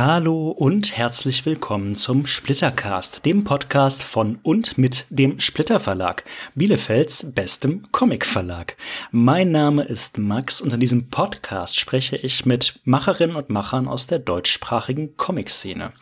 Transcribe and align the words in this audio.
Hallo 0.00 0.50
und 0.50 0.96
herzlich 0.96 1.44
willkommen 1.44 1.96
zum 1.96 2.24
Splittercast, 2.24 3.26
dem 3.26 3.42
Podcast 3.42 4.04
von 4.04 4.38
und 4.44 4.78
mit 4.78 5.06
dem 5.10 5.40
Splitter 5.40 5.80
Verlag, 5.80 6.22
Bielefelds 6.54 7.32
bestem 7.32 7.88
Comic 7.90 8.24
Verlag. 8.24 8.76
Mein 9.10 9.50
Name 9.50 9.82
ist 9.82 10.16
Max 10.16 10.60
und 10.60 10.72
in 10.72 10.78
diesem 10.78 11.08
Podcast 11.08 11.80
spreche 11.80 12.14
ich 12.14 12.46
mit 12.46 12.78
Macherinnen 12.84 13.34
und 13.34 13.50
Machern 13.50 13.88
aus 13.88 14.06
der 14.06 14.20
deutschsprachigen 14.20 15.16
Comic-Szene. 15.16 15.92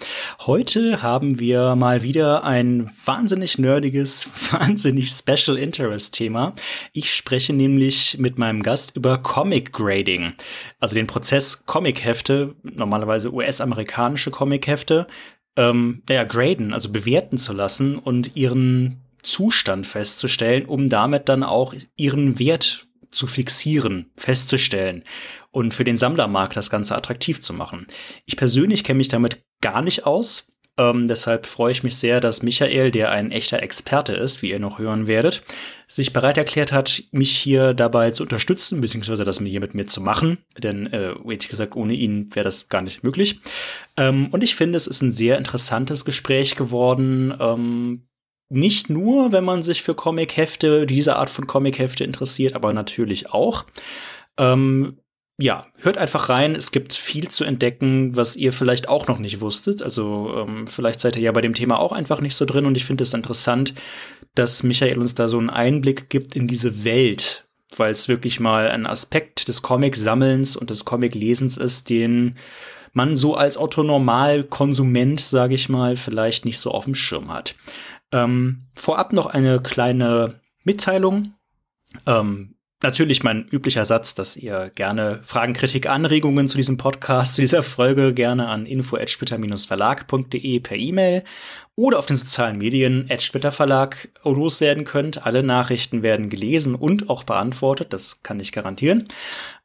Heute 0.41 1.03
haben 1.03 1.39
wir 1.39 1.75
mal 1.75 2.03
wieder 2.03 2.45
ein 2.45 2.91
wahnsinnig 3.07 3.57
nerdiges, 3.57 4.29
wahnsinnig 4.51 5.09
Special 5.09 5.57
Interest 5.57 6.13
Thema. 6.13 6.55
Ich 6.93 7.15
spreche 7.15 7.55
nämlich 7.55 8.19
mit 8.19 8.37
meinem 8.37 8.63
Gast 8.63 8.95
über 8.95 9.17
Comic 9.17 9.73
Grading, 9.73 10.35
also 10.81 10.95
den 10.95 11.07
Prozess 11.07 11.65
Comic-Hefte, 11.65 12.57
normalerweise 12.63 13.33
US-amerikanische 13.33 13.86
amerikanische 13.87 14.31
Comichefte 14.31 15.07
ähm, 15.57 16.03
ja, 16.09 16.25
graden, 16.25 16.73
also 16.73 16.91
bewerten 16.91 17.39
zu 17.39 17.53
lassen 17.53 17.99
und 17.99 18.37
ihren 18.37 19.03
Zustand 19.23 19.87
festzustellen, 19.87 20.67
um 20.67 20.89
damit 20.89 21.29
dann 21.29 21.43
auch 21.43 21.75
ihren 21.97 22.39
Wert 22.39 22.87
zu 23.11 23.27
fixieren, 23.27 24.11
festzustellen 24.17 25.05
und 25.51 25.73
für 25.73 25.85
den 25.85 25.97
Sammlermarkt 25.97 26.57
das 26.57 26.71
Ganze 26.71 26.97
attraktiv 26.97 27.41
zu 27.41 27.55
machen. 27.55 27.87
Ich 28.27 28.37
persönlich 28.37 28.85
kenne 28.85 28.99
mich 28.99 29.09
damit 29.09 29.43
gar 29.63 29.81
nicht 29.81 30.05
aus. 30.05 30.53
Ähm, 30.79 31.07
deshalb 31.09 31.47
freue 31.47 31.73
ich 31.73 31.83
mich 31.83 31.97
sehr, 31.97 32.21
dass 32.21 32.43
Michael, 32.43 32.91
der 32.91 33.11
ein 33.11 33.31
echter 33.31 33.63
Experte 33.63 34.13
ist, 34.13 34.43
wie 34.43 34.51
ihr 34.51 34.59
noch 34.59 34.79
hören 34.79 35.07
werdet, 35.07 35.43
sich 35.89 36.13
bereit 36.13 36.37
erklärt 36.37 36.73
hat, 36.73 37.03
mich 37.13 37.35
hier 37.35 37.73
dabei 37.73 38.11
zu 38.11 38.23
unterstützen, 38.25 38.81
beziehungsweise 38.81 39.25
das 39.25 39.39
hier 39.39 39.61
mit 39.61 39.75
mir 39.75 39.87
zu 39.87 40.03
machen. 40.03 40.39
Denn, 40.59 40.87
äh, 40.93 41.13
ehrlich 41.25 41.49
gesagt, 41.49 41.77
ohne 41.77 41.95
ihn 41.95 42.35
wäre 42.35 42.45
das 42.45 42.69
gar 42.69 42.83
nicht 42.83 43.03
möglich. 43.03 43.41
Ähm, 43.97 44.29
und 44.33 44.45
ich 44.45 44.55
finde, 44.55 44.77
es 44.77 44.87
ist 44.87 45.03
ein 45.03 45.13
sehr 45.13 45.39
interessantes 45.39 46.05
Gespräch 46.05 46.57
geworden. 46.57 47.35
Ähm, 47.41 48.09
nicht 48.49 48.91
nur, 48.91 49.33
wenn 49.33 49.45
man 49.45 49.63
sich 49.63 49.83
für 49.83 49.95
Comic-Hefte, 49.95 50.87
diese 50.87 51.17
Art 51.17 51.31
von 51.31 51.47
Comic-Hefte 51.47 52.05
interessiert, 52.05 52.55
aber 52.55 52.73
natürlich 52.73 53.31
auch. 53.31 53.65
Ähm, 54.39 54.99
ja, 55.39 55.67
hört 55.81 55.99
einfach 55.99 56.31
rein. 56.31 56.55
Es 56.55 56.73
gibt 56.73 56.95
viel 56.95 57.29
zu 57.29 57.45
entdecken, 57.45 58.17
was 58.17 58.37
ihr 58.37 58.53
vielleicht 58.53 58.89
auch 58.89 59.07
noch 59.07 59.19
nicht 59.19 59.41
wusstet. 59.41 59.83
Also 59.83 60.33
ähm, 60.35 60.67
vielleicht 60.67 61.01
seid 61.01 61.17
ihr 61.17 61.23
ja 61.23 61.33
bei 61.33 61.43
dem 61.43 61.53
Thema 61.53 61.79
auch 61.79 61.93
einfach 61.93 62.21
nicht 62.21 62.37
so 62.37 62.47
drin. 62.47 62.65
Und 62.65 62.77
ich 62.77 62.87
finde 62.87 63.05
es 63.05 63.13
interessant, 63.13 63.75
dass 64.35 64.63
Michael 64.63 64.99
uns 64.99 65.15
da 65.15 65.29
so 65.29 65.39
einen 65.39 65.51
Einblick 65.51 66.09
gibt 66.09 66.37
in 66.37 66.47
diese 66.47 66.85
Welt, 66.85 67.47
weil 67.77 67.93
es 67.93 68.09
wirklich 68.09 68.41
mal 68.41 68.71
ein 68.71 68.87
Aspekt 68.87 69.49
des 69.49 69.61
Comic-Sammelns 69.61 70.57
und 70.57 70.71
des 70.71 70.87
Comic-Lesens 70.87 71.59
ist, 71.59 71.91
den 71.91 72.37
man 72.95 73.15
so 73.15 73.35
als 73.35 73.59
Otto-Normal-Konsument, 73.59 75.21
sage 75.21 75.55
ich 75.55 75.69
mal, 75.69 75.97
vielleicht 75.97 76.47
nicht 76.47 76.59
so 76.59 76.71
auf 76.71 76.87
dem 76.87 76.95
Schirm 76.95 77.31
hat. 77.31 77.55
Ähm, 78.11 78.69
vorab 78.75 79.13
noch 79.13 79.27
eine 79.27 79.61
kleine 79.61 80.41
Mitteilung. 80.65 81.35
Ähm, 82.07 82.56
Natürlich 82.83 83.23
mein 83.23 83.49
üblicher 83.49 83.87
Satz, 83.87 84.15
dass 84.15 84.37
ihr 84.37 84.71
gerne 84.75 85.21
Fragen, 85.25 85.55
Kritik, 85.55 85.89
Anregungen 85.89 86.47
zu 86.47 86.59
diesem 86.59 86.77
Podcast, 86.77 87.35
zu 87.35 87.41
dieser 87.41 87.63
Folge 87.63 88.13
gerne 88.13 88.49
an 88.49 88.67
info@splitter-verlag.de 88.67 90.61
per 90.61 90.77
E-Mail 90.77 91.25
oder 91.75 91.99
auf 91.99 92.05
den 92.05 92.17
sozialen 92.17 92.59
Medien 92.59 93.09
Verlag 93.51 94.11
loswerden 94.25 94.85
könnt. 94.85 95.25
Alle 95.25 95.43
Nachrichten 95.43 96.03
werden 96.03 96.29
gelesen 96.29 96.75
und 96.75 97.09
auch 97.09 97.25
beantwortet, 97.25 97.95
das 97.95 98.23
kann 98.23 98.41
ich 98.41 98.53
garantieren. 98.53 99.05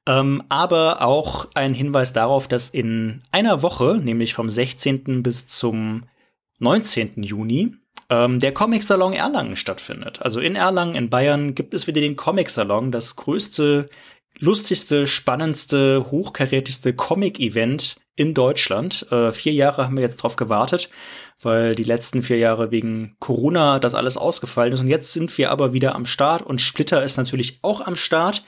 Ähm, 0.07 0.41
aber 0.47 1.01
auch 1.01 1.49
ein 1.53 1.73
Hinweis 1.73 2.13
darauf, 2.13 2.47
dass 2.47 2.69
in 2.69 3.23
einer 3.31 3.61
Woche, 3.61 3.99
nämlich 4.01 4.33
vom 4.33 4.49
16. 4.49 5.21
bis 5.21 5.47
zum 5.47 6.03
19. 6.59 7.23
Juni, 7.23 7.75
ähm, 8.11 8.39
der 8.39 8.53
Comic-Salon 8.53 9.13
Erlangen 9.13 9.55
stattfindet. 9.55 10.21
Also 10.21 10.39
in 10.39 10.55
Erlangen, 10.55 10.95
in 10.95 11.09
Bayern, 11.09 11.55
gibt 11.55 11.73
es 11.73 11.87
wieder 11.87 12.01
den 12.01 12.17
Comic-Salon, 12.17 12.91
das 12.91 13.15
größte, 13.15 13.89
lustigste, 14.37 15.07
spannendste, 15.07 16.05
hochkarätigste 16.11 16.93
Comic-Event 16.93 17.95
in 18.15 18.33
Deutschland. 18.33 19.07
Äh, 19.11 19.31
vier 19.31 19.53
Jahre 19.53 19.85
haben 19.85 19.95
wir 19.95 20.03
jetzt 20.03 20.17
drauf 20.17 20.35
gewartet, 20.35 20.89
weil 21.41 21.73
die 21.73 21.83
letzten 21.83 22.21
vier 22.21 22.37
Jahre 22.37 22.69
wegen 22.69 23.15
Corona 23.19 23.79
das 23.79 23.95
alles 23.95 24.17
ausgefallen 24.17 24.73
ist. 24.73 24.81
Und 24.81 24.89
jetzt 24.89 25.13
sind 25.13 25.35
wir 25.37 25.49
aber 25.49 25.71
wieder 25.71 25.95
am 25.95 26.05
Start 26.05 26.41
und 26.41 26.59
Splitter 26.59 27.01
ist 27.03 27.17
natürlich 27.17 27.59
auch 27.61 27.79
am 27.81 27.95
Start. 27.95 28.43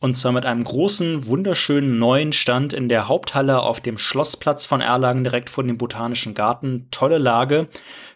Und 0.00 0.16
zwar 0.16 0.30
mit 0.30 0.46
einem 0.46 0.62
großen, 0.62 1.26
wunderschönen 1.26 1.98
neuen 1.98 2.32
Stand 2.32 2.72
in 2.72 2.88
der 2.88 3.08
Haupthalle 3.08 3.60
auf 3.60 3.80
dem 3.80 3.98
Schlossplatz 3.98 4.64
von 4.64 4.80
Erlangen 4.80 5.24
direkt 5.24 5.50
vor 5.50 5.64
dem 5.64 5.76
Botanischen 5.76 6.34
Garten. 6.34 6.86
Tolle 6.92 7.18
Lage. 7.18 7.66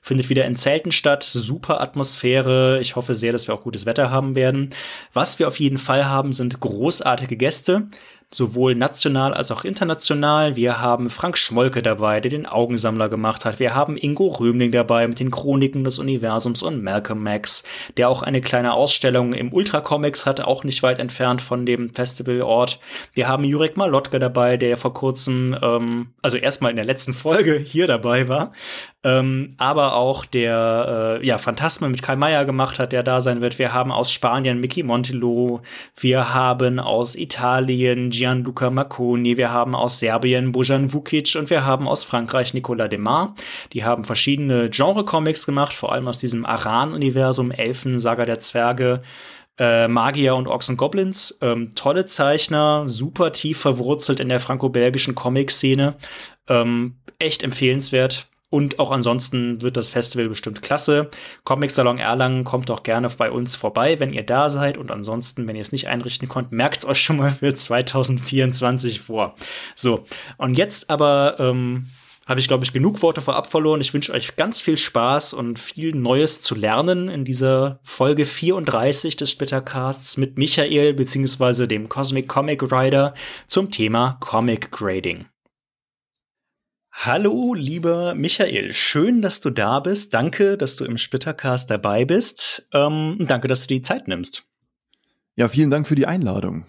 Findet 0.01 0.29
wieder 0.29 0.45
in 0.45 0.55
Zelten 0.55 0.93
statt. 0.93 1.25
Super 1.25 1.81
Atmosphäre. 1.81 2.79
Ich 2.81 2.95
hoffe 2.95 3.17
sehr, 3.17 3.33
dass 3.33 3.49
wir 3.49 3.55
auch 3.55 3.63
gutes 3.63 3.85
Wetter 3.85 4.13
haben 4.13 4.37
werden. 4.37 4.71
Was 5.13 5.41
wir 5.41 5.49
auf 5.49 5.59
jeden 5.59 5.79
Fall 5.79 6.07
haben, 6.07 6.33
sind 6.33 6.61
großartige 6.61 7.37
Gäste 7.37 7.89
sowohl 8.35 8.75
national 8.75 9.35
als 9.35 9.51
auch 9.51 9.65
international. 9.65 10.57
Wir 10.57 10.81
haben 10.81 11.11
Frank 11.11 11.39
Schmolke 11.39 11.83
dabei, 11.83 12.21
der 12.21 12.31
den 12.31 12.47
Augensammler 12.47 13.09
gemacht 13.09 13.45
hat. 13.45 13.59
Wir 13.61 13.75
haben 13.75 13.97
Ingo 13.97 14.29
Römling 14.29 14.73
dabei 14.73 15.07
mit 15.07 15.21
den 15.21 15.31
Chroniken 15.31 15.85
des 15.85 15.99
Universums 15.99 16.63
und 16.63 16.83
Malcolm 16.83 17.23
Max, 17.23 17.63
der 17.97 18.09
auch 18.09 18.23
eine 18.23 18.41
kleine 18.41 18.73
Ausstellung 18.73 19.33
im 19.33 19.53
Ultra 19.53 19.81
Comics 19.81 20.27
hat, 20.27 20.41
auch 20.41 20.65
nicht 20.65 20.83
weit 20.83 20.99
entfernt 20.99 21.43
von 21.43 21.67
dem 21.67 21.95
Festivalort. 21.95 22.79
Wir 23.13 23.29
haben 23.29 23.45
Jurek 23.45 23.77
Malotke 23.77 24.19
dabei, 24.19 24.57
der 24.57 24.77
vor 24.77 24.95
kurzem, 24.95 25.57
ähm, 25.63 26.09
also 26.23 26.37
erstmal 26.37 26.71
in 26.71 26.77
der 26.77 26.85
letzten 26.85 27.15
Folge 27.15 27.57
hier 27.59 27.87
dabei 27.87 28.29
war, 28.29 28.53
ähm, 29.05 29.55
aber 29.59 29.97
auch 29.97 30.25
der 30.25 31.19
äh, 31.21 31.27
ja 31.27 31.39
Phantasme 31.39 31.89
mit 31.89 32.03
Karl 32.03 32.17
Mayer 32.17 32.45
gemacht 32.45 32.79
hat, 32.79 32.93
der 32.93 33.03
da 33.03 33.21
sein 33.21 33.41
wird. 33.41 33.59
Wir 33.59 33.73
haben 33.73 33.91
aus 33.91 34.13
Spanien 34.13 34.61
Mickey 34.61 34.83
Montillo, 34.83 35.61
wir 35.99 36.35
haben 36.35 36.79
aus 36.79 37.17
Italien 37.17 38.11
Gianluca 38.11 38.71
Marconi, 38.71 39.37
wir 39.37 39.51
haben 39.51 39.75
aus 39.75 39.99
Serbien 39.99 40.53
Bojan 40.53 40.93
Vukic 40.93 41.35
und 41.37 41.51
wir 41.51 41.67
haben 41.67 41.89
aus 41.89 42.05
Frankreich 42.05 42.55
Nicolas 42.55 42.91
Demar. 42.91 43.35
Die 43.73 43.85
haben 43.85 44.05
verschiedene 44.05 44.71
Genre-Comics 44.71 45.47
gemacht, 45.47 45.73
vor 45.73 45.93
allem 45.93 46.07
aus 46.07 46.19
diesem 46.19 46.47
Aran-Universum, 46.47 47.51
Elfen, 47.51 47.99
Saga 47.99 48.25
der 48.25 48.41
Zwerge, 48.41 49.03
äh, 49.59 49.89
Magier 49.89 50.37
und 50.37 50.47
und 50.47 50.77
Goblins. 50.77 51.39
Ähm, 51.41 51.71
tolle 51.75 52.07
Zeichner, 52.07 52.85
super 52.87 53.33
tief 53.33 53.59
verwurzelt 53.59 54.21
in 54.21 54.29
der 54.29 54.41
franco-belgischen 54.41 55.15
Comic-Szene. 55.15 55.97
Ähm, 56.49 56.97
echt 57.19 57.43
empfehlenswert. 57.43 58.29
Und 58.53 58.79
auch 58.79 58.91
ansonsten 58.91 59.63
wird 59.63 59.79
das 59.79 59.89
Festival 59.89 60.29
bestimmt 60.29 60.61
klasse. 60.61 61.09
Comic 61.43 61.71
Salon 61.71 61.97
Erlangen 61.97 62.45
kommt 62.45 62.71
auch 62.71 62.83
gerne 62.83 63.09
bei 63.09 63.31
uns 63.31 63.57
vorbei, 63.57 63.99
wenn 63.99 64.13
ihr 64.13 64.25
da 64.25 64.51
seid. 64.51 64.77
Und 64.77 64.91
ansonsten, 64.91 65.49
wenn 65.49 65.57
ihr 65.57 65.63
es 65.63 65.73
nicht 65.73 65.89
einrichten 65.89 66.29
konnt, 66.29 66.53
merkt 66.53 66.77
es 66.77 66.85
euch 66.85 67.01
schon 67.01 67.17
mal 67.17 67.31
für 67.31 67.55
2024 67.55 69.01
vor. 69.01 69.35
So, 69.75 70.05
und 70.37 70.59
jetzt 70.59 70.91
aber 70.91 71.37
ähm, 71.39 71.87
habe 72.29 72.41
ich, 72.41 72.47
glaube 72.47 72.67
ich, 72.67 72.75
genug 72.75 73.01
Worte 73.01 73.23
vorab 73.23 73.51
verloren. 73.51 73.81
Ich 73.81 73.95
wünsche 73.95 74.13
euch 74.13 74.37
ganz 74.37 74.61
viel 74.61 74.77
Spaß 74.77 75.33
und 75.33 75.59
viel 75.59 75.95
Neues 75.95 76.43
zu 76.43 76.55
lernen 76.55 77.09
in 77.09 77.25
dieser 77.25 77.81
Folge 77.83 78.27
34 78.27 79.17
des 79.17 79.31
Splittercasts 79.31 80.19
mit 80.19 80.37
Michael 80.37 80.93
bzw. 80.93 81.67
dem 81.67 81.89
Cosmic 81.89 82.29
Comic 82.29 82.71
Rider 82.71 83.15
zum 83.47 83.71
Thema 83.71 84.19
Comic 84.21 84.71
Grading. 84.71 85.25
Hallo, 86.93 87.55
lieber 87.55 88.15
Michael. 88.15 88.75
Schön, 88.75 89.23
dass 89.23 89.41
du 89.41 89.51
da 89.51 89.81
bist. 89.81 90.13
Danke, 90.13 90.59
dass 90.59 90.77
du 90.77 90.85
im 90.85 90.99
Splittercast 90.99 91.71
dabei 91.71 92.05
bist. 92.05 92.69
Ähm, 92.73 93.17
danke, 93.19 93.49
dass 93.49 93.63
du 93.63 93.69
die 93.69 93.83
Zeit 93.83 94.09
nimmst. 94.09 94.45
Ja, 95.35 95.49
vielen 95.49 95.71
Dank 95.71 95.89
für 95.89 95.95
die 95.95 96.07
Einladung. 96.07 96.67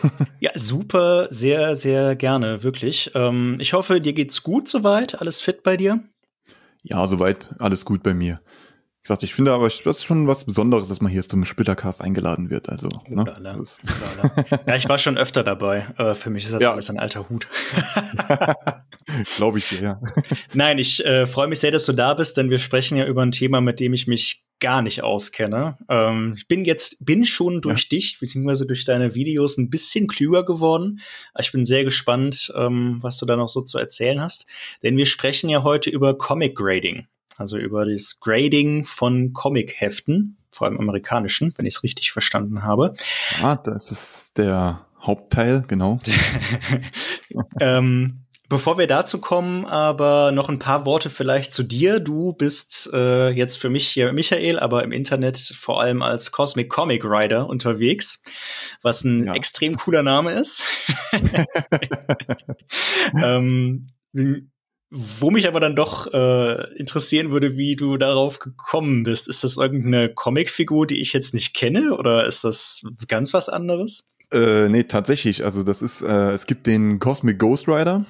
ja, 0.40 0.50
super, 0.54 1.28
sehr, 1.30 1.76
sehr 1.76 2.16
gerne, 2.16 2.62
wirklich. 2.62 3.10
Ähm, 3.14 3.58
ich 3.60 3.74
hoffe, 3.74 4.00
dir 4.00 4.14
geht's 4.14 4.42
gut 4.42 4.66
soweit. 4.66 5.20
Alles 5.20 5.42
fit 5.42 5.62
bei 5.62 5.76
dir? 5.76 6.00
Ja, 6.82 7.06
soweit 7.06 7.46
alles 7.60 7.84
gut 7.84 8.02
bei 8.02 8.14
mir 8.14 8.40
gesagt, 9.06 9.22
ich 9.22 9.34
finde 9.34 9.52
aber, 9.52 9.68
das 9.68 9.98
ist 9.98 10.04
schon 10.04 10.26
was 10.26 10.44
Besonderes, 10.44 10.88
dass 10.88 11.00
man 11.00 11.12
hier 11.12 11.22
zum 11.22 11.44
Splittercast 11.44 12.02
eingeladen 12.02 12.50
wird. 12.50 12.68
Also, 12.68 12.88
ne? 13.08 13.24
ja, 14.66 14.76
ich 14.76 14.88
war 14.88 14.98
schon 14.98 15.16
öfter 15.16 15.44
dabei. 15.44 15.86
Äh, 15.96 16.14
für 16.14 16.30
mich 16.30 16.44
ist 16.44 16.52
das 16.52 16.60
ja. 16.60 16.72
alles 16.72 16.90
ein 16.90 16.98
alter 16.98 17.28
Hut. 17.28 17.46
Glaube 19.36 19.58
ich 19.58 19.68
dir, 19.68 19.80
ja. 19.80 20.00
Nein, 20.54 20.78
ich 20.78 21.04
äh, 21.04 21.26
freue 21.26 21.46
mich 21.46 21.60
sehr, 21.60 21.70
dass 21.70 21.86
du 21.86 21.92
da 21.92 22.14
bist, 22.14 22.36
denn 22.36 22.50
wir 22.50 22.58
sprechen 22.58 22.98
ja 22.98 23.06
über 23.06 23.22
ein 23.22 23.30
Thema, 23.30 23.60
mit 23.60 23.78
dem 23.78 23.94
ich 23.94 24.08
mich 24.08 24.44
gar 24.58 24.82
nicht 24.82 25.02
auskenne. 25.02 25.78
Ähm, 25.88 26.34
ich 26.36 26.48
bin 26.48 26.64
jetzt, 26.64 27.04
bin 27.04 27.24
schon 27.24 27.60
durch 27.60 27.84
ja. 27.84 27.88
dich, 27.90 28.18
beziehungsweise 28.18 28.66
durch 28.66 28.84
deine 28.84 29.14
Videos 29.14 29.56
ein 29.56 29.70
bisschen 29.70 30.08
klüger 30.08 30.44
geworden. 30.44 31.00
Ich 31.38 31.52
bin 31.52 31.64
sehr 31.64 31.84
gespannt, 31.84 32.52
ähm, 32.56 32.98
was 33.00 33.18
du 33.18 33.26
da 33.26 33.36
noch 33.36 33.48
so 33.48 33.60
zu 33.60 33.78
erzählen 33.78 34.20
hast. 34.20 34.46
Denn 34.82 34.96
wir 34.96 35.06
sprechen 35.06 35.48
ja 35.48 35.62
heute 35.62 35.90
über 35.90 36.18
Comic 36.18 36.56
Grading 36.56 37.06
also 37.36 37.56
über 37.56 37.86
das 37.86 38.18
Grading 38.20 38.84
von 38.84 39.32
Comic-Heften, 39.32 40.36
vor 40.50 40.66
allem 40.66 40.78
amerikanischen, 40.78 41.52
wenn 41.56 41.66
ich 41.66 41.74
es 41.76 41.82
richtig 41.82 42.12
verstanden 42.12 42.62
habe. 42.62 42.94
Ah, 43.42 43.56
das 43.56 43.90
ist 43.90 44.38
der 44.38 44.86
Hauptteil, 45.00 45.64
genau. 45.66 45.98
ähm, 47.60 48.26
Bevor 48.48 48.78
wir 48.78 48.86
dazu 48.86 49.18
kommen, 49.18 49.66
aber 49.66 50.30
noch 50.30 50.48
ein 50.48 50.60
paar 50.60 50.86
Worte 50.86 51.10
vielleicht 51.10 51.52
zu 51.52 51.64
dir. 51.64 51.98
Du 51.98 52.32
bist 52.32 52.88
äh, 52.92 53.30
jetzt 53.30 53.56
für 53.56 53.70
mich 53.70 53.88
hier 53.88 54.12
Michael, 54.12 54.60
aber 54.60 54.84
im 54.84 54.92
Internet 54.92 55.36
vor 55.36 55.80
allem 55.80 56.00
als 56.00 56.30
Cosmic 56.30 56.70
Comic 56.70 57.04
Rider 57.04 57.48
unterwegs, 57.48 58.22
was 58.82 59.02
ein 59.02 59.26
ja. 59.26 59.34
extrem 59.34 59.76
cooler 59.76 60.04
Name 60.04 60.30
ist. 60.30 60.64
ähm, 63.24 63.88
wo 64.90 65.30
mich 65.30 65.48
aber 65.48 65.60
dann 65.60 65.74
doch 65.74 66.12
äh, 66.12 66.74
interessieren 66.76 67.30
würde, 67.30 67.56
wie 67.56 67.76
du 67.76 67.96
darauf 67.96 68.38
gekommen 68.38 69.02
bist. 69.02 69.28
Ist 69.28 69.42
das 69.44 69.56
irgendeine 69.56 70.12
Comicfigur, 70.12 70.86
die 70.86 71.00
ich 71.00 71.12
jetzt 71.12 71.34
nicht 71.34 71.54
kenne, 71.54 71.96
oder 71.96 72.26
ist 72.26 72.44
das 72.44 72.82
ganz 73.08 73.34
was 73.34 73.48
anderes? 73.48 74.06
Äh, 74.32 74.68
nee, 74.68 74.84
tatsächlich. 74.84 75.44
Also 75.44 75.62
das 75.62 75.82
ist, 75.82 76.02
äh, 76.02 76.32
es 76.32 76.46
gibt 76.46 76.66
den 76.66 76.98
Cosmic 76.98 77.38
Ghost 77.38 77.68
Rider. 77.68 78.04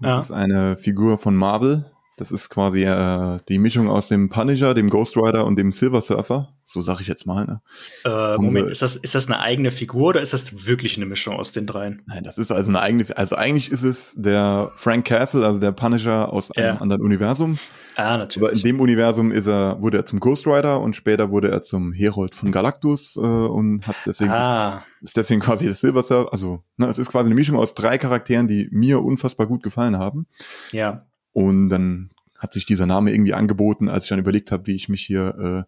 Das 0.00 0.08
ja. 0.08 0.20
ist 0.20 0.30
eine 0.32 0.76
Figur 0.76 1.18
von 1.18 1.34
Marvel. 1.34 1.90
Das 2.18 2.32
ist 2.32 2.50
quasi 2.50 2.82
äh, 2.82 3.38
die 3.48 3.58
Mischung 3.58 3.88
aus 3.88 4.08
dem 4.08 4.28
Punisher, 4.28 4.74
dem 4.74 4.90
Ghost 4.90 5.16
Rider 5.16 5.46
und 5.46 5.58
dem 5.58 5.70
Silver 5.70 6.00
Surfer. 6.00 6.52
So 6.64 6.82
sag 6.82 7.00
ich 7.00 7.06
jetzt 7.06 7.26
mal. 7.26 7.46
Ne? 7.46 7.60
Äh, 8.04 8.36
Moment, 8.36 8.68
ist 8.68 8.82
das, 8.82 8.96
ist 8.96 9.14
das 9.14 9.28
eine 9.28 9.40
eigene 9.40 9.70
Figur 9.70 10.08
oder 10.08 10.20
ist 10.20 10.32
das 10.32 10.66
wirklich 10.66 10.96
eine 10.96 11.06
Mischung 11.06 11.36
aus 11.36 11.52
den 11.52 11.64
dreien? 11.64 12.02
Nein, 12.06 12.24
das 12.24 12.36
ist 12.36 12.50
also 12.50 12.68
eine 12.70 12.80
eigene. 12.80 13.04
Also 13.16 13.36
eigentlich 13.36 13.70
ist 13.70 13.84
es 13.84 14.14
der 14.16 14.72
Frank 14.76 15.06
Castle, 15.06 15.46
also 15.46 15.60
der 15.60 15.72
Punisher 15.72 16.32
aus 16.32 16.50
einem 16.50 16.66
ja. 16.66 16.76
anderen 16.76 17.02
Universum. 17.02 17.56
Ah, 17.96 18.18
natürlich. 18.18 18.48
Aber 18.48 18.56
in 18.56 18.62
dem 18.62 18.80
Universum 18.80 19.32
ist 19.32 19.46
er, 19.46 19.80
wurde 19.80 19.98
er 19.98 20.06
zum 20.06 20.20
Ghost 20.20 20.46
Rider 20.46 20.80
und 20.80 20.94
später 20.94 21.30
wurde 21.30 21.50
er 21.50 21.62
zum 21.62 21.92
Herold 21.92 22.34
von 22.34 22.52
Galactus 22.52 23.16
äh, 23.16 23.20
und 23.20 23.86
hat 23.86 23.96
deswegen 24.06 24.30
ah. 24.30 24.84
ist 25.00 25.16
deswegen 25.16 25.40
quasi 25.40 25.66
das 25.66 25.80
Silver 25.80 26.02
Surfer. 26.02 26.32
Also 26.32 26.62
ne, 26.76 26.86
es 26.86 26.98
ist 26.98 27.10
quasi 27.10 27.26
eine 27.26 27.34
Mischung 27.34 27.56
aus 27.56 27.74
drei 27.74 27.98
Charakteren, 27.98 28.46
die 28.46 28.68
mir 28.72 29.02
unfassbar 29.02 29.46
gut 29.46 29.62
gefallen 29.62 29.98
haben. 29.98 30.26
Ja. 30.72 31.07
Und 31.38 31.68
dann 31.68 32.10
hat 32.36 32.52
sich 32.52 32.66
dieser 32.66 32.86
Name 32.86 33.12
irgendwie 33.12 33.32
angeboten, 33.32 33.88
als 33.88 34.06
ich 34.06 34.08
dann 34.08 34.18
überlegt 34.18 34.50
habe, 34.50 34.66
wie 34.66 34.74
ich 34.74 34.88
mich 34.88 35.06
hier 35.06 35.66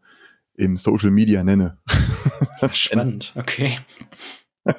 äh, 0.56 0.60
im 0.60 0.76
Social 0.76 1.12
Media 1.12 1.44
nenne. 1.44 1.78
Spannend, 2.72 3.32
okay. 3.36 3.78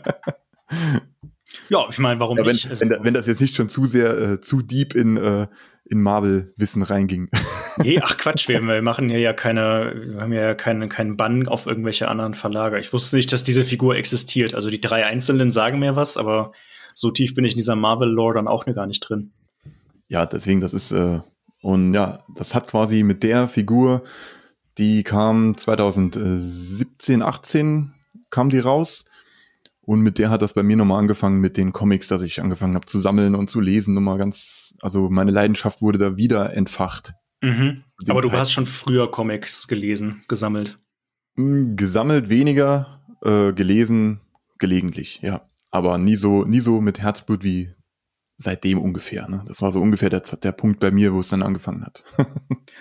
ja, 1.70 1.88
ich 1.90 1.98
meine, 1.98 2.20
warum 2.20 2.38
ja, 2.38 2.46
wenn, 2.46 2.52
nicht? 2.52 2.70
Also, 2.70 2.90
wenn, 2.90 3.06
wenn, 3.06 3.14
das 3.14 3.26
jetzt 3.26 3.40
nicht 3.40 3.56
schon 3.56 3.70
zu 3.70 3.86
sehr, 3.86 4.18
äh, 4.18 4.42
zu 4.42 4.62
deep 4.62 4.94
in, 4.94 5.16
äh, 5.16 5.48
in 5.86 6.02
Marvel-Wissen 6.02 6.84
reinging. 6.84 7.30
nee, 7.78 7.98
ach 8.04 8.18
Quatsch, 8.18 8.50
wir, 8.50 8.62
wir 8.62 8.82
machen 8.82 9.08
hier 9.08 9.20
ja 9.20 9.32
keine, 9.32 9.94
wir 9.96 10.20
haben 10.20 10.34
ja 10.34 10.56
keinen 10.56 10.90
keinen 10.90 11.16
Bann 11.16 11.48
auf 11.48 11.68
irgendwelche 11.68 12.10
anderen 12.10 12.34
Verlager. 12.34 12.80
Ich 12.80 12.92
wusste 12.92 13.16
nicht, 13.16 13.32
dass 13.32 13.44
diese 13.44 13.64
Figur 13.64 13.96
existiert. 13.96 14.56
Also 14.56 14.70
die 14.70 14.82
drei 14.82 15.06
Einzelnen 15.06 15.52
sagen 15.52 15.80
mir 15.80 15.96
was, 15.96 16.18
aber 16.18 16.52
so 16.94 17.12
tief 17.12 17.34
bin 17.34 17.46
ich 17.46 17.54
in 17.54 17.60
dieser 17.60 17.78
Marvel-Lore 17.78 18.34
dann 18.34 18.50
auch 18.50 18.66
gar 18.66 18.88
nicht 18.88 19.00
drin. 19.00 19.32
Ja, 20.12 20.26
deswegen, 20.26 20.60
das 20.60 20.74
ist, 20.74 20.92
äh, 20.92 21.22
und 21.62 21.94
ja, 21.94 22.22
das 22.36 22.54
hat 22.54 22.68
quasi 22.68 23.02
mit 23.02 23.24
der 23.24 23.48
Figur, 23.48 24.04
die 24.78 25.04
kam 25.04 25.56
2017, 25.56 27.22
18 27.22 27.94
kam 28.30 28.50
die 28.50 28.60
raus. 28.60 29.06
Und 29.80 30.02
mit 30.02 30.20
der 30.20 30.30
hat 30.30 30.42
das 30.42 30.54
bei 30.54 30.64
mir 30.64 30.76
nochmal 30.76 31.00
angefangen 31.00 31.40
mit 31.40 31.56
den 31.56 31.72
Comics, 31.72 32.10
dass 32.10 32.24
ich 32.24 32.42
angefangen 32.42 32.76
habe 32.76 32.88
zu 32.88 33.00
sammeln 33.00 33.36
und 33.36 33.50
zu 33.50 33.62
lesen. 33.62 33.94
Nochmal 33.94 34.18
ganz, 34.18 34.76
also 34.82 35.10
meine 35.10 35.32
Leidenschaft 35.32 35.82
wurde 35.82 35.98
da 35.98 36.18
wieder 36.18 36.54
entfacht. 36.54 37.14
Mhm. 37.42 37.82
Aber 38.10 38.22
du 38.22 38.28
Zeit. 38.30 38.40
hast 38.40 38.52
schon 38.52 38.66
früher 38.66 39.10
Comics 39.10 39.70
gelesen, 39.70 40.24
gesammelt. 40.28 40.78
Hm, 41.36 41.78
gesammelt 41.78 42.28
weniger, 42.28 43.02
äh, 43.24 43.54
gelesen 43.54 44.20
gelegentlich, 44.60 45.22
ja. 45.24 45.48
Aber 45.70 45.98
nie 45.98 46.18
so, 46.18 46.44
nie 46.44 46.60
so 46.60 46.82
mit 46.82 47.00
Herzblut 47.00 47.46
wie 47.46 47.74
seitdem 48.42 48.82
ungefähr. 48.82 49.30
Ne? 49.30 49.44
Das 49.46 49.62
war 49.62 49.72
so 49.72 49.80
ungefähr 49.80 50.10
der, 50.10 50.22
der 50.22 50.52
Punkt 50.52 50.80
bei 50.80 50.92
mir, 50.92 51.14
wo 51.14 51.20
es 51.20 51.30
dann 51.30 51.44
angefangen 51.44 51.86
hat. 51.86 52.04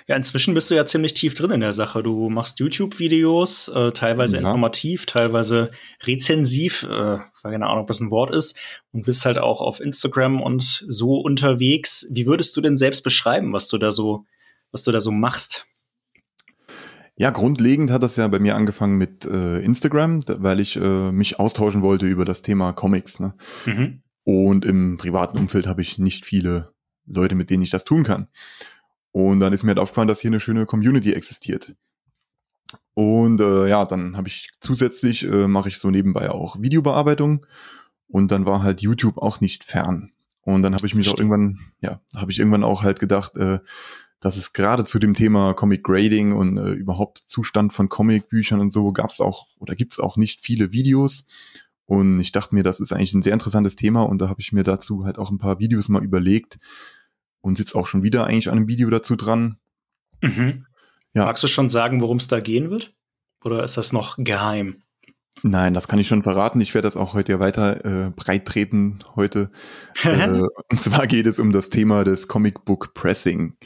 ja, 0.09 0.17
inzwischen 0.17 0.55
bist 0.55 0.71
du 0.71 0.75
ja 0.75 0.87
ziemlich 0.87 1.15
tief 1.15 1.35
drin 1.35 1.51
in 1.51 1.61
der 1.61 1.73
Sache. 1.73 2.03
Du 2.03 2.31
machst 2.31 2.59
YouTube-Videos, 2.61 3.69
äh, 3.69 3.93
teilweise 3.93 4.37
ja. 4.37 4.41
informativ, 4.41 5.07
teilweise 5.07 5.71
rezensiv, 6.07 6.85
äh, 6.85 7.19
keine 7.43 7.67
Ahnung, 7.67 7.83
ob 7.83 7.89
das 7.89 8.01
ein 8.01 8.11
Wort 8.11 8.35
ist, 8.35 8.57
und 8.93 9.05
bist 9.05 9.25
halt 9.27 9.39
auch 9.39 9.61
auf 9.61 9.81
Instagram 9.81 10.41
und 10.41 10.85
so 10.89 11.21
unterwegs. 11.21 12.07
Wie 12.11 12.27
würdest 12.27 12.57
du 12.57 12.61
denn 12.61 12.77
selbst 12.77 13.03
beschreiben, 13.03 13.53
was 13.53 13.69
du 13.69 13.79
da 13.79 13.93
so, 13.93 14.25
was 14.73 14.83
du 14.83 14.93
da 14.93 15.01
so 15.01 15.11
machst? 15.11 15.67
Ja, 17.17 17.29
grundlegend 17.29 17.91
hat 17.91 18.03
das 18.03 18.17
ja 18.17 18.27
bei 18.29 18.39
mir 18.39 18.57
angefangen 18.57 18.97
mit 18.97 19.27
äh, 19.27 19.59
Instagram, 19.61 20.21
weil 20.27 20.59
ich 20.59 20.77
äh, 20.77 21.13
mich 21.13 21.39
austauschen 21.39 21.83
wollte 21.83 22.07
über 22.07 22.25
das 22.25 22.41
Thema 22.41 22.73
Comics. 22.73 23.21
Ne? 23.21 23.35
Mhm. 23.67 24.03
Und 24.25 24.65
im 24.65 24.97
privaten 24.97 25.39
Umfeld 25.39 25.67
habe 25.67 25.83
ich 25.83 25.99
nicht 25.99 26.25
viele 26.25 26.73
Leute, 27.07 27.35
mit 27.35 27.51
denen 27.51 27.63
ich 27.63 27.71
das 27.71 27.85
tun 27.85 28.05
kann. 28.05 28.29
Und 29.13 29.41
dann 29.41 29.53
ist 29.53 29.63
mir 29.63 29.71
halt 29.71 29.79
aufgefallen, 29.79 30.09
dass 30.09 30.21
hier 30.21 30.31
eine 30.31 30.41
schöne 30.41 30.67
Community 30.67 31.13
existiert. 31.13 31.75
Und 32.95 33.41
äh, 33.41 33.69
ja, 33.69 33.85
dann 33.85 34.17
habe 34.17 34.29
ich 34.29 34.51
zusätzlich, 34.61 35.25
äh, 35.25 35.49
mache 35.49 35.69
ich 35.69 35.79
so 35.79 35.91
nebenbei 35.91 36.31
auch 36.31 36.61
Videobearbeitung. 36.61 37.47
Und 38.07 38.31
dann 38.31 38.47
war 38.47 38.63
halt 38.63 38.83
YouTube 38.83 39.19
auch 39.19 39.41
nicht 39.41 39.65
fern. 39.65 40.13
Und 40.43 40.63
dann 40.63 40.75
habe 40.75 40.87
ich 40.87 40.95
mich 40.95 41.07
Stimmt. 41.07 41.15
auch 41.15 41.21
irgendwann, 41.21 41.59
ja, 41.81 42.01
habe 42.17 42.31
ich 42.31 42.39
irgendwann 42.39 42.65
auch 42.65 42.83
halt 42.83 42.99
gedacht, 42.99 43.37
äh, 43.37 43.61
dass 44.21 44.37
es 44.37 44.53
gerade 44.53 44.85
zu 44.85 44.99
dem 44.99 45.15
Thema 45.15 45.55
Comic 45.55 45.83
Grading 45.83 46.33
und 46.33 46.59
äh, 46.59 46.73
überhaupt 46.73 47.19
Zustand 47.27 47.73
von 47.73 47.89
Comicbüchern 47.89 48.61
und 48.61 48.73
so 48.73 48.93
gab 48.93 49.11
es 49.11 49.21
auch 49.21 49.47
oder 49.59 49.75
gibt 49.75 49.93
es 49.93 49.99
auch 49.99 50.17
nicht 50.17 50.43
viele 50.43 50.73
Videos. 50.73 51.25
Und 51.91 52.21
ich 52.21 52.31
dachte 52.31 52.55
mir, 52.55 52.63
das 52.63 52.79
ist 52.79 52.93
eigentlich 52.93 53.15
ein 53.15 53.23
sehr 53.23 53.33
interessantes 53.33 53.75
Thema 53.75 54.03
und 54.03 54.23
da 54.23 54.29
habe 54.29 54.41
ich 54.41 54.53
mir 54.53 54.63
dazu 54.63 55.05
halt 55.05 55.19
auch 55.19 55.33
ein 55.33 55.39
paar 55.39 55.59
Videos 55.59 55.89
mal 55.89 56.05
überlegt 56.05 56.61
und 57.41 57.59
sitze 57.59 57.77
auch 57.77 57.89
schon 57.89 58.05
wieder 58.05 58.27
eigentlich 58.27 58.49
an 58.49 58.59
einem 58.59 58.69
Video 58.69 58.89
dazu 58.91 59.17
dran. 59.17 59.59
Mhm. 60.23 60.67
Ja. 61.15 61.25
Magst 61.25 61.43
du 61.43 61.49
schon 61.49 61.69
sagen, 61.69 62.01
worum 62.01 62.19
es 62.19 62.29
da 62.29 62.39
gehen 62.39 62.71
wird? 62.71 62.93
Oder 63.43 63.65
ist 63.65 63.77
das 63.77 63.93
noch 63.93 64.15
geheim? 64.19 64.77
Nein, 65.43 65.75
das 65.75 65.89
kann 65.89 65.99
ich 65.99 66.07
schon 66.07 66.23
verraten. 66.23 66.61
Ich 66.61 66.75
werde 66.75 66.87
das 66.87 66.97
auch 66.97 67.15
heute 67.15 67.33
ja 67.33 67.41
weiter 67.41 67.85
äh, 67.85 68.11
breit 68.11 68.47
treten 68.47 69.01
heute. 69.17 69.51
äh, 70.05 70.43
und 70.71 70.81
zwar 70.81 71.09
geht 71.09 71.27
es 71.27 71.41
um 71.41 71.51
das 71.51 71.71
Thema 71.71 72.05
des 72.05 72.29
Comic 72.29 72.65
Book 72.65 72.95
Pressing. 72.95 73.57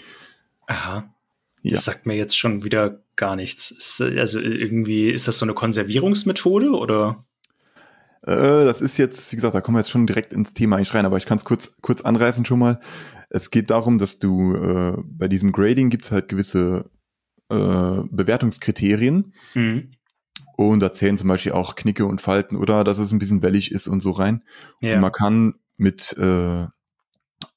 Aha. 0.67 1.15
Ja. 1.61 1.73
Das 1.73 1.85
sagt 1.85 2.06
mir 2.06 2.17
jetzt 2.17 2.38
schon 2.38 2.65
wieder 2.65 3.03
gar 3.17 3.37
nichts. 3.37 3.71
Ist, 3.71 4.00
also 4.00 4.41
irgendwie, 4.41 5.11
ist 5.11 5.29
das 5.29 5.37
so 5.37 5.44
eine 5.44 5.53
Konservierungsmethode 5.53 6.71
oder? 6.71 7.23
Äh, 8.26 8.65
das 8.65 8.81
ist 8.81 8.97
jetzt, 8.97 9.31
wie 9.32 9.37
gesagt, 9.37 9.55
da 9.55 9.61
kommen 9.61 9.76
wir 9.76 9.81
jetzt 9.81 9.90
schon 9.90 10.07
direkt 10.07 10.33
ins 10.33 10.54
Thema 10.54 10.76
eigentlich 10.76 10.95
rein, 10.95 11.07
aber 11.07 11.19
ich 11.19 11.26
kann 11.26 11.38
es 11.38 11.45
kurz, 11.45 11.76
kurz 11.83 12.02
anreißen 12.02 12.45
schon 12.45 12.59
mal. 12.59 12.81
Es 13.31 13.50
geht 13.50 13.71
darum, 13.71 13.99
dass 13.99 14.19
du 14.19 14.54
äh, 14.54 14.97
bei 15.04 15.28
diesem 15.28 15.52
Grading 15.52 15.90
gibt 15.90 16.04
es 16.04 16.12
halt 16.12 16.28
gewisse 16.28 16.90
äh, 17.50 18.02
Bewertungskriterien. 18.11 19.35
Mhm. 19.54 19.90
Und 20.57 20.81
da 20.81 20.93
zählen 20.93 21.19
zum 21.19 21.28
Beispiel 21.28 21.52
auch 21.52 21.75
Knicke 21.75 22.07
und 22.07 22.21
Falten 22.21 22.57
oder 22.57 22.85
dass 22.85 22.99
es 22.99 23.11
ein 23.11 23.19
bisschen 23.19 23.43
wellig 23.43 23.73
ist 23.73 23.88
und 23.88 24.02
so 24.02 24.12
rein. 24.12 24.45
Ja. 24.81 24.95
Und 24.95 25.00
man 25.00 25.12
kann 25.12 25.54
mit 25.76 26.16
äh, 26.16 26.66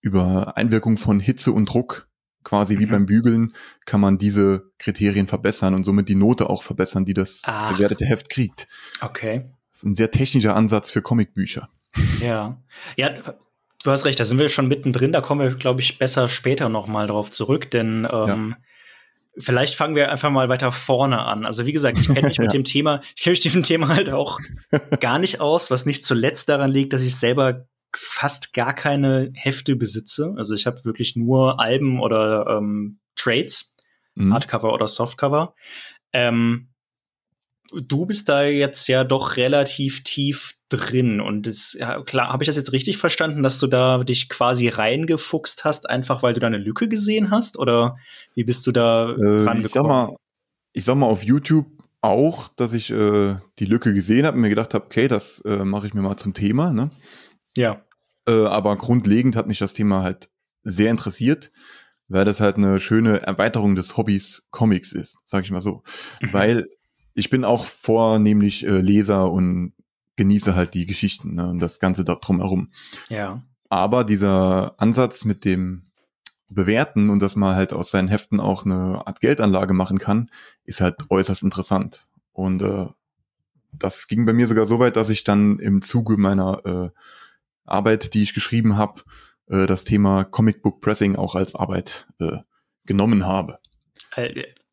über 0.02 0.58
Einwirkung 0.58 0.98
von 0.98 1.20
Hitze 1.20 1.52
und 1.52 1.68
Druck, 1.68 2.10
quasi 2.44 2.76
mhm. 2.76 2.80
wie 2.80 2.86
beim 2.88 3.06
Bügeln, 3.06 3.54
kann 3.86 4.02
man 4.02 4.18
diese 4.18 4.72
Kriterien 4.80 5.28
verbessern 5.28 5.76
und 5.76 5.84
somit 5.84 6.10
die 6.10 6.16
Note 6.16 6.50
auch 6.50 6.64
verbessern, 6.64 7.06
die 7.06 7.14
das 7.14 7.44
Ach. 7.46 7.74
bewertete 7.74 8.06
Heft 8.06 8.30
kriegt. 8.30 8.68
Okay. 9.02 9.52
Das 9.78 9.84
ist 9.84 9.90
ein 9.90 9.94
sehr 9.94 10.10
technischer 10.10 10.56
Ansatz 10.56 10.90
für 10.90 11.04
Comicbücher. 11.04 11.70
Ja. 12.20 12.60
Ja, 12.96 13.10
du 13.84 13.92
hast 13.92 14.06
recht, 14.06 14.20
da 14.20 14.26
sind 14.26 14.40
wir 14.40 14.50
schon 14.50 14.68
mittendrin, 14.68 15.12
da 15.12 15.22
kommen 15.22 15.42
wir, 15.42 15.56
glaube 15.56 15.82
ich, 15.82 16.00
besser 16.00 16.28
später 16.30 16.68
nochmal 16.68 17.06
drauf 17.06 17.30
zurück, 17.30 17.70
denn 17.70 18.08
ähm, 18.12 18.56
ja. 18.58 18.58
vielleicht 19.38 19.76
fangen 19.76 19.96
wir 19.96 20.12
einfach 20.12 20.32
mal 20.32 20.50
weiter 20.50 20.72
vorne 20.72 21.20
an. 21.20 21.46
Also 21.46 21.68
wie 21.68 21.74
gesagt, 21.74 22.00
ich 22.00 22.08
kenne 22.08 22.28
mich 22.28 22.40
mit 22.40 22.48
ja. 22.48 22.54
dem 22.54 22.64
Thema, 22.64 23.02
ich 23.16 23.22
kenne 23.22 23.36
mich 23.36 23.46
mit 23.46 23.54
dem 23.54 23.62
Thema 23.62 23.90
halt 23.90 24.10
auch 24.10 24.40
gar 25.00 25.20
nicht 25.20 25.42
aus, 25.42 25.70
was 25.70 25.86
nicht 25.86 26.04
zuletzt 26.04 26.50
daran 26.50 26.72
liegt, 26.72 26.94
dass 26.94 27.04
ich 27.04 27.16
selber 27.16 27.68
fast 27.96 28.54
gar 28.54 28.74
keine 28.74 29.30
Hefte 29.36 29.76
besitze. 29.76 30.34
Also 30.38 30.56
ich 30.56 30.66
habe 30.66 30.86
wirklich 30.86 31.16
nur 31.16 31.60
Alben 31.60 32.00
oder 32.00 32.48
ähm, 32.48 32.98
Trades, 33.16 33.76
mhm. 34.16 34.34
Hardcover 34.34 34.74
oder 34.74 34.88
Softcover. 34.88 35.54
Ähm, 36.14 36.70
du 37.74 38.06
bist 38.06 38.30
da 38.30 38.44
jetzt 38.44 38.88
ja 38.88 39.04
doch 39.04 39.38
relativ 39.38 40.04
tief 40.04 40.56
drin 40.70 41.22
und 41.22 41.48
das, 41.48 41.78
ja, 41.80 42.02
klar, 42.02 42.30
habe 42.30 42.44
ich 42.44 42.48
das 42.48 42.58
jetzt 42.58 42.74
richtig 42.74 42.98
verstanden, 42.98 43.42
dass 43.42 43.60
du 43.60 43.68
da 43.68 44.04
dich 44.04 44.28
quasi 44.28 44.68
reingefuchst 44.68 45.64
hast, 45.64 45.90
einfach 45.90 46.24
weil 46.24 46.34
du 46.34 46.40
da 46.40 46.48
eine 46.48 46.58
Lücke 46.58 46.90
gesehen 46.90 47.32
hast 47.32 47.58
oder 47.58 47.98
wie 48.36 48.44
bist 48.44 48.68
du 48.68 48.72
da 48.72 49.12
äh, 49.12 49.46
rangekommen? 49.46 49.66
Ich 49.66 49.72
sag 49.72 49.84
mal, 49.84 50.16
ich 50.74 50.84
sag 50.84 50.96
mal 50.96 51.06
auf 51.06 51.24
YouTube 51.24 51.68
auch, 52.02 52.50
dass 52.50 52.74
ich 52.74 52.92
äh, 52.92 53.36
die 53.60 53.66
Lücke 53.66 53.94
gesehen 53.94 54.26
habe 54.26 54.36
und 54.36 54.42
mir 54.42 54.50
gedacht 54.50 54.74
habe, 54.74 54.86
okay, 54.86 55.08
das 55.08 55.40
äh, 55.42 55.64
mache 55.64 55.88
ich 55.88 55.94
mir 55.94 56.02
mal 56.02 56.18
zum 56.18 56.34
Thema, 56.34 56.72
ne? 56.72 56.92
Ja. 57.56 57.82
Äh, 58.28 58.46
aber 58.46 58.78
grundlegend 58.78 59.36
hat 59.36 59.48
mich 59.48 59.60
das 59.60 59.74
Thema 59.74 60.04
halt 60.04 60.30
sehr 60.64 60.92
interessiert, 60.92 61.52
weil 62.08 62.26
das 62.26 62.42
halt 62.42 62.58
eine 62.58 62.80
schöne 62.80 63.22
Erweiterung 63.22 63.76
des 63.76 63.98
Hobbys 63.98 64.48
Comics 64.52 64.92
ist, 64.92 65.18
sag 65.26 65.46
ich 65.46 65.52
mal 65.52 65.62
so. 65.62 65.84
Mhm. 66.22 66.34
Weil 66.34 66.68
ich 67.18 67.32
bin 67.32 67.44
auch 67.44 67.66
vornehmlich 67.66 68.66
äh, 68.66 68.80
Leser 68.80 69.32
und 69.32 69.74
genieße 70.18 70.56
halt 70.56 70.76
die 70.76 70.86
Geschichten 70.86 71.34
ne, 71.34 71.50
und 71.50 71.60
das 71.60 71.80
Ganze 71.80 72.06
da 72.06 72.16
drumherum. 72.16 72.72
Ja. 73.10 73.42
aber 73.70 74.04
dieser 74.04 74.80
Ansatz 74.80 75.26
mit 75.26 75.44
dem 75.44 75.92
Bewerten 76.50 77.10
und 77.10 77.20
dass 77.20 77.36
man 77.36 77.56
halt 77.56 77.74
aus 77.74 77.90
seinen 77.90 78.08
Heften 78.08 78.40
auch 78.40 78.66
eine 78.66 79.06
Art 79.06 79.20
Geldanlage 79.20 79.74
machen 79.74 79.98
kann, 79.98 80.30
ist 80.64 80.80
halt 80.80 80.96
äußerst 81.10 81.44
interessant. 81.44 82.08
Und 82.32 82.62
äh, 82.62 82.86
das 83.74 84.08
ging 84.08 84.26
bei 84.26 84.34
mir 84.34 84.48
sogar 84.48 84.66
so 84.66 84.80
weit, 84.80 84.96
dass 84.96 85.10
ich 85.10 85.24
dann 85.24 85.60
im 85.60 85.82
Zuge 85.82 86.18
meiner 86.18 86.66
äh, 86.66 86.90
Arbeit, 87.66 88.14
die 88.14 88.24
ich 88.24 88.34
geschrieben 88.34 88.78
habe, 88.78 89.02
äh, 89.48 89.66
das 89.66 89.84
Thema 89.84 90.24
Comic 90.24 90.62
Book 90.62 90.82
Pressing 90.82 91.16
auch 91.16 91.36
als 91.36 91.56
Arbeit 91.56 92.08
äh, 92.20 92.38
genommen 92.86 93.26
habe. 93.26 93.60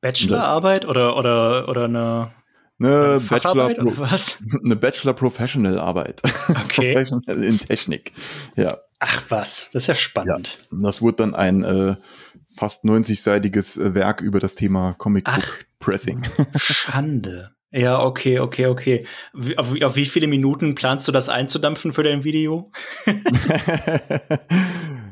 Bachelorarbeit 0.04 0.84
oder 0.84 1.16
oder 1.16 1.66
oder 1.68 1.84
eine 1.84 2.30
eine 2.78 3.20
Bachelor, 3.20 3.70
oder 3.70 3.98
was? 3.98 4.36
eine 4.64 4.76
Bachelor 4.76 5.14
Professional 5.14 5.78
Arbeit. 5.78 6.20
Okay. 6.48 6.92
Professional 6.92 7.42
in 7.42 7.58
Technik. 7.58 8.12
Ja. 8.54 8.76
Ach 8.98 9.22
was, 9.30 9.70
das 9.72 9.84
ist 9.84 9.86
ja 9.86 9.94
spannend. 9.94 10.58
Ja, 10.70 10.78
das 10.82 11.00
wurde 11.00 11.16
dann 11.18 11.34
ein 11.34 11.64
äh, 11.64 11.96
fast 12.54 12.84
90-seitiges 12.84 13.80
äh, 13.80 13.94
Werk 13.94 14.20
über 14.20 14.40
das 14.40 14.56
Thema 14.56 14.94
Comic 14.98 15.24
Book 15.24 15.34
Ach, 15.38 15.62
Pressing. 15.78 16.22
Schande. 16.56 17.54
Ja, 17.76 18.04
okay, 18.04 18.38
okay, 18.38 18.66
okay. 18.66 19.04
Auf, 19.56 19.74
auf, 19.82 19.96
wie 19.96 20.06
viele 20.06 20.28
Minuten 20.28 20.76
planst 20.76 21.08
du 21.08 21.12
das 21.12 21.28
einzudampfen 21.28 21.92
für 21.92 22.04
dein 22.04 22.22
Video? 22.22 22.70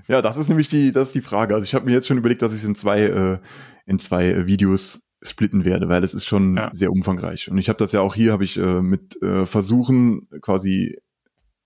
ja, 0.06 0.22
das 0.22 0.36
ist 0.36 0.48
nämlich 0.48 0.68
die, 0.68 0.92
das 0.92 1.08
ist 1.08 1.14
die 1.16 1.22
Frage. 1.22 1.54
Also 1.54 1.64
ich 1.64 1.74
habe 1.74 1.86
mir 1.86 1.92
jetzt 1.92 2.06
schon 2.06 2.18
überlegt, 2.18 2.40
dass 2.40 2.52
ich 2.52 2.60
es 2.60 2.64
in 2.64 2.76
zwei, 2.76 3.00
äh, 3.00 3.38
in 3.86 3.98
zwei 3.98 4.26
äh, 4.28 4.46
Videos 4.46 5.00
splitten 5.22 5.64
werde, 5.64 5.88
weil 5.88 6.02
es 6.02 6.14
ist 6.14 6.26
schon 6.26 6.56
ja. 6.56 6.70
sehr 6.72 6.90
umfangreich. 6.90 7.50
Und 7.50 7.58
ich 7.58 7.68
habe 7.68 7.78
das 7.78 7.92
ja 7.92 8.00
auch 8.00 8.14
hier, 8.14 8.32
habe 8.32 8.44
ich 8.44 8.58
äh, 8.58 8.82
mit 8.82 9.22
äh, 9.22 9.46
Versuchen 9.46 10.28
quasi 10.40 10.98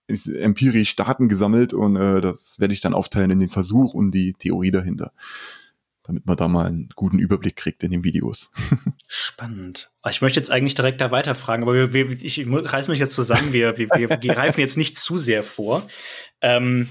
empirisch 0.08 0.94
Daten 0.94 1.28
gesammelt 1.28 1.72
und 1.72 1.96
äh, 1.96 2.20
das 2.20 2.60
werde 2.60 2.74
ich 2.74 2.80
dann 2.80 2.94
aufteilen 2.94 3.30
in 3.32 3.40
den 3.40 3.50
Versuch 3.50 3.92
und 3.92 4.12
die 4.12 4.34
Theorie 4.34 4.70
dahinter 4.70 5.12
damit 6.06 6.24
man 6.24 6.36
da 6.36 6.48
mal 6.48 6.66
einen 6.66 6.88
guten 6.94 7.18
Überblick 7.18 7.56
kriegt 7.56 7.82
in 7.82 7.90
den 7.90 8.04
Videos. 8.04 8.52
Spannend. 9.08 9.90
Ich 10.08 10.22
möchte 10.22 10.38
jetzt 10.38 10.50
eigentlich 10.50 10.74
direkt 10.74 11.00
da 11.00 11.10
weiterfragen, 11.10 11.64
aber 11.64 11.74
wir, 11.74 11.92
wir, 11.92 12.22
ich 12.22 12.46
reiß 12.48 12.88
mich 12.88 13.00
jetzt 13.00 13.14
zusammen, 13.14 13.52
wir, 13.52 13.76
wir, 13.76 13.88
wir 13.88 14.08
greifen 14.08 14.60
jetzt 14.60 14.76
nicht 14.76 14.96
zu 14.96 15.18
sehr 15.18 15.42
vor. 15.42 15.86
Ähm, 16.40 16.88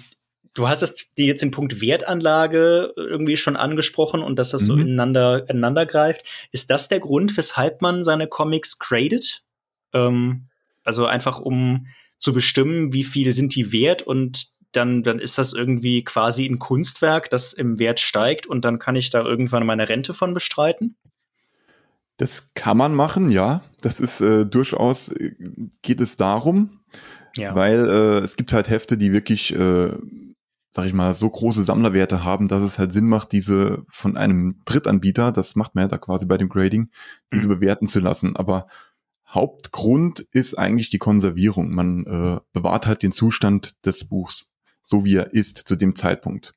du 0.56 0.68
hast 0.68 0.82
es 0.82 1.14
dir 1.16 1.28
jetzt 1.28 1.44
den 1.44 1.52
Punkt 1.52 1.82
Wertanlage 1.82 2.94
irgendwie 2.96 3.38
schon 3.38 3.56
angesprochen 3.56 4.24
und 4.24 4.38
dass 4.40 4.50
das 4.50 4.64
mhm. 4.64 4.66
so 4.66 4.74
ineinander, 4.74 5.50
ineinander 5.50 5.86
greift. 5.86 6.24
Ist 6.52 6.72
das 6.72 6.88
der 6.88 7.00
Grund, 7.00 7.38
weshalb 7.38 7.82
man 7.84 8.04
seine 8.04 8.28
Comics 8.28 8.80
gradet? 8.80 9.44
Ähm, 9.94 10.48
also 10.84 11.06
einfach 11.06 11.40
um 11.40 11.88
zu 12.18 12.34
bestimmen, 12.34 12.94
wie 12.94 13.04
viel 13.04 13.34
sind 13.34 13.54
die 13.56 13.72
wert 13.72 14.02
und 14.02 14.48
dann, 14.72 15.04
dann 15.04 15.20
ist 15.20 15.38
das 15.38 15.54
irgendwie 15.54 16.04
quasi 16.04 16.46
ein 16.46 16.60
Kunstwerk, 16.60 17.30
das 17.30 17.54
im 17.54 17.80
Wert 17.80 18.00
steigt 18.00 18.48
und 18.48 18.66
dann 18.66 18.80
kann 18.80 18.96
ich 18.96 19.10
da 19.10 19.24
irgendwann 19.24 19.66
meine 19.66 19.88
Rente 19.88 20.14
von 20.14 20.34
bestreiten? 20.34 20.96
Das 22.18 22.48
kann 22.56 22.78
man 22.78 22.96
machen, 22.96 23.30
ja. 23.30 23.62
Das 23.82 24.00
ist 24.00 24.22
äh, 24.22 24.46
durchaus, 24.46 25.10
äh, 25.10 25.36
geht 25.82 26.00
es 26.00 26.16
darum, 26.16 26.80
ja. 27.36 27.54
weil 27.56 27.86
äh, 27.86 28.20
es 28.20 28.38
gibt 28.38 28.54
halt 28.54 28.70
Hefte, 28.70 28.98
die 28.98 29.12
wirklich, 29.12 29.54
äh, 29.54 29.92
sag 30.76 30.88
ich 30.88 30.94
mal, 30.94 31.14
so 31.14 31.30
große 31.30 31.64
Sammlerwerte 31.64 32.24
haben, 32.24 32.48
dass 32.48 32.62
es 32.62 32.78
halt 32.78 32.92
Sinn 32.92 33.08
macht, 33.08 33.32
diese 33.32 33.86
von 33.88 34.18
einem 34.18 34.62
Drittanbieter, 34.66 35.32
das 35.32 35.56
macht 35.56 35.76
man 35.76 35.84
ja 35.84 35.88
da 35.88 35.98
quasi 35.98 36.26
bei 36.26 36.38
dem 36.38 36.50
Grading, 36.50 36.90
diese 37.34 37.48
mhm. 37.48 37.60
bewerten 37.60 37.88
zu 37.88 38.02
lassen. 38.02 38.36
Aber 38.36 38.68
Hauptgrund 39.28 40.28
ist 40.32 40.58
eigentlich 40.58 40.90
die 40.90 40.98
Konservierung. 40.98 41.74
Man 41.74 42.06
äh, 42.06 42.40
bewahrt 42.54 42.88
halt 42.88 43.04
den 43.04 43.12
Zustand 43.12 43.86
des 43.86 44.06
Buchs 44.06 44.52
so 44.86 45.04
wie 45.04 45.16
er 45.16 45.34
ist 45.34 45.58
zu 45.68 45.76
dem 45.76 45.96
Zeitpunkt. 45.96 46.54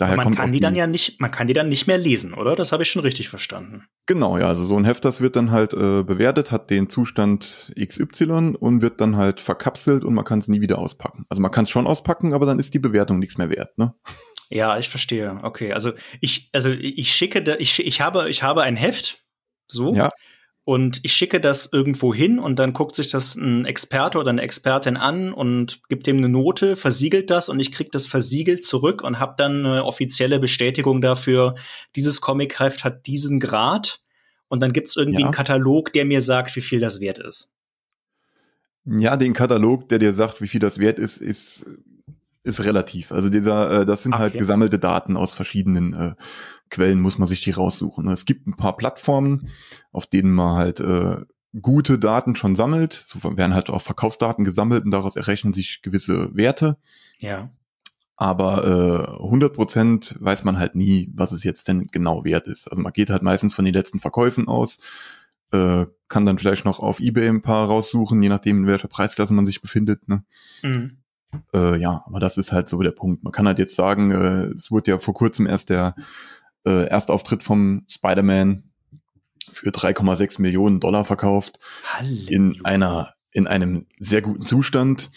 Daher 0.00 0.16
man 0.16 0.34
kann 0.34 0.46
die, 0.46 0.52
die 0.52 0.60
dann 0.60 0.74
ja 0.74 0.86
nicht, 0.86 1.20
man 1.20 1.30
kann 1.30 1.46
die 1.46 1.52
dann 1.52 1.68
nicht 1.68 1.86
mehr 1.86 1.98
lesen, 1.98 2.32
oder? 2.32 2.56
Das 2.56 2.72
habe 2.72 2.84
ich 2.84 2.90
schon 2.90 3.02
richtig 3.02 3.28
verstanden. 3.28 3.84
Genau, 4.06 4.38
ja. 4.38 4.46
Also 4.46 4.64
so 4.64 4.74
ein 4.78 4.86
Heft, 4.86 5.04
das 5.04 5.20
wird 5.20 5.36
dann 5.36 5.50
halt 5.50 5.74
äh, 5.74 6.02
bewertet, 6.02 6.50
hat 6.50 6.70
den 6.70 6.88
Zustand 6.88 7.70
XY 7.78 8.56
und 8.58 8.80
wird 8.80 9.02
dann 9.02 9.16
halt 9.16 9.42
verkapselt 9.42 10.02
und 10.02 10.14
man 10.14 10.24
kann 10.24 10.38
es 10.38 10.48
nie 10.48 10.62
wieder 10.62 10.78
auspacken. 10.78 11.26
Also 11.28 11.42
man 11.42 11.50
kann 11.50 11.64
es 11.64 11.70
schon 11.70 11.86
auspacken, 11.86 12.32
aber 12.32 12.46
dann 12.46 12.58
ist 12.58 12.72
die 12.72 12.78
Bewertung 12.78 13.18
nichts 13.18 13.36
mehr 13.36 13.50
wert, 13.50 13.76
ne? 13.76 13.94
Ja, 14.48 14.78
ich 14.78 14.88
verstehe. 14.88 15.38
Okay, 15.42 15.74
also 15.74 15.92
ich, 16.22 16.48
also 16.54 16.70
ich 16.70 17.12
schicke, 17.12 17.42
da, 17.42 17.56
ich, 17.58 17.86
ich 17.86 18.00
habe, 18.00 18.30
ich 18.30 18.42
habe 18.42 18.62
ein 18.62 18.76
Heft, 18.76 19.22
so. 19.68 19.94
Ja 19.94 20.08
und 20.64 21.00
ich 21.02 21.14
schicke 21.14 21.40
das 21.40 21.70
irgendwo 21.72 22.14
hin 22.14 22.38
und 22.38 22.58
dann 22.58 22.72
guckt 22.72 22.94
sich 22.94 23.10
das 23.10 23.34
ein 23.34 23.64
Experte 23.64 24.18
oder 24.18 24.30
eine 24.30 24.42
Expertin 24.42 24.96
an 24.96 25.32
und 25.32 25.80
gibt 25.88 26.06
dem 26.06 26.18
eine 26.18 26.28
Note, 26.28 26.76
versiegelt 26.76 27.30
das 27.30 27.48
und 27.48 27.60
ich 27.60 27.72
krieg 27.72 27.90
das 27.92 28.06
versiegelt 28.06 28.64
zurück 28.64 29.02
und 29.02 29.18
habe 29.18 29.34
dann 29.36 29.64
eine 29.64 29.84
offizielle 29.84 30.38
Bestätigung 30.38 31.00
dafür, 31.00 31.54
dieses 31.96 32.20
Comic-Heft 32.20 32.84
hat 32.84 33.06
diesen 33.06 33.40
Grad 33.40 34.00
und 34.48 34.60
dann 34.60 34.72
gibt's 34.72 34.96
irgendwie 34.96 35.20
ja. 35.20 35.26
einen 35.26 35.34
Katalog, 35.34 35.92
der 35.92 36.04
mir 36.04 36.22
sagt, 36.22 36.54
wie 36.56 36.60
viel 36.60 36.80
das 36.80 37.00
wert 37.00 37.18
ist. 37.18 37.52
Ja, 38.84 39.16
den 39.16 39.32
Katalog, 39.32 39.88
der 39.88 39.98
dir 39.98 40.12
sagt, 40.12 40.40
wie 40.40 40.48
viel 40.48 40.60
das 40.60 40.78
wert 40.78 40.98
ist, 40.98 41.18
ist 41.18 41.64
ist 42.42 42.64
relativ. 42.64 43.12
Also 43.12 43.28
dieser, 43.28 43.82
äh, 43.82 43.86
das 43.86 44.02
sind 44.02 44.12
halt 44.12 44.28
okay. 44.28 44.32
halt 44.32 44.38
gesammelte 44.40 44.78
Daten 44.78 45.16
aus 45.16 45.34
verschiedenen 45.34 45.92
äh, 45.92 46.14
Quellen, 46.70 47.00
muss 47.00 47.18
man 47.18 47.28
sich 47.28 47.40
die 47.40 47.50
raussuchen. 47.50 48.08
Es 48.08 48.24
gibt 48.24 48.46
ein 48.46 48.56
paar 48.56 48.76
Plattformen, 48.76 49.48
auf 49.92 50.06
denen 50.06 50.32
man 50.32 50.56
halt 50.56 50.80
äh, 50.80 51.16
gute 51.60 51.98
Daten 51.98 52.36
schon 52.36 52.56
sammelt. 52.56 52.92
So 52.92 53.36
werden 53.36 53.54
halt 53.54 53.70
auch 53.70 53.82
Verkaufsdaten 53.82 54.44
gesammelt 54.44 54.84
und 54.84 54.90
daraus 54.90 55.16
errechnen 55.16 55.52
sich 55.52 55.82
gewisse 55.82 56.34
Werte. 56.34 56.76
Ja. 57.20 57.50
Aber 58.16 59.08
äh, 59.18 59.22
100 59.22 59.54
Prozent 59.54 60.16
weiß 60.20 60.44
man 60.44 60.58
halt 60.58 60.74
nie, 60.74 61.10
was 61.14 61.32
es 61.32 61.42
jetzt 61.42 61.68
denn 61.68 61.84
genau 61.84 62.24
wert 62.24 62.48
ist. 62.48 62.68
Also 62.68 62.82
man 62.82 62.92
geht 62.92 63.10
halt 63.10 63.22
meistens 63.22 63.54
von 63.54 63.64
den 63.64 63.72
letzten 63.72 63.98
Verkäufen 63.98 64.46
aus, 64.46 64.78
äh, 65.52 65.86
kann 66.08 66.26
dann 66.26 66.38
vielleicht 66.38 66.66
noch 66.66 66.80
auf 66.80 67.00
eBay 67.00 67.28
ein 67.28 67.42
paar 67.42 67.66
raussuchen, 67.66 68.22
je 68.22 68.28
nachdem, 68.28 68.58
in 68.58 68.66
welcher 68.66 68.88
Preisklasse 68.88 69.32
man 69.32 69.46
sich 69.46 69.62
befindet. 69.62 70.06
Ne? 70.06 70.22
Mhm. 70.62 70.98
Äh, 71.54 71.80
ja, 71.80 72.04
aber 72.06 72.20
das 72.20 72.36
ist 72.36 72.52
halt 72.52 72.68
so 72.68 72.82
der 72.82 72.90
Punkt. 72.90 73.24
Man 73.24 73.32
kann 73.32 73.46
halt 73.46 73.58
jetzt 73.58 73.74
sagen, 73.74 74.10
äh, 74.10 74.52
es 74.52 74.70
wurde 74.70 74.90
ja 74.90 74.98
vor 74.98 75.14
kurzem 75.14 75.46
erst 75.46 75.70
der 75.70 75.94
äh, 76.64 76.86
Erstauftritt 76.86 77.42
vom 77.42 77.84
Spider-Man 77.88 78.70
für 79.52 79.70
3,6 79.70 80.40
Millionen 80.40 80.80
Dollar 80.80 81.04
verkauft. 81.04 81.58
Halleluja. 81.84 82.28
In 82.30 82.64
einer, 82.64 83.14
in 83.32 83.46
einem 83.46 83.86
sehr 83.98 84.22
guten 84.22 84.42
Zustand, 84.42 85.10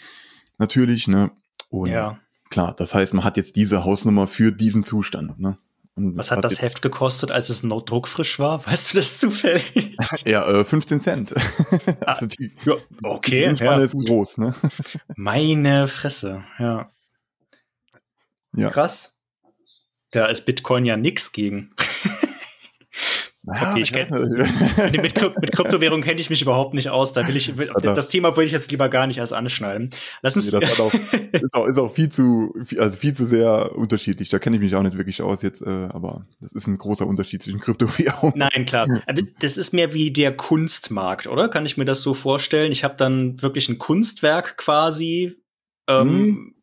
natürlich, 0.58 1.08
ne? 1.08 1.30
Und 1.68 1.90
ja. 1.90 2.18
klar, 2.50 2.74
das 2.74 2.94
heißt, 2.94 3.14
man 3.14 3.24
hat 3.24 3.36
jetzt 3.36 3.56
diese 3.56 3.84
Hausnummer 3.84 4.26
für 4.26 4.52
diesen 4.52 4.84
Zustand, 4.84 5.38
ne? 5.38 5.58
Und 5.96 6.16
Was 6.16 6.32
hat 6.32 6.42
das 6.42 6.60
Heft 6.60 6.82
gekostet, 6.82 7.30
als 7.30 7.50
es 7.50 7.62
noch 7.62 7.82
druckfrisch 7.82 8.40
war? 8.40 8.66
Weißt 8.66 8.92
du 8.92 8.98
das 8.98 9.18
zufällig? 9.18 9.96
ja, 10.24 10.44
äh, 10.44 10.64
15 10.64 11.00
Cent. 11.00 11.34
Ah, 11.36 11.78
also 12.14 12.26
die, 12.26 12.52
ja, 12.64 12.74
okay. 13.04 13.54
Die 13.54 13.62
ja, 13.62 13.76
ist 13.76 13.94
groß, 13.94 14.38
ne? 14.38 14.54
Meine 15.14 15.86
Fresse, 15.86 16.42
ja. 16.58 16.90
ja. 18.56 18.70
Krass. 18.70 19.13
Da 20.14 20.26
ist 20.26 20.46
Bitcoin 20.46 20.84
ja 20.84 20.96
nix 20.96 21.32
gegen. 21.32 21.70
Okay, 23.46 23.82
ich 23.82 23.92
kenn, 23.92 24.08
mit, 24.92 25.02
mit 25.02 25.52
Kryptowährung 25.52 26.00
kenne 26.00 26.18
ich 26.18 26.30
mich 26.30 26.40
überhaupt 26.40 26.72
nicht 26.72 26.88
aus. 26.88 27.12
Da 27.12 27.28
will 27.28 27.36
ich, 27.36 27.52
das 27.82 28.08
Thema 28.08 28.34
würde 28.36 28.46
ich 28.46 28.52
jetzt 28.52 28.70
lieber 28.70 28.88
gar 28.88 29.06
nicht 29.06 29.18
erst 29.18 29.34
anschneiden. 29.34 29.90
Lass 30.22 30.34
uns. 30.36 30.50
Nee, 30.50 30.60
das 30.60 30.80
auch, 30.80 30.94
ist, 31.32 31.54
auch, 31.54 31.66
ist 31.66 31.76
auch 31.76 31.92
viel 31.92 32.08
zu, 32.08 32.54
also 32.78 32.96
viel 32.96 33.12
zu 33.12 33.26
sehr 33.26 33.76
unterschiedlich. 33.76 34.30
Da 34.30 34.38
kenne 34.38 34.56
ich 34.56 34.62
mich 34.62 34.74
auch 34.74 34.82
nicht 34.82 34.96
wirklich 34.96 35.20
aus 35.20 35.42
jetzt, 35.42 35.60
äh, 35.60 35.88
aber 35.90 36.24
das 36.40 36.52
ist 36.52 36.66
ein 36.66 36.78
großer 36.78 37.06
Unterschied 37.06 37.42
zwischen 37.42 37.60
Kryptowährung. 37.60 38.32
Nein, 38.34 38.64
klar. 38.64 38.86
Das 39.40 39.58
ist 39.58 39.74
mehr 39.74 39.92
wie 39.92 40.10
der 40.10 40.34
Kunstmarkt, 40.34 41.26
oder? 41.26 41.48
Kann 41.48 41.66
ich 41.66 41.76
mir 41.76 41.84
das 41.84 42.00
so 42.00 42.14
vorstellen? 42.14 42.72
Ich 42.72 42.82
habe 42.82 42.94
dann 42.96 43.42
wirklich 43.42 43.68
ein 43.68 43.76
Kunstwerk 43.76 44.56
quasi. 44.56 45.34
Ähm, 45.86 46.08
hm 46.08 46.53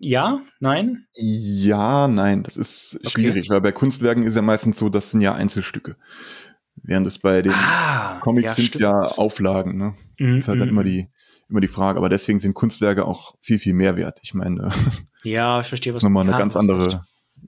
ja, 0.00 0.40
nein? 0.60 1.06
Ja, 1.14 2.08
nein, 2.08 2.42
das 2.42 2.56
ist 2.56 2.96
okay. 3.00 3.10
schwierig, 3.10 3.50
weil 3.50 3.60
bei 3.60 3.72
Kunstwerken 3.72 4.24
ist 4.24 4.36
ja 4.36 4.42
meistens 4.42 4.78
so, 4.78 4.88
das 4.88 5.10
sind 5.10 5.20
ja 5.20 5.34
Einzelstücke. 5.34 5.96
Während 6.76 7.06
es 7.06 7.18
bei 7.18 7.42
den 7.42 7.52
ah, 7.54 8.18
Comics 8.20 8.56
ja, 8.56 8.64
sind 8.64 8.80
ja 8.80 9.00
Auflagen, 9.02 9.76
ne? 9.76 9.94
Mhm, 10.18 10.36
das 10.36 10.44
ist 10.44 10.48
halt 10.48 10.60
dann 10.60 10.68
mhm. 10.68 10.74
immer 10.74 10.84
die, 10.84 11.08
immer 11.48 11.60
die 11.60 11.68
Frage. 11.68 11.98
Aber 11.98 12.08
deswegen 12.08 12.38
sind 12.38 12.54
Kunstwerke 12.54 13.04
auch 13.04 13.34
viel, 13.40 13.58
viel 13.58 13.74
mehr 13.74 13.96
wert. 13.96 14.20
Ich 14.22 14.34
meine, 14.34 14.70
ja, 15.22 15.60
ich 15.60 15.68
verstehe, 15.68 15.92
was 15.92 15.98
das 15.98 16.04
ist 16.04 16.10
nochmal 16.10 16.28
eine 16.28 16.38
ganz 16.38 16.56
andere. 16.56 17.04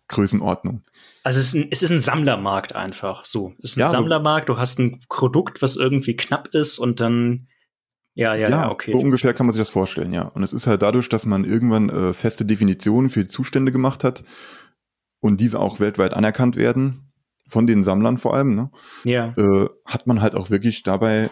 Größenordnung. 0.09 0.83
Also 1.25 1.41
es 1.41 1.47
ist, 1.47 1.55
ein, 1.55 1.69
es 1.71 1.83
ist 1.83 1.91
ein 1.91 2.01
Sammlermarkt 2.01 2.77
einfach. 2.77 3.25
So, 3.25 3.55
es 3.63 3.71
ist 3.71 3.77
ein 3.77 3.81
ja, 3.81 3.89
Sammlermarkt. 3.89 4.49
Du 4.49 4.59
hast 4.59 4.79
ein 4.79 5.01
Produkt, 5.09 5.63
was 5.63 5.77
irgendwie 5.77 6.15
knapp 6.15 6.49
ist 6.49 6.79
und 6.79 7.01
dann 7.01 7.49
ja, 8.17 8.35
ja, 8.35 8.49
ja, 8.49 8.71
okay. 8.71 8.93
So 8.93 8.99
ungefähr 8.99 9.35
kann 9.35 9.45
man 9.45 9.53
sich 9.53 9.61
das 9.61 9.69
vorstellen, 9.69 10.13
ja. 10.15 10.23
Und 10.23 10.43
es 10.43 10.55
ist 10.55 10.67
halt 10.67 10.81
dadurch, 10.81 11.11
dass 11.11 11.27
man 11.27 11.45
irgendwann 11.45 11.91
äh, 11.91 12.13
feste 12.15 12.47
Definitionen 12.47 13.11
für 13.11 13.25
die 13.25 13.29
Zustände 13.29 13.73
gemacht 13.73 14.05
hat 14.05 14.25
und 15.21 15.39
diese 15.39 15.61
auch 15.61 15.81
weltweit 15.81 16.15
anerkannt 16.15 16.57
werden, 16.57 17.13
von 17.47 17.67
den 17.67 17.85
Sammlern 17.85 18.17
vor 18.17 18.35
allem, 18.35 18.55
ne? 18.55 18.71
Ja. 19.05 19.35
Äh, 19.37 19.69
hat 19.85 20.07
man 20.07 20.23
halt 20.23 20.35
auch 20.35 20.49
wirklich 20.49 20.83
dabei 20.83 21.31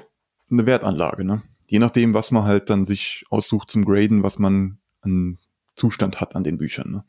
eine 0.50 0.66
Wertanlage, 0.66 1.24
ne? 1.24 1.42
Je 1.66 1.78
nachdem, 1.78 2.12
was 2.12 2.30
man 2.30 2.44
halt 2.44 2.68
dann 2.68 2.84
sich 2.84 3.24
aussucht 3.30 3.70
zum 3.70 3.86
Graden, 3.86 4.22
was 4.22 4.38
man 4.38 4.78
an 5.00 5.38
Zustand 5.74 6.20
hat 6.20 6.36
an 6.36 6.44
den 6.44 6.58
Büchern. 6.58 6.90
Ne? 6.90 7.04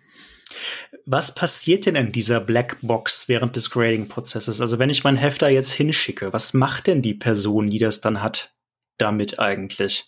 Was 1.06 1.36
passiert 1.36 1.86
denn 1.86 1.96
in 1.96 2.14
dieser 2.14 2.40
Blackbox 2.40 3.28
während 3.28 3.58
des 3.58 3.70
Grading-Prozesses? 3.70 4.62
Also 4.62 4.80
wenn 4.80 4.90
ich 4.90 5.04
mein 5.04 5.18
Hefter 5.18 5.50
jetzt 5.50 5.74
hinschicke, 5.74 6.34
was 6.34 6.54
macht 6.54 6.88
denn 6.88 7.02
die 7.02 7.14
Person, 7.14 7.68
die 7.68 7.78
das 7.78 8.02
dann 8.02 8.24
hat, 8.24 8.55
damit 8.98 9.40
eigentlich? 9.40 10.06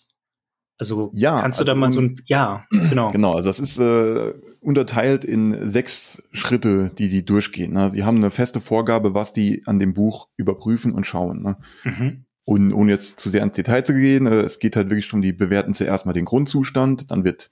Also 0.80 1.10
ja, 1.12 1.40
kannst 1.40 1.58
du 1.58 1.62
also, 1.62 1.72
da 1.72 1.74
mal 1.74 1.92
so 1.92 2.00
ein 2.00 2.22
ja 2.26 2.64
genau 2.70 3.10
genau 3.10 3.34
also 3.34 3.48
das 3.48 3.58
ist 3.58 3.78
äh, 3.78 4.32
unterteilt 4.60 5.24
in 5.24 5.68
sechs 5.68 6.22
Schritte, 6.30 6.92
die 6.96 7.08
die 7.08 7.24
durchgehen. 7.24 7.72
Ne? 7.72 7.90
Sie 7.90 8.04
haben 8.04 8.18
eine 8.18 8.30
feste 8.30 8.60
Vorgabe, 8.60 9.12
was 9.12 9.32
die 9.32 9.62
an 9.66 9.80
dem 9.80 9.92
Buch 9.92 10.28
überprüfen 10.36 10.92
und 10.92 11.04
schauen. 11.04 11.42
Ne? 11.42 11.56
Mhm. 11.84 12.24
Und 12.44 12.72
ohne 12.72 12.92
jetzt 12.92 13.20
zu 13.20 13.28
sehr 13.28 13.42
ins 13.42 13.56
Detail 13.56 13.82
zu 13.82 13.92
gehen, 13.92 14.26
äh, 14.26 14.40
es 14.40 14.60
geht 14.60 14.76
halt 14.76 14.88
wirklich 14.88 15.08
darum, 15.08 15.22
die 15.22 15.32
bewerten 15.32 15.74
zuerst 15.74 16.06
mal 16.06 16.12
den 16.12 16.24
Grundzustand, 16.24 17.10
dann 17.10 17.24
wird 17.24 17.50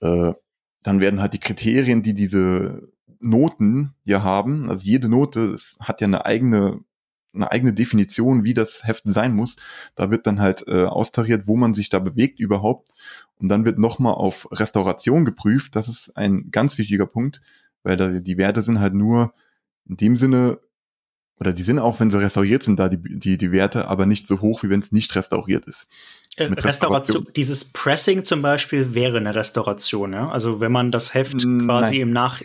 äh, 0.00 0.32
dann 0.82 1.00
werden 1.00 1.20
halt 1.20 1.34
die 1.34 1.40
Kriterien, 1.40 2.02
die 2.02 2.14
diese 2.14 2.88
Noten 3.20 3.94
ja 4.04 4.22
haben, 4.22 4.68
also 4.68 4.84
jede 4.84 5.08
Note 5.08 5.40
es 5.52 5.76
hat 5.80 6.00
ja 6.00 6.06
eine 6.06 6.24
eigene 6.26 6.80
eine 7.34 7.50
eigene 7.50 7.72
Definition, 7.72 8.44
wie 8.44 8.54
das 8.54 8.86
Heft 8.86 9.04
sein 9.06 9.34
muss. 9.34 9.56
Da 9.94 10.10
wird 10.10 10.26
dann 10.26 10.40
halt 10.40 10.66
äh, 10.68 10.84
austariert, 10.84 11.46
wo 11.46 11.56
man 11.56 11.74
sich 11.74 11.88
da 11.88 11.98
bewegt 11.98 12.40
überhaupt. 12.40 12.88
Und 13.38 13.48
dann 13.48 13.64
wird 13.64 13.78
nochmal 13.78 14.14
auf 14.14 14.48
Restauration 14.52 15.24
geprüft. 15.24 15.74
Das 15.76 15.88
ist 15.88 16.16
ein 16.16 16.50
ganz 16.50 16.78
wichtiger 16.78 17.06
Punkt, 17.06 17.40
weil 17.82 17.96
da 17.96 18.20
die 18.20 18.38
Werte 18.38 18.62
sind 18.62 18.80
halt 18.80 18.94
nur 18.94 19.32
in 19.88 19.96
dem 19.96 20.16
Sinne, 20.16 20.58
oder 21.40 21.52
die 21.52 21.62
sind 21.62 21.80
auch, 21.80 21.98
wenn 21.98 22.10
sie 22.10 22.20
restauriert 22.20 22.62
sind, 22.62 22.78
da 22.78 22.88
die, 22.88 22.98
die, 23.02 23.36
die 23.36 23.50
Werte, 23.50 23.88
aber 23.88 24.06
nicht 24.06 24.28
so 24.28 24.40
hoch, 24.40 24.62
wie 24.62 24.70
wenn 24.70 24.78
es 24.78 24.92
nicht 24.92 25.14
restauriert 25.16 25.66
ist. 25.66 25.88
Äh, 26.36 26.44
Restauration, 26.44 26.66
Restauration, 26.66 27.26
dieses 27.34 27.64
Pressing 27.64 28.22
zum 28.22 28.42
Beispiel 28.42 28.94
wäre 28.94 29.16
eine 29.16 29.34
Restauration, 29.34 30.12
ja? 30.12 30.28
Also 30.28 30.60
wenn 30.60 30.70
man 30.70 30.92
das 30.92 31.14
Heft 31.14 31.38
quasi 31.38 31.66
Nein. 31.66 31.94
im 31.94 32.10
Nach 32.12 32.40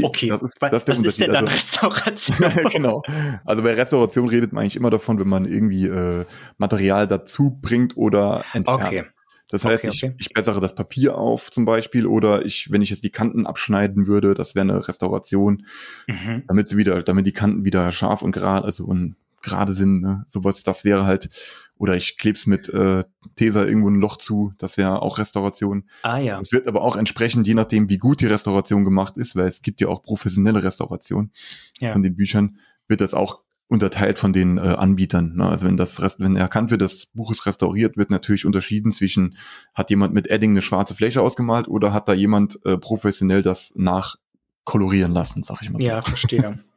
okay, 0.00 0.28
das 0.28 0.42
ist, 0.42 0.56
das 0.60 0.82
ist 0.82 0.88
was 0.88 1.02
ist 1.02 1.20
denn 1.20 1.32
dann 1.32 1.48
also, 1.48 1.86
Restauration? 1.86 2.70
genau. 2.70 3.02
Also 3.44 3.62
bei 3.62 3.74
Restauration 3.74 4.28
redet 4.28 4.52
man 4.52 4.62
eigentlich 4.62 4.76
immer 4.76 4.90
davon, 4.90 5.18
wenn 5.18 5.28
man 5.28 5.44
irgendwie 5.44 5.86
äh, 5.86 6.24
Material 6.58 7.06
dazu 7.06 7.58
bringt 7.60 7.96
oder 7.96 8.44
entfernt. 8.52 8.84
Okay. 8.84 9.04
Das 9.50 9.66
heißt, 9.66 9.84
okay, 9.84 9.92
okay. 9.94 10.14
Ich, 10.18 10.28
ich 10.28 10.34
bessere 10.34 10.60
das 10.60 10.74
Papier 10.74 11.18
auf 11.18 11.50
zum 11.50 11.66
Beispiel 11.66 12.06
oder 12.06 12.46
ich, 12.46 12.72
wenn 12.72 12.80
ich 12.80 12.88
jetzt 12.88 13.04
die 13.04 13.10
Kanten 13.10 13.46
abschneiden 13.46 14.06
würde, 14.06 14.32
das 14.32 14.54
wäre 14.54 14.62
eine 14.62 14.88
Restauration, 14.88 15.66
mhm. 16.06 16.44
damit 16.48 16.68
sie 16.68 16.78
wieder, 16.78 17.02
damit 17.02 17.26
die 17.26 17.32
Kanten 17.32 17.64
wieder 17.64 17.92
scharf 17.92 18.22
und 18.22 18.32
gerade, 18.32 18.64
also 18.64 18.86
und 18.86 19.16
gerade 19.42 19.74
sind, 19.74 20.00
ne? 20.00 20.22
sowas, 20.26 20.62
das 20.62 20.84
wäre 20.84 21.04
halt, 21.04 21.28
oder 21.76 21.96
ich 21.96 22.16
kleb's 22.16 22.46
mit 22.46 22.68
äh, 22.68 23.04
Tesa 23.36 23.64
irgendwo 23.64 23.88
ein 23.88 24.00
Loch 24.00 24.16
zu, 24.16 24.52
das 24.58 24.76
wäre 24.76 25.02
auch 25.02 25.18
Restauration. 25.18 25.88
Ah 26.02 26.18
ja. 26.18 26.40
Es 26.40 26.52
wird 26.52 26.66
aber 26.66 26.82
auch 26.82 26.96
entsprechend, 26.96 27.46
je 27.46 27.54
nachdem, 27.54 27.88
wie 27.88 27.98
gut 27.98 28.20
die 28.20 28.26
Restauration 28.26 28.84
gemacht 28.84 29.16
ist, 29.16 29.36
weil 29.36 29.46
es 29.46 29.62
gibt 29.62 29.80
ja 29.80 29.88
auch 29.88 30.02
professionelle 30.02 30.62
Restauration 30.62 31.32
ja. 31.80 31.92
von 31.92 32.02
den 32.02 32.16
Büchern, 32.16 32.58
wird 32.88 33.00
das 33.00 33.14
auch 33.14 33.42
unterteilt 33.72 34.18
von 34.18 34.34
den 34.34 34.58
äh, 34.58 34.60
Anbietern. 34.60 35.34
Ne? 35.34 35.48
Also 35.48 35.66
wenn 35.66 35.78
das 35.78 35.98
wenn 36.18 36.36
erkannt 36.36 36.70
wird, 36.70 36.82
das 36.82 37.06
Buch 37.06 37.32
ist 37.32 37.46
restauriert, 37.46 37.96
wird 37.96 38.10
natürlich 38.10 38.44
unterschieden 38.44 38.92
zwischen 38.92 39.36
hat 39.72 39.88
jemand 39.88 40.12
mit 40.12 40.26
Edding 40.28 40.50
eine 40.50 40.62
schwarze 40.62 40.94
Fläche 40.94 41.22
ausgemalt 41.22 41.68
oder 41.68 41.92
hat 41.92 42.06
da 42.06 42.12
jemand 42.12 42.60
äh, 42.66 42.76
professionell 42.76 43.42
das 43.42 43.72
nachkolorieren 43.74 45.12
lassen, 45.12 45.42
sag 45.42 45.62
ich 45.62 45.70
mal. 45.70 45.78
So. 45.78 45.86
Ja, 45.86 46.02
verstehe. 46.02 46.56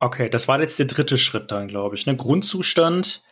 okay, 0.00 0.28
das 0.28 0.48
war 0.48 0.60
jetzt 0.60 0.78
der 0.78 0.86
dritte 0.86 1.18
Schritt 1.18 1.50
dann, 1.50 1.68
glaube 1.68 1.96
ich. 1.96 2.06
Ne? 2.06 2.16
Grundzustand. 2.16 3.22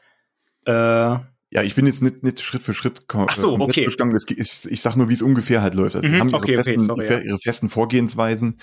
Äh, 0.66 0.73
ja, 0.73 1.62
ich 1.62 1.75
bin 1.75 1.87
jetzt 1.87 2.02
nicht, 2.02 2.23
nicht 2.23 2.40
Schritt 2.40 2.62
für 2.62 2.75
Schritt 2.75 3.02
Ach 3.08 3.35
so, 3.35 3.58
okay. 3.58 3.88
Ich, 4.37 4.66
ich 4.66 4.80
sag 4.82 4.96
nur, 4.96 5.08
wie 5.08 5.14
es 5.14 5.23
ungefähr 5.23 5.62
halt 5.62 5.75
läuft. 5.75 5.96
Also 5.96 6.08
mhm, 6.08 6.12
die 6.12 6.20
haben 6.20 6.35
okay, 6.35 6.52
ihre, 6.52 6.64
festen, 6.64 6.90
okay, 6.90 7.06
sorry, 7.06 7.26
ihre, 7.26 7.38
festen 7.38 7.69
Vorgehensweisen 7.69 8.58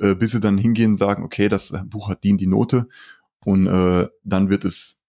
äh, 0.00 0.14
bis 0.14 0.32
sie 0.32 0.40
dann 0.40 0.58
hingehen 0.58 0.92
und 0.92 0.96
sagen, 0.96 1.22
okay, 1.22 1.48
das 1.48 1.72
Buch 1.86 2.08
hat 2.08 2.24
dient 2.24 2.40
die 2.40 2.46
Note 2.46 2.88
und 3.44 3.66
äh, 3.66 4.08
dann 4.24 4.50
wird 4.50 4.64
es 4.64 5.00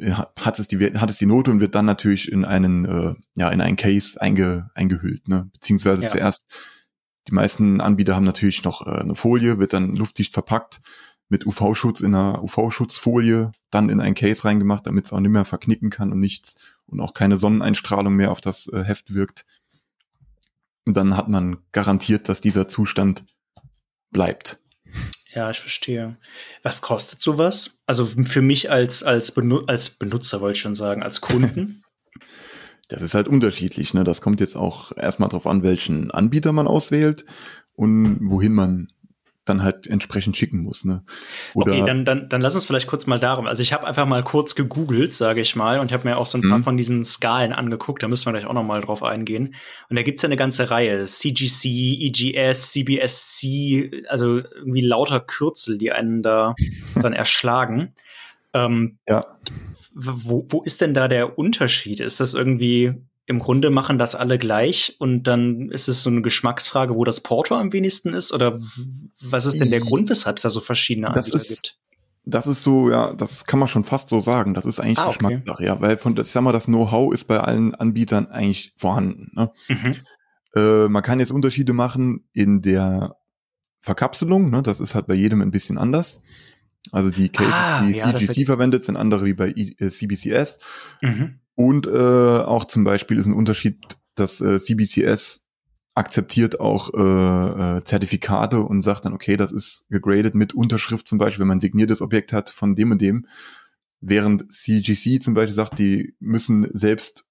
hat 0.00 0.58
es 0.58 0.66
die 0.66 0.78
hat 0.78 1.10
es 1.10 1.18
die 1.18 1.26
Note 1.26 1.50
und 1.50 1.60
wird 1.60 1.76
dann 1.76 1.84
natürlich 1.84 2.30
in 2.32 2.44
einen 2.44 2.84
äh, 2.84 3.14
ja 3.36 3.50
in 3.50 3.60
einen 3.60 3.76
Case 3.76 4.20
einge, 4.20 4.70
eingehüllt, 4.74 5.28
ne? 5.28 5.48
Beziehungsweise 5.52 6.02
ja. 6.02 6.08
zuerst 6.08 6.44
die 7.28 7.34
meisten 7.34 7.80
Anbieter 7.80 8.16
haben 8.16 8.24
natürlich 8.24 8.64
noch 8.64 8.84
äh, 8.84 9.00
eine 9.00 9.14
Folie, 9.14 9.60
wird 9.60 9.74
dann 9.74 9.94
luftdicht 9.94 10.34
verpackt 10.34 10.80
mit 11.32 11.46
UV-Schutz 11.46 12.02
in 12.02 12.14
einer 12.14 12.44
UV-Schutzfolie, 12.44 13.52
dann 13.70 13.88
in 13.88 14.00
ein 14.00 14.14
Case 14.14 14.44
reingemacht, 14.44 14.86
damit 14.86 15.06
es 15.06 15.12
auch 15.14 15.18
nicht 15.18 15.30
mehr 15.30 15.46
verknicken 15.46 15.88
kann 15.88 16.12
und 16.12 16.20
nichts 16.20 16.56
und 16.86 17.00
auch 17.00 17.14
keine 17.14 17.38
Sonneneinstrahlung 17.38 18.14
mehr 18.14 18.30
auf 18.30 18.42
das 18.42 18.68
äh, 18.68 18.84
Heft 18.84 19.14
wirkt. 19.14 19.46
Und 20.84 20.94
dann 20.94 21.16
hat 21.16 21.30
man 21.30 21.56
garantiert, 21.72 22.28
dass 22.28 22.42
dieser 22.42 22.68
Zustand 22.68 23.24
bleibt. 24.10 24.60
Ja, 25.34 25.50
ich 25.50 25.58
verstehe. 25.58 26.18
Was 26.62 26.82
kostet 26.82 27.22
sowas? 27.22 27.78
Also 27.86 28.04
für 28.04 28.42
mich 28.42 28.70
als, 28.70 29.02
als, 29.02 29.32
Benu 29.32 29.60
als 29.66 29.88
Benutzer 29.88 30.42
wollte 30.42 30.56
ich 30.56 30.62
schon 30.62 30.74
sagen, 30.74 31.02
als 31.02 31.20
Kunden? 31.20 31.82
Das 32.88 33.00
ist 33.00 33.14
halt 33.14 33.26
unterschiedlich. 33.26 33.94
Ne? 33.94 34.04
Das 34.04 34.20
kommt 34.20 34.40
jetzt 34.40 34.54
auch 34.54 34.94
erstmal 34.94 35.30
darauf 35.30 35.46
an, 35.46 35.62
welchen 35.62 36.10
Anbieter 36.10 36.52
man 36.52 36.66
auswählt 36.66 37.24
und 37.74 38.18
wohin 38.28 38.52
man 38.52 38.88
dann 39.44 39.62
halt 39.62 39.86
entsprechend 39.88 40.36
schicken 40.36 40.62
muss. 40.62 40.84
Ne? 40.84 41.04
Oder 41.54 41.72
okay, 41.72 41.82
dann, 41.84 42.04
dann, 42.04 42.28
dann 42.28 42.40
lass 42.40 42.54
uns 42.54 42.64
vielleicht 42.64 42.86
kurz 42.86 43.06
mal 43.06 43.18
darum. 43.18 43.46
Also 43.46 43.62
ich 43.62 43.72
habe 43.72 43.86
einfach 43.86 44.06
mal 44.06 44.22
kurz 44.22 44.54
gegoogelt, 44.54 45.12
sage 45.12 45.40
ich 45.40 45.56
mal, 45.56 45.80
und 45.80 45.92
habe 45.92 46.08
mir 46.08 46.16
auch 46.16 46.26
so 46.26 46.38
ein 46.38 46.42
paar 46.42 46.58
mhm. 46.58 46.64
von 46.64 46.76
diesen 46.76 47.04
Skalen 47.04 47.52
angeguckt. 47.52 48.02
Da 48.02 48.08
müssen 48.08 48.26
wir 48.26 48.32
gleich 48.32 48.46
auch 48.46 48.52
noch 48.52 48.62
mal 48.62 48.80
drauf 48.80 49.02
eingehen. 49.02 49.54
Und 49.88 49.96
da 49.96 50.02
gibt's 50.02 50.22
ja 50.22 50.28
eine 50.28 50.36
ganze 50.36 50.70
Reihe. 50.70 51.04
CGC, 51.06 51.66
EGS, 52.00 52.72
CBSC, 52.72 54.04
also 54.08 54.38
irgendwie 54.38 54.82
lauter 54.82 55.20
Kürzel, 55.20 55.76
die 55.76 55.90
einen 55.90 56.22
da 56.22 56.54
dann 56.94 57.12
erschlagen. 57.12 57.94
Ähm, 58.54 58.98
ja. 59.08 59.26
Wo, 59.94 60.46
wo 60.48 60.62
ist 60.62 60.80
denn 60.80 60.94
da 60.94 61.08
der 61.08 61.36
Unterschied? 61.38 62.00
Ist 62.00 62.20
das 62.20 62.34
irgendwie 62.34 62.94
im 63.26 63.38
Grunde 63.38 63.70
machen 63.70 63.98
das 63.98 64.14
alle 64.14 64.38
gleich 64.38 64.96
und 64.98 65.24
dann 65.24 65.70
ist 65.70 65.88
es 65.88 66.02
so 66.02 66.10
eine 66.10 66.22
Geschmacksfrage, 66.22 66.94
wo 66.94 67.04
das 67.04 67.20
Porto 67.20 67.54
am 67.54 67.72
wenigsten 67.72 68.12
ist? 68.12 68.32
Oder 68.32 68.58
was 69.20 69.46
ist 69.46 69.60
denn 69.60 69.70
der 69.70 69.80
Grund, 69.80 70.10
weshalb 70.10 70.38
es 70.38 70.42
da 70.42 70.50
so 70.50 70.60
verschiedene 70.60 71.08
Anbieter 71.08 71.34
ist, 71.34 71.48
gibt? 71.48 71.78
Das 72.24 72.46
ist 72.46 72.62
so, 72.62 72.90
ja, 72.90 73.12
das 73.12 73.44
kann 73.44 73.58
man 73.58 73.68
schon 73.68 73.84
fast 73.84 74.08
so 74.08 74.20
sagen. 74.20 74.54
Das 74.54 74.64
ist 74.64 74.80
eigentlich 74.80 74.98
ah, 74.98 75.06
okay. 75.06 75.18
Geschmackssache, 75.18 75.64
ja, 75.64 75.80
weil 75.80 75.98
von, 75.98 76.16
ich 76.16 76.28
sag 76.28 76.42
mal, 76.42 76.52
das 76.52 76.66
Know-how 76.66 77.12
ist 77.12 77.24
bei 77.24 77.40
allen 77.40 77.74
Anbietern 77.74 78.26
eigentlich 78.26 78.74
vorhanden. 78.76 79.30
Ne? 79.34 79.52
Mhm. 79.68 79.94
Äh, 80.54 80.88
man 80.88 81.02
kann 81.02 81.20
jetzt 81.20 81.32
Unterschiede 81.32 81.72
machen 81.72 82.28
in 82.32 82.60
der 82.60 83.16
Verkapselung, 83.80 84.50
ne? 84.50 84.62
das 84.62 84.80
ist 84.80 84.94
halt 84.94 85.06
bei 85.06 85.14
jedem 85.14 85.42
ein 85.42 85.50
bisschen 85.50 85.78
anders. 85.78 86.22
Also 86.90 87.10
die 87.10 87.28
Cases, 87.28 87.52
ah, 87.52 87.82
die 87.84 87.92
ja, 87.92 88.16
CGC 88.16 88.46
verwendet, 88.46 88.84
sind 88.84 88.96
andere 88.96 89.24
wie 89.24 89.34
bei 89.34 89.50
äh, 89.50 89.88
CBCS. 89.88 90.58
Mhm. 91.00 91.38
Und 91.62 91.86
äh, 91.86 91.90
auch 91.90 92.64
zum 92.64 92.82
Beispiel 92.82 93.16
ist 93.18 93.26
ein 93.26 93.34
Unterschied, 93.34 93.78
dass 94.16 94.40
äh, 94.40 94.58
CBCS 94.58 95.46
akzeptiert 95.94 96.58
auch 96.58 96.92
äh, 96.92 97.76
äh, 97.78 97.84
Zertifikate 97.84 98.62
und 98.62 98.82
sagt 98.82 99.04
dann, 99.04 99.12
okay, 99.12 99.36
das 99.36 99.52
ist 99.52 99.84
gegradet 99.88 100.34
mit 100.34 100.54
Unterschrift 100.54 101.06
zum 101.06 101.18
Beispiel, 101.18 101.42
wenn 101.42 101.46
man 101.46 101.58
ein 101.58 101.60
signiertes 101.60 102.02
Objekt 102.02 102.32
hat 102.32 102.50
von 102.50 102.74
dem 102.74 102.90
und 102.90 103.00
dem. 103.00 103.28
Während 104.00 104.50
CGC 104.52 105.20
zum 105.20 105.34
Beispiel 105.34 105.54
sagt, 105.54 105.78
die 105.78 106.16
müssen 106.18 106.68
selbst 106.72 107.26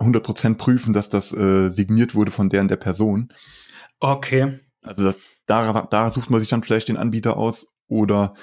100% 0.00 0.56
prüfen, 0.56 0.92
dass 0.92 1.08
das 1.08 1.32
äh, 1.32 1.68
signiert 1.68 2.16
wurde 2.16 2.32
von 2.32 2.50
der 2.50 2.62
und 2.62 2.72
der 2.72 2.76
Person. 2.76 3.32
Okay. 4.00 4.58
Also 4.82 5.04
das, 5.04 5.16
da, 5.46 5.82
da 5.82 6.10
sucht 6.10 6.28
man 6.28 6.40
sich 6.40 6.48
dann 6.48 6.64
vielleicht 6.64 6.88
den 6.88 6.96
Anbieter 6.96 7.36
aus 7.36 7.68
oder 7.86 8.34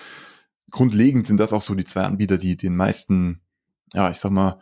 grundlegend 0.71 1.27
sind 1.27 1.37
das 1.37 1.51
auch 1.51 1.61
so 1.61 1.75
die 1.75 1.83
zwei 1.83 2.03
Anbieter, 2.03 2.37
die 2.37 2.55
den 2.55 2.77
meisten, 2.77 3.41
ja, 3.93 4.09
ich 4.09 4.19
sag 4.19 4.31
mal, 4.31 4.61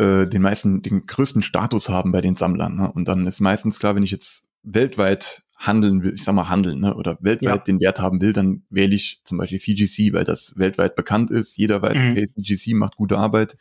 äh, 0.00 0.26
den 0.26 0.40
meisten, 0.40 0.80
den 0.80 1.04
größten 1.06 1.42
Status 1.42 1.90
haben 1.90 2.10
bei 2.10 2.22
den 2.22 2.34
Sammlern. 2.34 2.74
Ne? 2.74 2.90
Und 2.90 3.06
dann 3.06 3.26
ist 3.26 3.40
meistens 3.40 3.78
klar, 3.78 3.94
wenn 3.94 4.02
ich 4.02 4.10
jetzt 4.10 4.46
weltweit 4.62 5.42
handeln 5.58 6.02
will, 6.02 6.14
ich 6.14 6.24
sag 6.24 6.34
mal 6.34 6.48
handeln, 6.48 6.80
ne, 6.80 6.94
oder 6.94 7.18
weltweit 7.20 7.58
ja. 7.58 7.64
den 7.64 7.80
Wert 7.80 8.00
haben 8.00 8.22
will, 8.22 8.32
dann 8.32 8.62
wähle 8.70 8.94
ich 8.94 9.20
zum 9.24 9.36
Beispiel 9.36 9.58
CGC, 9.58 10.14
weil 10.14 10.24
das 10.24 10.54
weltweit 10.56 10.96
bekannt 10.96 11.30
ist. 11.30 11.58
Jeder 11.58 11.82
weiß, 11.82 12.00
mhm. 12.00 12.12
okay, 12.12 12.24
CGC 12.24 12.74
macht 12.74 12.96
gute 12.96 13.18
Arbeit, 13.18 13.58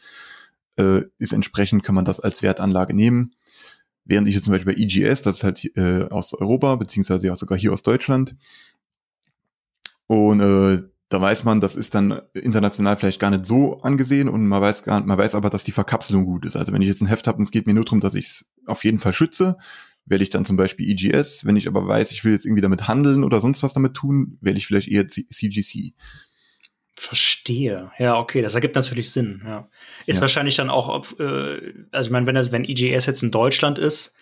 äh, 0.77 1.01
ist 1.17 1.33
entsprechend, 1.33 1.83
kann 1.83 1.95
man 1.95 2.05
das 2.05 2.21
als 2.21 2.41
Wertanlage 2.41 2.93
nehmen. 2.93 3.35
Während 4.05 4.29
ich 4.29 4.35
jetzt 4.35 4.45
zum 4.45 4.53
Beispiel 4.53 4.73
bei 4.73 4.81
EGS, 4.81 5.23
das 5.23 5.37
ist 5.37 5.43
halt 5.43 5.65
äh, 5.75 6.07
aus 6.09 6.33
Europa, 6.33 6.77
beziehungsweise 6.77 7.27
ja 7.27 7.35
sogar 7.35 7.57
hier 7.57 7.73
aus 7.73 7.83
Deutschland. 7.83 8.37
Und 10.07 10.39
äh, 10.39 10.83
da 11.09 11.19
weiß 11.19 11.43
man, 11.43 11.59
das 11.59 11.75
ist 11.75 11.95
dann 11.95 12.21
international 12.33 12.95
vielleicht 12.95 13.19
gar 13.19 13.31
nicht 13.31 13.45
so 13.45 13.81
angesehen 13.81 14.29
und 14.29 14.47
man 14.47 14.61
weiß 14.61 14.83
gar, 14.83 15.03
man 15.03 15.17
weiß 15.17 15.33
aber, 15.33 15.49
dass 15.49 15.63
die 15.63 15.71
Verkapselung 15.71 16.25
gut 16.25 16.45
ist. 16.45 16.55
Also 16.55 16.71
wenn 16.71 16.83
ich 16.83 16.87
jetzt 16.87 17.01
ein 17.01 17.07
Heft 17.07 17.27
habe 17.27 17.39
und 17.39 17.43
es 17.43 17.51
geht 17.51 17.65
mir 17.65 17.73
nur 17.73 17.83
darum, 17.83 17.99
dass 17.99 18.13
ich 18.13 18.27
es 18.27 18.51
auf 18.67 18.83
jeden 18.83 18.99
Fall 18.99 19.13
schütze, 19.13 19.57
wähle 20.05 20.21
ich 20.21 20.29
dann 20.29 20.45
zum 20.45 20.55
Beispiel 20.55 20.87
EGS. 20.87 21.45
Wenn 21.45 21.55
ich 21.55 21.67
aber 21.67 21.87
weiß, 21.87 22.11
ich 22.11 22.23
will 22.23 22.31
jetzt 22.31 22.45
irgendwie 22.45 22.61
damit 22.61 22.87
handeln 22.87 23.23
oder 23.23 23.41
sonst 23.41 23.63
was 23.63 23.73
damit 23.73 23.95
tun, 23.95 24.37
wähle 24.39 24.57
ich 24.57 24.67
vielleicht 24.67 24.87
eher 24.87 25.07
CGC. 25.07 25.93
Verstehe. 26.95 27.91
Ja, 27.97 28.17
okay, 28.17 28.43
das 28.43 28.53
ergibt 28.53 28.75
natürlich 28.75 29.09
Sinn. 29.09 29.41
Ja. 29.45 29.67
Ist 30.05 30.17
ja. 30.17 30.21
wahrscheinlich 30.21 30.57
dann 30.57 30.69
auch, 30.69 31.19
äh, 31.19 31.73
also 31.91 32.07
ich 32.07 32.11
meine, 32.11 32.27
wenn 32.27 32.35
das, 32.35 32.51
wenn 32.51 32.65
EGS 32.65 33.07
jetzt 33.07 33.23
in 33.23 33.31
Deutschland 33.31 33.79
ist, 33.79 34.15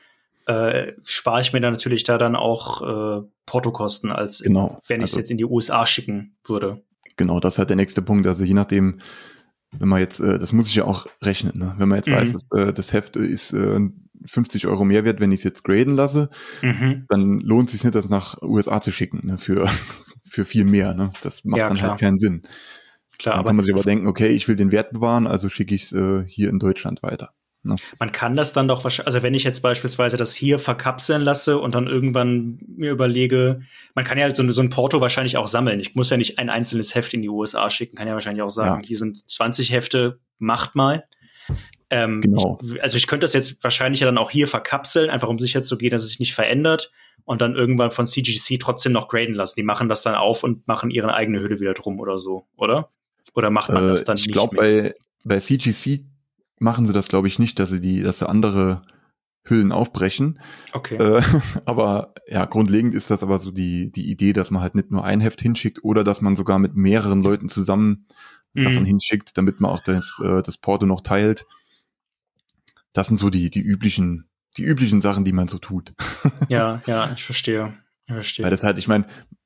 äh, 0.47 0.93
spare 1.03 1.41
ich 1.41 1.51
mir 1.51 1.59
dann 1.59 1.73
natürlich 1.73 2.03
da 2.03 2.17
dann 2.17 2.35
auch 2.35 2.81
äh, 3.21 3.27
Portokosten, 3.45 4.11
als 4.11 4.39
genau. 4.39 4.79
wenn 4.87 5.01
ich 5.01 5.07
es 5.07 5.11
also, 5.11 5.19
jetzt 5.19 5.31
in 5.31 5.37
die 5.37 5.45
USA 5.45 5.85
schicken 5.85 6.37
würde. 6.45 6.83
Genau, 7.17 7.39
das 7.39 7.55
ist 7.55 7.59
halt 7.59 7.69
der 7.69 7.75
nächste 7.75 8.01
Punkt. 8.01 8.25
Also 8.27 8.45
je 8.45 8.53
nachdem, 8.53 9.01
wenn 9.71 9.89
man 9.89 9.99
jetzt, 9.99 10.21
äh, 10.21 10.39
das 10.39 10.53
muss 10.53 10.67
ich 10.67 10.75
ja 10.75 10.85
auch 10.85 11.05
rechnen, 11.21 11.57
ne? 11.57 11.75
wenn 11.77 11.89
man 11.89 11.97
jetzt 11.97 12.07
mhm. 12.07 12.13
weiß, 12.13 12.31
dass, 12.31 12.43
äh, 12.59 12.73
das 12.73 12.93
Heft 12.93 13.17
ist 13.17 13.51
äh, 13.51 13.79
50 14.25 14.67
Euro 14.67 14.85
mehr 14.85 15.03
wert, 15.03 15.19
wenn 15.19 15.33
ich 15.33 15.39
es 15.39 15.43
jetzt 15.43 15.63
graden 15.65 15.95
lasse, 15.95 16.29
mhm. 16.61 17.05
dann 17.09 17.39
lohnt 17.41 17.67
es 17.67 17.73
sich 17.73 17.83
nicht, 17.83 17.95
das 17.95 18.07
nach 18.07 18.41
USA 18.41 18.79
zu 18.79 18.91
schicken, 18.91 19.27
ne? 19.27 19.37
für, 19.37 19.69
für 20.23 20.45
viel 20.45 20.63
mehr. 20.63 20.93
Ne? 20.93 21.11
Das 21.23 21.43
macht 21.43 21.59
ja, 21.59 21.67
dann 21.67 21.73
halt 21.73 21.79
klar. 21.79 21.91
halt 21.91 21.99
keinen 21.99 22.19
Sinn. 22.19 22.43
Klar, 23.19 23.35
dann 23.35 23.45
kann 23.45 23.55
man 23.57 23.65
sich 23.65 23.73
aber 23.73 23.83
denken, 23.83 24.07
okay, 24.07 24.27
ich 24.27 24.47
will 24.47 24.55
den 24.55 24.71
Wert 24.71 24.91
bewahren, 24.91 25.27
also 25.27 25.49
schicke 25.49 25.75
ich 25.75 25.83
es 25.83 25.91
äh, 25.91 26.23
hier 26.25 26.49
in 26.49 26.59
Deutschland 26.59 27.03
weiter. 27.03 27.33
Ne? 27.67 27.75
Man 27.99 28.11
kann 28.11 28.35
das 28.35 28.53
dann 28.53 28.67
doch 28.67 28.83
wahrscheinlich, 28.83 29.07
also 29.07 29.21
wenn 29.21 29.33
ich 29.33 29.43
jetzt 29.43 29.61
beispielsweise 29.61 30.17
das 30.17 30.33
hier 30.35 30.59
verkapseln 30.59 31.21
lasse 31.21 31.59
und 31.59 31.75
dann 31.75 31.87
irgendwann 31.87 32.59
mir 32.67 32.91
überlege, 32.91 33.61
man 33.93 34.05
kann 34.05 34.17
ja 34.17 34.33
so, 34.33 34.49
so 34.51 34.61
ein 34.61 34.69
Porto 34.69 35.01
wahrscheinlich 35.01 35.37
auch 35.37 35.47
sammeln. 35.47 35.79
Ich 35.79 35.95
muss 35.95 36.09
ja 36.09 36.17
nicht 36.17 36.39
ein 36.39 36.49
einzelnes 36.49 36.95
Heft 36.95 37.13
in 37.13 37.21
die 37.21 37.29
USA 37.29 37.69
schicken, 37.69 37.95
kann 37.95 38.07
ja 38.07 38.13
wahrscheinlich 38.13 38.43
auch 38.43 38.49
sagen, 38.49 38.81
ja. 38.81 38.87
hier 38.87 38.97
sind 38.97 39.29
20 39.29 39.71
Hefte, 39.71 40.19
macht 40.39 40.75
mal. 40.75 41.05
Ähm, 41.89 42.21
genau. 42.21 42.59
Ich, 42.63 42.81
also 42.81 42.97
ich 42.97 43.07
könnte 43.07 43.21
das 43.21 43.33
jetzt 43.33 43.63
wahrscheinlich 43.63 44.01
ja 44.01 44.05
dann 44.05 44.17
auch 44.17 44.31
hier 44.31 44.47
verkapseln, 44.47 45.09
einfach 45.09 45.29
um 45.29 45.39
sicher 45.39 45.63
zu 45.63 45.77
gehen, 45.77 45.91
dass 45.91 46.03
es 46.03 46.09
sich 46.09 46.19
nicht 46.19 46.33
verändert 46.33 46.91
und 47.23 47.41
dann 47.41 47.55
irgendwann 47.55 47.91
von 47.91 48.07
CGC 48.07 48.57
trotzdem 48.57 48.91
noch 48.91 49.07
graden 49.07 49.35
lassen. 49.35 49.55
Die 49.57 49.63
machen 49.63 49.89
das 49.89 50.01
dann 50.01 50.15
auf 50.15 50.43
und 50.43 50.67
machen 50.67 50.91
ihre 50.91 51.13
eigene 51.13 51.39
Hülle 51.41 51.59
wieder 51.59 51.73
drum 51.73 51.99
oder 51.99 52.19
so, 52.19 52.45
oder? 52.55 52.89
Oder 53.35 53.49
macht 53.49 53.71
man 53.71 53.85
äh, 53.85 53.89
das 53.89 54.03
dann 54.03 54.17
ich 54.17 54.27
nicht? 54.27 54.29
Ich 54.29 54.33
glaube, 54.33 54.55
bei, 54.55 54.95
bei 55.23 55.39
CGC 55.39 56.05
machen 56.59 56.85
sie 56.85 56.93
das, 56.93 57.07
glaube 57.07 57.27
ich, 57.27 57.39
nicht, 57.39 57.59
dass 57.59 57.69
sie 57.69 57.81
die, 57.81 58.01
dass 58.01 58.19
sie 58.19 58.29
andere 58.29 58.81
Hüllen 59.43 59.71
aufbrechen. 59.71 60.39
Okay. 60.73 60.95
Äh, 60.95 61.21
aber 61.65 62.13
ja, 62.27 62.45
grundlegend 62.45 62.93
ist 62.93 63.09
das 63.09 63.23
aber 63.23 63.39
so 63.39 63.51
die, 63.51 63.91
die 63.91 64.09
Idee, 64.09 64.33
dass 64.33 64.51
man 64.51 64.61
halt 64.61 64.75
nicht 64.75 64.91
nur 64.91 65.03
ein 65.03 65.21
Heft 65.21 65.41
hinschickt 65.41 65.83
oder 65.83 66.03
dass 66.03 66.21
man 66.21 66.35
sogar 66.35 66.59
mit 66.59 66.75
mehreren 66.75 67.21
Leuten 67.21 67.49
zusammen 67.49 68.07
mhm. 68.53 68.63
Sachen 68.63 68.85
hinschickt, 68.85 69.37
damit 69.37 69.59
man 69.59 69.71
auch 69.71 69.79
das, 69.79 70.21
äh, 70.23 70.41
das 70.41 70.57
Porto 70.57 70.85
noch 70.85 71.01
teilt. 71.01 71.45
Das 72.93 73.07
sind 73.07 73.17
so 73.17 73.29
die, 73.29 73.49
die 73.49 73.61
üblichen, 73.61 74.27
die 74.57 74.63
üblichen 74.63 75.01
Sachen, 75.01 75.23
die 75.23 75.33
man 75.33 75.47
so 75.47 75.57
tut. 75.57 75.93
ja, 76.49 76.81
ja, 76.87 77.11
ich 77.15 77.23
verstehe. 77.23 77.77
Ich 78.07 78.13
verstehe. 78.13 78.43
Weil 78.43 78.51
das 78.51 78.63
halt, 78.63 78.77
ich 78.79 78.87
meine, 78.87 79.05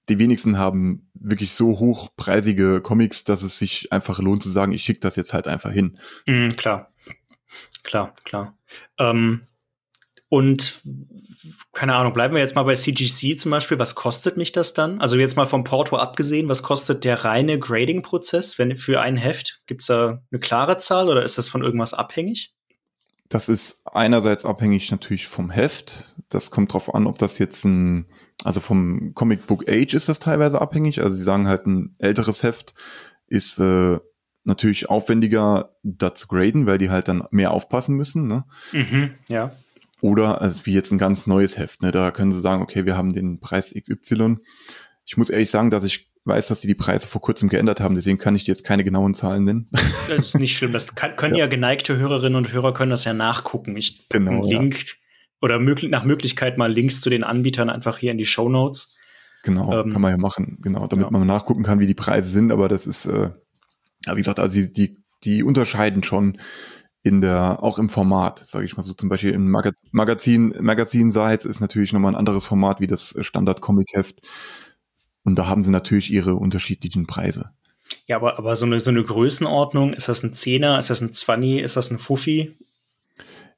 die 0.10 0.20
wenigsten 0.20 0.58
haben 0.58 1.10
wirklich 1.14 1.54
so 1.54 1.80
hochpreisige 1.80 2.82
Comics, 2.82 3.24
dass 3.24 3.44
es 3.44 3.60
sich 3.60 3.92
einfach 3.92 4.20
lohnt 4.20 4.44
zu 4.44 4.50
sagen, 4.50 4.72
ich 4.72 4.84
schicke 4.84 5.00
das 5.00 5.16
jetzt 5.16 5.34
halt 5.34 5.48
einfach 5.48 5.72
hin. 5.72 5.98
Mhm, 6.26 6.56
klar. 6.56 6.91
Klar, 7.84 8.14
klar. 8.24 8.58
Ähm, 8.98 9.42
und 10.34 10.82
keine 11.74 11.94
Ahnung, 11.96 12.14
bleiben 12.14 12.34
wir 12.34 12.42
jetzt 12.42 12.56
mal 12.56 12.64
bei 12.64 12.76
CGC 12.76 13.36
zum 13.36 13.52
Beispiel. 13.52 13.80
Was 13.80 13.96
kostet 13.96 14.38
mich 14.38 14.54
das 14.54 14.74
dann? 14.74 15.02
Also 15.02 15.18
jetzt 15.18 15.36
mal 15.36 15.46
vom 15.46 15.66
Porto 15.66 15.98
abgesehen, 15.98 16.48
was 16.48 16.64
kostet 16.64 17.04
der 17.04 17.26
reine 17.26 17.60
Grading-Prozess 17.60 18.58
wenn 18.58 18.78
für 18.78 19.02
ein 19.02 19.18
Heft? 19.18 19.62
Gibt 19.66 19.82
es 19.82 19.88
da 19.88 20.22
eine 20.32 20.40
klare 20.40 20.78
Zahl 20.78 21.10
oder 21.10 21.24
ist 21.24 21.38
das 21.38 21.50
von 21.50 21.62
irgendwas 21.62 21.94
abhängig? 21.94 22.54
Das 23.28 23.50
ist 23.50 23.82
einerseits 23.86 24.46
abhängig 24.46 24.90
natürlich 24.90 25.28
vom 25.28 25.50
Heft. 25.50 26.16
Das 26.30 26.50
kommt 26.50 26.72
drauf 26.72 26.96
an, 26.96 27.08
ob 27.08 27.18
das 27.18 27.38
jetzt 27.38 27.66
ein, 27.66 28.08
also 28.46 28.62
vom 28.62 29.14
Comic 29.14 29.48
Book 29.48 29.68
Age 29.68 29.94
ist 29.94 30.08
das 30.08 30.20
teilweise 30.20 30.62
abhängig. 30.62 31.02
Also 31.02 31.16
sie 31.18 31.24
sagen 31.24 31.50
halt, 31.50 31.66
ein 31.66 31.96
älteres 32.00 32.42
Heft 32.42 32.74
ist 33.28 33.60
äh, 33.60 34.00
natürlich 34.44 34.90
aufwendiger, 34.90 35.76
da 35.84 36.14
zu 36.14 36.28
graden, 36.28 36.66
weil 36.66 36.78
die 36.78 36.90
halt 36.90 37.08
dann 37.08 37.24
mehr 37.32 37.52
aufpassen 37.52 37.96
müssen. 37.96 38.28
Ne? 38.28 38.46
Mhm, 38.72 39.12
ja. 39.30 39.56
Oder 40.02 40.42
also 40.42 40.66
wie 40.66 40.74
jetzt 40.74 40.92
ein 40.92 40.98
ganz 40.98 41.28
neues 41.28 41.58
Heft. 41.58 41.82
Ne? 41.84 41.92
Da 41.92 42.12
können 42.12 42.32
sie 42.32 42.42
sagen, 42.42 42.64
okay, 42.64 42.86
wir 42.86 42.98
haben 42.98 43.14
den 43.14 43.40
Preis 43.40 43.74
XY. 43.74 44.38
Ich 45.06 45.18
muss 45.18 45.30
ehrlich 45.30 45.52
sagen, 45.52 45.70
dass 45.70 45.84
ich 45.84 46.12
weiß, 46.26 46.48
dass 46.48 46.62
sie 46.62 46.68
die 46.68 46.76
Preise 46.76 47.08
vor 47.08 47.22
kurzem 47.22 47.50
geändert 47.50 47.80
haben, 47.80 47.96
deswegen 47.96 48.18
kann 48.18 48.36
ich 48.36 48.44
dir 48.44 48.52
jetzt 48.52 48.64
keine 48.64 48.84
genauen 48.84 49.14
Zahlen 49.14 49.44
nennen. 49.44 49.70
Das 50.08 50.28
ist 50.28 50.40
nicht 50.40 50.56
schlimm. 50.56 50.72
Das 50.72 50.94
kann, 50.94 51.16
können 51.16 51.36
ja. 51.36 51.46
ja. 51.46 51.48
geneigte 51.48 51.98
Hörerinnen 51.98 52.36
und 52.36 52.52
Hörer 52.52 52.74
können 52.74 52.92
das 52.92 53.06
ja 53.06 53.14
nachgucken. 53.14 53.76
Ich 53.78 54.08
genau, 54.10 54.46
Link 54.46 54.76
ja. 54.76 54.94
oder 55.42 55.60
möglich, 55.60 55.90
nach 55.90 56.04
Möglichkeit 56.04 56.58
mal 56.58 56.72
Links 56.72 57.02
zu 57.02 57.10
den 57.10 57.24
Anbietern 57.24 57.70
einfach 57.70 57.98
hier 57.98 58.12
in 58.12 58.18
die 58.18 58.26
Show 58.26 58.50
Notes. 58.50 58.98
Genau, 59.44 59.82
ähm, 59.82 59.92
kann 59.92 60.02
man 60.02 60.12
ja 60.12 60.18
machen, 60.18 60.60
genau, 60.62 60.86
damit 60.88 61.06
ja. 61.06 61.12
man 61.12 61.26
nachgucken 61.26 61.64
kann, 61.64 61.80
wie 61.80 61.88
die 61.88 61.96
Preise 61.96 62.30
sind, 62.30 62.52
aber 62.52 62.70
das 62.70 62.86
ist, 62.86 63.06
äh, 63.06 63.32
ja, 64.06 64.14
wie 64.14 64.20
gesagt, 64.20 64.40
also 64.40 64.60
die, 64.60 64.72
die, 64.72 64.98
die 65.24 65.44
unterscheiden 65.44 66.04
schon 66.04 66.38
in 67.04 67.22
der, 67.22 67.64
auch 67.64 67.80
im 67.80 67.90
Format, 67.90 68.40
sage 68.40 68.66
ich 68.66 68.78
mal 68.78 68.84
so, 68.84 68.94
zum 68.94 69.10
Beispiel 69.10 69.32
im 69.32 69.50
Magazin, 69.50 70.56
Magazin-Size 70.60 71.48
ist 71.48 71.60
natürlich 71.60 71.94
nochmal 71.94 72.14
ein 72.14 72.18
anderes 72.18 72.46
Format 72.46 72.80
wie 72.80 72.88
das 72.88 73.16
Standard-Comic-Heft. 73.20 74.28
Und 75.24 75.38
da 75.38 75.48
haben 75.48 75.64
sie 75.64 75.72
natürlich 75.72 76.12
ihre 76.12 76.36
unterschiedlichen 76.36 77.08
Preise. 77.08 77.52
Ja, 78.08 78.18
aber, 78.18 78.38
aber 78.38 78.56
so, 78.56 78.66
eine, 78.66 78.80
so 78.80 78.92
eine 78.92 79.04
Größenordnung, 79.04 79.94
ist 79.94 80.10
das 80.10 80.24
ein 80.24 80.34
Zehner, 80.34 80.80
ist 80.80 80.90
das 80.90 81.02
ein 81.02 81.14
Zwanni, 81.14 81.60
ist 81.60 81.76
das 81.76 81.92
ein 81.92 81.98
Fuffi? 81.98 82.56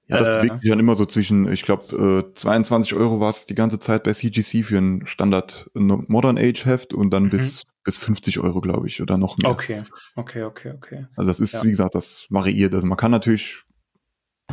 Ja, 0.08 0.18
das 0.18 0.28
äh, 0.28 0.42
bewegt 0.42 0.62
sich 0.62 0.70
dann 0.70 0.80
immer 0.80 0.96
so 0.96 1.06
zwischen, 1.06 1.52
ich 1.52 1.63
glaube, 1.63 2.26
äh, 2.30 2.34
22 2.34 2.94
Euro 2.96 3.20
war 3.20 3.30
es 3.30 3.46
die 3.46 3.56
ganze 3.56 3.80
Zeit 3.80 4.04
bei 4.04 4.12
CGC 4.12 4.63
für 4.63 4.78
ein 4.78 5.08
Standard 5.08 5.70
Modern 5.74 6.38
Age 6.38 6.66
Heft 6.66 6.94
und 6.94 7.12
dann 7.12 7.24
mhm. 7.24 7.30
bis, 7.30 7.63
bis 7.84 7.98
50 7.98 8.39
Euro, 8.39 8.60
glaube 8.60 8.88
ich, 8.88 9.02
oder 9.02 9.18
noch 9.18 9.38
mehr. 9.38 9.52
Okay, 9.52 9.82
okay, 10.16 10.44
okay, 10.44 10.74
okay. 10.76 11.08
Also 11.16 11.30
das 11.30 11.39
ist, 11.39 11.54
ja. 11.54 11.63
wie 11.63 11.70
gesagt, 11.70 11.96
das 11.96 12.28
variiert. 12.30 12.74
Also 12.74 12.86
man 12.86 12.98
kann 12.98 13.12
natürlich 13.12 13.62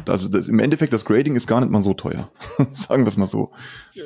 also 0.07 0.29
das, 0.29 0.49
im 0.49 0.59
Endeffekt, 0.59 0.93
das 0.93 1.05
Grading 1.05 1.37
ist 1.37 1.47
gar 1.47 1.61
nicht 1.61 1.71
mal 1.71 1.83
so 1.83 1.95
teuer. 1.95 2.31
Sagen 2.73 3.05
wir 3.05 3.09
es 3.09 3.17
mal 3.17 3.27
so. 3.27 3.53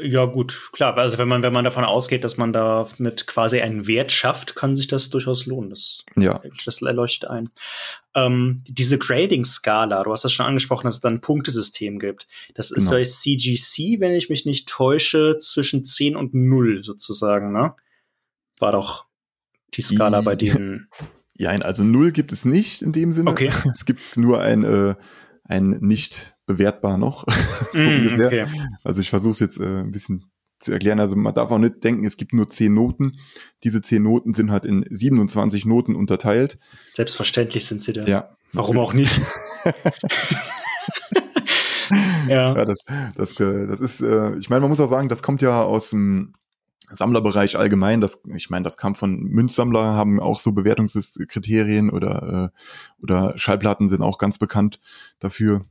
Ja, 0.03 0.25
gut, 0.25 0.71
klar. 0.73 0.97
Also 0.97 1.19
wenn 1.19 1.29
man, 1.29 1.43
wenn 1.43 1.53
man 1.53 1.65
davon 1.65 1.85
ausgeht, 1.85 2.25
dass 2.25 2.37
man 2.37 2.53
da 2.53 2.89
mit 2.99 3.27
quasi 3.27 3.61
einen 3.61 3.87
Wert 3.87 4.11
schafft, 4.11 4.57
kann 4.57 4.77
sich 4.77 4.87
das 4.87 5.11
durchaus 5.11 5.47
lohnen. 5.47 5.71
Das, 5.71 6.05
ja. 6.17 6.41
das 6.65 6.83
erleuchtet 6.83 7.31
ein. 7.31 7.51
Ähm, 8.15 8.63
diese 8.67 8.99
Grading-Skala, 8.99 10.05
du 10.05 10.13
hast 10.13 10.25
das 10.25 10.33
schon 10.33 10.47
angesprochen, 10.47 10.87
dass 10.87 10.97
es 10.97 11.01
dann 11.01 11.15
ein 11.15 11.21
Punktesystem 11.21 11.99
gibt. 11.99 12.29
Das 12.55 12.71
ist 12.71 12.87
genau. 12.87 12.93
bei 12.93 13.05
CGC, 13.05 14.01
wenn 14.01 14.13
ich 14.13 14.29
mich 14.29 14.47
nicht 14.47 14.69
täusche, 14.69 15.39
zwischen 15.39 15.85
10 15.85 16.17
und 16.17 16.35
0 16.35 16.83
sozusagen, 16.85 17.53
ne? 17.53 17.75
War 18.59 18.73
doch 18.73 19.07
die 19.75 19.83
Skala 19.83 20.21
bei 20.23 20.37
denen. 20.37 20.89
Ja, 21.37 21.51
also 21.51 21.83
0 21.83 22.13
gibt 22.13 22.33
es 22.33 22.45
nicht 22.45 22.83
in 22.83 22.93
dem 22.93 23.13
Sinne. 23.13 23.31
Okay. 23.31 23.51
Es 23.71 23.85
gibt 23.85 24.17
nur 24.17 24.41
ein 24.41 24.63
äh, 24.63 24.95
ein 25.45 25.79
nicht 25.81 26.37
bewertbar 26.47 26.99
noch. 26.99 27.25
so 27.73 27.83
mm, 27.83 28.21
okay. 28.25 28.47
Also 28.83 29.01
ich 29.01 29.11
versuche 29.11 29.33
es 29.33 29.41
jetzt 29.41 29.61
äh, 29.61 29.81
ein 29.81 29.93
bisschen 29.93 30.31
zu 30.59 30.73
erklären. 30.73 31.01
Also 31.01 31.17
man 31.17 31.35
darf 31.35 31.51
auch 31.51 31.59
nicht 31.59 31.85
denken, 31.85 32.05
es 32.05 32.17
gibt 32.17 32.33
nur 32.33 32.49
zehn 32.49 32.75
Noten. 32.75 33.19
Diese 33.63 33.83
zehn 33.83 34.03
Noten 34.03 34.35
sind 34.35 34.51
halt 34.51 34.65
in 34.65 34.85
27 34.89 35.67
Noten 35.67 35.95
unterteilt. 35.95 36.59
Selbstverständlich 36.95 37.67
sind 37.67 37.83
sie 37.83 37.93
das. 37.93 38.09
Ja. 38.09 38.37
Warum 38.53 38.79
auch 38.79 38.93
nicht? 38.93 39.21
ja. 42.29 42.55
ja. 42.55 42.65
das, 42.65 42.85
das, 43.17 43.33
äh, 43.41 43.67
das 43.67 43.81
ist, 43.81 44.01
äh, 44.01 44.37
ich 44.39 44.49
meine, 44.49 44.61
man 44.61 44.71
muss 44.71 44.81
auch 44.81 44.89
sagen, 44.89 45.09
das 45.09 45.23
kommt 45.23 45.43
ja 45.43 45.63
aus 45.63 45.91
dem 45.91 46.35
Sammlerbereich 46.95 47.57
allgemein, 47.57 48.01
das, 48.01 48.21
ich 48.35 48.51
meine, 48.51 48.65
das 48.65 48.77
kam 48.77 48.95
von 48.95 49.21
Münzsammler, 49.21 49.95
haben 49.95 50.21
auch 50.21 50.39
so 50.39 50.53
Bewertungskriterien 50.53 51.91
oder, 51.91 52.53
äh, 52.53 53.03
oder 53.03 53.37
Schallplatten 53.37 53.89
sind 53.89 54.03
auch 54.03 54.19
ganz 54.19 54.39
bekannt 54.39 54.81
dafür. 55.19 55.63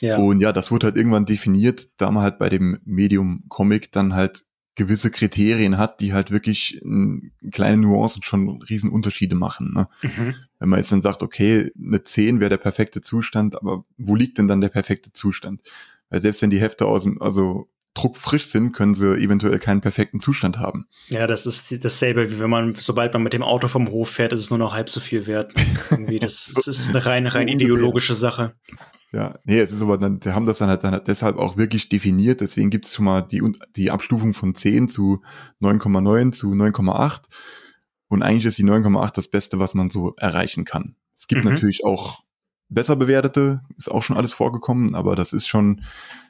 Ja. 0.00 0.18
Und 0.18 0.40
ja, 0.40 0.52
das 0.52 0.70
wurde 0.70 0.88
halt 0.88 0.96
irgendwann 0.96 1.26
definiert, 1.26 1.88
da 1.96 2.10
man 2.10 2.22
halt 2.22 2.38
bei 2.38 2.48
dem 2.48 2.78
Medium 2.84 3.44
Comic 3.48 3.92
dann 3.92 4.14
halt 4.14 4.44
gewisse 4.76 5.10
Kriterien 5.10 5.78
hat, 5.78 6.00
die 6.00 6.12
halt 6.12 6.30
wirklich 6.30 6.82
in 6.82 7.32
kleine 7.52 7.76
Nuancen 7.76 8.22
schon 8.22 8.60
riesen 8.62 8.90
Unterschiede 8.90 9.36
machen. 9.36 9.72
Ne? 9.72 9.88
Mhm. 10.02 10.34
Wenn 10.58 10.68
man 10.68 10.80
jetzt 10.80 10.90
dann 10.90 11.02
sagt, 11.02 11.22
okay, 11.22 11.70
eine 11.78 12.02
10 12.02 12.40
wäre 12.40 12.50
der 12.50 12.56
perfekte 12.56 13.00
Zustand, 13.00 13.56
aber 13.56 13.84
wo 13.96 14.16
liegt 14.16 14.38
denn 14.38 14.48
dann 14.48 14.60
der 14.60 14.70
perfekte 14.70 15.12
Zustand? 15.12 15.62
Weil 16.10 16.20
selbst 16.20 16.42
wenn 16.42 16.50
die 16.50 16.60
Hefte 16.60 16.86
aus 16.86 17.04
dem, 17.04 17.22
also 17.22 17.68
druckfrisch 17.94 18.46
sind, 18.46 18.72
können 18.72 18.94
sie 18.94 19.16
eventuell 19.16 19.58
keinen 19.58 19.80
perfekten 19.80 20.20
Zustand 20.20 20.58
haben. 20.58 20.86
Ja, 21.08 21.26
das 21.26 21.46
ist 21.46 21.84
dasselbe, 21.84 22.30
wie 22.30 22.40
wenn 22.40 22.50
man, 22.50 22.74
sobald 22.74 23.12
man 23.14 23.22
mit 23.22 23.32
dem 23.32 23.42
Auto 23.42 23.68
vom 23.68 23.88
Hof 23.88 24.10
fährt, 24.10 24.32
ist 24.32 24.40
es 24.40 24.50
nur 24.50 24.58
noch 24.58 24.74
halb 24.74 24.90
so 24.90 25.00
viel 25.00 25.26
wert. 25.26 25.52
Irgendwie, 25.90 26.18
das, 26.18 26.52
das 26.54 26.66
ist 26.66 26.90
eine 26.90 27.06
rein, 27.06 27.26
rein 27.26 27.48
ideologische 27.48 28.14
Sache. 28.14 28.54
Ja, 29.12 29.38
nee, 29.44 29.60
es 29.60 29.70
ist 29.70 29.80
aber 29.80 29.96
dann, 29.96 30.18
die 30.18 30.32
haben 30.32 30.44
das 30.44 30.58
dann 30.58 30.68
halt, 30.68 30.82
dann 30.82 30.92
halt 30.92 31.06
deshalb 31.06 31.36
auch 31.36 31.56
wirklich 31.56 31.88
definiert, 31.88 32.40
deswegen 32.40 32.70
gibt 32.70 32.86
es 32.86 32.94
schon 32.94 33.04
mal 33.04 33.20
die, 33.20 33.40
die 33.76 33.92
Abstufung 33.92 34.34
von 34.34 34.56
10 34.56 34.88
zu 34.88 35.22
9,9 35.62 36.32
zu 36.32 36.48
9,8 36.48 37.20
und 38.08 38.22
eigentlich 38.22 38.44
ist 38.44 38.58
die 38.58 38.64
9,8 38.64 39.14
das 39.14 39.28
Beste, 39.28 39.60
was 39.60 39.74
man 39.74 39.88
so 39.88 40.14
erreichen 40.16 40.64
kann. 40.64 40.96
Es 41.16 41.28
gibt 41.28 41.44
mhm. 41.44 41.52
natürlich 41.52 41.84
auch 41.84 42.24
besser 42.68 42.96
bewertete, 42.96 43.62
ist 43.76 43.90
auch 43.90 44.02
schon 44.02 44.16
alles 44.16 44.32
vorgekommen, 44.32 44.94
aber 44.94 45.16
das 45.16 45.32
ist 45.32 45.46
schon, 45.46 45.82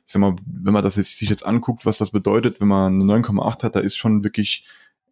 ich 0.06 0.12
sag 0.12 0.20
mal, 0.20 0.36
wenn 0.44 0.72
man 0.72 0.82
das 0.82 0.94
sich 0.94 1.28
jetzt 1.28 1.46
anguckt, 1.46 1.86
was 1.86 1.98
das 1.98 2.10
bedeutet, 2.10 2.60
wenn 2.60 2.68
man 2.68 3.00
eine 3.00 3.20
9,8 3.20 3.62
hat, 3.62 3.76
da 3.76 3.80
ist 3.80 3.96
schon 3.96 4.24
wirklich 4.24 4.66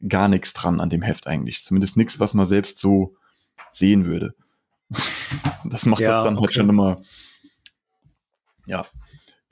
gar 0.09 0.29
nichts 0.29 0.53
dran 0.53 0.81
an 0.81 0.91
dem 0.91 1.03
Heft 1.03 1.27
eigentlich. 1.27 1.63
Zumindest 1.63 1.97
nichts, 1.97 2.19
was 2.19 2.35
man 2.35 2.47
selbst 2.47 2.79
so 2.79 3.17
sehen 3.71 4.05
würde. 4.05 4.35
das 5.65 5.87
macht 5.87 6.01
ja, 6.01 6.19
das 6.19 6.25
dann 6.25 6.35
halt 6.35 6.39
okay. 6.39 6.47
halt 6.47 6.55
schon 6.55 6.69
immer, 6.69 7.03
ja, 8.67 8.85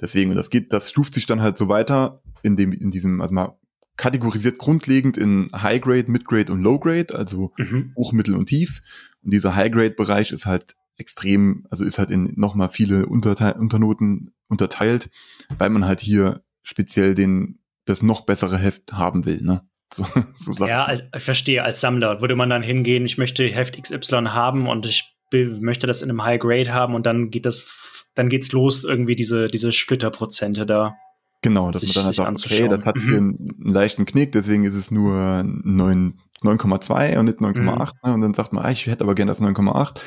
Deswegen, 0.01 0.35
das 0.35 0.51
geht, 0.51 0.73
das 0.73 0.91
stuft 0.91 1.13
sich 1.13 1.27
dann 1.27 1.43
halt 1.43 1.59
so 1.59 1.69
weiter 1.69 2.23
in 2.43 2.57
dem, 2.57 2.73
in 2.73 2.91
diesem, 2.91 3.21
also 3.21 3.35
mal 3.35 3.59
kategorisiert 3.97 4.57
grundlegend 4.57 5.19
in 5.19 5.51
High 5.53 5.81
Grade, 5.83 6.11
Mid 6.11 6.25
Grade 6.25 6.51
und 6.51 6.63
Low 6.63 6.79
Grade, 6.79 7.15
also 7.15 7.53
mhm. 7.59 7.93
hoch, 7.97 8.13
mittel 8.13 8.35
und 8.35 8.47
tief. 8.47 8.81
Und 9.23 9.33
dieser 9.35 9.55
High 9.55 9.71
Grade 9.71 9.91
Bereich 9.91 10.33
ist 10.33 10.47
halt 10.47 10.75
extrem, 11.01 11.67
also 11.71 11.85
ist 11.85 11.99
halt 11.99 12.11
in 12.11 12.35
nochmal 12.37 12.69
viele 12.69 13.07
Unterte 13.07 13.55
Unternoten 13.55 14.33
unterteilt, 14.49 15.11
weil 15.59 15.71
man 15.71 15.87
halt 15.87 16.01
hier 16.01 16.43
speziell 16.63 17.15
den, 17.15 17.59
das 17.87 18.03
noch 18.03 18.23
bessere 18.23 18.59
Heft 18.59 18.93
haben 18.93 19.25
will, 19.25 19.41
ne? 19.43 19.63
So, 19.97 20.07
so 20.37 20.67
ja, 20.67 20.85
als, 20.85 21.03
ich 21.17 21.23
verstehe, 21.23 21.65
als 21.65 21.81
Sammler 21.81 22.21
würde 22.21 22.37
man 22.37 22.49
dann 22.49 22.63
hingehen, 22.63 23.05
ich 23.05 23.19
möchte 23.19 23.45
Heft 23.45 23.83
XY 23.83 24.27
haben 24.27 24.69
und 24.69 24.87
ich 24.87 25.17
möchte 25.33 25.89
das 25.89 26.03
in 26.03 26.11
einem 26.11 26.23
High 26.23 26.39
Grade 26.39 26.73
haben 26.73 26.95
und 26.95 27.07
dann 27.07 27.31
geht 27.31 27.45
das, 27.45 28.07
dann 28.15 28.29
geht's 28.29 28.53
los, 28.53 28.85
irgendwie 28.85 29.17
diese, 29.17 29.49
diese 29.49 29.73
Splitterprozente 29.73 30.65
da. 30.65 30.95
Genau, 31.43 31.73
dass 31.73 31.83
man 31.83 31.93
dann 31.93 32.05
halt 32.05 32.15
sagt, 32.15 32.47
okay, 32.47 32.69
das 32.69 32.87
hat 32.87 33.01
hier 33.01 33.17
einen, 33.17 33.57
einen, 33.61 33.75
leichten 33.75 34.05
Knick, 34.05 34.31
deswegen 34.31 34.65
ist 34.65 34.77
es 34.77 34.93
nur 34.93 35.17
9,2 35.17 37.19
und 37.19 37.25
nicht 37.25 37.39
9,8. 37.39 37.57
Mhm. 37.57 37.67
Ne? 37.67 38.15
Und 38.15 38.21
dann 38.21 38.35
sagt 38.35 38.53
man, 38.53 38.65
ah, 38.65 38.71
ich 38.71 38.87
hätte 38.87 39.03
aber 39.03 39.17
gerne 39.17 39.31
das 39.31 39.43
9,8. 39.43 40.01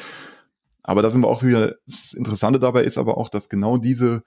Aber 0.84 1.02
da 1.02 1.10
sind 1.10 1.22
wir 1.22 1.30
auch 1.30 1.44
wieder, 1.44 1.76
das 1.88 2.14
Interessante 2.14 2.60
dabei 2.60 2.84
ist 2.84 2.98
aber 2.98 3.18
auch, 3.18 3.30
dass 3.30 3.50
genau 3.50 3.78
diese, 3.78 4.24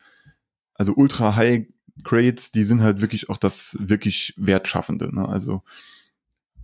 also 0.74 0.94
ultra 0.96 1.36
high 1.36 1.66
Grades, 2.02 2.52
die 2.52 2.64
sind 2.64 2.82
halt 2.82 3.00
wirklich 3.00 3.30
auch 3.30 3.38
das 3.38 3.76
wirklich 3.80 4.34
Wertschaffende. 4.36 5.14
Ne? 5.14 5.28
Also 5.28 5.62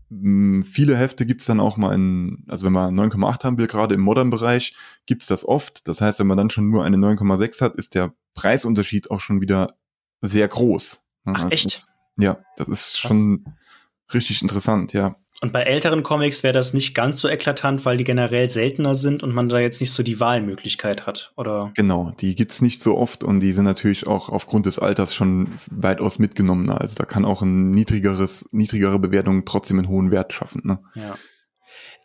mh, 0.09 0.65
viele 0.65 0.97
Hefte 0.97 1.27
gibt's 1.27 1.47
dann 1.47 1.61
auch 1.61 1.77
mal 1.77 1.95
in, 1.95 2.45
also 2.49 2.67
wenn 2.67 2.73
man 2.73 2.95
9,8 2.99 3.45
haben 3.45 3.59
will, 3.59 3.67
gerade 3.67 3.95
im 3.95 4.03
Modern-Bereich, 4.03 4.75
gibt's 5.07 5.27
das 5.27 5.47
oft. 5.47 5.87
Das 5.89 6.01
heißt, 6.01 6.21
wenn 6.21 6.27
man 6.27 6.37
dann 6.37 6.51
schon 6.51 6.71
nur 6.71 6.85
eine 6.85 6.97
9,6 6.97 7.61
hat, 7.63 7.77
ist 7.77 7.95
der 7.95 8.15
Preisunterschied 8.35 9.11
auch 9.11 9.21
schon 9.21 9.41
wieder 9.41 9.77
sehr 10.21 10.49
groß. 10.49 11.03
Ne? 11.25 11.33
Ach, 11.35 11.45
also 11.45 11.49
echt? 11.49 11.67
Das, 11.67 11.87
ja, 12.19 12.39
das 12.57 12.69
ist 12.69 12.99
schon 12.99 13.45
richtig 14.15 14.43
interessant, 14.43 14.93
ja. 14.93 15.17
Und 15.43 15.53
bei 15.53 15.63
älteren 15.63 16.05
Comics 16.05 16.45
wäre 16.45 16.55
das 16.55 16.73
nicht 16.73 16.95
ganz 16.95 17.21
so 17.21 17.29
eklatant, 17.29 17.85
weil 17.85 17.97
die 17.97 18.05
generell 18.05 18.49
seltener 18.49 18.95
sind 18.95 19.25
und 19.25 19.35
man 19.35 19.49
da 19.49 19.59
jetzt 19.59 19.81
nicht 19.81 19.93
so 19.93 20.05
die 20.05 20.21
Wahlmöglichkeit 20.21 21.05
hat, 21.05 21.33
oder? 21.37 21.73
Genau, 21.75 22.13
die 22.21 22.37
gibt's 22.37 22.63
nicht 22.63 22.81
so 22.81 22.97
oft 22.97 23.25
und 23.25 23.41
die 23.41 23.51
sind 23.51 23.65
natürlich 23.65 24.07
auch 24.07 24.29
aufgrund 24.29 24.67
des 24.67 24.79
Alters 24.79 25.17
schon 25.17 25.49
weitaus 25.69 26.21
mitgenommener. 26.21 26.81
Also 26.81 26.95
da 26.95 27.07
kann 27.07 27.25
auch 27.25 27.43
ein 27.43 27.73
niedrigeres, 27.73 28.49
niedrigere 28.53 29.01
Bewertung 29.01 29.45
trotzdem 29.45 29.79
einen 29.79 29.89
hohen 29.89 30.13
Wert 30.13 30.33
schaffen. 30.33 30.63
Ne? 30.65 30.79
Ja. 30.95 31.17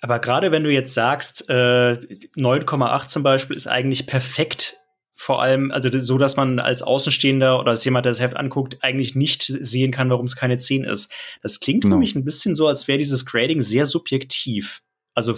Aber 0.02 0.18
gerade 0.18 0.52
wenn 0.52 0.64
du 0.64 0.72
jetzt 0.72 0.96
sagst, 0.96 1.48
äh, 1.48 1.94
9,8 2.38 3.08
zum 3.08 3.22
Beispiel 3.22 3.56
ist 3.56 3.68
eigentlich 3.68 4.08
perfekt 4.08 4.78
vor 5.20 5.42
allem, 5.42 5.72
also 5.72 5.90
so, 6.00 6.20
dass 6.20 6.38
man 6.38 6.60
als 6.60 6.84
Außenstehender 6.84 7.60
oder 7.60 7.72
als 7.72 7.84
jemand, 7.84 8.06
der 8.06 8.12
das 8.12 8.22
Heft 8.22 8.38
anguckt, 8.38 8.78
eigentlich 8.82 9.16
nicht 9.16 9.42
sehen 9.44 9.92
kann, 9.92 10.12
warum 10.12 10.28
es 10.28 10.36
keine 10.36 10.60
10 10.60 10.84
ist. 10.84 11.12
Das 11.42 11.60
klingt 11.60 11.82
genau. 11.82 11.96
für 11.96 12.00
mich 12.00 12.16
ein 12.16 12.24
bisschen 12.24 12.54
so, 12.54 12.68
als 12.68 12.88
wäre 12.88 13.00
dieses 13.00 13.26
Grading 13.26 13.62
sehr 13.62 13.88
subjektiv. 13.88 14.84
Also 15.16 15.36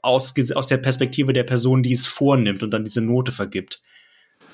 aus, 0.00 0.32
aus 0.54 0.66
der 0.68 0.76
Perspektive 0.76 1.32
der 1.32 1.42
Person, 1.42 1.82
die 1.82 1.92
es 1.92 2.06
vornimmt 2.06 2.62
und 2.62 2.70
dann 2.70 2.84
diese 2.84 3.00
Note 3.00 3.32
vergibt. 3.32 3.82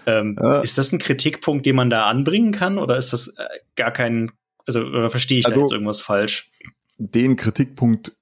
Ähm, 0.06 0.38
äh, 0.42 0.64
ist 0.64 0.78
das 0.78 0.90
ein 0.90 0.98
Kritikpunkt, 0.98 1.66
den 1.66 1.76
man 1.76 1.90
da 1.90 2.06
anbringen 2.06 2.52
kann, 2.52 2.78
oder 2.78 2.96
ist 2.96 3.12
das 3.12 3.28
äh, 3.28 3.44
gar 3.76 3.92
kein, 3.92 4.32
also 4.66 4.80
oder 4.80 5.10
verstehe 5.10 5.38
ich 5.38 5.46
also, 5.46 5.60
da 5.60 5.64
jetzt 5.64 5.72
irgendwas 5.72 6.00
falsch? 6.00 6.50
Den 6.96 7.36
Kritikpunkt 7.36 8.16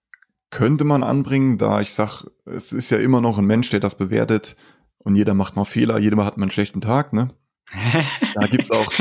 könnte 0.50 0.82
man 0.82 1.04
anbringen, 1.04 1.58
da 1.58 1.80
ich 1.80 1.92
sag, 1.92 2.24
es 2.44 2.72
ist 2.72 2.90
ja 2.90 2.98
immer 2.98 3.20
noch 3.20 3.38
ein 3.38 3.46
Mensch, 3.46 3.70
der 3.70 3.78
das 3.78 3.94
bewertet 3.94 4.56
und 5.04 5.16
jeder 5.16 5.34
macht 5.34 5.56
mal 5.56 5.64
Fehler, 5.64 5.98
jeder 5.98 6.24
hat 6.24 6.36
mal 6.36 6.44
einen 6.44 6.50
schlechten 6.50 6.80
Tag, 6.80 7.12
ne? 7.12 7.28
da 8.34 8.46
gibt's 8.46 8.70
auch, 8.70 8.92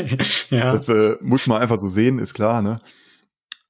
ja. 0.49 0.73
das 0.73 0.89
äh, 0.89 1.17
muss 1.21 1.47
man 1.47 1.61
einfach 1.61 1.79
so 1.79 1.89
sehen, 1.89 2.19
ist 2.19 2.33
klar, 2.33 2.61
ne? 2.61 2.79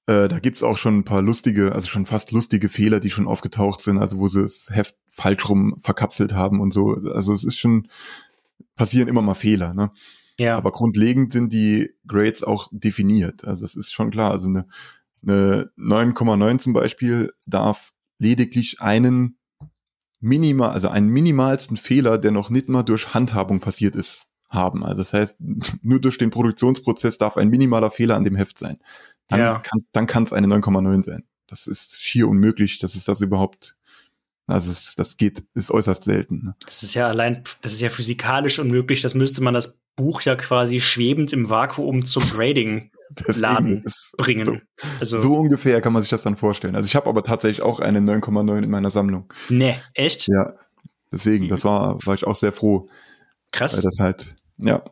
Äh, 0.08 0.28
da 0.28 0.40
gibt's 0.40 0.64
auch 0.64 0.78
schon 0.78 1.00
ein 1.00 1.04
paar 1.06 1.22
lustige, 1.22 1.74
also 1.74 1.88
schon 1.88 2.06
fast 2.06 2.32
lustige 2.32 2.68
Fehler, 2.68 3.00
die 3.00 3.10
schon 3.10 3.28
aufgetaucht 3.28 3.82
sind, 3.82 4.00
also 4.00 4.18
wo 4.18 4.28
sie 4.28 4.42
das 4.42 4.70
Heft 4.72 4.96
falsch 5.12 5.48
rum 5.48 5.78
verkapselt 5.82 6.34
haben 6.34 6.62
und 6.62 6.74
so. 6.74 6.96
Also 7.14 7.34
es 7.34 7.44
ist 7.44 7.58
schon, 7.58 7.88
passieren 8.76 9.08
immer 9.08 9.22
mal 9.22 9.36
Fehler, 9.36 9.74
ne? 9.74 9.92
Ja. 10.40 10.58
Aber 10.58 10.72
grundlegend 10.72 11.34
sind 11.34 11.54
die 11.54 11.92
Grades 12.08 12.44
auch 12.44 12.70
definiert. 12.72 13.44
Also 13.46 13.66
es 13.66 13.76
ist 13.76 13.92
schon 13.92 14.10
klar. 14.10 14.32
Also 14.32 14.48
eine, 14.48 14.66
eine 15.22 15.70
9,9 15.78 16.60
zum 16.60 16.74
Beispiel 16.74 17.34
darf 17.46 17.92
lediglich 18.20 18.82
einen 18.82 19.38
minimal, 20.20 20.72
also 20.72 20.90
einen 20.90 21.10
minimalsten 21.10 21.78
Fehler, 21.78 22.18
der 22.18 22.32
noch 22.32 22.50
nicht 22.50 22.70
mal 22.70 22.84
durch 22.84 23.14
Handhabung 23.14 23.60
passiert 23.60 23.96
ist, 23.96 24.28
haben. 24.50 24.84
Also 24.84 24.98
das 24.98 25.14
heißt, 25.14 25.38
nur 25.82 26.00
durch 26.00 26.18
den 26.18 26.32
Produktionsprozess 26.32 27.18
darf 27.18 27.38
ein 27.38 27.50
minimaler 27.50 27.92
Fehler 27.92 28.16
an 28.16 28.24
dem 28.24 28.36
Heft 28.36 28.60
sein. 28.60 28.78
Dann 29.28 29.40
ja. 29.40 29.60
kann 29.60 29.80
dann 29.92 30.08
kann 30.08 30.24
es 30.24 30.34
eine 30.34 30.48
9,9 30.48 31.04
sein. 31.04 31.24
Das 31.48 31.68
ist 31.68 32.02
schier 32.02 32.28
unmöglich, 32.28 32.80
dass 32.80 32.96
es 32.96 33.06
das 33.06 33.22
überhaupt 33.22 33.76
also 34.50 34.72
es, 34.72 34.96
das 34.96 35.16
geht, 35.16 35.44
ist 35.54 35.70
äußerst 35.70 36.04
selten. 36.04 36.44
Ne? 36.44 36.56
Das 36.66 36.82
ist 36.82 36.96
ja 36.96 37.08
allein, 37.08 37.44
das 37.62 37.74
ist 37.74 37.82
ja 37.82 37.90
physikalisch 37.90 38.58
unmöglich. 38.58 39.02
Das 39.02 39.14
müsste 39.14 39.42
man 39.42 39.54
das 39.54 39.78
Buch 39.96 40.22
ja 40.24 40.36
quasi 40.36 40.82
schwebend 40.82 41.34
im 41.34 41.50
Vakuum 41.50 42.04
zum 42.04 42.24
Grading 42.24 42.90
Laden 43.28 43.84
bringen. 44.18 44.46
So, 44.46 44.58
also, 45.00 45.22
so 45.22 45.38
ungefähr 45.38 45.82
kann 45.82 45.94
man 45.94 46.02
sich 46.02 46.10
das 46.10 46.24
dann 46.24 46.36
vorstellen. 46.36 46.76
Also 46.76 46.88
ich 46.88 46.96
habe 46.96 47.08
aber 47.10 47.24
tatsächlich 47.24 47.62
auch 47.62 47.80
eine 47.80 48.00
9,9 48.00 48.64
in 48.64 48.70
meiner 48.70 48.92
Sammlung. 48.92 49.32
Nee, 49.50 49.76
echt? 49.94 50.28
Ja. 50.28 50.56
Deswegen, 51.12 51.50
das 51.50 51.64
war, 51.64 51.98
war 52.06 52.14
ich 52.14 52.26
auch 52.26 52.36
sehr 52.36 52.52
froh. 52.52 52.88
Krass. 53.52 53.76
Weil 53.76 53.84
das 53.84 53.98
halt, 54.00 54.36
ja. 54.58 54.84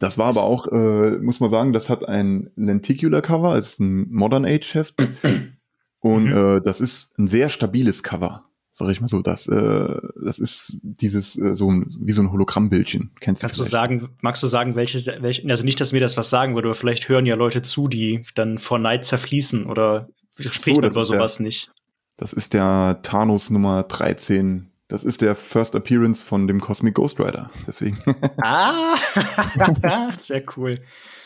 Das 0.00 0.18
war 0.18 0.26
aber 0.26 0.44
auch, 0.44 0.66
äh, 0.68 1.18
muss 1.18 1.40
man 1.40 1.50
sagen, 1.50 1.72
das 1.72 1.88
hat 1.88 2.06
ein 2.06 2.50
Lenticular 2.56 3.22
Cover, 3.22 3.56
es 3.56 3.70
ist 3.70 3.80
ein 3.80 4.10
Modern 4.10 4.44
Age 4.44 4.74
Heft. 4.74 4.94
Und 6.00 6.26
mhm. 6.26 6.56
äh, 6.56 6.60
das 6.60 6.80
ist 6.80 7.18
ein 7.18 7.26
sehr 7.28 7.48
stabiles 7.48 8.02
Cover 8.02 8.47
sag 8.78 8.92
ich 8.92 9.00
mal 9.00 9.08
so, 9.08 9.22
das, 9.22 9.48
äh, 9.48 9.96
das 10.24 10.38
ist 10.38 10.76
dieses 10.82 11.36
äh, 11.36 11.56
so 11.56 11.70
ein, 11.70 11.92
wie 12.00 12.12
so 12.12 12.22
ein 12.22 12.30
Hologrammbildchen. 12.30 13.10
Kennst 13.20 13.42
du 13.42 13.46
Kannst 13.46 13.58
du 13.58 13.64
sagen, 13.64 14.08
magst 14.20 14.42
du 14.42 14.46
sagen, 14.46 14.76
welche, 14.76 15.04
welche, 15.20 15.48
also 15.50 15.64
nicht, 15.64 15.80
dass 15.80 15.92
mir 15.92 16.00
das 16.00 16.16
was 16.16 16.30
sagen 16.30 16.54
würde, 16.54 16.68
aber 16.68 16.76
vielleicht 16.76 17.08
hören 17.08 17.26
ja 17.26 17.34
Leute 17.34 17.62
zu, 17.62 17.88
die 17.88 18.24
dann 18.36 18.58
vor 18.58 18.78
Neid 18.78 19.04
zerfließen 19.04 19.66
oder 19.66 20.08
spricht 20.38 20.76
so, 20.76 20.80
man 20.80 20.90
über 20.90 21.04
sowas 21.04 21.36
der, 21.38 21.46
nicht. 21.46 21.72
Das 22.16 22.32
ist 22.32 22.54
der 22.54 23.00
Thanos 23.02 23.50
Nummer 23.50 23.82
13. 23.82 24.70
Das 24.86 25.02
ist 25.04 25.20
der 25.22 25.34
First 25.34 25.74
Appearance 25.74 26.22
von 26.22 26.46
dem 26.46 26.60
Cosmic 26.60 26.94
Ghost 26.94 27.18
Rider. 27.18 27.50
Deswegen. 27.66 27.98
Ah, 28.40 28.96
sehr 30.16 30.42
cool. 30.56 30.80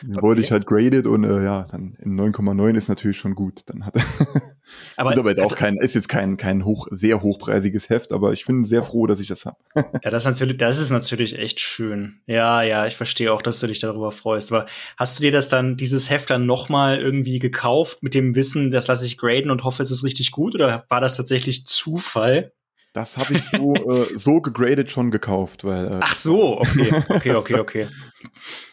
Okay. 0.04 0.22
wollte 0.22 0.40
ich 0.40 0.50
halt 0.50 0.66
graded 0.66 1.06
und 1.06 1.24
äh, 1.24 1.44
ja, 1.44 1.64
dann 1.70 1.96
in 2.00 2.18
9,9 2.18 2.76
ist 2.76 2.88
natürlich 2.88 3.16
schon 3.16 3.34
gut. 3.34 3.62
Dann 3.66 3.86
hat 3.86 3.94
er 3.94 4.02
aber, 4.96 5.12
ist 5.12 5.18
aber 5.18 5.30
jetzt 5.30 5.40
auch 5.40 5.54
kein, 5.54 5.76
ist 5.76 5.94
jetzt 5.94 6.08
kein, 6.08 6.36
kein 6.36 6.64
hoch, 6.64 6.88
sehr 6.90 7.22
hochpreisiges 7.22 7.88
Heft, 7.88 8.12
aber 8.12 8.32
ich 8.32 8.44
bin 8.44 8.64
sehr 8.64 8.82
froh, 8.82 9.06
dass 9.06 9.20
ich 9.20 9.28
das 9.28 9.46
habe. 9.46 9.56
ja, 9.76 10.10
das 10.10 10.24
ist 10.24 10.30
natürlich, 10.30 10.56
das 10.56 10.78
ist 10.78 10.90
natürlich 10.90 11.38
echt 11.38 11.60
schön. 11.60 12.20
Ja, 12.26 12.62
ja, 12.62 12.86
ich 12.86 12.96
verstehe 12.96 13.32
auch, 13.32 13.42
dass 13.42 13.60
du 13.60 13.68
dich 13.68 13.78
darüber 13.78 14.10
freust. 14.10 14.52
Aber 14.52 14.66
hast 14.96 15.18
du 15.18 15.22
dir 15.22 15.32
das 15.32 15.48
dann, 15.48 15.76
dieses 15.76 16.10
Heft 16.10 16.30
dann 16.30 16.46
nochmal 16.46 16.98
irgendwie 16.98 17.38
gekauft 17.38 18.02
mit 18.02 18.14
dem 18.14 18.34
Wissen, 18.34 18.70
das 18.70 18.88
lasse 18.88 19.06
ich 19.06 19.18
graden 19.18 19.50
und 19.50 19.64
hoffe, 19.64 19.82
es 19.82 19.90
ist 19.90 20.04
richtig 20.04 20.32
gut? 20.32 20.54
Oder 20.54 20.84
war 20.88 21.00
das 21.00 21.16
tatsächlich 21.16 21.66
Zufall? 21.66 22.52
Das 22.92 23.16
habe 23.16 23.34
ich 23.34 23.44
so, 23.44 23.74
äh, 24.12 24.16
so 24.16 24.40
gegradet 24.40 24.90
schon 24.90 25.10
gekauft, 25.10 25.64
weil. 25.64 25.86
Äh, 25.86 26.00
Ach 26.00 26.14
so, 26.14 26.60
okay, 26.60 26.92
okay, 27.08 27.34
okay, 27.34 27.58
okay. 27.58 27.86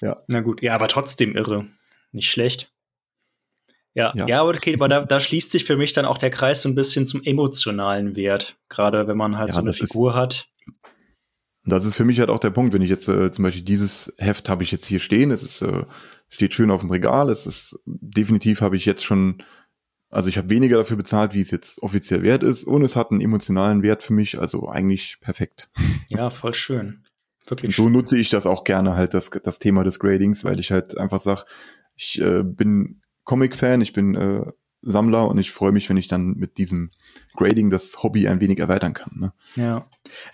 ja. 0.02 0.22
Na 0.28 0.42
gut, 0.42 0.62
ja, 0.62 0.76
aber 0.76 0.88
trotzdem 0.88 1.36
irre. 1.36 1.68
Nicht 2.12 2.30
schlecht. 2.30 2.72
Ja, 3.94 4.14
ja, 4.16 4.28
ja 4.28 4.46
okay, 4.46 4.76
aber 4.76 4.88
da, 4.88 5.04
da 5.04 5.20
schließt 5.20 5.52
sich 5.52 5.66
für 5.66 5.78
mich 5.78 5.94
dann 5.94 6.06
auch 6.06 6.18
der 6.18 6.30
Kreis 6.30 6.62
so 6.62 6.70
ein 6.70 6.76
bisschen 6.76 7.08
zum 7.08 7.24
emotionalen 7.24 8.16
Wert. 8.16 8.58
Gerade 8.70 9.08
wenn 9.08 9.18
man 9.18 9.38
halt 9.38 9.50
ja, 9.50 9.56
so 9.56 9.62
eine 9.62 9.74
Figur 9.74 10.12
ist, 10.12 10.18
hat. 10.18 10.48
Das 11.66 11.86
ist 11.86 11.96
für 11.96 12.06
mich 12.06 12.20
halt 12.20 12.30
auch 12.30 12.40
der 12.40 12.52
Punkt, 12.52 12.74
wenn 12.74 12.82
ich 12.82 12.90
jetzt 12.90 13.08
äh, 13.10 13.32
zum 13.32 13.44
Beispiel 13.44 13.64
dieses 13.64 14.14
Heft 14.18 14.50
habe 14.50 14.64
ich 14.64 14.72
jetzt 14.72 14.86
hier 14.86 15.00
stehen, 15.00 15.32
es 15.32 15.44
ist, 15.44 15.62
äh, 15.62 15.84
steht 16.30 16.54
schön 16.54 16.72
auf 16.72 16.82
dem 16.82 16.92
Regal, 16.92 17.30
es 17.30 17.46
ist 17.48 17.80
definitiv 17.86 18.62
habe 18.62 18.78
ich 18.78 18.86
jetzt 18.86 19.04
schon 19.04 19.44
also 20.10 20.30
ich 20.30 20.38
habe 20.38 20.50
weniger 20.50 20.78
dafür 20.78 20.98
bezahlt, 20.98 21.34
wie 21.34 21.42
es 21.42 21.52
jetzt 21.52 21.82
offiziell 21.84 22.24
wert 22.24 22.44
ist 22.44 22.64
und 22.64 22.84
es 22.84 22.96
hat 22.96 23.12
einen 23.12 23.22
emotionalen 23.22 23.84
Wert 23.84 24.04
für 24.04 24.14
mich, 24.14 24.40
also 24.40 24.68
eigentlich 24.70 25.18
perfekt. 25.22 25.70
Ja, 26.10 26.32
voll 26.32 26.56
schön. 26.56 27.06
Wirklich. 27.46 27.70
Und 27.78 27.84
so 27.84 27.90
nutze 27.90 28.18
ich 28.18 28.30
das 28.30 28.48
auch 28.48 28.64
gerne 28.64 28.96
halt, 28.96 29.14
das, 29.14 29.30
das 29.30 29.60
Thema 29.60 29.84
des 29.84 30.00
Gradings, 30.00 30.44
weil 30.44 30.60
ich 30.60 30.72
halt 30.72 30.98
einfach 30.98 31.20
sage, 31.20 31.44
ich 31.96 32.20
äh, 32.20 32.44
bin 32.44 33.02
Comic-Fan, 33.26 33.82
ich 33.82 33.94
bin 33.94 34.16
äh, 34.16 34.46
Sammler 34.82 35.28
und 35.28 35.38
ich 35.38 35.52
freue 35.52 35.72
mich, 35.72 35.88
wenn 35.90 35.98
ich 35.98 36.08
dann 36.08 36.36
mit 36.38 36.58
diesem 36.58 36.90
Grading 37.36 37.70
das 37.70 38.02
Hobby 38.02 38.28
ein 38.28 38.40
wenig 38.40 38.60
erweitern 38.60 38.94
kann. 38.94 39.12
Ne? 39.16 39.34
Ja, 39.56 39.88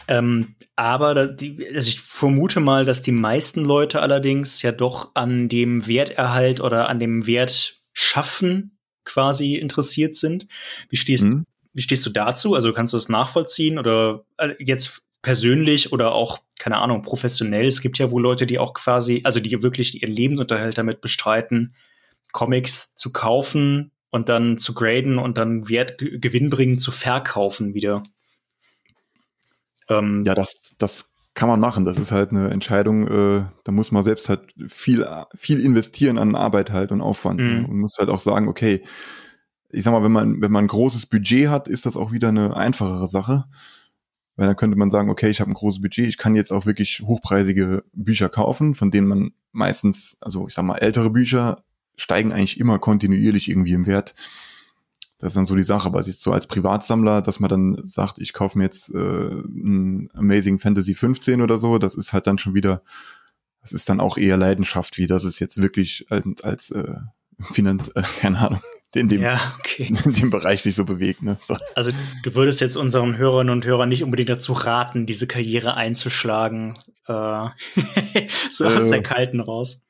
ähm, 0.07 0.55
aber 0.77 1.27
die, 1.27 1.67
also 1.73 1.89
ich 1.89 1.99
vermute 1.99 2.61
mal, 2.61 2.85
dass 2.85 3.01
die 3.01 3.11
meisten 3.11 3.65
Leute 3.65 4.01
allerdings 4.01 4.61
ja 4.61 4.71
doch 4.71 5.11
an 5.15 5.49
dem 5.49 5.87
Werterhalt 5.87 6.61
oder 6.61 6.87
an 6.87 6.99
dem 6.99 7.27
Wert 7.27 7.81
schaffen 7.91 8.74
quasi 9.05 9.55
interessiert 9.55 10.15
sind. 10.15 10.47
Wie 10.89 10.97
stehst, 10.97 11.25
mhm. 11.25 11.45
wie 11.73 11.81
stehst 11.81 12.05
du 12.05 12.09
dazu? 12.09 12.55
Also 12.55 12.73
kannst 12.73 12.93
du 12.93 12.97
das 12.97 13.09
nachvollziehen 13.09 13.79
oder 13.79 14.25
äh, 14.37 14.53
jetzt 14.59 15.01
persönlich 15.21 15.91
oder 15.91 16.13
auch 16.13 16.39
keine 16.59 16.77
Ahnung, 16.77 17.01
professionell. 17.01 17.67
Es 17.67 17.81
gibt 17.81 17.97
ja 17.97 18.11
wohl 18.11 18.21
Leute, 18.21 18.45
die 18.45 18.59
auch 18.59 18.73
quasi, 18.73 19.21
also 19.23 19.39
die 19.39 19.61
wirklich 19.61 20.01
ihren 20.01 20.11
Lebensunterhalt 20.11 20.77
damit 20.77 21.01
bestreiten, 21.01 21.75
Comics 22.31 22.95
zu 22.95 23.11
kaufen 23.11 23.91
und 24.09 24.29
dann 24.29 24.57
zu 24.57 24.73
graden 24.73 25.17
und 25.17 25.37
dann 25.37 25.67
Wert, 25.67 25.97
gewinnbringend 25.97 26.81
zu 26.81 26.91
verkaufen 26.91 27.73
wieder. 27.73 28.03
Ähm, 29.89 30.23
ja, 30.25 30.33
das, 30.33 30.75
das 30.77 31.11
kann 31.35 31.49
man 31.49 31.59
machen. 31.59 31.85
Das 31.85 31.97
ist 31.97 32.11
halt 32.11 32.31
eine 32.31 32.49
Entscheidung, 32.49 33.07
äh, 33.07 33.45
da 33.65 33.71
muss 33.71 33.91
man 33.91 34.03
selbst 34.03 34.29
halt 34.29 34.41
viel, 34.67 35.05
viel 35.35 35.59
investieren 35.59 36.17
an 36.17 36.33
Arbeit 36.33 36.71
halt 36.71 36.91
und 36.91 37.01
Aufwand. 37.01 37.39
Ne? 37.39 37.59
Mhm. 37.59 37.65
Und 37.65 37.79
muss 37.81 37.97
halt 37.99 38.09
auch 38.09 38.19
sagen, 38.19 38.47
okay, 38.47 38.81
ich 39.69 39.83
sag 39.83 39.91
mal, 39.91 40.03
wenn 40.03 40.13
man, 40.13 40.41
wenn 40.41 40.51
man 40.51 40.63
ein 40.63 40.69
großes 40.69 41.05
Budget 41.07 41.49
hat, 41.49 41.67
ist 41.67 41.85
das 41.85 41.97
auch 41.97 42.13
wieder 42.13 42.29
eine 42.29 42.55
einfachere 42.55 43.09
Sache. 43.09 43.45
Weil 44.37 44.47
dann 44.47 44.55
könnte 44.55 44.77
man 44.77 44.91
sagen, 44.91 45.09
okay, 45.09 45.29
ich 45.29 45.41
habe 45.41 45.51
ein 45.51 45.55
großes 45.55 45.81
Budget, 45.81 46.07
ich 46.07 46.17
kann 46.17 46.35
jetzt 46.35 46.51
auch 46.51 46.65
wirklich 46.65 47.01
hochpreisige 47.01 47.83
Bücher 47.93 48.29
kaufen, 48.29 48.73
von 48.73 48.91
denen 48.91 49.07
man 49.07 49.31
meistens, 49.51 50.17
also 50.21 50.47
ich 50.47 50.53
sag 50.53 50.63
mal, 50.63 50.77
ältere 50.77 51.09
Bücher 51.09 51.63
steigen 51.97 52.33
eigentlich 52.33 52.59
immer 52.59 52.79
kontinuierlich 52.79 53.49
irgendwie 53.49 53.73
im 53.73 53.85
Wert. 53.85 54.15
Das 55.25 55.31
ist 55.31 55.37
dann 55.37 55.45
so 55.45 55.55
die 55.55 55.63
Sache, 55.63 55.87
aber 55.87 56.03
jetzt 56.03 56.21
so 56.21 56.33
als 56.33 56.45
Privatsammler, 56.45 57.23
dass 57.23 57.39
man 57.39 57.49
dann 57.49 57.79
sagt, 57.81 58.19
ich 58.19 58.31
kaufe 58.31 58.59
mir 58.59 58.65
jetzt 58.65 58.93
äh, 58.93 59.31
ein 59.31 60.07
Amazing 60.13 60.59
Fantasy 60.59 60.93
15 60.93 61.41
oder 61.41 61.57
so, 61.57 61.79
das 61.79 61.95
ist 61.95 62.13
halt 62.13 62.27
dann 62.27 62.37
schon 62.37 62.53
wieder, 62.53 62.83
das 63.59 63.71
ist 63.71 63.89
dann 63.89 63.99
auch 63.99 64.19
eher 64.19 64.37
Leidenschaft, 64.37 64.99
wie 64.99 65.07
das 65.07 65.23
ist 65.23 65.39
jetzt 65.39 65.59
wirklich 65.59 66.05
als, 66.11 66.43
als 66.43 66.69
äh, 66.69 66.93
Finanz, 67.41 67.89
äh, 67.95 68.03
keine 68.19 68.37
Ahnung, 68.37 68.61
in 68.93 69.09
dem, 69.09 69.23
ja, 69.23 69.41
okay. 69.57 69.91
in 70.05 70.13
dem 70.13 70.29
Bereich 70.29 70.61
sich 70.61 70.75
so 70.75 70.85
bewegt. 70.85 71.23
Ne? 71.23 71.39
So. 71.47 71.57
Also 71.73 71.89
du 72.21 72.35
würdest 72.35 72.61
jetzt 72.61 72.75
unseren 72.75 73.17
Hörerinnen 73.17 73.51
und 73.51 73.65
Hörern 73.65 73.89
nicht 73.89 74.03
unbedingt 74.03 74.29
dazu 74.29 74.53
raten, 74.53 75.07
diese 75.07 75.25
Karriere 75.25 75.75
einzuschlagen, 75.75 76.77
äh, 77.07 77.47
so 78.51 78.65
aus 78.65 78.89
der 78.89 78.99
äh. 78.99 79.01
Kalten 79.01 79.39
raus. 79.39 79.84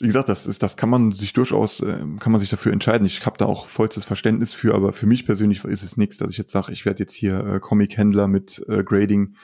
Wie 0.00 0.06
gesagt, 0.06 0.28
das 0.28 0.46
ist, 0.46 0.62
das 0.62 0.76
kann 0.76 0.88
man 0.88 1.12
sich 1.12 1.32
durchaus, 1.32 1.80
äh, 1.80 2.04
kann 2.18 2.32
man 2.32 2.40
sich 2.40 2.48
dafür 2.48 2.72
entscheiden. 2.72 3.06
Ich 3.06 3.24
habe 3.26 3.38
da 3.38 3.46
auch 3.46 3.66
vollstes 3.66 4.04
Verständnis 4.04 4.54
für, 4.54 4.74
aber 4.74 4.92
für 4.92 5.06
mich 5.06 5.24
persönlich 5.26 5.64
ist 5.64 5.82
es 5.82 5.96
nichts, 5.96 6.16
dass 6.16 6.30
ich 6.30 6.38
jetzt 6.38 6.52
sage, 6.52 6.72
ich 6.72 6.84
werde 6.84 7.00
jetzt 7.00 7.14
hier 7.14 7.38
äh, 7.46 7.60
Comic-Händler 7.60 8.28
mit 8.28 8.64
äh, 8.68 8.82
Grading. 8.82 9.36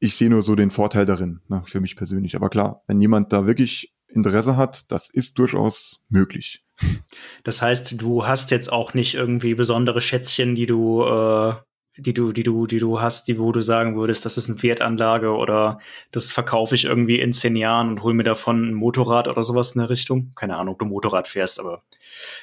Ich 0.00 0.16
sehe 0.16 0.30
nur 0.30 0.42
so 0.42 0.56
den 0.56 0.72
Vorteil 0.72 1.06
darin, 1.06 1.40
ne, 1.48 1.62
für 1.66 1.80
mich 1.80 1.94
persönlich. 1.94 2.34
Aber 2.34 2.50
klar, 2.50 2.82
wenn 2.86 3.00
jemand 3.00 3.32
da 3.32 3.46
wirklich 3.46 3.92
Interesse 4.08 4.56
hat, 4.56 4.90
das 4.90 5.08
ist 5.10 5.38
durchaus 5.38 6.00
möglich. 6.08 6.64
Das 7.44 7.62
heißt, 7.62 8.00
du 8.00 8.26
hast 8.26 8.50
jetzt 8.50 8.72
auch 8.72 8.94
nicht 8.94 9.14
irgendwie 9.14 9.54
besondere 9.54 10.00
Schätzchen, 10.00 10.54
die 10.54 10.66
du, 10.66 11.04
äh, 11.04 11.54
die 12.02 12.14
du, 12.14 12.32
die 12.32 12.42
du, 12.42 12.66
die 12.66 12.78
du 12.78 13.00
hast, 13.00 13.28
die 13.28 13.38
wo 13.38 13.52
du 13.52 13.62
sagen 13.62 13.96
würdest, 13.96 14.24
das 14.24 14.36
ist 14.36 14.48
eine 14.48 14.62
Wertanlage 14.62 15.30
oder 15.30 15.78
das 16.10 16.32
verkaufe 16.32 16.74
ich 16.74 16.84
irgendwie 16.84 17.20
in 17.20 17.32
zehn 17.32 17.56
Jahren 17.56 17.88
und 17.88 18.02
hol 18.02 18.14
mir 18.14 18.24
davon 18.24 18.70
ein 18.70 18.74
Motorrad 18.74 19.28
oder 19.28 19.42
sowas 19.42 19.72
in 19.72 19.80
der 19.80 19.90
Richtung. 19.90 20.32
Keine 20.34 20.56
Ahnung, 20.56 20.74
ob 20.74 20.78
du 20.78 20.84
Motorrad 20.84 21.28
fährst, 21.28 21.60
aber 21.60 21.82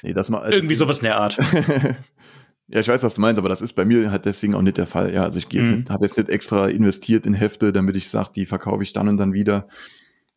nee, 0.02 0.12
das 0.12 0.28
mal, 0.28 0.50
irgendwie 0.52 0.74
sowas 0.74 0.98
in 0.98 1.04
der 1.04 1.18
Art. 1.18 1.36
ja, 2.68 2.80
ich 2.80 2.88
weiß, 2.88 3.02
was 3.02 3.14
du 3.14 3.20
meinst, 3.20 3.38
aber 3.38 3.48
das 3.48 3.60
ist 3.60 3.74
bei 3.74 3.84
mir 3.84 4.10
halt 4.10 4.24
deswegen 4.24 4.54
auch 4.54 4.62
nicht 4.62 4.78
der 4.78 4.86
Fall. 4.86 5.12
Ja, 5.14 5.24
also 5.24 5.38
ich 5.38 5.48
mhm. 5.52 5.84
habe 5.88 6.04
jetzt 6.04 6.16
nicht 6.16 6.28
extra 6.28 6.68
investiert 6.68 7.26
in 7.26 7.34
Hefte, 7.34 7.72
damit 7.72 7.96
ich 7.96 8.08
sage, 8.08 8.30
die 8.34 8.46
verkaufe 8.46 8.82
ich 8.82 8.92
dann 8.92 9.08
und 9.08 9.18
dann 9.18 9.32
wieder. 9.32 9.68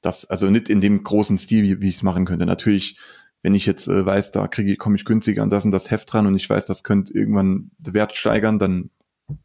Das, 0.02 0.30
also 0.30 0.50
nicht 0.50 0.70
in 0.70 0.82
dem 0.82 1.02
großen 1.04 1.38
Stil, 1.38 1.64
wie, 1.64 1.82
wie 1.82 1.90
ich 1.90 1.96
es 1.96 2.04
machen 2.04 2.26
könnte. 2.26 2.46
Natürlich 2.46 2.98
wenn 3.44 3.54
ich 3.54 3.66
jetzt 3.66 3.88
äh, 3.88 4.06
weiß, 4.06 4.32
da 4.32 4.48
kriege 4.48 4.72
ich, 4.72 4.80
komme 4.80 4.96
ich 4.96 5.06
günstiger 5.06 5.44
an 5.44 5.50
das 5.50 5.66
und 5.66 5.72
das 5.72 5.92
Heft 5.92 6.12
dran 6.12 6.26
und 6.26 6.36
ich 6.36 6.50
weiß, 6.50 6.66
das 6.66 6.84
könnte 6.84 7.14
irgendwann 7.14 7.72
den 7.78 7.94
Wert 7.94 8.14
steigern, 8.14 8.58
dann 8.58 8.90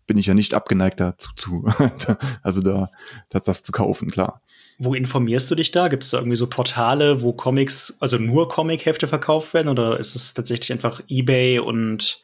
bin 0.07 0.19
ich 0.19 0.27
ja 0.27 0.35
nicht 0.35 0.55
abgeneigt 0.55 1.01
dazu 1.01 1.31
zu, 1.37 1.67
also 2.43 2.61
da, 2.61 2.91
das, 3.31 3.45
das 3.45 3.63
zu 3.63 3.73
kaufen, 3.73 4.11
klar. 4.11 4.43
Wo 4.79 4.95
informierst 4.95 5.51
du 5.51 5.55
dich 5.55 5.73
da? 5.73 5.89
Gibt 5.89 6.05
es 6.05 6.11
da 6.11 6.19
irgendwie 6.19 6.37
so 6.37 6.47
Portale, 6.47 7.23
wo 7.23 7.33
Comics, 7.33 7.97
also 8.01 8.19
nur 8.19 8.49
Comic-Hefte 8.49 9.09
verkauft 9.09 9.55
werden 9.55 9.69
oder 9.69 9.99
ist 9.99 10.15
es 10.15 10.35
tatsächlich 10.35 10.73
einfach 10.73 11.01
eBay 11.09 11.59
und 11.59 12.23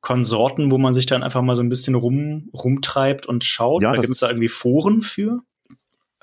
Konsorten, 0.00 0.70
wo 0.70 0.78
man 0.78 0.94
sich 0.94 1.06
dann 1.06 1.24
einfach 1.24 1.42
mal 1.42 1.56
so 1.56 1.62
ein 1.62 1.68
bisschen 1.68 1.96
rum, 1.96 2.50
rumtreibt 2.54 3.26
und 3.26 3.42
schaut? 3.42 3.82
Ja, 3.82 3.92
gibt 3.92 4.12
es 4.12 4.20
da 4.20 4.28
irgendwie 4.28 4.48
Foren 4.48 5.02
für? 5.02 5.40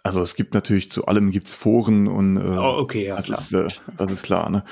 Also 0.04 0.22
es 0.22 0.36
gibt 0.36 0.54
natürlich 0.54 0.89
zu 0.89 1.06
allem 1.06 1.32
gibt's 1.32 1.54
Foren 1.54 2.08
und 2.08 2.38
äh, 2.38 2.58
oh, 2.58 2.78
okay, 2.80 3.08
ja, 3.08 3.15
das, 3.15 3.26
klar. 3.26 3.39
Ist, 3.39 3.54
äh, 3.54 3.82
das 3.98 4.12
ist 4.12 4.24
klar. 4.24 4.50
Ne? 4.50 4.63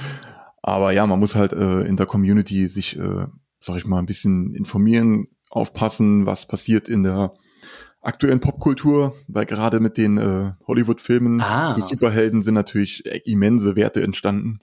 Aber 0.62 0.92
ja, 0.92 1.06
man 1.08 1.20
muss 1.20 1.36
halt 1.36 1.54
äh, 1.54 1.82
in 1.82 1.98
der 1.98 2.06
Community 2.06 2.68
sich, 2.68 2.98
äh, 2.98 3.28
sag 3.60 3.78
ich 3.78 3.86
mal, 3.86 4.00
ein 4.00 4.06
bisschen 4.06 4.54
informieren, 4.56 5.28
aufpassen, 5.52 6.26
was 6.26 6.48
passiert 6.48 6.90
in 6.90 7.04
der 7.04 7.34
aktuellen 8.02 8.40
Popkultur, 8.40 9.16
weil 9.28 9.46
gerade 9.46 9.80
mit 9.80 9.98
den 9.98 10.18
äh, 10.18 10.54
Hollywood-Filmen 10.66 11.40
ah. 11.42 11.74
zu 11.74 11.82
Superhelden 11.82 12.42
sind 12.42 12.56
natürlich 12.56 13.06
immense 13.26 13.76
Werte 13.76 14.02
entstanden. 14.02 14.60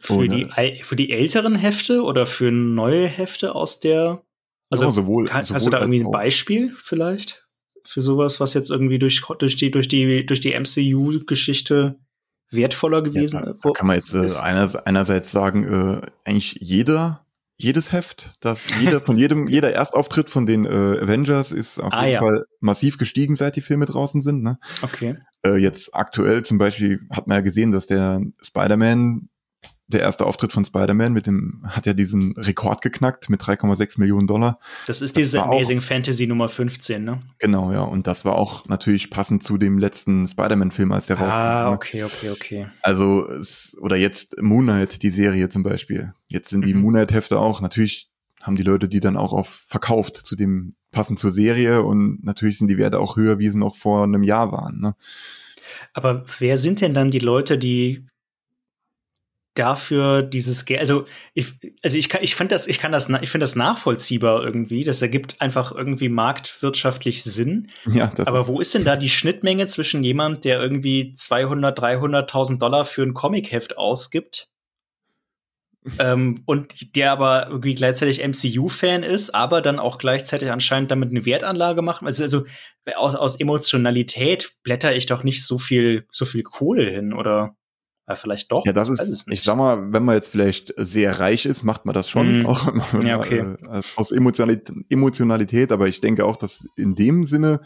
Für, 0.00 0.14
und, 0.14 0.30
die, 0.30 0.48
äh, 0.56 0.76
für 0.82 0.96
die 0.96 1.10
älteren 1.10 1.54
Hefte 1.54 2.02
oder 2.02 2.26
für 2.26 2.50
neue 2.50 3.06
Hefte 3.06 3.54
aus 3.54 3.78
der 3.78 4.22
also 4.70 4.84
ja, 4.84 4.90
sowohl, 4.90 5.26
kann, 5.26 5.44
sowohl 5.44 5.54
hast 5.54 5.66
du 5.66 5.70
da 5.70 5.80
irgendwie 5.80 6.00
ein 6.00 6.10
Beispiel 6.10 6.74
vielleicht? 6.82 7.44
für 7.84 8.02
sowas, 8.02 8.40
was 8.40 8.54
jetzt 8.54 8.70
irgendwie 8.70 8.98
durch, 8.98 9.22
durch 9.38 9.56
die, 9.56 9.70
durch 9.70 9.88
die, 9.88 10.24
durch 10.26 10.40
die 10.40 10.58
MCU-Geschichte 10.58 11.98
wertvoller 12.50 13.02
gewesen 13.02 13.40
ja, 13.40 13.46
da, 13.46 13.54
da 13.62 13.70
kann 13.72 13.86
man 13.86 13.96
jetzt 13.96 14.14
äh, 14.14 14.28
einer, 14.40 14.86
einerseits 14.86 15.30
sagen, 15.30 15.64
äh, 15.64 16.06
eigentlich 16.24 16.56
jeder, 16.60 17.23
jedes 17.64 17.92
Heft, 17.92 18.34
dass 18.40 18.66
jeder 18.80 19.00
von 19.00 19.16
jedem, 19.16 19.48
jeder 19.48 19.72
Erstauftritt 19.72 20.30
von 20.30 20.46
den 20.46 20.64
äh, 20.64 20.68
Avengers 20.68 21.50
ist 21.50 21.80
auf 21.80 21.92
ah, 21.92 22.02
jeden 22.02 22.12
ja. 22.14 22.20
Fall 22.20 22.44
massiv 22.60 22.98
gestiegen, 22.98 23.34
seit 23.34 23.56
die 23.56 23.62
Filme 23.62 23.86
draußen 23.86 24.22
sind. 24.22 24.42
Ne? 24.42 24.58
Okay. 24.82 25.16
Äh, 25.44 25.56
jetzt 25.56 25.94
aktuell 25.94 26.44
zum 26.44 26.58
Beispiel 26.58 27.00
hat 27.10 27.26
man 27.26 27.38
ja 27.38 27.40
gesehen, 27.40 27.72
dass 27.72 27.86
der 27.86 28.20
Spider-Man 28.40 29.28
der 29.86 30.00
erste 30.00 30.24
Auftritt 30.24 30.52
von 30.52 30.64
Spider-Man 30.64 31.12
mit 31.12 31.26
dem, 31.26 31.62
hat 31.66 31.86
ja 31.86 31.92
diesen 31.92 32.32
Rekord 32.36 32.80
geknackt 32.80 33.28
mit 33.28 33.42
3,6 33.42 34.00
Millionen 34.00 34.26
Dollar. 34.26 34.58
Das 34.86 35.02
ist 35.02 35.16
diese 35.16 35.42
Amazing 35.42 35.78
auch, 35.78 35.82
Fantasy 35.82 36.26
Nummer 36.26 36.48
15, 36.48 37.04
ne? 37.04 37.20
Genau, 37.38 37.72
ja. 37.72 37.82
Und 37.82 38.06
das 38.06 38.24
war 38.24 38.36
auch 38.36 38.66
natürlich 38.66 39.10
passend 39.10 39.42
zu 39.42 39.58
dem 39.58 39.78
letzten 39.78 40.26
Spider-Man-Film, 40.26 40.92
als 40.92 41.06
der 41.06 41.18
ah, 41.18 41.22
rauskam. 41.22 41.36
Ah, 41.36 41.72
okay, 41.72 42.04
okay, 42.04 42.30
okay. 42.30 42.66
Also, 42.82 43.28
es, 43.28 43.76
oder 43.80 43.96
jetzt 43.96 44.40
Moon 44.40 44.64
Knight, 44.64 45.02
die 45.02 45.10
Serie 45.10 45.48
zum 45.48 45.62
Beispiel. 45.62 46.14
Jetzt 46.28 46.48
sind 46.48 46.64
die 46.64 46.74
mhm. 46.74 46.80
Moon 46.80 46.94
Knight-Hefte 46.94 47.38
auch. 47.38 47.60
Natürlich 47.60 48.10
haben 48.44 48.56
die 48.56 48.62
Leute 48.62 48.88
die 48.88 49.00
dann 49.00 49.16
auch 49.16 49.32
auf 49.32 49.64
verkauft 49.68 50.16
zu 50.18 50.36
dem, 50.36 50.74
passend 50.90 51.18
zur 51.18 51.32
Serie 51.32 51.82
und 51.82 52.22
natürlich 52.22 52.58
sind 52.58 52.68
die 52.68 52.78
Werte 52.78 53.00
auch 53.00 53.16
höher, 53.16 53.38
wie 53.38 53.48
sie 53.48 53.58
noch 53.58 53.74
vor 53.74 54.04
einem 54.04 54.22
Jahr 54.22 54.52
waren, 54.52 54.80
ne? 54.80 54.94
Aber 55.92 56.24
wer 56.38 56.58
sind 56.58 56.80
denn 56.80 56.94
dann 56.94 57.10
die 57.10 57.18
Leute, 57.18 57.58
die 57.58 58.06
dafür 59.54 60.22
dieses 60.22 60.64
Geld, 60.64 60.80
also 60.80 61.06
ich, 61.32 61.54
also 61.82 61.96
ich 61.96 62.08
kann, 62.08 62.22
ich 62.22 62.34
fand 62.34 62.52
das, 62.52 62.66
ich 62.66 62.78
kann 62.78 62.92
das, 62.92 63.08
ich 63.08 63.30
finde 63.30 63.44
das 63.44 63.56
nachvollziehbar 63.56 64.44
irgendwie. 64.44 64.84
Das 64.84 65.00
ergibt 65.00 65.40
einfach 65.40 65.72
irgendwie 65.72 66.08
marktwirtschaftlich 66.08 67.22
Sinn. 67.22 67.70
Ja, 67.86 68.12
Aber 68.26 68.46
wo 68.48 68.60
ist 68.60 68.74
denn 68.74 68.84
da 68.84 68.96
die 68.96 69.08
Schnittmenge 69.08 69.66
zwischen 69.66 70.04
jemand, 70.04 70.44
der 70.44 70.60
irgendwie 70.60 71.12
200, 71.14 71.78
300.000 71.78 72.58
Dollar 72.58 72.84
für 72.84 73.02
ein 73.02 73.14
Comic-Heft 73.14 73.78
ausgibt? 73.78 74.50
ähm, 75.98 76.42
und 76.46 76.96
der 76.96 77.12
aber 77.12 77.48
irgendwie 77.48 77.74
gleichzeitig 77.74 78.22
MCU-Fan 78.22 79.02
ist, 79.02 79.34
aber 79.34 79.60
dann 79.60 79.78
auch 79.78 79.98
gleichzeitig 79.98 80.50
anscheinend 80.50 80.90
damit 80.90 81.10
eine 81.10 81.26
Wertanlage 81.26 81.82
machen. 81.82 82.06
Also, 82.06 82.22
also 82.24 82.44
aus, 82.96 83.14
aus 83.14 83.36
Emotionalität 83.36 84.54
blätter 84.62 84.94
ich 84.94 85.06
doch 85.06 85.24
nicht 85.24 85.44
so 85.44 85.58
viel, 85.58 86.06
so 86.10 86.24
viel 86.24 86.42
Kohle 86.42 86.88
hin, 86.88 87.12
oder? 87.12 87.56
Ja, 88.06 88.16
vielleicht 88.16 88.52
doch. 88.52 88.66
Ja, 88.66 88.74
das 88.74 88.90
ist, 88.90 89.26
ich 89.30 89.42
sag 89.42 89.56
mal, 89.56 89.92
wenn 89.92 90.04
man 90.04 90.14
jetzt 90.14 90.30
vielleicht 90.30 90.74
sehr 90.76 91.20
reich 91.20 91.46
ist, 91.46 91.62
macht 91.62 91.86
man 91.86 91.94
das 91.94 92.10
schon, 92.10 92.42
mm. 92.42 92.46
auch 92.46 92.72
ja, 93.02 93.18
okay. 93.18 93.56
äh, 93.70 93.82
aus 93.96 94.12
Emotionalität, 94.12 94.76
Emotionalität, 94.90 95.72
aber 95.72 95.88
ich 95.88 96.00
denke 96.02 96.26
auch, 96.26 96.36
dass 96.36 96.66
in 96.76 96.94
dem 96.94 97.24
Sinne, 97.24 97.62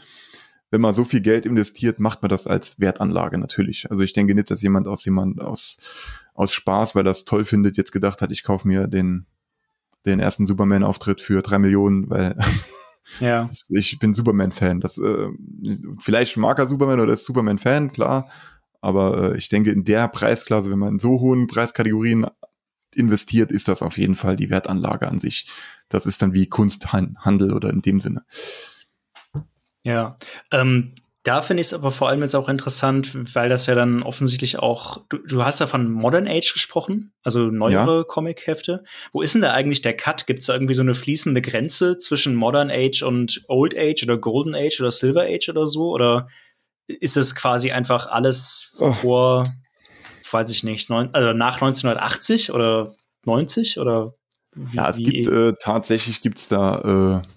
wenn 0.71 0.81
man 0.81 0.95
so 0.95 1.03
viel 1.03 1.23
Geld 1.23 1.45
investiert, 1.45 1.99
macht 1.99 2.23
man 2.23 2.29
das 2.29 2.47
als 2.47 2.79
Wertanlage 2.79 3.37
natürlich. 3.37 3.91
Also 3.91 4.05
ich 4.05 4.13
denke 4.13 4.35
nicht, 4.35 4.51
dass 4.51 4.63
jemand 4.63 4.87
aus 4.87 5.05
jemand 5.05 5.41
aus, 5.41 5.79
aus 6.35 6.53
Spaß, 6.53 6.95
weil 6.95 7.05
das 7.05 7.25
toll 7.25 7.45
findet, 7.45 7.77
jetzt 7.77 7.91
gedacht 7.91 8.23
hat, 8.23 8.31
ich 8.31 8.45
kaufe 8.45 8.69
mir 8.69 8.87
den, 8.87 9.27
den 10.07 10.21
ersten 10.21 10.47
Superman-Auftritt 10.47 11.21
für 11.21 11.43
drei 11.43 11.59
Millionen, 11.59 12.09
weil 12.11 12.39
ja. 13.19 13.51
ich 13.71 13.99
bin 13.99 14.15
Superman-Fan. 14.15 14.79
Das 14.79 14.99
äh, 14.99 15.31
vielleicht 16.01 16.37
mag 16.37 16.61
er 16.61 16.69
Superman 16.69 17.01
oder 17.01 17.15
ist 17.15 17.25
Superman-Fan, 17.25 17.93
klar 17.93 18.29
aber 18.81 19.33
äh, 19.33 19.39
ich 19.39 19.49
denke, 19.49 19.71
in 19.71 19.85
der 19.85 20.09
Preisklasse, 20.09 20.71
wenn 20.71 20.79
man 20.79 20.95
in 20.95 20.99
so 21.01 21.21
hohen 21.21 21.47
Preiskategorien 21.47 22.27
investiert, 22.95 23.53
ist 23.53 23.69
das 23.69 23.83
auf 23.83 23.99
jeden 23.99 24.15
Fall 24.15 24.37
die 24.37 24.51
Wertanlage 24.51 25.09
an 25.09 25.19
sich. 25.19 25.47
Das 25.89 26.07
ist 26.07 26.23
dann 26.23 26.33
wie 26.33 26.49
Kunsthandel 26.49 27.53
oder 27.53 27.71
in 27.71 27.83
dem 27.83 28.01
Sinne. 28.01 28.25
Ja, 29.85 30.19
ähm, 30.53 30.95
Da 31.25 31.43
finde 31.43 31.61
ich 31.61 31.67
es 31.67 31.75
aber 31.75 31.91
vor 31.91 32.09
allem 32.09 32.23
jetzt 32.23 32.35
auch 32.35 32.49
interessant, 32.49 33.35
weil 33.35 33.51
das 33.51 33.67
ja 33.67 33.75
dann 33.75 34.03
offensichtlich 34.03 34.59
auch, 34.59 35.05
du, 35.11 35.19
du 35.19 35.45
hast 35.45 35.61
ja 35.61 35.67
von 35.67 35.91
Modern 35.91 36.27
Age 36.27 36.55
gesprochen, 36.55 37.13
also 37.23 37.51
neuere 37.51 37.99
ja. 37.99 38.05
Comic-Hefte. 38.05 38.83
Wo 39.13 39.21
ist 39.21 39.35
denn 39.35 39.43
da 39.43 39.53
eigentlich 39.53 39.83
der 39.83 39.95
Cut? 39.95 40.27
Gibt 40.27 40.41
es 40.41 40.47
da 40.47 40.55
irgendwie 40.55 40.73
so 40.73 40.81
eine 40.81 40.95
fließende 40.95 41.43
Grenze 41.43 41.99
zwischen 41.99 42.35
Modern 42.35 42.71
Age 42.71 43.03
und 43.03 43.45
Old 43.49 43.77
Age 43.77 44.05
oder 44.05 44.17
Golden 44.17 44.55
Age 44.55 44.81
oder 44.81 44.91
Silver 44.91 45.25
Age 45.25 45.51
oder 45.51 45.67
so? 45.67 45.91
Oder 45.91 46.29
ist 46.89 47.17
es 47.17 47.35
quasi 47.35 47.71
einfach 47.71 48.07
alles 48.07 48.75
oh. 48.81 48.93
vor, 48.93 49.45
weiß 50.31 50.51
ich 50.51 50.65
nicht, 50.65 50.91
neun, 50.91 51.11
also 51.13 51.33
nach 51.33 51.55
1980 51.55 52.53
oder 52.53 52.93
90 53.25 53.79
oder 53.79 54.15
wie, 54.55 54.77
Ja, 54.77 54.89
es 54.89 54.97
gibt 54.97 55.27
äh, 55.29 55.53
tatsächlich 55.61 56.23
gibt's 56.23 56.49
da 56.49 57.21
äh, 57.23 57.29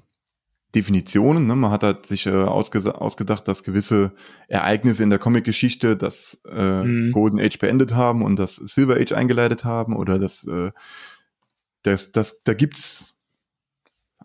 Definitionen. 0.73 1.47
Ne? 1.47 1.55
Man 1.55 1.71
hat 1.71 1.83
halt 1.83 2.05
sich 2.05 2.25
äh, 2.25 2.31
ausge 2.31 2.99
ausgedacht, 2.99 3.47
dass 3.47 3.63
gewisse 3.63 4.13
Ereignisse 4.47 5.03
in 5.03 5.09
der 5.09 5.19
Comic-Geschichte 5.19 5.97
das 5.97 6.41
äh, 6.49 6.83
mhm. 6.83 7.11
Golden 7.11 7.39
Age 7.39 7.59
beendet 7.59 7.93
haben 7.93 8.23
und 8.23 8.37
das 8.37 8.55
Silver 8.55 8.95
Age 8.95 9.11
eingeleitet 9.11 9.65
haben 9.65 9.95
oder 9.95 10.17
das, 10.17 10.45
äh, 10.47 10.71
das, 11.83 12.11
das 12.11 12.41
da 12.43 12.53
gibt's 12.53 13.15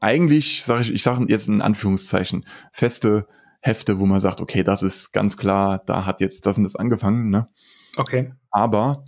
eigentlich, 0.01 0.63
sage 0.63 0.83
ich, 0.83 0.93
ich 0.93 1.03
sage 1.03 1.25
jetzt 1.29 1.49
in 1.49 1.63
Anführungszeichen, 1.63 2.47
feste 2.73 3.27
Hefte, 3.61 3.99
wo 3.99 4.07
man 4.07 4.21
sagt, 4.21 4.41
okay, 4.41 4.63
das 4.63 4.83
ist 4.83 5.13
ganz 5.13 5.37
klar, 5.37 5.83
da 5.87 6.05
hat 6.07 6.21
jetzt 6.21 6.47
das 6.47 6.59
und 6.59 6.65
das 6.65 6.77
angefangen. 6.77 7.31
Ne? 7.31 7.49
Okay. 7.97 8.33
Aber 8.51 9.05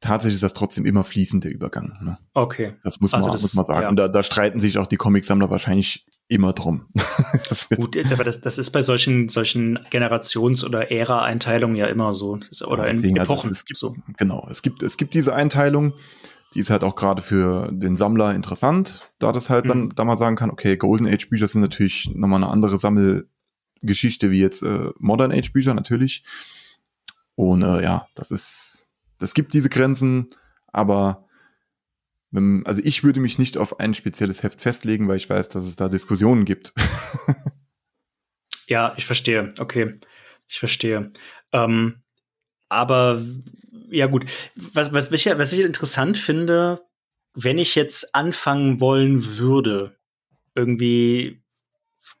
tatsächlich 0.00 0.36
ist 0.36 0.42
das 0.42 0.54
trotzdem 0.54 0.86
immer 0.86 1.04
fließend 1.04 1.44
der 1.44 1.52
Übergang. 1.52 1.98
Ne? 2.02 2.18
Okay. 2.34 2.74
Das 2.84 3.00
muss 3.00 3.12
man, 3.12 3.20
also 3.20 3.32
das, 3.32 3.42
muss 3.42 3.54
man 3.54 3.64
sagen. 3.64 3.82
Ja. 3.82 3.88
Und 3.88 3.96
da, 3.96 4.08
da 4.08 4.22
streiten 4.22 4.60
sich 4.60 4.78
auch 4.78 4.86
die 4.86 4.96
Comicsammler 4.96 5.50
wahrscheinlich 5.50 6.06
immer 6.28 6.52
drum. 6.52 6.86
Gut, 7.76 7.96
aber 8.12 8.24
das, 8.24 8.40
das 8.40 8.58
ist 8.58 8.70
bei 8.70 8.82
solchen, 8.82 9.28
solchen 9.28 9.78
Generations- 9.90 10.64
oder 10.64 10.90
Ära-Einteilungen 10.90 11.76
ja 11.76 11.86
immer 11.86 12.14
so. 12.14 12.40
Oder 12.66 12.88
in 12.88 12.96
Deswegen, 12.96 13.18
also 13.18 13.32
Epochen. 13.32 13.48
Also 13.48 13.54
es 13.54 13.64
gibt, 13.64 13.78
so. 13.78 13.96
Genau, 14.18 14.46
es 14.50 14.62
gibt, 14.62 14.82
es 14.82 14.96
gibt 14.96 15.14
diese 15.14 15.34
Einteilung. 15.34 15.94
Die 16.54 16.60
ist 16.60 16.70
halt 16.70 16.84
auch 16.84 16.94
gerade 16.94 17.20
für 17.20 17.70
den 17.72 17.96
Sammler 17.96 18.32
interessant, 18.32 19.10
da 19.18 19.32
das 19.32 19.50
halt 19.50 19.64
mhm. 19.64 19.68
dann 19.68 19.88
da 19.96 20.04
mal 20.04 20.16
sagen 20.16 20.36
kann, 20.36 20.50
okay, 20.50 20.76
Golden 20.76 21.08
Age 21.08 21.28
Bücher 21.28 21.48
sind 21.48 21.62
natürlich 21.62 22.10
nochmal 22.14 22.42
eine 22.42 22.52
andere 22.52 22.78
Sammelgeschichte 23.84 24.30
wie 24.30 24.40
jetzt 24.40 24.62
äh, 24.62 24.90
Modern 24.98 25.32
Age 25.32 25.52
Bücher 25.52 25.74
natürlich. 25.74 26.24
Und 27.34 27.62
äh, 27.62 27.82
ja, 27.82 28.06
das 28.14 28.30
ist, 28.30 28.90
das 29.18 29.34
gibt 29.34 29.52
diese 29.54 29.68
Grenzen, 29.68 30.28
aber 30.68 31.20
also 32.64 32.82
ich 32.82 33.04
würde 33.04 33.20
mich 33.20 33.38
nicht 33.38 33.56
auf 33.56 33.78
ein 33.78 33.94
spezielles 33.94 34.42
Heft 34.42 34.60
festlegen, 34.60 35.06
weil 35.06 35.18
ich 35.18 35.30
weiß, 35.30 35.50
dass 35.50 35.64
es 35.66 35.76
da 35.76 35.88
Diskussionen 35.88 36.44
gibt. 36.44 36.74
ja, 38.66 38.92
ich 38.96 39.06
verstehe. 39.06 39.52
Okay, 39.60 40.00
ich 40.48 40.58
verstehe. 40.58 41.12
Ähm, 41.52 42.02
aber 42.68 43.22
ja 43.88 44.06
gut, 44.06 44.24
was, 44.56 44.92
was, 44.92 45.12
ich, 45.12 45.26
was 45.26 45.52
ich 45.52 45.60
interessant 45.60 46.16
finde, 46.16 46.84
wenn 47.34 47.58
ich 47.58 47.76
jetzt 47.76 48.16
anfangen 48.16 48.80
wollen 48.80 49.36
würde, 49.38 49.96
irgendwie 50.56 51.43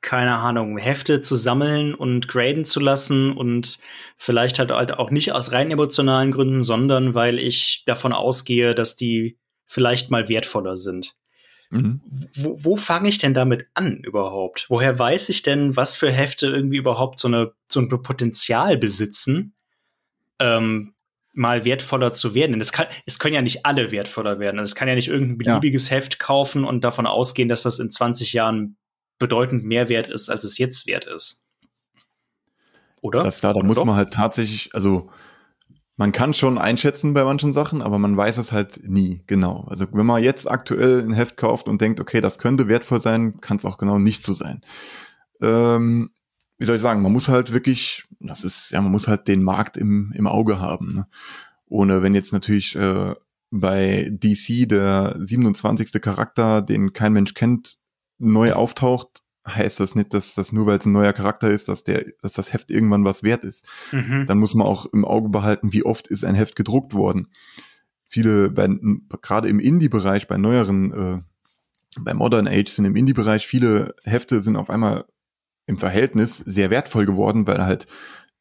keine 0.00 0.36
Ahnung, 0.36 0.78
Hefte 0.78 1.20
zu 1.20 1.36
sammeln 1.36 1.94
und 1.94 2.28
graden 2.28 2.64
zu 2.64 2.80
lassen 2.80 3.32
und 3.32 3.78
vielleicht 4.16 4.58
halt, 4.58 4.70
halt 4.70 4.98
auch 4.98 5.10
nicht 5.10 5.32
aus 5.32 5.52
rein 5.52 5.70
emotionalen 5.70 6.32
Gründen, 6.32 6.62
sondern 6.62 7.14
weil 7.14 7.38
ich 7.38 7.84
davon 7.86 8.12
ausgehe, 8.12 8.74
dass 8.74 8.96
die 8.96 9.38
vielleicht 9.66 10.10
mal 10.10 10.28
wertvoller 10.28 10.76
sind. 10.76 11.14
Mhm. 11.70 12.00
Wo, 12.34 12.56
wo 12.60 12.76
fange 12.76 13.08
ich 13.08 13.18
denn 13.18 13.34
damit 13.34 13.66
an 13.74 13.98
überhaupt? 13.98 14.66
Woher 14.68 14.98
weiß 14.98 15.28
ich 15.28 15.42
denn, 15.42 15.76
was 15.76 15.96
für 15.96 16.10
Hefte 16.10 16.46
irgendwie 16.46 16.76
überhaupt 16.76 17.18
so, 17.18 17.28
eine, 17.28 17.52
so 17.68 17.80
ein 17.80 17.88
Potenzial 17.88 18.78
besitzen, 18.78 19.54
ähm, 20.38 20.94
mal 21.32 21.64
wertvoller 21.64 22.12
zu 22.12 22.34
werden? 22.34 22.52
Denn 22.52 22.60
es, 22.60 22.72
kann, 22.72 22.86
es 23.06 23.18
können 23.18 23.34
ja 23.34 23.42
nicht 23.42 23.66
alle 23.66 23.90
wertvoller 23.90 24.38
werden. 24.38 24.58
Also 24.58 24.70
es 24.70 24.74
kann 24.74 24.88
ja 24.88 24.94
nicht 24.94 25.08
irgendein 25.08 25.38
beliebiges 25.38 25.88
ja. 25.88 25.96
Heft 25.96 26.18
kaufen 26.18 26.64
und 26.64 26.84
davon 26.84 27.06
ausgehen, 27.06 27.48
dass 27.48 27.62
das 27.62 27.78
in 27.78 27.90
20 27.90 28.32
Jahren 28.32 28.76
bedeutend 29.18 29.64
mehr 29.64 29.88
wert 29.88 30.08
ist, 30.08 30.28
als 30.28 30.44
es 30.44 30.58
jetzt 30.58 30.86
wert 30.86 31.06
ist. 31.06 31.44
Oder? 33.00 33.22
Das 33.22 33.40
da, 33.40 33.52
da 33.52 33.62
muss 33.62 33.76
doch? 33.76 33.84
man 33.84 33.96
halt 33.96 34.12
tatsächlich, 34.12 34.70
also 34.74 35.10
man 35.96 36.10
kann 36.10 36.34
schon 36.34 36.58
einschätzen 36.58 37.14
bei 37.14 37.22
manchen 37.22 37.52
Sachen, 37.52 37.82
aber 37.82 37.98
man 37.98 38.16
weiß 38.16 38.38
es 38.38 38.50
halt 38.50 38.80
nie 38.82 39.22
genau. 39.26 39.66
Also 39.68 39.86
wenn 39.92 40.06
man 40.06 40.22
jetzt 40.22 40.50
aktuell 40.50 41.00
ein 41.02 41.12
Heft 41.12 41.36
kauft 41.36 41.68
und 41.68 41.80
denkt, 41.80 42.00
okay, 42.00 42.20
das 42.20 42.38
könnte 42.38 42.66
wertvoll 42.66 43.00
sein, 43.00 43.40
kann 43.40 43.58
es 43.58 43.64
auch 43.64 43.78
genau 43.78 43.98
nicht 43.98 44.22
so 44.22 44.34
sein. 44.34 44.62
Ähm, 45.40 46.10
wie 46.58 46.64
soll 46.64 46.76
ich 46.76 46.82
sagen, 46.82 47.02
man 47.02 47.12
muss 47.12 47.28
halt 47.28 47.52
wirklich, 47.52 48.04
das 48.20 48.42
ist, 48.42 48.70
ja, 48.70 48.80
man 48.80 48.90
muss 48.92 49.06
halt 49.06 49.28
den 49.28 49.42
Markt 49.42 49.76
im, 49.76 50.12
im 50.16 50.26
Auge 50.26 50.58
haben. 50.58 50.88
Ne? 50.88 51.06
Ohne, 51.66 52.02
wenn 52.02 52.14
jetzt 52.14 52.32
natürlich 52.32 52.74
äh, 52.76 53.14
bei 53.50 54.10
DC 54.10 54.68
der 54.68 55.16
27. 55.20 56.00
Charakter, 56.00 56.62
den 56.62 56.92
kein 56.92 57.12
Mensch 57.12 57.34
kennt, 57.34 57.76
neu 58.18 58.52
auftaucht, 58.52 59.22
heißt 59.46 59.80
das 59.80 59.94
nicht, 59.94 60.14
dass 60.14 60.34
das 60.34 60.52
nur 60.52 60.66
weil 60.66 60.78
es 60.78 60.86
ein 60.86 60.92
neuer 60.92 61.12
Charakter 61.12 61.48
ist, 61.48 61.68
dass 61.68 61.84
der, 61.84 62.04
dass 62.22 62.32
das 62.32 62.52
Heft 62.52 62.70
irgendwann 62.70 63.04
was 63.04 63.22
wert 63.22 63.44
ist. 63.44 63.66
Mhm. 63.92 64.26
Dann 64.26 64.38
muss 64.38 64.54
man 64.54 64.66
auch 64.66 64.86
im 64.86 65.04
Auge 65.04 65.28
behalten, 65.28 65.72
wie 65.72 65.84
oft 65.84 66.06
ist 66.06 66.24
ein 66.24 66.34
Heft 66.34 66.56
gedruckt 66.56 66.94
worden. 66.94 67.28
Viele, 68.08 68.50
bei, 68.50 68.68
gerade 69.20 69.48
im 69.48 69.60
Indie-Bereich, 69.60 70.28
bei 70.28 70.38
neueren, 70.38 70.92
äh, 70.92 71.20
bei 72.00 72.14
Modern 72.14 72.48
Age 72.48 72.68
sind 72.68 72.84
im 72.84 72.96
Indie-Bereich 72.96 73.46
viele 73.46 73.94
Hefte 74.04 74.40
sind 74.40 74.56
auf 74.56 74.70
einmal 74.70 75.04
im 75.66 75.78
Verhältnis 75.78 76.38
sehr 76.38 76.70
wertvoll 76.70 77.06
geworden, 77.06 77.46
weil 77.46 77.64
halt 77.64 77.86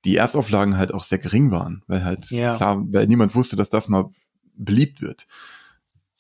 die 0.05 0.17
Erstauflagen 0.17 0.77
halt 0.77 0.93
auch 0.93 1.03
sehr 1.03 1.19
gering 1.19 1.51
waren, 1.51 1.83
weil 1.87 2.03
halt 2.03 2.29
ja. 2.31 2.55
klar, 2.55 2.83
weil 2.91 3.07
niemand 3.07 3.35
wusste, 3.35 3.55
dass 3.55 3.69
das 3.69 3.87
mal 3.87 4.09
beliebt 4.55 5.01
wird. 5.01 5.27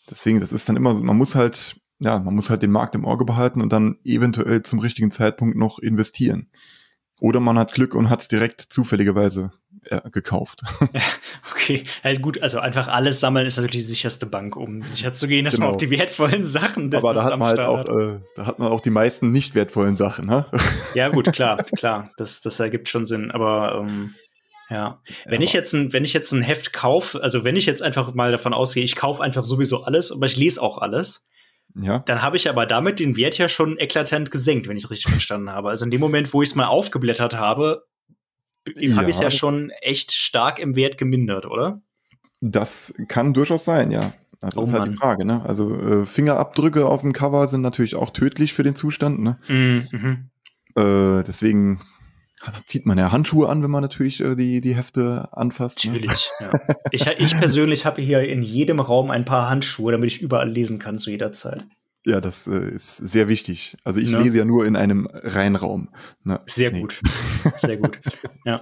Deswegen, 0.09 0.39
das 0.39 0.51
ist 0.51 0.67
dann 0.69 0.77
immer, 0.77 0.93
man 0.93 1.17
muss 1.17 1.35
halt 1.35 1.77
ja, 2.03 2.19
man 2.19 2.35
muss 2.35 2.49
halt 2.49 2.63
den 2.63 2.71
Markt 2.71 2.95
im 2.95 3.05
Auge 3.05 3.25
behalten 3.25 3.61
und 3.61 3.71
dann 3.71 3.97
eventuell 4.03 4.63
zum 4.63 4.79
richtigen 4.79 5.11
Zeitpunkt 5.11 5.57
noch 5.57 5.79
investieren. 5.79 6.49
Oder 7.19 7.39
man 7.39 7.57
hat 7.57 7.73
Glück 7.73 7.95
und 7.95 8.09
hat 8.09 8.21
es 8.21 8.27
direkt 8.27 8.61
zufälligerweise 8.61 9.51
äh, 9.85 10.09
gekauft. 10.11 10.61
Ja, 10.93 11.01
okay, 11.51 11.83
also 12.03 12.19
gut, 12.19 12.41
also 12.41 12.59
einfach 12.59 12.87
alles 12.87 13.19
sammeln 13.19 13.47
ist 13.47 13.55
natürlich 13.55 13.85
die 13.85 13.91
sicherste 13.91 14.25
Bank, 14.25 14.55
um 14.55 14.81
sicher 14.81 15.13
zu 15.13 15.27
gehen, 15.27 15.45
dass 15.45 15.55
genau. 15.55 15.67
man 15.67 15.75
auch 15.75 15.77
die 15.77 15.89
wertvollen 15.89 16.43
Sachen. 16.43 16.93
Aber 16.93 17.13
da 17.13 17.23
hat 17.23 17.39
man 17.39 17.47
halt 17.47 17.59
auch, 17.59 17.85
äh, 17.85 18.19
da 18.35 18.45
hat 18.45 18.59
man 18.59 18.67
auch 18.67 18.81
die 18.81 18.89
meisten 18.89 19.31
nicht 19.31 19.55
wertvollen 19.55 19.95
Sachen, 19.95 20.25
ne? 20.25 20.45
Ja 20.93 21.09
gut, 21.09 21.31
klar, 21.31 21.63
klar, 21.63 22.11
das, 22.17 22.41
das 22.41 22.59
ergibt 22.59 22.89
schon 22.89 23.05
Sinn. 23.05 23.31
Aber 23.31 23.85
ähm, 23.87 24.13
ja, 24.69 25.01
wenn 25.25 25.41
ja, 25.41 25.45
ich 25.45 25.53
jetzt 25.53 25.73
ein, 25.73 25.93
wenn 25.93 26.03
ich 26.03 26.13
jetzt 26.13 26.31
ein 26.31 26.41
Heft 26.41 26.73
kaufe, 26.73 27.21
also 27.23 27.43
wenn 27.43 27.55
ich 27.55 27.65
jetzt 27.65 27.81
einfach 27.81 28.13
mal 28.13 28.31
davon 28.31 28.53
ausgehe, 28.53 28.83
ich 28.83 28.95
kaufe 28.95 29.23
einfach 29.23 29.45
sowieso 29.45 29.83
alles, 29.83 30.11
aber 30.11 30.25
ich 30.25 30.35
lese 30.35 30.61
auch 30.61 30.79
alles, 30.79 31.27
ja. 31.75 31.99
Dann 31.99 32.21
habe 32.21 32.37
ich 32.37 32.49
aber 32.49 32.65
damit 32.65 32.99
den 32.99 33.17
Wert 33.17 33.37
ja 33.37 33.49
schon 33.49 33.77
eklatant 33.77 34.31
gesenkt, 34.31 34.67
wenn 34.67 34.77
ich 34.77 34.89
richtig 34.89 35.11
verstanden 35.11 35.51
habe. 35.51 35.69
Also 35.69 35.85
in 35.85 35.91
dem 35.91 35.99
Moment, 35.99 36.33
wo 36.33 36.41
ich 36.41 36.49
es 36.49 36.55
mal 36.55 36.65
aufgeblättert 36.65 37.35
habe, 37.35 37.85
ja. 38.75 38.95
habe 38.95 39.09
ich 39.09 39.15
es 39.15 39.21
ja 39.21 39.31
schon 39.31 39.71
echt 39.81 40.11
stark 40.11 40.59
im 40.59 40.75
Wert 40.75 40.97
gemindert, 40.97 41.45
oder? 41.45 41.81
Das 42.41 42.93
kann 43.07 43.33
durchaus 43.33 43.65
sein, 43.65 43.91
ja. 43.91 44.13
Das 44.39 44.57
oh 44.57 44.63
ist 44.63 44.73
halt 44.73 44.81
Mann. 44.81 44.91
die 44.91 44.97
Frage, 44.97 45.25
ne? 45.25 45.41
Also 45.45 45.73
äh, 45.73 46.05
Fingerabdrücke 46.05 46.85
auf 46.85 47.01
dem 47.01 47.13
Cover 47.13 47.47
sind 47.47 47.61
natürlich 47.61 47.95
auch 47.95 48.09
tödlich 48.09 48.53
für 48.53 48.63
den 48.63 48.75
Zustand, 48.75 49.19
ne? 49.19 49.39
Mhm. 49.47 49.87
mhm. 49.91 50.29
Äh, 50.75 51.23
deswegen 51.23 51.81
zieht 52.65 52.85
man 52.85 52.97
ja 52.97 53.11
Handschuhe 53.11 53.49
an, 53.49 53.63
wenn 53.63 53.71
man 53.71 53.81
natürlich 53.81 54.21
äh, 54.21 54.35
die, 54.35 54.61
die 54.61 54.75
Hefte 54.75 55.29
anfasst. 55.31 55.85
Ne? 55.85 55.93
Natürlich, 55.93 56.29
ne? 56.39 56.51
ja. 56.51 56.77
Ich, 56.91 57.07
ich 57.07 57.37
persönlich 57.37 57.85
habe 57.85 58.01
hier 58.01 58.21
in 58.21 58.41
jedem 58.41 58.79
Raum 58.79 59.11
ein 59.11 59.25
paar 59.25 59.49
Handschuhe, 59.49 59.91
damit 59.91 60.11
ich 60.11 60.21
überall 60.21 60.49
lesen 60.49 60.79
kann 60.79 60.97
zu 60.97 61.09
jeder 61.09 61.31
Zeit. 61.31 61.63
Ja, 62.05 62.19
das 62.19 62.47
äh, 62.47 62.75
ist 62.75 62.97
sehr 62.97 63.29
wichtig. 63.29 63.77
Also 63.85 64.01
ich 64.01 64.09
ne? 64.09 64.21
lese 64.21 64.39
ja 64.39 64.45
nur 64.45 64.65
in 64.65 64.75
einem 64.75 65.07
Reinraum. 65.11 65.87
Ne? 66.25 66.41
Sehr 66.45 66.71
nee. 66.71 66.81
gut. 66.81 66.99
Sehr 67.57 67.77
gut. 67.77 67.97
Ja. 68.43 68.61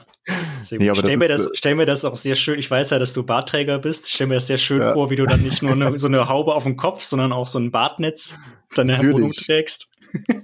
Sehr 0.62 0.78
gut. 0.78 0.88
Nee, 0.88 0.96
stell, 0.96 1.18
mir 1.18 1.28
das, 1.28 1.48
äh, 1.48 1.50
stell 1.54 1.74
mir 1.74 1.88
das 1.88 2.06
auch 2.06 2.16
sehr 2.16 2.36
schön, 2.36 2.60
ich 2.60 2.70
weiß 2.70 2.92
ja, 2.92 3.00
dass 3.00 3.14
du 3.14 3.24
Bartträger 3.24 3.80
bist, 3.80 4.12
stell 4.12 4.28
mir 4.28 4.36
das 4.36 4.46
sehr 4.46 4.60
schön 4.60 4.82
ja. 4.82 4.94
vor, 4.94 5.10
wie 5.10 5.16
du 5.16 5.26
dann 5.26 5.42
nicht 5.42 5.64
nur 5.64 5.72
eine, 5.72 5.98
so 5.98 6.06
eine 6.06 6.30
Haube 6.30 6.54
auf 6.54 6.64
dem 6.64 6.78
Kopf, 6.78 7.02
sondern 7.02 7.32
auch 7.32 7.48
so 7.48 7.58
ein 7.58 7.72
Bartnetz 7.72 8.36
deine 8.76 9.00
Wohnung 9.00 9.32
trägst 9.32 9.91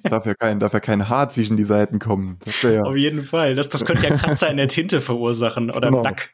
darf, 0.04 0.26
ja 0.26 0.34
kein, 0.34 0.60
darf 0.60 0.74
ja 0.74 0.80
kein 0.80 1.10
Haar 1.10 1.30
zwischen 1.30 1.58
die 1.58 1.64
Seiten 1.64 2.00
kommen. 2.00 2.40
Ja 2.62 2.84
Auf 2.84 2.96
jeden 2.96 3.24
Fall. 3.24 3.56
Das, 3.56 3.70
das 3.70 3.86
könnte 3.86 4.08
ja 4.08 4.16
Kratzer 4.16 4.50
in 4.50 4.58
der 4.58 4.68
Tinte 4.68 5.02
verursachen 5.02 5.70
oder 5.70 5.90
genau. 5.90 6.04
Lack. 6.04 6.32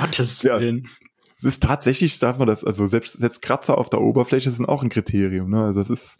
Gottes 0.00 0.44
Willen. 0.44 0.82
Ja. 0.82 0.90
Es 1.38 1.44
ist 1.44 1.62
tatsächlich, 1.62 2.18
darf 2.18 2.38
man 2.38 2.46
das, 2.46 2.64
also 2.64 2.86
selbst, 2.86 3.18
selbst 3.18 3.42
Kratzer 3.42 3.76
auf 3.76 3.90
der 3.90 4.00
Oberfläche 4.00 4.50
sind 4.50 4.66
auch 4.66 4.82
ein 4.82 4.88
Kriterium. 4.88 5.50
Ne? 5.50 5.62
Also 5.62 5.80
das 5.80 5.90
ist, 5.90 6.18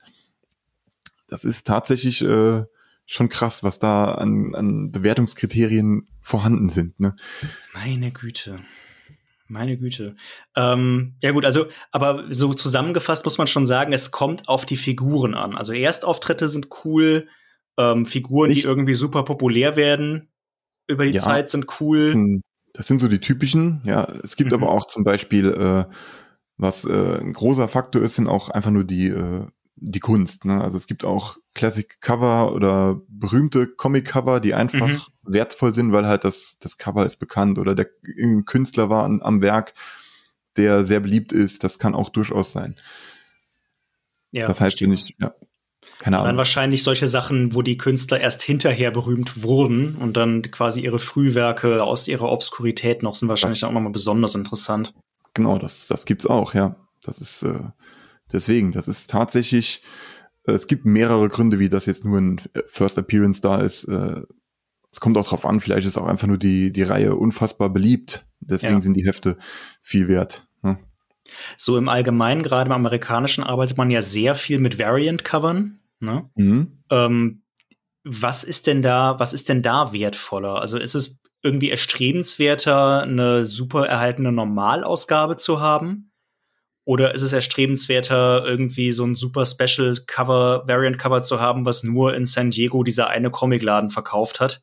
das 1.28 1.44
ist 1.44 1.66
tatsächlich 1.66 2.20
äh, 2.22 2.64
schon 3.06 3.28
krass, 3.28 3.62
was 3.62 3.78
da 3.78 4.12
an, 4.12 4.54
an 4.54 4.92
Bewertungskriterien 4.92 6.08
vorhanden 6.20 6.68
sind. 6.68 7.00
Ne? 7.00 7.14
Meine 7.72 8.10
Güte. 8.10 8.58
Meine 9.54 9.76
Güte. 9.76 10.16
Ähm, 10.56 11.14
ja 11.22 11.30
gut, 11.30 11.44
also, 11.44 11.66
aber 11.92 12.24
so 12.28 12.54
zusammengefasst 12.54 13.24
muss 13.24 13.38
man 13.38 13.46
schon 13.46 13.68
sagen, 13.68 13.92
es 13.92 14.10
kommt 14.10 14.48
auf 14.48 14.66
die 14.66 14.76
Figuren 14.76 15.34
an. 15.34 15.56
Also 15.56 15.72
Erstauftritte 15.72 16.48
sind 16.48 16.70
cool, 16.84 17.28
ähm, 17.78 18.04
Figuren, 18.04 18.48
Nicht. 18.48 18.64
die 18.64 18.66
irgendwie 18.66 18.94
super 18.94 19.22
populär 19.22 19.76
werden. 19.76 20.28
über 20.88 21.06
die 21.06 21.12
ja, 21.12 21.20
Zeit 21.20 21.50
sind 21.50 21.80
cool. 21.80 22.00
Das 22.00 22.10
sind, 22.10 22.42
das 22.72 22.86
sind, 22.88 22.98
so 22.98 23.06
die 23.06 23.20
typischen, 23.20 23.80
ja. 23.84 24.12
Es 24.24 24.34
gibt 24.34 24.50
mhm. 24.50 24.60
aber 24.60 24.72
auch 24.72 24.88
zum 24.88 25.04
Beispiel, 25.04 25.46
äh, 25.52 25.84
was 26.56 26.84
äh, 26.84 27.20
ein 27.20 27.32
großer 27.32 27.68
Faktor 27.68 28.02
ist, 28.02 28.16
sind 28.16 28.26
auch 28.26 28.48
einfach 28.48 28.72
nur 28.72 28.82
die, 28.82 29.06
äh, 29.06 29.46
die 29.76 30.00
Kunst. 30.00 30.44
Ne? 30.44 30.60
Also 30.60 30.76
es 30.76 30.86
gibt 30.86 31.04
auch 31.04 31.36
Classic 31.54 32.00
Cover 32.00 32.52
oder 32.54 33.00
berühmte 33.08 33.66
Comic 33.66 34.06
Cover, 34.06 34.40
die 34.40 34.54
einfach 34.54 34.88
mhm. 34.88 35.00
wertvoll 35.22 35.74
sind, 35.74 35.92
weil 35.92 36.06
halt 36.06 36.24
das, 36.24 36.58
das 36.60 36.78
Cover 36.78 37.04
ist 37.04 37.16
bekannt 37.16 37.58
oder 37.58 37.74
der 37.74 37.88
Künstler 38.46 38.88
war 38.90 39.04
an, 39.04 39.20
am 39.22 39.40
Werk, 39.40 39.74
der 40.56 40.84
sehr 40.84 41.00
beliebt 41.00 41.32
ist. 41.32 41.64
Das 41.64 41.78
kann 41.78 41.94
auch 41.94 42.08
durchaus 42.08 42.52
sein. 42.52 42.76
Ja, 44.30 44.46
das 44.48 44.60
heißt, 44.60 44.80
wenn 44.80 44.92
ich, 44.92 45.14
ja, 45.20 45.34
keine 45.98 46.18
Ahnung. 46.18 46.28
Dann 46.28 46.36
wahrscheinlich 46.36 46.82
solche 46.82 47.08
Sachen, 47.08 47.54
wo 47.54 47.62
die 47.62 47.76
Künstler 47.76 48.20
erst 48.20 48.42
hinterher 48.42 48.90
berühmt 48.90 49.42
wurden 49.42 49.96
und 49.96 50.16
dann 50.16 50.42
quasi 50.42 50.80
ihre 50.80 50.98
Frühwerke 50.98 51.82
aus 51.82 52.08
ihrer 52.08 52.30
Obskurität 52.30 53.02
noch 53.02 53.14
sind 53.14 53.28
wahrscheinlich 53.28 53.60
das, 53.60 53.68
auch 53.68 53.72
nochmal 53.72 53.92
besonders 53.92 54.34
interessant. 54.34 54.94
Genau, 55.34 55.58
das, 55.58 55.88
das 55.88 56.04
gibt's 56.04 56.26
auch, 56.26 56.54
ja. 56.54 56.76
Das 57.02 57.18
ist 57.18 57.42
äh, 57.42 57.60
deswegen, 58.34 58.72
das 58.72 58.88
ist 58.88 59.08
tatsächlich, 59.10 59.82
äh, 60.46 60.52
es 60.52 60.66
gibt 60.66 60.84
mehrere 60.84 61.28
Gründe, 61.28 61.58
wie 61.58 61.70
das 61.70 61.86
jetzt 61.86 62.04
nur 62.04 62.18
ein 62.18 62.40
First 62.66 62.98
Appearance 62.98 63.40
da 63.40 63.60
ist. 63.60 63.84
Äh, 63.84 64.22
es 64.92 65.00
kommt 65.00 65.16
auch 65.16 65.28
drauf 65.28 65.46
an, 65.46 65.60
vielleicht 65.60 65.86
ist 65.86 65.96
auch 65.96 66.06
einfach 66.06 66.28
nur 66.28 66.38
die, 66.38 66.72
die 66.72 66.82
Reihe 66.82 67.16
unfassbar 67.16 67.70
beliebt. 67.70 68.28
Deswegen 68.40 68.74
ja. 68.74 68.80
sind 68.80 68.94
die 68.94 69.06
Hefte 69.06 69.38
viel 69.82 70.06
wert. 70.06 70.46
Ne? 70.62 70.78
So 71.56 71.78
im 71.78 71.88
Allgemeinen, 71.88 72.42
gerade 72.42 72.66
im 72.66 72.72
Amerikanischen, 72.72 73.42
arbeitet 73.42 73.76
man 73.76 73.90
ja 73.90 74.02
sehr 74.02 74.36
viel 74.36 74.58
mit 74.58 74.78
Variant-Covern. 74.78 75.80
Ne? 76.00 76.30
Mhm. 76.36 76.84
Ähm, 76.90 77.42
was 78.04 78.44
ist 78.44 78.66
denn 78.66 78.82
da, 78.82 79.18
was 79.18 79.32
ist 79.32 79.48
denn 79.48 79.62
da 79.62 79.92
wertvoller? 79.92 80.60
Also 80.60 80.78
ist 80.78 80.94
es 80.94 81.20
irgendwie 81.42 81.70
erstrebenswerter, 81.70 83.02
eine 83.02 83.44
super 83.44 83.86
erhaltene 83.86 84.30
Normalausgabe 84.30 85.36
zu 85.38 85.60
haben? 85.60 86.12
Oder 86.86 87.14
ist 87.14 87.22
es 87.22 87.32
erstrebenswerter, 87.32 88.44
irgendwie 88.44 88.92
so 88.92 89.04
ein 89.04 89.14
super 89.14 89.46
Special 89.46 89.96
Cover, 90.06 90.64
Variant 90.66 90.98
Cover 90.98 91.22
zu 91.22 91.40
haben, 91.40 91.64
was 91.64 91.82
nur 91.82 92.14
in 92.14 92.26
San 92.26 92.50
Diego 92.50 92.82
dieser 92.82 93.08
eine 93.08 93.30
Comicladen 93.30 93.88
verkauft 93.88 94.40
hat? 94.40 94.60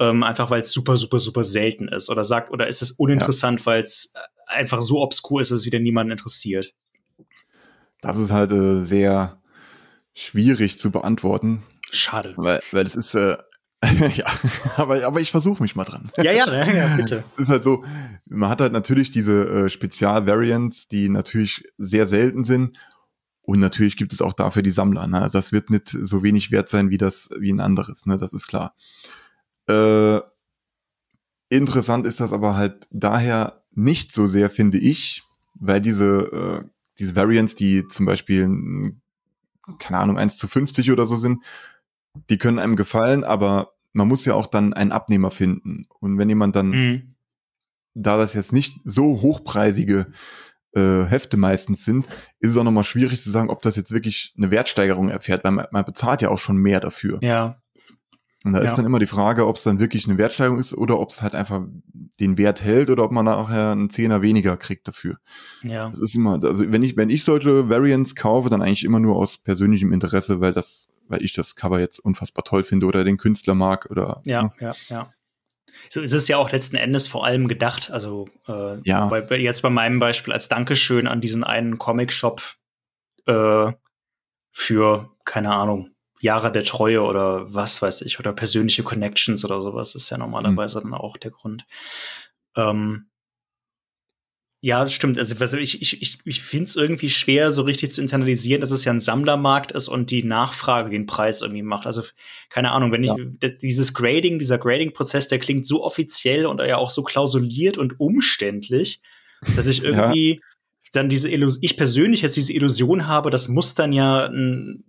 Ähm, 0.00 0.22
einfach 0.22 0.50
weil 0.50 0.62
es 0.62 0.70
super, 0.70 0.96
super, 0.96 1.18
super 1.18 1.44
selten 1.44 1.88
ist. 1.88 2.08
Oder 2.08 2.24
sagt, 2.24 2.50
oder 2.50 2.66
ist 2.66 2.80
es 2.80 2.92
uninteressant, 2.92 3.60
ja. 3.60 3.66
weil 3.66 3.82
es 3.82 4.14
einfach 4.46 4.80
so 4.80 5.02
obskur 5.02 5.42
ist, 5.42 5.50
dass 5.50 5.60
es 5.60 5.66
wieder 5.66 5.80
niemanden 5.80 6.12
interessiert? 6.12 6.72
Das 8.00 8.16
ist 8.16 8.32
halt 8.32 8.50
äh, 8.50 8.84
sehr 8.84 9.38
schwierig 10.14 10.78
zu 10.78 10.90
beantworten. 10.90 11.62
Schade. 11.90 12.32
Weil, 12.36 12.62
weil 12.72 12.86
es 12.86 12.96
ist, 12.96 13.14
äh, 13.14 13.36
ja, 14.14 14.26
aber, 14.76 15.04
aber 15.04 15.20
ich 15.20 15.30
versuche 15.30 15.62
mich 15.62 15.76
mal 15.76 15.84
dran. 15.84 16.10
Ja, 16.16 16.32
ja, 16.32 16.46
ja, 16.46 16.72
ja 16.72 16.96
bitte. 16.96 17.24
ist 17.36 17.48
halt 17.48 17.62
so, 17.62 17.84
man 18.26 18.50
hat 18.50 18.60
halt 18.60 18.72
natürlich 18.72 19.10
diese 19.10 19.48
äh, 19.48 19.70
Spezial-Variants, 19.70 20.88
die 20.88 21.08
natürlich 21.08 21.64
sehr 21.78 22.06
selten 22.06 22.44
sind. 22.44 22.78
Und 23.42 23.60
natürlich 23.60 23.96
gibt 23.96 24.12
es 24.12 24.22
auch 24.22 24.32
dafür 24.32 24.62
die 24.62 24.70
Sammler. 24.70 25.06
Ne? 25.06 25.20
Also 25.20 25.38
das 25.38 25.52
wird 25.52 25.68
nicht 25.68 25.88
so 25.88 26.22
wenig 26.22 26.50
wert 26.50 26.70
sein 26.70 26.90
wie 26.90 26.98
das, 26.98 27.28
wie 27.38 27.52
ein 27.52 27.60
anderes, 27.60 28.06
ne? 28.06 28.16
Das 28.16 28.32
ist 28.32 28.46
klar. 28.46 28.74
Äh, 29.68 30.20
interessant 31.50 32.06
ist 32.06 32.20
das 32.20 32.32
aber 32.32 32.56
halt 32.56 32.86
daher 32.90 33.64
nicht 33.72 34.14
so 34.14 34.28
sehr, 34.28 34.48
finde 34.48 34.78
ich, 34.78 35.24
weil 35.54 35.82
diese, 35.82 36.62
äh, 36.64 36.68
diese 36.98 37.16
Variants, 37.16 37.54
die 37.54 37.86
zum 37.86 38.06
Beispiel 38.06 38.94
keine 39.78 39.98
Ahnung, 39.98 40.18
1 40.18 40.38
zu 40.38 40.48
50 40.48 40.90
oder 40.90 41.06
so 41.06 41.16
sind, 41.16 41.42
die 42.30 42.38
können 42.38 42.58
einem 42.58 42.76
gefallen, 42.76 43.24
aber 43.24 43.73
man 43.94 44.08
muss 44.08 44.24
ja 44.26 44.34
auch 44.34 44.46
dann 44.46 44.74
einen 44.74 44.92
Abnehmer 44.92 45.30
finden. 45.30 45.86
Und 46.00 46.18
wenn 46.18 46.28
jemand 46.28 46.56
dann, 46.56 46.68
mhm. 46.68 47.14
da 47.94 48.18
das 48.18 48.34
jetzt 48.34 48.52
nicht 48.52 48.80
so 48.84 49.22
hochpreisige 49.22 50.08
äh, 50.74 51.04
Hefte 51.04 51.36
meistens 51.36 51.84
sind, 51.84 52.06
ist 52.40 52.50
es 52.50 52.56
auch 52.56 52.64
nochmal 52.64 52.84
schwierig 52.84 53.22
zu 53.22 53.30
sagen, 53.30 53.48
ob 53.48 53.62
das 53.62 53.76
jetzt 53.76 53.92
wirklich 53.92 54.34
eine 54.36 54.50
Wertsteigerung 54.50 55.08
erfährt, 55.08 55.44
weil 55.44 55.52
man, 55.52 55.66
man 55.70 55.84
bezahlt 55.84 56.20
ja 56.20 56.28
auch 56.28 56.38
schon 56.38 56.56
mehr 56.56 56.80
dafür. 56.80 57.18
Ja. 57.22 57.62
Und 58.44 58.52
da 58.52 58.62
ja. 58.62 58.68
ist 58.68 58.76
dann 58.76 58.84
immer 58.84 58.98
die 58.98 59.06
Frage, 59.06 59.46
ob 59.46 59.56
es 59.56 59.62
dann 59.62 59.80
wirklich 59.80 60.06
eine 60.06 60.18
Wertsteigerung 60.18 60.58
ist 60.58 60.74
oder 60.74 61.00
ob 61.00 61.10
es 61.10 61.22
halt 61.22 61.34
einfach 61.34 61.62
den 62.20 62.36
Wert 62.36 62.62
hält 62.62 62.90
oder 62.90 63.04
ob 63.04 63.10
man 63.10 63.24
nachher 63.24 63.72
einen 63.72 63.88
Zehner 63.88 64.20
weniger 64.20 64.58
kriegt 64.58 64.86
dafür. 64.86 65.16
Ja. 65.62 65.88
Das 65.88 65.98
ist 65.98 66.14
immer, 66.14 66.42
also 66.44 66.70
wenn 66.70 66.82
ich, 66.82 66.96
wenn 66.96 67.08
ich 67.08 67.24
solche 67.24 67.70
Variants 67.70 68.14
kaufe, 68.14 68.50
dann 68.50 68.60
eigentlich 68.60 68.84
immer 68.84 69.00
nur 69.00 69.16
aus 69.16 69.38
persönlichem 69.38 69.92
Interesse, 69.92 70.40
weil 70.40 70.52
das, 70.52 70.90
weil 71.08 71.22
ich 71.22 71.32
das 71.32 71.54
Cover 71.54 71.80
jetzt 71.80 71.98
unfassbar 71.98 72.44
toll 72.44 72.64
finde 72.64 72.86
oder 72.86 73.04
den 73.04 73.16
Künstler 73.16 73.54
mag 73.54 73.86
oder. 73.90 74.22
Ja, 74.24 74.42
ne? 74.42 74.52
ja, 74.60 74.74
ja. 74.88 75.12
So 75.90 76.00
ist 76.00 76.12
es 76.12 76.28
ja 76.28 76.36
auch 76.36 76.52
letzten 76.52 76.76
Endes 76.76 77.06
vor 77.06 77.24
allem 77.24 77.48
gedacht. 77.48 77.90
Also 77.90 78.28
äh, 78.46 78.78
ja. 78.84 79.06
bei, 79.06 79.38
jetzt 79.38 79.62
bei 79.62 79.70
meinem 79.70 79.98
Beispiel 79.98 80.32
als 80.32 80.48
Dankeschön 80.48 81.06
an 81.06 81.20
diesen 81.20 81.44
einen 81.44 81.78
Comic-Shop 81.78 82.42
äh, 83.26 83.72
für, 84.50 85.10
keine 85.24 85.54
Ahnung, 85.54 85.90
Jahre 86.20 86.52
der 86.52 86.64
Treue 86.64 87.02
oder 87.02 87.52
was 87.52 87.82
weiß 87.82 88.02
ich, 88.02 88.18
oder 88.18 88.32
persönliche 88.32 88.82
Connections 88.82 89.44
oder 89.44 89.60
sowas 89.60 89.94
ist 89.94 90.08
ja 90.10 90.16
normalerweise 90.16 90.78
mhm. 90.78 90.90
dann 90.90 90.94
auch 90.94 91.16
der 91.16 91.32
Grund. 91.32 91.66
Ähm, 92.56 93.10
ja, 94.64 94.82
das 94.82 94.94
stimmt. 94.94 95.18
Also 95.18 95.58
ich, 95.58 95.82
ich, 95.82 96.00
ich, 96.00 96.18
ich 96.24 96.42
finde 96.42 96.64
es 96.64 96.74
irgendwie 96.74 97.10
schwer, 97.10 97.52
so 97.52 97.60
richtig 97.60 97.92
zu 97.92 98.00
internalisieren, 98.00 98.62
dass 98.62 98.70
es 98.70 98.86
ja 98.86 98.94
ein 98.94 99.00
Sammlermarkt 99.00 99.72
ist 99.72 99.88
und 99.88 100.10
die 100.10 100.24
Nachfrage 100.24 100.88
den 100.88 101.04
Preis 101.04 101.42
irgendwie 101.42 101.62
macht. 101.62 101.86
Also 101.86 102.00
keine 102.48 102.70
Ahnung, 102.70 102.90
wenn 102.90 103.04
ja. 103.04 103.14
ich 103.42 103.58
dieses 103.58 103.92
Grading, 103.92 104.38
dieser 104.38 104.56
Grading-Prozess, 104.56 105.28
der 105.28 105.38
klingt 105.38 105.66
so 105.66 105.84
offiziell 105.84 106.46
und 106.46 106.62
ja 106.62 106.78
auch 106.78 106.88
so 106.88 107.02
klausuliert 107.02 107.76
und 107.76 108.00
umständlich, 108.00 109.02
dass 109.54 109.66
ich 109.66 109.84
irgendwie 109.84 110.36
ja. 110.36 110.40
dann 110.94 111.10
diese 111.10 111.30
Illusion, 111.30 111.62
ich 111.62 111.76
persönlich 111.76 112.22
jetzt 112.22 112.38
diese 112.38 112.54
Illusion 112.54 113.06
habe, 113.06 113.28
das 113.28 113.48
muss 113.48 113.74
dann 113.74 113.92
ja 113.92 114.24
ein 114.28 114.82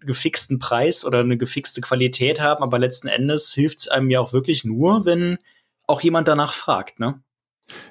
gefixten 0.00 0.58
Preis 0.58 1.04
oder 1.04 1.20
eine 1.20 1.38
gefixte 1.38 1.80
Qualität 1.80 2.40
haben, 2.40 2.64
aber 2.64 2.80
letzten 2.80 3.06
Endes 3.06 3.54
hilft 3.54 3.78
es 3.78 3.86
einem 3.86 4.10
ja 4.10 4.18
auch 4.18 4.32
wirklich 4.32 4.64
nur, 4.64 5.04
wenn 5.04 5.38
auch 5.86 6.00
jemand 6.00 6.26
danach 6.26 6.52
fragt, 6.52 6.98
ne? 6.98 7.22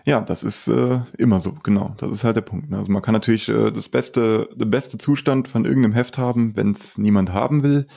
Ja, 0.05 0.21
das 0.21 0.43
ist 0.43 0.67
äh, 0.67 0.99
immer 1.17 1.39
so, 1.39 1.53
genau. 1.63 1.93
Das 1.97 2.09
ist 2.11 2.23
halt 2.23 2.35
der 2.35 2.41
Punkt. 2.41 2.69
Ne? 2.69 2.77
Also 2.77 2.91
man 2.91 3.01
kann 3.01 3.13
natürlich 3.13 3.49
äh, 3.49 3.71
das 3.71 3.89
beste, 3.89 4.49
der 4.55 4.65
beste 4.65 4.97
Zustand 4.97 5.47
von 5.47 5.65
irgendeinem 5.65 5.93
Heft 5.93 6.17
haben, 6.17 6.55
wenn 6.55 6.71
es 6.71 6.97
niemand 6.97 7.33
haben 7.33 7.63
will 7.63 7.87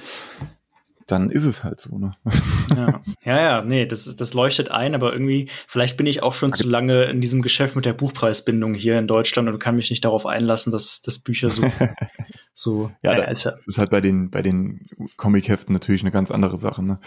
dann 1.12 1.30
ist 1.30 1.45
es 1.45 1.62
halt 1.64 1.80
so, 1.80 1.99
ne? 1.99 2.14
Ja, 2.76 3.01
ja, 3.24 3.41
ja 3.41 3.62
nee, 3.62 3.87
das, 3.87 4.16
das 4.16 4.35
leuchtet 4.35 4.70
ein, 4.70 4.95
aber 4.95 5.12
irgendwie, 5.12 5.49
vielleicht 5.68 5.97
bin 5.97 6.07
ich 6.07 6.22
auch 6.22 6.33
schon 6.33 6.53
zu 6.53 6.66
lange 6.66 7.05
in 7.05 7.20
diesem 7.20 7.43
Geschäft 7.43 7.76
mit 7.76 7.85
der 7.85 7.93
Buchpreisbindung 7.93 8.72
hier 8.74 8.99
in 8.99 9.07
Deutschland 9.07 9.49
und 9.49 9.59
kann 9.59 9.76
mich 9.76 9.91
nicht 9.91 10.05
darauf 10.05 10.24
einlassen, 10.24 10.72
dass, 10.72 11.03
dass 11.03 11.18
Bücher 11.18 11.51
so, 11.51 11.62
so, 12.55 12.91
ja, 13.03 13.12
äh, 13.12 13.28
das 13.28 13.47
ist 13.66 13.78
halt 13.78 13.91
bei 13.91 14.01
den, 14.01 14.30
bei 14.30 14.41
den 14.41 14.87
Comic-Heften 15.16 15.72
natürlich 15.72 16.03
eine 16.03 16.12
ganz 16.12 16.30
andere 16.30 16.57
Sache, 16.57 16.83
ne? 16.83 16.99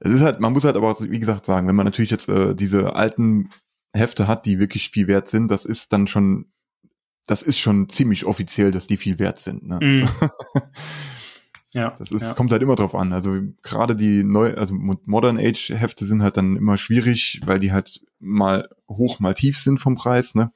Es 0.00 0.10
ist 0.10 0.22
halt, 0.22 0.40
man 0.40 0.52
muss 0.52 0.64
halt 0.64 0.76
aber, 0.76 0.94
wie 0.98 1.20
gesagt, 1.20 1.46
sagen, 1.46 1.68
wenn 1.68 1.76
man 1.76 1.86
natürlich 1.86 2.10
jetzt 2.10 2.28
äh, 2.28 2.54
diese 2.54 2.96
alten 2.96 3.50
Hefte 3.92 4.26
hat, 4.26 4.46
die 4.46 4.58
wirklich 4.58 4.90
viel 4.90 5.06
wert 5.06 5.28
sind, 5.28 5.50
das 5.50 5.64
ist 5.64 5.92
dann 5.92 6.06
schon, 6.06 6.52
das 7.26 7.42
ist 7.42 7.58
schon 7.58 7.88
ziemlich 7.88 8.24
offiziell, 8.24 8.72
dass 8.72 8.86
die 8.86 8.96
viel 8.96 9.18
wert 9.18 9.38
sind, 9.38 9.66
ne? 9.66 9.78
Mm. 9.80 10.08
Ja. 11.74 11.96
Das 11.98 12.10
ist, 12.10 12.22
ja. 12.22 12.34
kommt 12.34 12.52
halt 12.52 12.62
immer 12.62 12.76
drauf 12.76 12.94
an. 12.94 13.12
Also 13.12 13.40
gerade 13.62 13.96
die 13.96 14.24
neu, 14.24 14.54
also 14.54 14.74
Modern 14.74 15.38
Age 15.38 15.70
Hefte 15.70 16.04
sind 16.04 16.22
halt 16.22 16.36
dann 16.36 16.56
immer 16.56 16.76
schwierig, 16.76 17.40
weil 17.44 17.60
die 17.60 17.72
halt 17.72 18.00
mal 18.18 18.68
hoch, 18.88 19.20
mal 19.20 19.34
tief 19.34 19.58
sind 19.58 19.78
vom 19.78 19.94
Preis, 19.94 20.34
ne? 20.34 20.52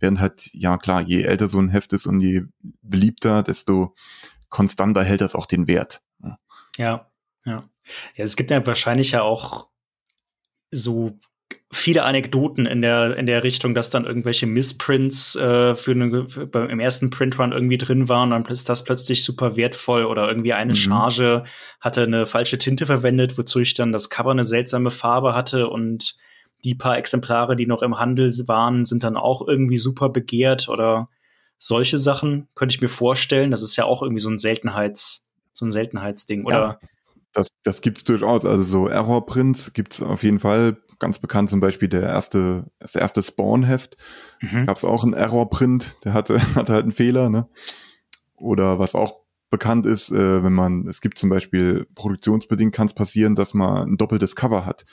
Während 0.00 0.20
halt, 0.20 0.50
ja 0.52 0.76
klar, 0.78 1.02
je 1.02 1.22
älter 1.22 1.48
so 1.48 1.58
ein 1.58 1.68
Heft 1.68 1.92
ist 1.92 2.06
und 2.06 2.20
je 2.20 2.42
beliebter, 2.82 3.42
desto 3.42 3.94
konstanter 4.48 5.02
hält 5.02 5.20
das 5.20 5.34
auch 5.34 5.46
den 5.46 5.66
Wert. 5.66 6.02
Ne? 6.18 6.38
Ja, 6.76 7.10
ja. 7.44 7.68
Ja, 8.14 8.24
es 8.24 8.36
gibt 8.36 8.50
ja 8.50 8.64
wahrscheinlich 8.66 9.12
ja 9.12 9.22
auch 9.22 9.68
so 10.70 11.18
viele 11.70 12.04
Anekdoten 12.04 12.66
in 12.66 12.82
der 12.82 13.16
in 13.16 13.26
der 13.26 13.44
Richtung, 13.44 13.74
dass 13.74 13.90
dann 13.90 14.04
irgendwelche 14.04 14.46
Missprints 14.46 15.36
äh, 15.36 15.74
für, 15.74 15.90
eine, 15.92 16.28
für 16.28 16.48
im 16.70 16.80
ersten 16.80 17.10
Printrun 17.10 17.52
irgendwie 17.52 17.78
drin 17.78 18.08
waren, 18.08 18.30
dann 18.30 18.44
ist 18.46 18.68
das 18.68 18.84
plötzlich 18.84 19.24
super 19.24 19.56
wertvoll 19.56 20.04
oder 20.04 20.28
irgendwie 20.28 20.52
eine 20.52 20.72
mhm. 20.72 20.76
Charge 20.76 21.44
hatte 21.80 22.02
eine 22.02 22.26
falsche 22.26 22.58
Tinte 22.58 22.86
verwendet, 22.86 23.38
wozu 23.38 23.60
ich 23.60 23.74
dann 23.74 23.92
das 23.92 24.10
Cover 24.10 24.30
eine 24.30 24.44
seltsame 24.44 24.90
Farbe 24.90 25.34
hatte 25.34 25.68
und 25.68 26.16
die 26.64 26.74
paar 26.74 26.98
Exemplare, 26.98 27.54
die 27.54 27.66
noch 27.66 27.82
im 27.82 27.98
Handel 27.98 28.30
waren, 28.48 28.84
sind 28.84 29.04
dann 29.04 29.16
auch 29.16 29.46
irgendwie 29.46 29.78
super 29.78 30.08
begehrt 30.08 30.68
oder 30.68 31.08
solche 31.58 31.98
Sachen 31.98 32.48
könnte 32.54 32.74
ich 32.74 32.80
mir 32.80 32.88
vorstellen. 32.88 33.50
Das 33.50 33.62
ist 33.62 33.76
ja 33.76 33.84
auch 33.84 34.02
irgendwie 34.02 34.20
so 34.20 34.30
ein 34.30 34.38
Seltenheits 34.38 35.28
so 35.58 35.66
ein 35.66 35.70
Seltenheitsding 35.70 36.44
oder 36.44 36.78
ja, 36.80 36.88
das 37.32 37.48
das 37.62 37.80
gibt's 37.80 38.04
durchaus. 38.04 38.44
Also 38.44 38.62
so 38.62 38.88
Error-Prints 38.88 39.72
gibt's 39.72 40.02
auf 40.02 40.22
jeden 40.22 40.40
Fall 40.40 40.78
ganz 40.98 41.18
bekannt 41.18 41.50
zum 41.50 41.60
Beispiel 41.60 41.88
der 41.88 42.02
erste, 42.02 42.70
das 42.78 42.94
erste 42.94 43.22
Spawn-Heft. 43.22 43.96
Mhm. 44.40 44.66
Gab 44.66 44.76
es 44.76 44.84
auch 44.84 45.04
einen 45.04 45.14
Error-Print, 45.14 45.98
der 46.04 46.12
hatte, 46.12 46.40
hatte 46.54 46.72
halt 46.72 46.84
einen 46.84 46.92
Fehler, 46.92 47.30
ne? 47.30 47.48
Oder 48.36 48.78
was 48.78 48.94
auch 48.94 49.20
bekannt 49.50 49.86
ist, 49.86 50.10
äh, 50.10 50.42
wenn 50.42 50.52
man, 50.52 50.86
es 50.86 51.00
gibt 51.00 51.18
zum 51.18 51.30
Beispiel 51.30 51.86
produktionsbedingt 51.94 52.74
kann 52.74 52.86
es 52.86 52.94
passieren, 52.94 53.34
dass 53.34 53.54
man 53.54 53.88
ein 53.88 53.96
doppeltes 53.96 54.36
Cover 54.36 54.66
hat. 54.66 54.84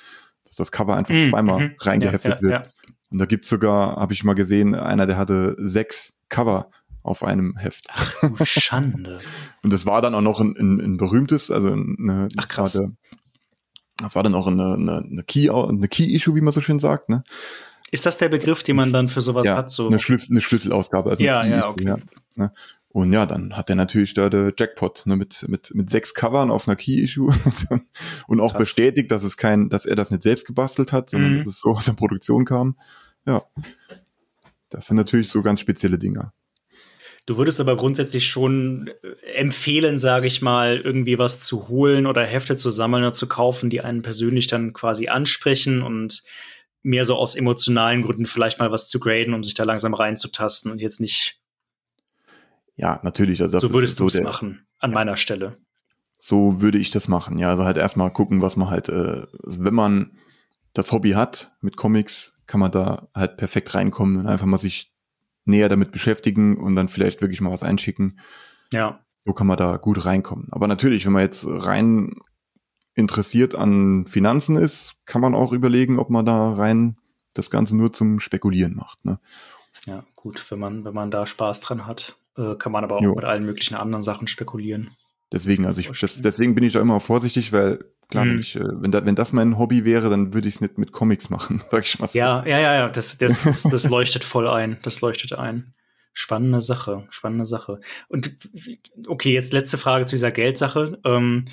Das 0.46 0.56
dass 0.56 0.68
das 0.68 0.72
Cover 0.72 0.96
einfach 0.96 1.14
mm, 1.14 1.30
zweimal 1.30 1.70
mm, 1.70 1.76
reingeheftet 1.80 2.32
ja, 2.32 2.36
ja, 2.36 2.42
wird. 2.42 2.66
Ja. 2.66 2.72
Und 3.12 3.20
da 3.20 3.26
gibt's 3.26 3.50
sogar, 3.50 3.98
habe 3.98 4.14
ich 4.14 4.24
mal 4.24 4.34
gesehen, 4.34 4.76
einer, 4.76 5.06
der 5.06 5.18
hatte 5.18 5.56
sechs 5.60 6.14
Cover 6.30 6.70
auf 7.06 7.24
einem 7.24 7.56
Heft. 7.58 7.88
Ach 7.90 8.14
du 8.22 8.46
Schande. 8.46 9.20
und 9.64 9.72
das 9.72 9.86
war 9.86 10.02
dann 10.02 10.16
auch 10.16 10.22
noch 10.22 10.42
ein, 10.42 10.56
ein, 10.58 10.80
ein 10.80 10.98
berühmtes, 10.98 11.52
also 11.52 11.70
eine, 11.70 12.28
Ach, 12.36 12.48
krass. 12.48 12.74
Der, 12.74 12.92
das 13.98 14.16
war 14.16 14.24
dann 14.24 14.36
auch 14.36 14.48
eine, 14.48 14.74
eine, 14.74 14.98
eine 14.98 15.24
Key, 15.24 15.50
eine 15.50 15.88
Key-Issue, 15.88 16.36
wie 16.36 16.42
man 16.42 16.54
so 16.54 16.62
schön 16.62 16.80
sagt, 16.80 17.10
ne? 17.10 17.24
Ist 17.92 18.06
das 18.06 18.18
der 18.18 18.30
Begriff, 18.30 18.64
den 18.64 18.76
man 18.76 18.92
dann 18.92 19.08
für 19.08 19.22
sowas 19.22 19.46
ja, 19.46 19.56
hat? 19.56 19.72
So? 19.72 19.88
Eine, 19.88 20.00
Schlüssel, 20.00 20.32
eine 20.32 20.42
Schlüsselausgabe. 20.42 21.12
Also 21.12 21.24
ja, 21.24 21.46
ja, 21.46 21.70
okay. 21.70 21.86
Ja, 21.86 21.98
ne? 22.34 22.52
Und 22.90 23.14
ja, 23.14 23.26
dann 23.26 23.56
hat 23.56 23.70
er 23.70 23.76
natürlich 23.76 24.14
da 24.14 24.30
der 24.30 24.54
Jackpot 24.58 25.06
ne, 25.06 25.16
mit, 25.16 25.46
mit, 25.50 25.76
mit 25.76 25.90
sechs 25.90 26.14
Covern 26.14 26.50
auf 26.50 26.68
einer 26.68 26.76
Key-Issue 26.76 27.34
und 28.28 28.40
auch 28.40 28.54
Krass. 28.54 28.60
bestätigt, 28.60 29.12
dass 29.12 29.24
es 29.24 29.38
kein, 29.38 29.70
dass 29.70 29.86
er 29.86 29.96
das 29.96 30.12
nicht 30.12 30.24
selbst 30.24 30.48
gebastelt 30.48 30.94
hat, 30.94 31.10
sondern 31.10 31.34
mhm. 31.34 31.38
dass 31.40 31.48
es 31.48 31.60
so 31.60 31.72
aus 31.72 31.86
der 31.86 31.94
Produktion 31.94 32.46
kam. 32.46 32.78
Ja. 33.26 33.44
Das 34.70 34.88
sind 34.88 34.98
natürlich 34.98 35.30
so 35.30 35.42
ganz 35.42 35.60
spezielle 35.60 36.00
Dinge. 36.00 36.32
Du 37.26 37.38
würdest 37.38 37.60
aber 37.60 37.76
grundsätzlich 37.76 38.28
schon 38.28 38.92
äh, 39.02 39.34
empfehlen, 39.34 40.00
sage 40.00 40.28
ich 40.28 40.42
mal, 40.42 40.78
irgendwie 40.78 41.18
was 41.18 41.42
zu 41.42 41.68
holen 41.68 42.06
oder 42.06 42.24
Hefte 42.26 42.56
zu 42.56 42.72
sammeln 42.72 43.04
oder 43.04 43.14
zu 43.14 43.28
kaufen, 43.28 43.70
die 43.70 43.82
einen 43.82 44.02
persönlich 44.02 44.48
dann 44.48 44.74
quasi 44.74 45.08
ansprechen 45.08 45.82
und 45.82 46.24
mehr 46.84 47.06
so 47.06 47.16
aus 47.16 47.36
emotionalen 47.36 48.04
Gründen 48.04 48.28
vielleicht 48.28 48.60
mal 48.60 48.72
was 48.72 48.88
zu 48.90 49.00
graden, 49.00 49.34
um 49.34 49.44
sich 49.44 49.56
da 49.56 49.64
langsam 49.64 49.96
reinzutasten 49.96 50.72
und 50.72 50.80
jetzt 50.80 51.00
nicht 51.00 51.40
ja, 52.76 53.00
natürlich. 53.04 53.42
Also 53.42 53.60
so 53.60 53.74
würdest 53.74 54.00
du 54.00 54.08
es 54.08 54.22
machen, 54.22 54.66
an 54.80 54.92
meiner 54.92 55.18
Stelle. 55.18 55.58
So 56.18 56.62
würde 56.62 56.78
ich 56.78 56.92
das 56.92 57.08
machen, 57.08 57.38
ja. 57.38 57.50
Also 57.50 57.66
halt 57.66 57.78
erstmal 57.78 58.12
gucken, 58.12 58.42
was 58.42 58.56
man 58.56 58.70
halt, 58.70 58.90
äh, 58.90 59.26
also 59.44 59.64
wenn 59.64 59.74
man 59.74 60.18
das 60.74 60.92
Hobby 60.92 61.12
hat 61.12 61.56
mit 61.62 61.78
Comics, 61.78 62.38
kann 62.48 62.60
man 62.60 62.72
da 62.72 63.08
halt 63.14 63.38
perfekt 63.38 63.74
reinkommen 63.74 64.18
und 64.18 64.28
einfach 64.28 64.46
mal 64.46 64.58
sich 64.58 64.94
näher 65.46 65.70
damit 65.70 65.92
beschäftigen 65.92 66.58
und 66.58 66.76
dann 66.76 66.90
vielleicht 66.90 67.22
wirklich 67.22 67.42
mal 67.42 67.52
was 67.52 67.64
einschicken. 67.64 68.20
Ja. 68.74 69.00
So 69.20 69.34
kann 69.34 69.48
man 69.48 69.58
da 69.58 69.78
gut 69.78 70.06
reinkommen. 70.06 70.48
Aber 70.52 70.68
natürlich, 70.68 71.06
wenn 71.06 71.14
man 71.14 71.24
jetzt 71.24 71.46
rein 71.48 72.16
interessiert 72.94 73.56
an 73.56 74.06
Finanzen 74.08 74.58
ist, 74.58 74.96
kann 75.06 75.22
man 75.22 75.36
auch 75.36 75.52
überlegen, 75.52 76.00
ob 76.00 76.10
man 76.10 76.26
da 76.26 76.54
rein 76.54 76.98
das 77.34 77.50
Ganze 77.50 77.76
nur 77.76 77.92
zum 77.92 78.20
Spekulieren 78.20 78.76
macht. 78.76 79.04
Ne? 79.04 79.20
Ja, 79.86 80.06
gut, 80.16 80.50
wenn 80.50 80.60
man, 80.60 80.86
wenn 80.86 80.94
man 80.94 81.12
da 81.12 81.26
Spaß 81.26 81.60
dran 81.62 81.86
hat. 81.86 82.18
Äh, 82.38 82.56
kann 82.56 82.72
man 82.72 82.84
aber 82.84 82.98
auch 82.98 83.02
jo. 83.02 83.16
mit 83.16 83.24
allen 83.24 83.46
möglichen 83.46 83.76
anderen 83.76 84.04
Sachen 84.04 84.28
spekulieren. 84.28 84.92
Deswegen, 85.32 85.66
also 85.66 85.82
ich, 85.82 85.90
das, 86.00 86.22
deswegen 86.22 86.56
bin 86.56 86.64
ich 86.64 86.74
da 86.74 86.82
immer 86.82 87.00
vorsichtig, 87.00 87.52
weil 87.52 87.84
klar, 88.10 88.26
mhm. 88.26 88.30
wenn, 88.32 88.40
ich, 88.40 88.56
äh, 88.56 88.82
wenn, 88.82 88.92
da, 88.92 89.06
wenn 89.06 89.16
das 89.16 89.34
mein 89.34 89.58
Hobby 89.58 89.86
wäre, 89.86 90.10
dann 90.10 90.34
würde 90.34 90.48
ich 90.48 90.56
es 90.56 90.62
nicht 90.62 90.78
mit 90.78 90.92
Comics 90.92 91.30
machen, 91.30 91.62
sag 91.72 91.86
ich 91.86 92.00
mal. 92.00 92.10
Ja, 92.14 92.46
ja, 92.46 92.60
ja, 92.60 92.76
ja, 92.76 92.90
das, 92.90 93.18
das, 93.18 93.64
das 93.64 93.84
leuchtet 93.90 94.24
voll 94.24 94.48
ein. 94.48 94.78
Das 94.84 95.02
leuchtet 95.02 95.34
ein. 95.34 95.74
Spannende 96.14 96.62
Sache, 96.62 97.06
spannende 97.10 97.46
Sache. 97.46 97.82
Und 98.08 98.38
okay, 99.08 99.34
jetzt 99.34 99.52
letzte 99.52 99.78
Frage 99.78 100.06
zu 100.06 100.16
dieser 100.16 100.32
Geldsache. 100.32 100.98
Ähm, 101.04 101.46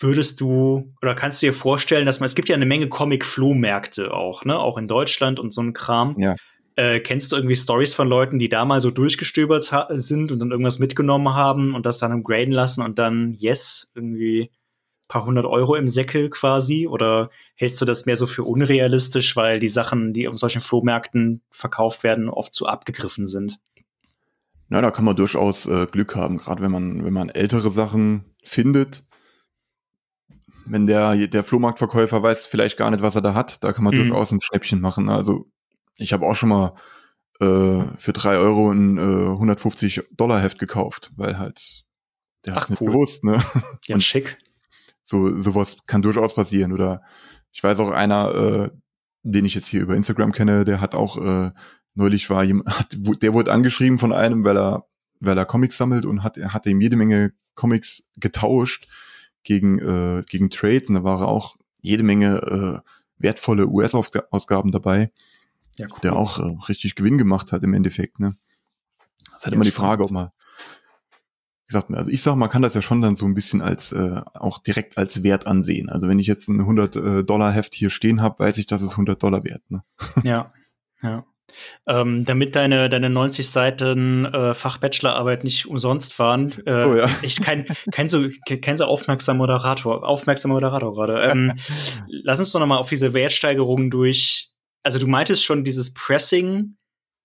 würdest 0.00 0.40
du 0.40 0.92
oder 1.00 1.14
kannst 1.14 1.42
du 1.42 1.46
dir 1.46 1.54
vorstellen, 1.54 2.06
dass 2.06 2.20
man, 2.20 2.26
es 2.26 2.34
gibt 2.34 2.48
ja 2.48 2.54
eine 2.54 2.66
Menge 2.66 2.88
Comic-Flohmärkte 2.88 4.12
auch, 4.12 4.44
ne, 4.44 4.58
auch 4.58 4.78
in 4.78 4.88
Deutschland 4.88 5.40
und 5.40 5.52
so 5.52 5.62
ein 5.62 5.72
Kram. 5.72 6.16
Ja. 6.18 6.36
Äh, 6.76 7.00
kennst 7.00 7.32
du 7.32 7.36
irgendwie 7.36 7.56
Stories 7.56 7.94
von 7.94 8.06
Leuten, 8.06 8.38
die 8.38 8.50
da 8.50 8.66
mal 8.66 8.80
so 8.82 8.90
durchgestöbert 8.90 9.72
sind 9.90 10.30
und 10.30 10.38
dann 10.38 10.50
irgendwas 10.50 10.78
mitgenommen 10.78 11.34
haben 11.34 11.74
und 11.74 11.86
das 11.86 11.98
dann 11.98 12.12
im 12.12 12.22
Graden 12.22 12.52
lassen 12.52 12.82
und 12.82 12.98
dann, 12.98 13.32
yes, 13.32 13.90
irgendwie 13.94 14.50
paar 15.08 15.24
hundert 15.24 15.46
Euro 15.46 15.74
im 15.74 15.88
Säckel 15.88 16.30
quasi? 16.30 16.86
Oder 16.86 17.30
hältst 17.54 17.80
du 17.80 17.84
das 17.84 18.06
mehr 18.06 18.16
so 18.16 18.26
für 18.26 18.44
unrealistisch, 18.44 19.36
weil 19.36 19.58
die 19.58 19.68
Sachen, 19.68 20.12
die 20.12 20.28
auf 20.28 20.38
solchen 20.38 20.60
Flohmärkten 20.60 21.42
verkauft 21.50 22.02
werden, 22.02 22.28
oft 22.28 22.54
zu 22.54 22.66
abgegriffen 22.66 23.26
sind? 23.26 23.58
Na, 24.68 24.80
da 24.80 24.90
kann 24.90 25.04
man 25.04 25.16
durchaus 25.16 25.66
äh, 25.66 25.86
Glück 25.86 26.16
haben, 26.16 26.38
gerade 26.38 26.62
wenn 26.62 26.72
man, 26.72 27.04
wenn 27.04 27.12
man 27.12 27.28
ältere 27.28 27.70
Sachen 27.70 28.34
findet. 28.42 29.04
Wenn 30.64 30.88
der, 30.88 31.28
der 31.28 31.44
Flohmarktverkäufer 31.44 32.22
weiß 32.22 32.46
vielleicht 32.46 32.76
gar 32.76 32.90
nicht, 32.90 33.02
was 33.02 33.14
er 33.14 33.22
da 33.22 33.34
hat, 33.34 33.62
da 33.62 33.72
kann 33.72 33.84
man 33.84 33.94
mhm. 33.94 33.98
durchaus 33.98 34.32
ein 34.32 34.40
Schnäppchen 34.40 34.80
machen. 34.80 35.08
Also 35.08 35.46
ich 35.96 36.12
habe 36.12 36.26
auch 36.26 36.34
schon 36.34 36.48
mal 36.48 36.74
äh, 37.40 37.84
für 37.96 38.12
drei 38.12 38.36
Euro 38.36 38.70
ein 38.72 38.98
äh, 38.98 39.30
150 39.30 40.02
Dollar 40.10 40.42
Heft 40.42 40.58
gekauft, 40.58 41.12
weil 41.16 41.38
halt 41.38 41.84
der 42.44 42.54
hat 42.54 42.70
nicht 42.70 42.80
cool. 42.80 42.92
gewusst, 42.92 43.24
ne? 43.24 43.42
Ja, 43.86 43.94
Und 43.94 44.02
schick. 44.02 44.38
So 45.08 45.38
sowas 45.38 45.76
kann 45.86 46.02
durchaus 46.02 46.34
passieren. 46.34 46.72
Oder 46.72 47.00
ich 47.52 47.62
weiß 47.62 47.78
auch 47.78 47.90
einer, 47.90 48.34
äh, 48.34 48.70
den 49.22 49.44
ich 49.44 49.54
jetzt 49.54 49.68
hier 49.68 49.80
über 49.80 49.94
Instagram 49.94 50.32
kenne, 50.32 50.64
der 50.64 50.80
hat 50.80 50.96
auch 50.96 51.16
äh, 51.16 51.52
neulich 51.94 52.28
war 52.28 52.42
jemand, 52.42 52.68
der 53.22 53.32
wurde 53.32 53.52
angeschrieben 53.52 53.98
von 53.98 54.12
einem, 54.12 54.42
weil 54.44 54.58
er 54.58 54.86
weil 55.20 55.38
er 55.38 55.46
Comics 55.46 55.78
sammelt 55.78 56.04
und 56.04 56.22
hat 56.22 56.36
er 56.36 56.52
hatte 56.52 56.70
ihm 56.70 56.80
jede 56.80 56.96
Menge 56.96 57.32
Comics 57.54 58.08
getauscht 58.16 58.88
gegen 59.44 59.78
äh, 59.78 60.24
gegen 60.28 60.50
Trades 60.50 60.88
und 60.88 60.96
da 60.96 61.04
war 61.04 61.26
auch 61.28 61.56
jede 61.80 62.02
Menge 62.02 62.82
äh, 62.82 62.90
wertvolle 63.18 63.68
US-Ausgaben 63.68 64.72
dabei 64.72 65.12
ja, 65.78 65.86
cool. 65.90 65.98
der 66.02 66.16
auch 66.16 66.38
äh, 66.38 66.56
richtig 66.68 66.96
Gewinn 66.96 67.16
gemacht 67.16 67.52
hat 67.52 67.62
im 67.62 67.74
Endeffekt. 67.74 68.18
Ne? 68.18 68.36
Das 69.24 69.38
ist 69.38 69.44
halt 69.44 69.52
ja, 69.52 69.54
immer 69.54 69.64
die 69.64 69.70
Frage, 69.70 70.04
ob 70.04 70.10
man, 70.10 70.30
gesagt, 71.66 71.92
also 71.92 72.10
ich 72.10 72.22
sag, 72.22 72.36
man 72.36 72.48
kann 72.48 72.62
das 72.62 72.74
ja 72.74 72.82
schon 72.82 73.02
dann 73.02 73.16
so 73.16 73.26
ein 73.26 73.34
bisschen 73.34 73.62
als 73.62 73.92
äh, 73.92 74.20
auch 74.34 74.58
direkt 74.58 74.98
als 74.98 75.22
Wert 75.22 75.46
ansehen. 75.46 75.88
Also 75.88 76.08
wenn 76.08 76.18
ich 76.18 76.26
jetzt 76.26 76.48
ein 76.48 76.60
100 76.60 76.96
äh, 76.96 77.24
Dollar 77.24 77.52
Heft 77.52 77.74
hier 77.74 77.90
stehen 77.90 78.22
habe, 78.22 78.38
weiß 78.44 78.58
ich, 78.58 78.66
dass 78.66 78.82
es 78.82 78.92
100 78.92 79.22
Dollar 79.22 79.44
wert. 79.44 79.62
Ne? 79.68 79.82
Ja, 80.24 80.50
ja. 81.02 81.24
Ähm, 81.86 82.24
damit 82.24 82.56
deine, 82.56 82.88
deine 82.88 83.08
90 83.08 83.48
Seiten 83.48 84.26
äh, 84.26 84.52
Fachbachelorarbeit 84.54 85.44
nicht 85.44 85.66
umsonst 85.66 86.18
waren. 86.18 86.52
Äh, 86.66 86.84
oh, 86.84 86.94
ja. 86.96 87.08
Ich 87.22 87.40
kein, 87.40 87.66
kein, 87.92 88.08
so, 88.08 88.26
kein 88.60 88.76
so 88.76 88.84
aufmerksamer 88.84 89.38
Moderator, 89.38 90.06
aufmerksamer 90.06 90.54
Moderator 90.54 90.92
gerade. 90.92 91.20
Ähm, 91.30 91.52
lass 92.08 92.40
uns 92.40 92.52
doch 92.52 92.60
nochmal 92.60 92.78
auf 92.78 92.88
diese 92.88 93.14
Wertsteigerung 93.14 93.90
durch 93.90 94.52
also 94.86 95.00
du 95.00 95.08
meintest 95.08 95.44
schon 95.44 95.64
dieses 95.64 95.92
Pressing, 95.92 96.76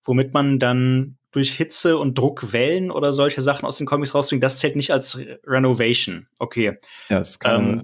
womit 0.04 0.34
man 0.34 0.58
dann 0.58 1.20
durch 1.32 1.54
Hitze 1.54 1.98
und 1.98 2.18
Druck 2.18 2.54
Wellen 2.54 2.92
oder 2.92 3.14
solche 3.14 3.42
Sachen 3.42 3.66
aus 3.66 3.78
den 3.78 3.88
Comics 3.88 4.14
rausbringt, 4.14 4.44
das 4.44 4.60
zählt 4.60 4.76
nicht 4.76 4.92
als 4.92 5.18
Renovation. 5.46 6.28
Okay. 6.38 6.78
Ja, 7.10 7.20
es 7.20 7.40
kann. 7.40 7.70
Ähm, 7.70 7.84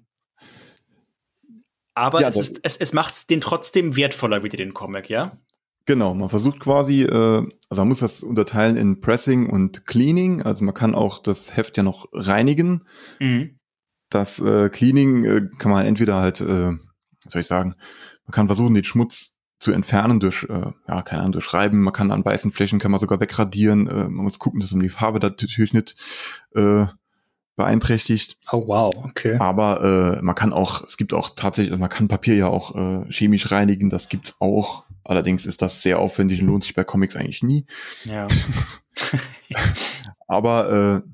aber 1.96 2.22
ja, 2.22 2.28
es, 2.28 2.36
ist, 2.36 2.60
es, 2.62 2.78
es 2.78 2.94
macht 2.94 3.30
den 3.30 3.42
trotzdem 3.42 3.96
wertvoller 3.96 4.44
wie 4.44 4.50
den 4.50 4.74
Comic, 4.74 5.10
ja? 5.10 5.38
Genau, 5.88 6.14
man 6.14 6.30
versucht 6.30 6.60
quasi, 6.60 7.04
äh, 7.04 7.48
also 7.70 7.82
man 7.82 7.88
muss 7.88 8.00
das 8.00 8.22
unterteilen 8.22 8.76
in 8.76 9.00
Pressing 9.00 9.50
und 9.50 9.86
Cleaning. 9.86 10.42
Also 10.42 10.66
man 10.66 10.76
kann 10.76 10.94
auch 10.94 11.20
das 11.20 11.56
Heft 11.56 11.78
ja 11.78 11.84
noch 11.84 12.08
reinigen. 12.12 12.86
Mhm. 13.20 13.58
Das 14.10 14.40
äh, 14.40 14.70
Cleaning 14.70 15.24
äh, 15.24 15.50
kann 15.58 15.72
man 15.72 15.86
entweder 15.86 16.16
halt, 16.16 16.42
äh, 16.42 16.74
was 17.24 17.32
soll 17.32 17.42
ich 17.42 17.48
sagen, 17.48 17.76
man 18.26 18.34
kann 18.34 18.48
versuchen, 18.48 18.76
den 18.76 18.84
Schmutz 18.84 19.37
zu 19.60 19.72
entfernen 19.72 20.20
durch, 20.20 20.46
äh, 20.50 20.72
ja, 20.88 21.02
keine 21.02 21.22
Ahnung, 21.22 21.34
durch 21.34 21.46
Schreiben. 21.46 21.82
Man 21.82 21.94
kann 21.94 22.12
an 22.12 22.24
weißen 22.24 22.52
Flächen, 22.52 22.80
kann 22.80 22.92
man 22.92 23.00
sogar 23.00 23.20
wegradieren. 23.20 23.88
Äh, 23.88 24.04
man 24.10 24.26
muss 24.26 24.40
gucken, 24.40 24.60
dass 24.60 24.72
man 24.72 24.84
die 24.84 24.90
Farbe 24.90 25.20
natürlich 25.20 25.74
nicht 25.74 25.96
äh, 26.56 26.86
beeinträchtigt. 27.56 28.38
Oh 28.52 28.68
wow, 28.68 28.96
okay. 29.04 29.38
Aber 29.40 30.18
äh, 30.20 30.24
man 30.24 30.36
kann 30.36 30.54
auch, 30.54 30.84
es 30.84 30.96
gibt 30.96 31.14
auch 31.14 31.32
tatsächlich, 31.36 31.72
also 31.72 31.82
man 31.82 31.90
kann 31.90 32.08
Papier 32.08 32.36
ja 32.36 32.48
auch 32.48 32.76
äh, 32.76 33.12
chemisch 33.12 33.52
reinigen, 33.52 33.90
das 33.90 34.10
gibt's 34.10 34.36
auch. 34.40 34.86
Allerdings 35.04 35.46
ist 35.46 35.62
das 35.62 35.82
sehr 35.82 36.00
aufwendig 36.00 36.42
und 36.42 36.48
lohnt 36.48 36.64
sich 36.64 36.76
bei 36.76 36.84
Comics 36.84 37.16
eigentlich 37.16 37.42
nie. 37.42 37.66
Ja. 38.04 38.28
Aber 40.28 41.04
äh, 41.04 41.10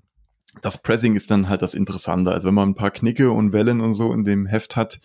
das 0.61 0.81
Pressing 0.81 1.15
ist 1.15 1.31
dann 1.31 1.47
halt 1.47 1.61
das 1.61 1.73
Interessante. 1.73 2.31
Also 2.31 2.47
wenn 2.47 2.55
man 2.55 2.69
ein 2.69 2.75
paar 2.75 2.91
Knicke 2.91 3.31
und 3.31 3.53
Wellen 3.53 3.81
und 3.81 3.93
so 3.93 4.13
in 4.13 4.25
dem 4.25 4.45
Heft 4.45 4.75
hat, 4.75 4.99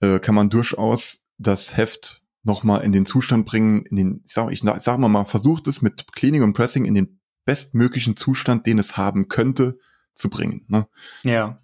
äh, 0.00 0.18
kann 0.18 0.34
man 0.34 0.50
durchaus 0.50 1.20
das 1.38 1.76
Heft 1.76 2.24
nochmal 2.48 2.82
in 2.82 2.90
den 2.90 3.06
Zustand 3.06 3.46
bringen, 3.46 3.84
in 3.86 3.96
den, 3.96 4.22
ich 4.24 4.32
sag, 4.32 4.50
ich 4.50 4.62
sag 4.62 4.98
mal 4.98 5.08
mal, 5.08 5.24
versucht 5.24 5.68
es 5.68 5.82
mit 5.82 6.12
Cleaning 6.12 6.42
und 6.42 6.54
Pressing 6.54 6.84
in 6.84 6.96
den 6.96 7.20
bestmöglichen 7.44 8.16
Zustand, 8.16 8.66
den 8.66 8.78
es 8.78 8.96
haben 8.96 9.28
könnte, 9.28 9.78
zu 10.14 10.28
bringen. 10.28 10.64
Ne? 10.66 10.88
Ja. 11.22 11.60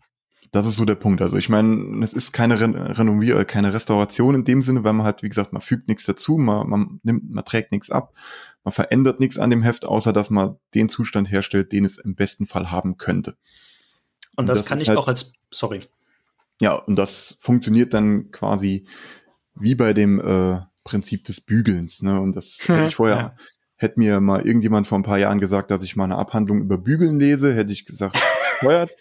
Das 0.52 0.68
ist 0.68 0.76
so 0.76 0.84
der 0.84 0.94
Punkt. 0.94 1.20
Also 1.20 1.36
ich 1.36 1.48
meine, 1.48 2.04
es 2.04 2.12
ist 2.12 2.30
keine 2.30 2.60
Re 2.60 2.96
Renovier 2.96 3.44
keine 3.44 3.74
Restauration 3.74 4.36
in 4.36 4.44
dem 4.44 4.62
Sinne, 4.62 4.84
weil 4.84 4.92
man 4.92 5.04
halt, 5.04 5.24
wie 5.24 5.28
gesagt, 5.28 5.52
man 5.52 5.60
fügt 5.60 5.88
nichts 5.88 6.04
dazu, 6.04 6.38
man, 6.38 6.68
man 6.68 7.00
nimmt, 7.02 7.28
man 7.28 7.44
trägt 7.44 7.72
nichts 7.72 7.90
ab, 7.90 8.14
man 8.62 8.70
verändert 8.70 9.18
nichts 9.18 9.38
an 9.38 9.50
dem 9.50 9.62
Heft, 9.62 9.84
außer 9.84 10.12
dass 10.12 10.30
man 10.30 10.56
den 10.74 10.88
Zustand 10.88 11.28
herstellt, 11.28 11.72
den 11.72 11.84
es 11.84 11.98
im 11.98 12.14
besten 12.14 12.46
Fall 12.46 12.70
haben 12.70 12.98
könnte. 12.98 13.36
Und, 14.36 14.42
und 14.42 14.46
das, 14.46 14.60
das 14.60 14.68
kann 14.68 14.80
ich 14.80 14.88
halt, 14.88 14.98
auch 14.98 15.08
als, 15.08 15.32
sorry. 15.50 15.80
Ja, 16.60 16.74
und 16.74 16.94
das 16.96 17.36
funktioniert 17.40 17.92
dann 17.92 18.30
quasi 18.30 18.86
wie 19.56 19.74
bei 19.74 19.92
dem 19.92 20.20
äh, 20.20 20.60
Prinzip 20.84 21.24
des 21.24 21.40
Bügelns. 21.40 22.02
Ne? 22.02 22.20
Und 22.20 22.36
das 22.36 22.60
hatte 22.68 22.88
ich 22.88 22.94
vorher, 22.94 23.16
ja. 23.16 23.36
Hätte 23.76 23.98
mir 23.98 24.20
mal 24.20 24.46
irgendjemand 24.46 24.86
vor 24.86 24.98
ein 24.98 25.02
paar 25.02 25.18
Jahren 25.18 25.40
gesagt, 25.40 25.70
dass 25.70 25.82
ich 25.82 25.96
mal 25.96 26.04
eine 26.04 26.16
Abhandlung 26.16 26.60
über 26.60 26.78
Bügeln 26.78 27.18
lese, 27.18 27.54
hätte 27.54 27.72
ich 27.72 27.84
gesagt, 27.84 28.16
feuert. 28.60 28.92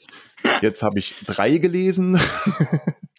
Jetzt 0.62 0.82
habe 0.82 1.00
ich 1.00 1.16
drei 1.26 1.58
gelesen. 1.58 2.20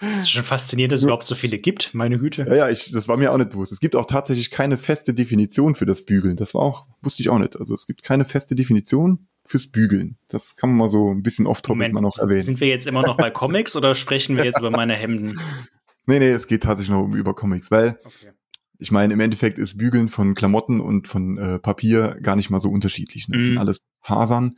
Das 0.01 0.23
ist 0.23 0.31
schon 0.31 0.43
faszinierend, 0.43 0.93
dass 0.93 0.99
es 1.01 1.05
überhaupt 1.05 1.25
so 1.25 1.35
viele 1.35 1.59
gibt, 1.59 1.95
meine 1.95 2.19
Güte. 2.19 2.45
Ja, 2.49 2.55
ja, 2.55 2.69
ich, 2.69 2.91
das 2.91 3.09
war 3.09 3.17
mir 3.17 3.33
auch 3.33 3.39
nicht 3.39 3.51
bewusst. 3.51 3.73
Es 3.73 3.81
gibt 3.81 3.97
auch 3.97 4.07
tatsächlich 4.07 4.51
keine 4.51 4.77
feste 4.77 5.15
Definition 5.15 5.75
für 5.75 5.87
das 5.87 6.05
Bügeln. 6.05 6.37
Das 6.37 6.53
war 6.53 6.63
auch, 6.63 6.89
wusste 7.01 7.23
ich 7.23 7.31
auch 7.31 7.39
nicht. 7.39 7.57
Also 7.57 7.75
es 7.75 7.87
gibt 7.87 8.03
keine 8.03 8.25
feste 8.25 8.55
Definition 8.55 9.29
fürs 9.47 9.69
Bügeln. 9.69 10.19
Das 10.29 10.57
kann 10.57 10.71
man 10.71 10.79
mal 10.79 10.89
so 10.89 11.11
ein 11.11 11.23
bisschen 11.23 11.47
off-topic 11.47 11.93
mal 11.93 12.01
noch 12.01 12.19
erwähnen. 12.19 12.43
Sind 12.43 12.61
wir 12.61 12.69
jetzt 12.69 12.87
immer 12.87 13.03
noch 13.03 13.17
bei 13.17 13.31
Comics 13.31 13.77
oder 13.77 13.95
sprechen 13.95 14.37
wir 14.37 14.45
jetzt 14.45 14.59
über 14.59 14.71
meine 14.71 14.95
Hemden? 14.95 15.39
Nee, 16.07 16.19
nee, 16.19 16.33
es 16.33 16.47
geht 16.47 16.65
tatsächlich 16.65 16.95
noch 16.95 17.09
über 17.15 17.33
Comics, 17.33 17.71
weil 17.71 17.99
okay. 18.05 18.33
Ich 18.79 18.91
meine, 18.91 19.15
im 19.15 19.21
Endeffekt 19.21 19.59
ist 19.59 19.79
Bügeln 19.79 20.09
von 20.09 20.35
Klamotten 20.35 20.81
und 20.81 21.09
von 21.09 21.39
äh, 21.39 21.59
Papier 21.59 22.19
gar 22.21 22.37
nicht 22.37 22.51
mal 22.51 22.61
so 22.61 22.71
unterschiedlich. 22.71 23.29
Ne? 23.29 23.37
Das 23.37 23.43
mm. 23.43 23.45
sind 23.45 23.53
mhm. 23.53 23.59
alles 23.59 23.79
Fasern. 24.01 24.57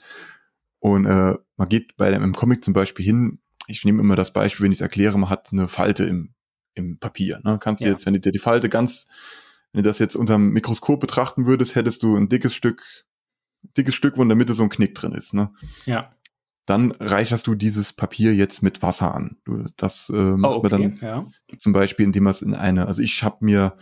Und 0.78 1.06
äh, 1.06 1.34
man 1.56 1.68
geht 1.68 1.96
bei 1.96 2.10
dem 2.10 2.34
Comic 2.34 2.64
zum 2.64 2.74
Beispiel 2.74 3.04
hin, 3.04 3.40
ich 3.66 3.84
nehme 3.84 4.00
immer 4.00 4.16
das 4.16 4.32
Beispiel, 4.32 4.64
wenn 4.64 4.72
ich 4.72 4.78
es 4.78 4.82
erkläre, 4.82 5.18
man 5.18 5.30
hat 5.30 5.52
eine 5.52 5.68
Falte 5.68 6.04
im, 6.04 6.34
im 6.74 6.98
Papier. 6.98 7.40
Ne? 7.44 7.58
Kannst 7.60 7.82
du 7.82 7.86
ja. 7.86 7.92
jetzt, 7.92 8.06
wenn 8.06 8.14
du 8.14 8.20
dir 8.20 8.32
die 8.32 8.38
Falte 8.38 8.68
ganz, 8.68 9.08
wenn 9.72 9.82
du 9.82 9.88
das 9.88 9.98
jetzt 9.98 10.16
unter 10.16 10.34
dem 10.34 10.50
Mikroskop 10.50 11.00
betrachten 11.00 11.46
würdest, 11.46 11.74
hättest 11.74 12.02
du 12.02 12.16
ein 12.16 12.28
dickes 12.28 12.54
Stück, 12.54 13.04
dickes 13.76 13.94
Stück, 13.94 14.16
wo 14.16 14.22
in 14.22 14.28
der 14.28 14.36
Mitte 14.36 14.54
so 14.54 14.62
ein 14.62 14.68
Knick 14.68 14.94
drin 14.94 15.12
ist. 15.12 15.34
Ne? 15.34 15.50
Ja. 15.84 16.14
Dann 16.66 16.90
reicherst 16.92 17.46
du 17.46 17.54
dieses 17.54 17.92
Papier 17.92 18.34
jetzt 18.34 18.62
mit 18.62 18.82
Wasser 18.82 19.14
an. 19.14 19.36
Das 19.76 20.10
äh, 20.10 20.12
macht 20.12 20.56
oh, 20.56 20.58
okay. 20.58 20.68
man 20.68 20.82
dann 20.82 20.98
ja. 21.00 21.26
zum 21.58 21.72
Beispiel, 21.72 22.04
indem 22.04 22.24
man 22.24 22.32
es 22.32 22.42
in 22.42 22.54
eine, 22.54 22.86
also 22.86 23.02
ich 23.02 23.22
habe 23.22 23.44
mir 23.44 23.76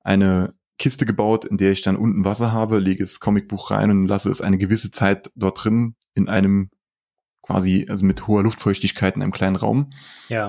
eine 0.00 0.54
Kiste 0.78 1.06
gebaut, 1.06 1.46
in 1.46 1.56
der 1.56 1.72
ich 1.72 1.80
dann 1.80 1.96
unten 1.96 2.24
Wasser 2.24 2.52
habe, 2.52 2.78
lege 2.78 3.02
das 3.02 3.20
Comicbuch 3.20 3.70
rein 3.70 3.90
und 3.90 4.06
lasse 4.06 4.30
es 4.30 4.42
eine 4.42 4.58
gewisse 4.58 4.90
Zeit 4.90 5.30
dort 5.34 5.64
drin 5.64 5.96
in 6.14 6.28
einem 6.28 6.70
quasi, 7.40 7.86
also 7.88 8.04
mit 8.04 8.26
hoher 8.26 8.42
Luftfeuchtigkeit 8.42 9.16
in 9.16 9.22
einem 9.22 9.32
kleinen 9.32 9.56
Raum. 9.56 9.90
Ja. 10.28 10.48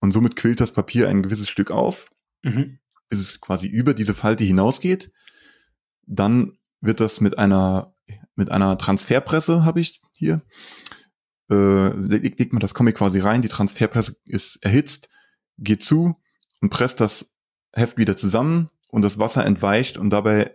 Und 0.00 0.12
somit 0.12 0.36
quillt 0.36 0.60
das 0.60 0.72
Papier 0.72 1.08
ein 1.08 1.22
gewisses 1.22 1.50
Stück 1.50 1.70
auf, 1.70 2.08
mhm. 2.42 2.78
bis 3.10 3.20
es 3.20 3.40
quasi 3.40 3.66
über 3.66 3.92
diese 3.92 4.14
Falte 4.14 4.44
hinausgeht. 4.44 5.12
Dann 6.06 6.56
wird 6.80 7.00
das 7.00 7.20
mit 7.20 7.38
einer, 7.38 7.92
mit 8.36 8.50
einer 8.50 8.78
Transferpresse, 8.78 9.64
habe 9.64 9.80
ich 9.80 10.00
hier, 10.12 10.42
äh, 11.50 11.88
legt, 11.88 12.52
man 12.52 12.60
das 12.60 12.74
Comic 12.74 12.96
quasi 12.96 13.20
rein, 13.20 13.42
die 13.42 13.48
Transferpresse 13.48 14.16
ist 14.26 14.64
erhitzt, 14.64 15.08
geht 15.58 15.82
zu 15.82 16.16
und 16.60 16.70
presst 16.70 17.00
das 17.00 17.32
Heft 17.72 17.98
wieder 17.98 18.16
zusammen 18.16 18.68
und 18.90 19.02
das 19.02 19.18
Wasser 19.18 19.44
entweicht 19.44 19.96
und 19.96 20.10
dabei 20.10 20.54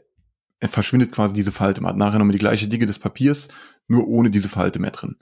verschwindet 0.61 1.11
quasi 1.11 1.33
diese 1.33 1.51
Falte. 1.51 1.81
Man 1.81 1.89
hat 1.89 1.97
nachher 1.97 2.19
nochmal 2.19 2.33
die 2.33 2.39
gleiche 2.39 2.67
Dicke 2.67 2.85
des 2.85 2.99
Papiers, 2.99 3.49
nur 3.87 4.07
ohne 4.07 4.29
diese 4.29 4.49
Falte 4.49 4.79
mehr 4.79 4.91
drin. 4.91 5.17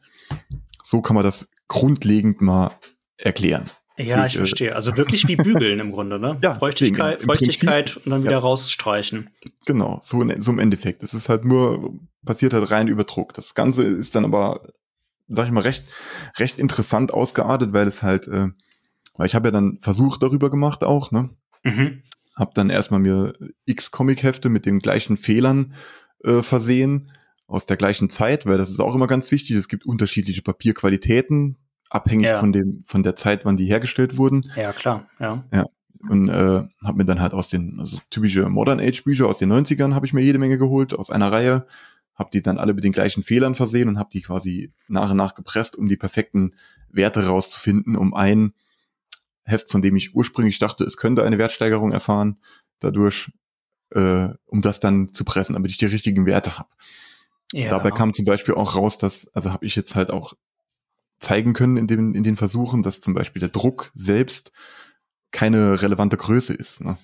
So 0.84 1.02
kann 1.02 1.16
man 1.16 1.24
das 1.24 1.50
grundlegend 1.68 2.42
mal 2.42 2.72
erklären. 3.18 3.70
Ja, 3.98 4.26
ich, 4.26 4.34
ich 4.34 4.36
äh, 4.36 4.40
verstehe. 4.40 4.76
Also 4.76 4.98
wirklich 4.98 5.28
wie 5.28 5.36
bügeln 5.36 5.80
im 5.80 5.92
Grunde, 5.92 6.20
ne? 6.20 6.40
Ja, 6.44 6.56
Feuchtigkeit, 6.56 7.16
deswegen, 7.16 7.30
Feuchtigkeit 7.30 7.86
Prinzip, 7.86 8.06
und 8.06 8.12
dann 8.12 8.24
wieder 8.24 8.32
ja. 8.34 8.40
rausstreichen. 8.40 9.30
Genau, 9.66 10.00
so, 10.02 10.22
in, 10.22 10.42
so 10.42 10.52
im 10.52 10.60
Endeffekt. 10.60 11.04
Es 11.04 11.14
ist 11.14 11.30
halt 11.30 11.46
nur, 11.46 12.00
passiert 12.26 12.54
halt 12.54 12.70
rein 12.72 12.88
über 12.88 13.04
Druck. 13.04 13.34
Das 13.34 13.54
Ganze 13.54 13.84
ist 13.84 14.16
dann 14.16 14.26
aber, 14.26 14.70
sag 15.32 15.46
ich 15.46 15.52
mal, 15.52 15.62
recht, 15.62 15.84
recht 16.38 16.60
interessant 16.60 17.14
ausgeartet, 17.14 17.74
weil 17.74 17.88
es 17.88 18.04
halt, 18.04 18.28
äh, 18.28 18.50
weil 19.16 19.28
ich 19.28 19.36
habe 19.36 19.48
ja 19.48 19.52
dann 19.52 19.80
Versuch 19.82 20.18
darüber 20.18 20.50
gemacht 20.50 20.84
auch, 20.84 21.12
ne? 21.12 21.30
Mhm. 21.64 22.04
Hab 22.36 22.54
dann 22.54 22.70
erstmal 22.70 23.00
mir 23.00 23.34
x 23.66 23.92
Comic-Hefte 23.92 24.50
mit 24.50 24.66
den 24.66 24.80
gleichen 24.80 25.18
Fehlern 25.18 25.74
äh, 26.24 26.42
versehen 26.42 27.12
aus 27.48 27.66
der 27.66 27.78
gleichen 27.78 28.10
Zeit, 28.10 28.46
weil 28.46 28.58
das 28.58 28.70
ist 28.70 28.80
auch 28.80 28.96
immer 28.96 29.08
ganz 29.08 29.32
wichtig. 29.32 29.56
Es 29.58 29.68
gibt 29.68 29.86
unterschiedliche 29.86 30.42
Papierqualitäten, 30.42 31.58
abhängig 31.90 32.28
ja. 32.28 32.40
von 32.40 32.54
dem 32.54 32.84
von 32.86 33.04
der 33.04 33.16
Zeit, 33.16 33.46
wann 33.46 33.58
die 33.58 33.66
hergestellt 33.66 34.18
wurden. 34.18 34.50
Ja, 34.56 34.72
klar, 34.72 35.08
ja. 35.20 35.44
Ja. 35.54 35.66
Und 36.10 36.30
äh, 36.30 36.64
habe 36.84 36.98
mir 36.98 37.06
dann 37.06 37.22
halt 37.22 37.34
aus 37.34 37.50
den, 37.50 37.80
also 37.80 38.00
typische 38.10 38.50
Modern 38.50 38.80
Age 38.80 39.04
Bücher 39.04 39.28
aus 39.28 39.38
den 39.38 39.54
90ern 39.54 39.94
habe 39.94 40.06
ich 40.06 40.14
mir 40.14 40.22
jede 40.22 40.40
Menge 40.40 40.58
geholt, 40.58 40.98
aus 40.98 41.12
einer 41.12 41.32
Reihe, 41.32 41.68
habe 42.22 42.30
die 42.32 42.42
dann 42.42 42.58
alle 42.58 42.74
mit 42.74 42.86
den 42.86 42.94
gleichen 42.94 43.24
Fehlern 43.24 43.56
versehen 43.56 43.90
und 43.90 44.00
habe 44.00 44.12
die 44.14 44.22
quasi 44.22 44.72
nach 44.88 45.12
und 45.12 45.18
nach 45.18 45.36
gepresst, 45.36 45.76
um 45.76 45.90
die 45.90 45.98
perfekten 45.98 46.56
Werte 46.90 47.28
rauszufinden, 47.28 47.98
um 47.98 48.14
ein 48.14 48.54
Heft, 49.44 49.70
von 49.70 49.82
dem 49.82 49.96
ich 49.96 50.16
ursprünglich 50.16 50.60
dachte, 50.60 50.84
es 50.84 50.98
könnte 50.98 51.24
eine 51.24 51.38
Wertsteigerung 51.38 51.92
erfahren, 51.92 52.38
dadurch, 52.80 53.32
äh, 53.90 54.30
um 54.46 54.62
das 54.62 54.80
dann 54.80 55.14
zu 55.14 55.26
pressen, 55.26 55.54
damit 55.54 55.72
ich 55.72 55.78
die 55.78 55.86
richtigen 55.86 56.26
Werte 56.26 56.58
habe. 56.58 56.70
Ja. 57.52 57.72
Dabei 57.72 57.92
kam 57.92 58.14
zum 58.14 58.26
Beispiel 58.26 58.54
auch 58.54 58.76
raus, 58.76 58.98
dass, 58.98 59.28
also 59.34 59.52
habe 59.52 59.66
ich 59.66 59.76
jetzt 59.76 59.96
halt 59.96 60.10
auch 60.10 60.34
zeigen 61.20 61.54
können 61.54 61.78
in, 61.78 61.88
den 61.88 62.16
in 62.16 62.24
den 62.24 62.38
Versuchen, 62.38 62.84
dass 62.84 63.02
zum 63.02 63.14
Beispiel 63.14 63.42
der 63.42 63.50
Druck 63.50 63.92
selbst 63.94 64.52
keine 65.32 65.82
relevante 65.82 66.18
Größe 66.18 66.54
ist. 66.54 66.82
Ne? 66.82 66.98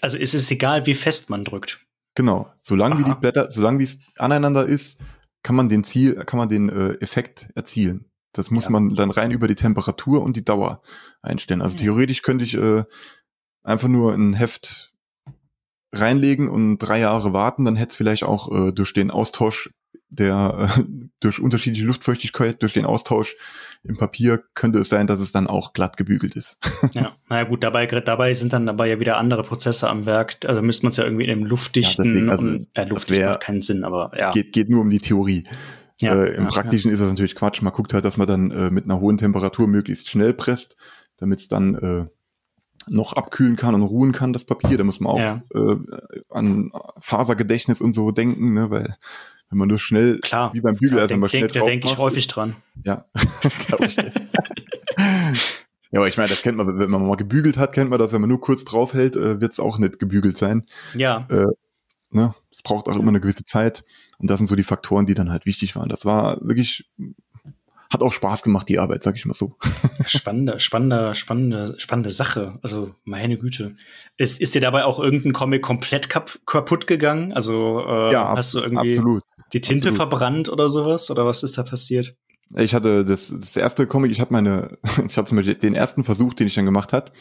Also 0.00 0.16
ist 0.16 0.34
es 0.34 0.50
egal, 0.50 0.86
wie 0.86 0.94
fest 0.94 1.30
man 1.30 1.44
drückt. 1.44 1.85
Genau, 2.16 2.50
solange 2.56 2.98
wie 2.98 3.04
die 3.04 3.14
Blätter, 3.14 3.50
solange 3.50 3.78
wie 3.78 3.84
es 3.84 4.00
aneinander 4.16 4.64
ist, 4.64 5.00
kann 5.42 5.54
man 5.54 5.68
den 5.68 5.84
Ziel, 5.84 6.14
kann 6.24 6.38
man 6.38 6.48
den 6.48 6.70
äh, 6.70 6.94
Effekt 6.94 7.50
erzielen. 7.54 8.06
Das 8.32 8.50
muss 8.50 8.64
ja. 8.64 8.70
man 8.70 8.94
dann 8.94 9.10
rein 9.10 9.30
über 9.30 9.46
die 9.46 9.54
Temperatur 9.54 10.22
und 10.22 10.34
die 10.34 10.44
Dauer 10.44 10.82
einstellen. 11.22 11.62
Also 11.62 11.76
ja. 11.76 11.82
theoretisch 11.82 12.22
könnte 12.22 12.44
ich 12.44 12.56
äh, 12.56 12.84
einfach 13.62 13.88
nur 13.88 14.14
ein 14.14 14.32
Heft 14.32 14.94
reinlegen 15.92 16.48
und 16.48 16.78
drei 16.78 17.00
Jahre 17.00 17.32
warten, 17.34 17.64
dann 17.64 17.76
hätte 17.76 17.90
es 17.90 17.96
vielleicht 17.96 18.24
auch 18.24 18.50
äh, 18.50 18.72
durch 18.72 18.94
den 18.94 19.10
Austausch 19.10 19.70
der 20.08 20.70
äh, 20.76 20.82
durch 21.20 21.40
unterschiedliche 21.40 21.86
Luftfeuchtigkeit, 21.86 22.62
durch 22.62 22.74
den 22.74 22.84
Austausch 22.84 23.36
im 23.82 23.96
Papier 23.96 24.42
könnte 24.54 24.78
es 24.80 24.88
sein, 24.88 25.06
dass 25.06 25.20
es 25.20 25.32
dann 25.32 25.46
auch 25.46 25.72
glatt 25.72 25.96
gebügelt 25.96 26.36
ist. 26.36 26.58
ja, 26.94 27.12
naja 27.28 27.44
gut, 27.44 27.62
dabei, 27.62 27.86
dabei 27.86 28.34
sind 28.34 28.52
dann 28.52 28.66
dabei 28.66 28.88
ja 28.88 29.00
wieder 29.00 29.16
andere 29.16 29.42
Prozesse 29.42 29.88
am 29.88 30.06
Werk. 30.06 30.38
Also 30.46 30.62
müsste 30.62 30.84
man 30.84 30.90
es 30.90 30.96
ja 30.96 31.04
irgendwie 31.04 31.24
in 31.24 31.30
einem 31.30 31.44
luftdichten 31.44 32.04
ja, 32.04 32.10
deswegen, 32.10 32.30
also, 32.30 32.66
äh, 32.74 32.84
luftdicht 32.84 33.22
macht 33.22 33.40
keinen 33.40 33.62
Sinn, 33.62 33.84
aber 33.84 34.12
ja. 34.16 34.32
Geht, 34.32 34.52
geht 34.52 34.70
nur 34.70 34.80
um 34.80 34.90
die 34.90 35.00
Theorie. 35.00 35.44
Ja, 36.00 36.14
äh, 36.14 36.34
Im 36.34 36.44
ja, 36.44 36.48
Praktischen 36.48 36.90
ja. 36.90 36.94
ist 36.94 37.00
das 37.00 37.08
natürlich 37.08 37.34
Quatsch. 37.34 37.62
Man 37.62 37.72
guckt 37.72 37.94
halt, 37.94 38.04
dass 38.04 38.16
man 38.16 38.26
dann 38.26 38.50
äh, 38.50 38.70
mit 38.70 38.84
einer 38.84 39.00
hohen 39.00 39.18
Temperatur 39.18 39.66
möglichst 39.66 40.10
schnell 40.10 40.34
presst, 40.34 40.76
damit 41.16 41.40
es 41.40 41.48
dann 41.48 41.74
äh, 41.74 42.06
noch 42.88 43.14
abkühlen 43.14 43.56
kann 43.56 43.74
und 43.74 43.82
ruhen 43.82 44.12
kann, 44.12 44.32
das 44.32 44.44
Papier. 44.44 44.76
Da 44.78 44.84
muss 44.84 45.00
man 45.00 45.12
auch 45.12 45.18
ja. 45.18 45.42
äh, 45.54 45.76
an 46.30 46.70
Fasergedächtnis 46.98 47.80
und 47.80 47.94
so 47.94 48.10
denken, 48.10 48.54
ne? 48.54 48.70
weil 48.70 48.96
wenn 49.50 49.58
man 49.58 49.68
nur 49.68 49.78
schnell, 49.78 50.18
Klar. 50.20 50.52
wie 50.54 50.60
beim 50.60 50.76
Bügel, 50.76 50.96
ja, 50.96 51.02
also 51.02 51.14
wenn 51.14 51.20
man 51.20 51.28
schnell 51.28 51.42
denk, 51.42 51.52
Da 51.54 51.64
denke 51.64 51.86
ich 51.86 51.98
häufig 51.98 52.26
dran. 52.26 52.56
Ja, 52.84 53.06
glaube 53.66 53.86
ich. 53.86 53.96
ja, 53.96 54.12
aber 55.94 56.08
ich 56.08 56.16
meine, 56.16 56.28
das 56.28 56.42
kennt 56.42 56.58
man, 56.58 56.78
wenn 56.78 56.90
man 56.90 57.06
mal 57.06 57.16
gebügelt 57.16 57.56
hat, 57.56 57.72
kennt 57.72 57.90
man 57.90 57.98
das, 57.98 58.12
wenn 58.12 58.20
man 58.20 58.30
nur 58.30 58.40
kurz 58.40 58.64
draufhält, 58.64 59.16
äh, 59.16 59.40
wird 59.40 59.52
es 59.52 59.60
auch 59.60 59.78
nicht 59.78 59.98
gebügelt 59.98 60.36
sein. 60.36 60.64
Ja. 60.94 61.26
Äh, 61.30 61.46
ne? 62.10 62.34
Es 62.50 62.62
braucht 62.62 62.88
auch 62.88 62.96
immer 62.96 63.10
eine 63.10 63.20
gewisse 63.20 63.44
Zeit. 63.44 63.84
Und 64.18 64.30
das 64.30 64.38
sind 64.38 64.46
so 64.46 64.56
die 64.56 64.62
Faktoren, 64.62 65.06
die 65.06 65.14
dann 65.14 65.30
halt 65.30 65.46
wichtig 65.46 65.76
waren. 65.76 65.88
Das 65.88 66.04
war 66.04 66.38
wirklich 66.40 66.88
hat 67.96 68.02
auch 68.02 68.12
Spaß 68.12 68.42
gemacht, 68.42 68.68
die 68.68 68.78
Arbeit, 68.78 69.02
sag 69.02 69.16
ich 69.16 69.26
mal 69.26 69.34
so. 69.34 69.56
Spannende, 70.06 70.60
spannende, 70.60 71.14
spannende, 71.14 71.74
spannende 71.78 72.10
Sache. 72.10 72.58
Also, 72.62 72.94
meine 73.04 73.38
Güte. 73.38 73.74
Ist, 74.16 74.40
ist 74.40 74.54
dir 74.54 74.60
dabei 74.60 74.84
auch 74.84 75.00
irgendein 75.00 75.32
Comic 75.32 75.62
komplett 75.62 76.08
kap 76.08 76.38
kaputt 76.46 76.86
gegangen? 76.86 77.32
Also, 77.32 77.80
äh, 77.86 78.12
ja, 78.12 78.34
hast 78.36 78.54
du 78.54 78.60
irgendwie 78.60 78.90
absolut. 78.90 79.22
die 79.52 79.60
Tinte 79.60 79.88
absolut. 79.88 80.10
verbrannt 80.10 80.48
oder 80.48 80.68
sowas? 80.68 81.10
Oder 81.10 81.26
was 81.26 81.42
ist 81.42 81.58
da 81.58 81.62
passiert? 81.62 82.14
Ich 82.54 82.74
hatte 82.74 83.04
das, 83.04 83.32
das 83.36 83.56
erste 83.56 83.86
Comic, 83.86 84.12
ich 84.12 84.20
hatte 84.20 84.32
meine, 84.32 84.78
ich 85.06 85.16
hatte 85.16 85.28
zum 85.28 85.36
Beispiel 85.36 85.54
den 85.54 85.74
ersten 85.74 86.04
Versuch, 86.04 86.34
den 86.34 86.46
ich 86.46 86.54
dann 86.54 86.64
gemacht 86.64 86.92
hat, 86.92 87.12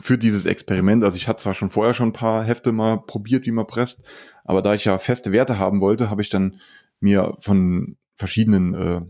für 0.00 0.18
dieses 0.18 0.46
Experiment. 0.46 1.04
Also 1.04 1.16
ich 1.16 1.28
hatte 1.28 1.42
zwar 1.42 1.54
schon 1.54 1.70
vorher 1.70 1.94
schon 1.94 2.08
ein 2.08 2.14
paar 2.14 2.42
Hefte 2.42 2.72
mal 2.72 2.98
probiert, 2.98 3.46
wie 3.46 3.52
man 3.52 3.66
presst, 3.66 4.02
aber 4.44 4.62
da 4.62 4.74
ich 4.74 4.84
ja 4.84 4.98
feste 4.98 5.32
Werte 5.32 5.58
haben 5.58 5.80
wollte, 5.80 6.10
habe 6.10 6.22
ich 6.22 6.30
dann 6.30 6.60
mir 7.00 7.36
von 7.40 7.96
verschiedenen 8.16 8.74
äh, 8.74 9.00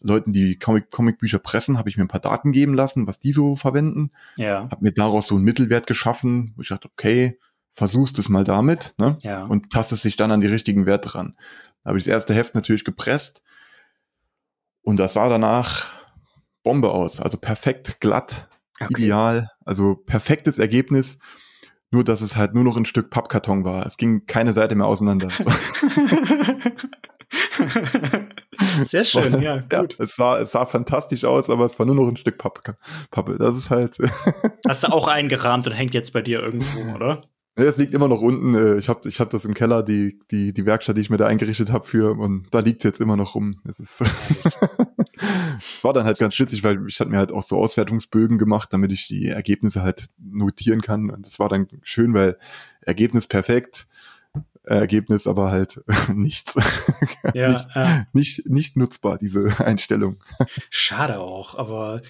Leuten, 0.00 0.32
die 0.32 0.56
Comic 0.56 0.90
Comicbücher 0.90 1.38
pressen, 1.38 1.78
habe 1.78 1.88
ich 1.88 1.96
mir 1.96 2.04
ein 2.04 2.08
paar 2.08 2.20
Daten 2.20 2.52
geben 2.52 2.74
lassen, 2.74 3.06
was 3.06 3.18
die 3.18 3.32
so 3.32 3.56
verwenden. 3.56 4.10
Ja. 4.36 4.68
Habe 4.70 4.84
mir 4.84 4.92
daraus 4.92 5.26
so 5.26 5.34
einen 5.34 5.44
Mittelwert 5.44 5.86
geschaffen, 5.86 6.52
wo 6.56 6.62
ich 6.62 6.68
dachte, 6.68 6.88
okay, 6.88 7.38
versuchst 7.72 8.18
es 8.18 8.28
mal 8.28 8.44
damit, 8.44 8.94
ne? 8.98 9.18
Ja. 9.22 9.44
Und 9.44 9.70
tastest 9.70 10.02
sich 10.02 10.16
dann 10.16 10.32
an 10.32 10.40
die 10.40 10.46
richtigen 10.46 10.86
Werte 10.86 11.14
ran. 11.14 11.36
Da 11.82 11.88
habe 11.88 11.98
ich 11.98 12.04
das 12.04 12.12
erste 12.12 12.34
Heft 12.34 12.54
natürlich 12.54 12.84
gepresst 12.84 13.42
und 14.82 14.98
das 14.98 15.14
sah 15.14 15.28
danach 15.28 15.90
Bombe 16.62 16.90
aus, 16.90 17.20
also 17.20 17.38
perfekt 17.38 18.00
glatt, 18.00 18.48
okay. 18.80 19.02
ideal, 19.02 19.50
also 19.64 19.94
perfektes 19.94 20.58
Ergebnis. 20.58 21.18
Nur, 21.90 22.04
dass 22.04 22.20
es 22.20 22.36
halt 22.36 22.52
nur 22.52 22.64
noch 22.64 22.76
ein 22.76 22.84
Stück 22.84 23.08
Pappkarton 23.08 23.64
war. 23.64 23.86
Es 23.86 23.96
ging 23.96 24.26
keine 24.26 24.52
Seite 24.52 24.74
mehr 24.74 24.86
auseinander. 24.86 25.28
Sehr 28.84 29.04
schön, 29.04 29.40
ja, 29.42 29.56
gut. 29.68 29.96
Ja, 29.98 30.04
es, 30.04 30.16
sah, 30.16 30.38
es 30.38 30.52
sah 30.52 30.66
fantastisch 30.66 31.24
aus, 31.24 31.50
aber 31.50 31.64
es 31.64 31.78
war 31.78 31.86
nur 31.86 31.94
noch 31.94 32.08
ein 32.08 32.16
Stück 32.16 32.38
Pappe. 32.38 32.76
Pappe. 33.10 33.36
Das 33.38 33.56
ist 33.56 33.70
halt. 33.70 33.98
Hast 34.68 34.84
du 34.84 34.88
auch 34.88 35.08
eingerahmt 35.08 35.66
und 35.66 35.72
hängt 35.72 35.94
jetzt 35.94 36.12
bei 36.12 36.22
dir 36.22 36.40
irgendwo, 36.40 36.94
oder? 36.94 37.22
Es 37.54 37.76
liegt 37.76 37.92
immer 37.92 38.06
noch 38.06 38.20
unten. 38.20 38.54
Äh, 38.54 38.78
ich 38.78 38.88
habe 38.88 39.08
ich 39.08 39.18
hab 39.18 39.30
das 39.30 39.44
im 39.44 39.54
Keller, 39.54 39.82
die, 39.82 40.20
die, 40.30 40.52
die 40.52 40.64
Werkstatt, 40.64 40.96
die 40.96 41.00
ich 41.00 41.10
mir 41.10 41.16
da 41.16 41.26
eingerichtet 41.26 41.72
habe 41.72 41.86
für, 41.86 42.16
und 42.16 42.46
da 42.52 42.60
liegt 42.60 42.78
es 42.78 42.84
jetzt 42.84 43.00
immer 43.00 43.16
noch 43.16 43.34
rum. 43.34 43.60
Es 43.68 43.80
ist 43.80 44.00
war 45.82 45.92
dann 45.92 46.04
halt 46.04 46.18
ganz 46.18 46.38
witzig, 46.38 46.62
weil 46.62 46.86
ich 46.86 47.00
hatte 47.00 47.10
mir 47.10 47.18
halt 47.18 47.32
auch 47.32 47.42
so 47.42 47.58
Auswertungsbögen 47.58 48.38
gemacht, 48.38 48.68
damit 48.72 48.92
ich 48.92 49.08
die 49.08 49.26
Ergebnisse 49.26 49.82
halt 49.82 50.06
notieren 50.18 50.82
kann. 50.82 51.10
Und 51.10 51.26
das 51.26 51.40
war 51.40 51.48
dann 51.48 51.66
schön, 51.82 52.14
weil 52.14 52.36
Ergebnis 52.80 53.26
perfekt, 53.26 53.88
Ergebnis 54.68 55.26
aber 55.26 55.50
halt 55.50 55.80
nichts. 56.14 56.54
Ja, 57.34 57.48
nicht, 57.48 57.68
äh, 57.74 58.02
nicht, 58.12 58.46
nicht 58.46 58.76
nutzbar, 58.76 59.18
diese 59.18 59.52
Einstellung. 59.64 60.18
Schade 60.70 61.18
auch, 61.18 61.54
aber 61.56 62.02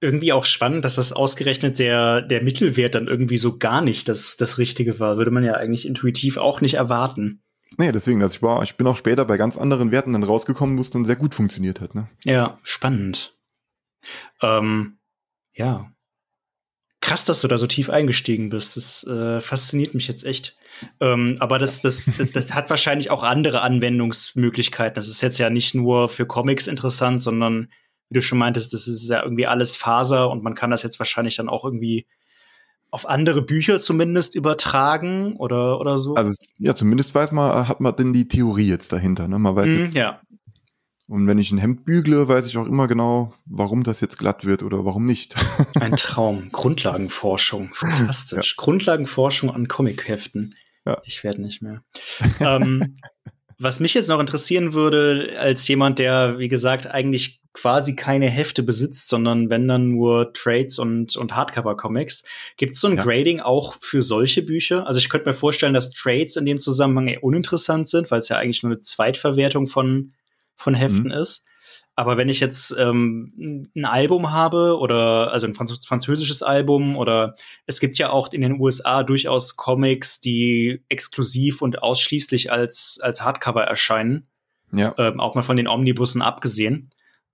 irgendwie 0.00 0.32
auch 0.32 0.46
spannend, 0.46 0.84
dass 0.84 0.94
das 0.94 1.12
ausgerechnet 1.12 1.78
der, 1.78 2.22
der 2.22 2.42
Mittelwert 2.42 2.94
dann 2.94 3.06
irgendwie 3.06 3.38
so 3.38 3.58
gar 3.58 3.82
nicht 3.82 4.08
das, 4.08 4.36
das 4.36 4.58
Richtige 4.58 4.98
war. 4.98 5.18
Würde 5.18 5.30
man 5.30 5.44
ja 5.44 5.54
eigentlich 5.54 5.86
intuitiv 5.86 6.38
auch 6.38 6.60
nicht 6.60 6.74
erwarten. 6.74 7.42
Nee, 7.76 7.92
deswegen, 7.92 8.22
also 8.22 8.34
ich 8.34 8.42
war, 8.42 8.62
ich 8.62 8.76
bin 8.76 8.86
auch 8.86 8.96
später 8.96 9.24
bei 9.24 9.36
ganz 9.36 9.56
anderen 9.56 9.92
Werten 9.92 10.12
dann 10.12 10.24
rausgekommen, 10.24 10.76
wo 10.76 10.80
es 10.80 10.90
dann 10.90 11.04
sehr 11.04 11.16
gut 11.16 11.34
funktioniert 11.34 11.80
hat, 11.80 11.94
ne? 11.94 12.08
Ja, 12.24 12.58
spannend. 12.62 13.32
Ähm, 14.42 14.98
ja. 15.54 15.92
Krass, 17.00 17.24
dass 17.24 17.40
du 17.40 17.48
da 17.48 17.56
so 17.56 17.66
tief 17.66 17.88
eingestiegen 17.88 18.50
bist. 18.50 18.76
Das 18.76 19.04
äh, 19.04 19.40
fasziniert 19.40 19.94
mich 19.94 20.06
jetzt 20.06 20.24
echt. 20.24 20.56
Ähm, 21.00 21.36
aber 21.40 21.58
das, 21.58 21.80
das, 21.82 22.10
das, 22.18 22.32
das 22.32 22.54
hat 22.54 22.68
wahrscheinlich 22.68 23.10
auch 23.10 23.22
andere 23.22 23.62
Anwendungsmöglichkeiten. 23.62 24.94
Das 24.94 25.08
ist 25.08 25.22
jetzt 25.22 25.38
ja 25.38 25.50
nicht 25.50 25.74
nur 25.74 26.08
für 26.08 26.26
Comics 26.26 26.66
interessant, 26.66 27.20
sondern 27.20 27.68
wie 28.10 28.14
du 28.14 28.22
schon 28.22 28.38
meintest, 28.38 28.72
das 28.74 28.88
ist 28.88 29.08
ja 29.08 29.22
irgendwie 29.22 29.46
alles 29.46 29.76
Faser 29.76 30.30
und 30.30 30.42
man 30.42 30.54
kann 30.54 30.70
das 30.70 30.82
jetzt 30.82 30.98
wahrscheinlich 30.98 31.36
dann 31.36 31.48
auch 31.48 31.64
irgendwie 31.64 32.06
auf 32.90 33.08
andere 33.08 33.42
Bücher 33.42 33.80
zumindest 33.80 34.34
übertragen 34.34 35.36
oder, 35.36 35.80
oder 35.80 35.98
so. 35.98 36.14
Also 36.14 36.34
ja, 36.58 36.74
zumindest 36.74 37.14
weiß 37.14 37.30
man, 37.30 37.68
hat 37.68 37.80
man 37.80 37.94
denn 37.94 38.12
die 38.12 38.26
Theorie 38.26 38.66
jetzt 38.66 38.92
dahinter. 38.92 39.28
Ne? 39.28 39.38
Man 39.38 39.54
weiß 39.54 39.66
mm, 39.66 39.78
jetzt, 39.78 39.94
ja. 39.94 40.20
Und 41.10 41.26
wenn 41.26 41.38
ich 41.38 41.50
ein 41.50 41.58
Hemd 41.58 41.84
bügle, 41.84 42.28
weiß 42.28 42.46
ich 42.46 42.56
auch 42.56 42.68
immer 42.68 42.86
genau, 42.86 43.34
warum 43.44 43.82
das 43.82 44.00
jetzt 44.00 44.16
glatt 44.16 44.44
wird 44.44 44.62
oder 44.62 44.84
warum 44.84 45.06
nicht. 45.06 45.34
Ein 45.80 45.96
Traum. 45.96 46.52
Grundlagenforschung. 46.52 47.70
Fantastisch. 47.74 48.54
Ja. 48.56 48.62
Grundlagenforschung 48.62 49.50
an 49.50 49.66
Comicheften. 49.66 50.54
Ja. 50.86 51.02
Ich 51.04 51.24
werde 51.24 51.42
nicht 51.42 51.62
mehr. 51.62 51.82
ähm, 52.38 52.94
was 53.58 53.80
mich 53.80 53.94
jetzt 53.94 54.08
noch 54.08 54.20
interessieren 54.20 54.72
würde, 54.72 55.36
als 55.40 55.66
jemand, 55.66 55.98
der, 55.98 56.38
wie 56.38 56.48
gesagt, 56.48 56.86
eigentlich 56.86 57.42
quasi 57.54 57.96
keine 57.96 58.30
Hefte 58.30 58.62
besitzt, 58.62 59.08
sondern 59.08 59.50
wenn 59.50 59.66
dann 59.66 59.90
nur 59.90 60.32
Trades 60.32 60.78
und, 60.78 61.16
und 61.16 61.34
Hardcover-Comics, 61.34 62.22
gibt 62.56 62.76
es 62.76 62.80
so 62.80 62.86
ein 62.86 62.96
ja. 62.96 63.02
Grading 63.02 63.40
auch 63.40 63.74
für 63.80 64.02
solche 64.02 64.42
Bücher? 64.42 64.86
Also 64.86 64.98
ich 64.98 65.08
könnte 65.08 65.28
mir 65.28 65.34
vorstellen, 65.34 65.74
dass 65.74 65.90
Trades 65.90 66.36
in 66.36 66.44
dem 66.44 66.60
Zusammenhang 66.60 67.08
eher 67.08 67.24
uninteressant 67.24 67.88
sind, 67.88 68.12
weil 68.12 68.20
es 68.20 68.28
ja 68.28 68.36
eigentlich 68.36 68.62
nur 68.62 68.70
eine 68.70 68.82
Zweitverwertung 68.82 69.66
von, 69.66 70.12
von 70.60 70.74
Heften 70.74 71.04
mhm. 71.04 71.12
ist. 71.12 71.44
Aber 71.96 72.16
wenn 72.16 72.28
ich 72.28 72.40
jetzt 72.40 72.74
ähm, 72.78 73.68
ein 73.74 73.84
Album 73.84 74.32
habe 74.32 74.78
oder 74.78 75.32
also 75.32 75.46
ein 75.46 75.54
Franz 75.54 75.84
französisches 75.84 76.42
Album 76.42 76.96
oder 76.96 77.36
es 77.66 77.80
gibt 77.80 77.98
ja 77.98 78.10
auch 78.10 78.32
in 78.32 78.40
den 78.40 78.58
USA 78.58 79.02
durchaus 79.02 79.56
Comics, 79.56 80.20
die 80.20 80.82
exklusiv 80.88 81.60
und 81.60 81.82
ausschließlich 81.82 82.52
als, 82.52 83.00
als 83.02 83.22
Hardcover 83.22 83.64
erscheinen. 83.64 84.26
Ja. 84.72 84.94
Ähm, 84.98 85.20
auch 85.20 85.34
mal 85.34 85.42
von 85.42 85.56
den 85.56 85.68
Omnibussen 85.68 86.22
abgesehen. 86.22 86.90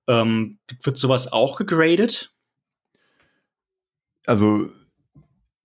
Ähm, 0.08 0.58
wird 0.82 0.96
sowas 0.96 1.32
auch 1.32 1.58
gegradet? 1.58 2.32
Also 4.24 4.68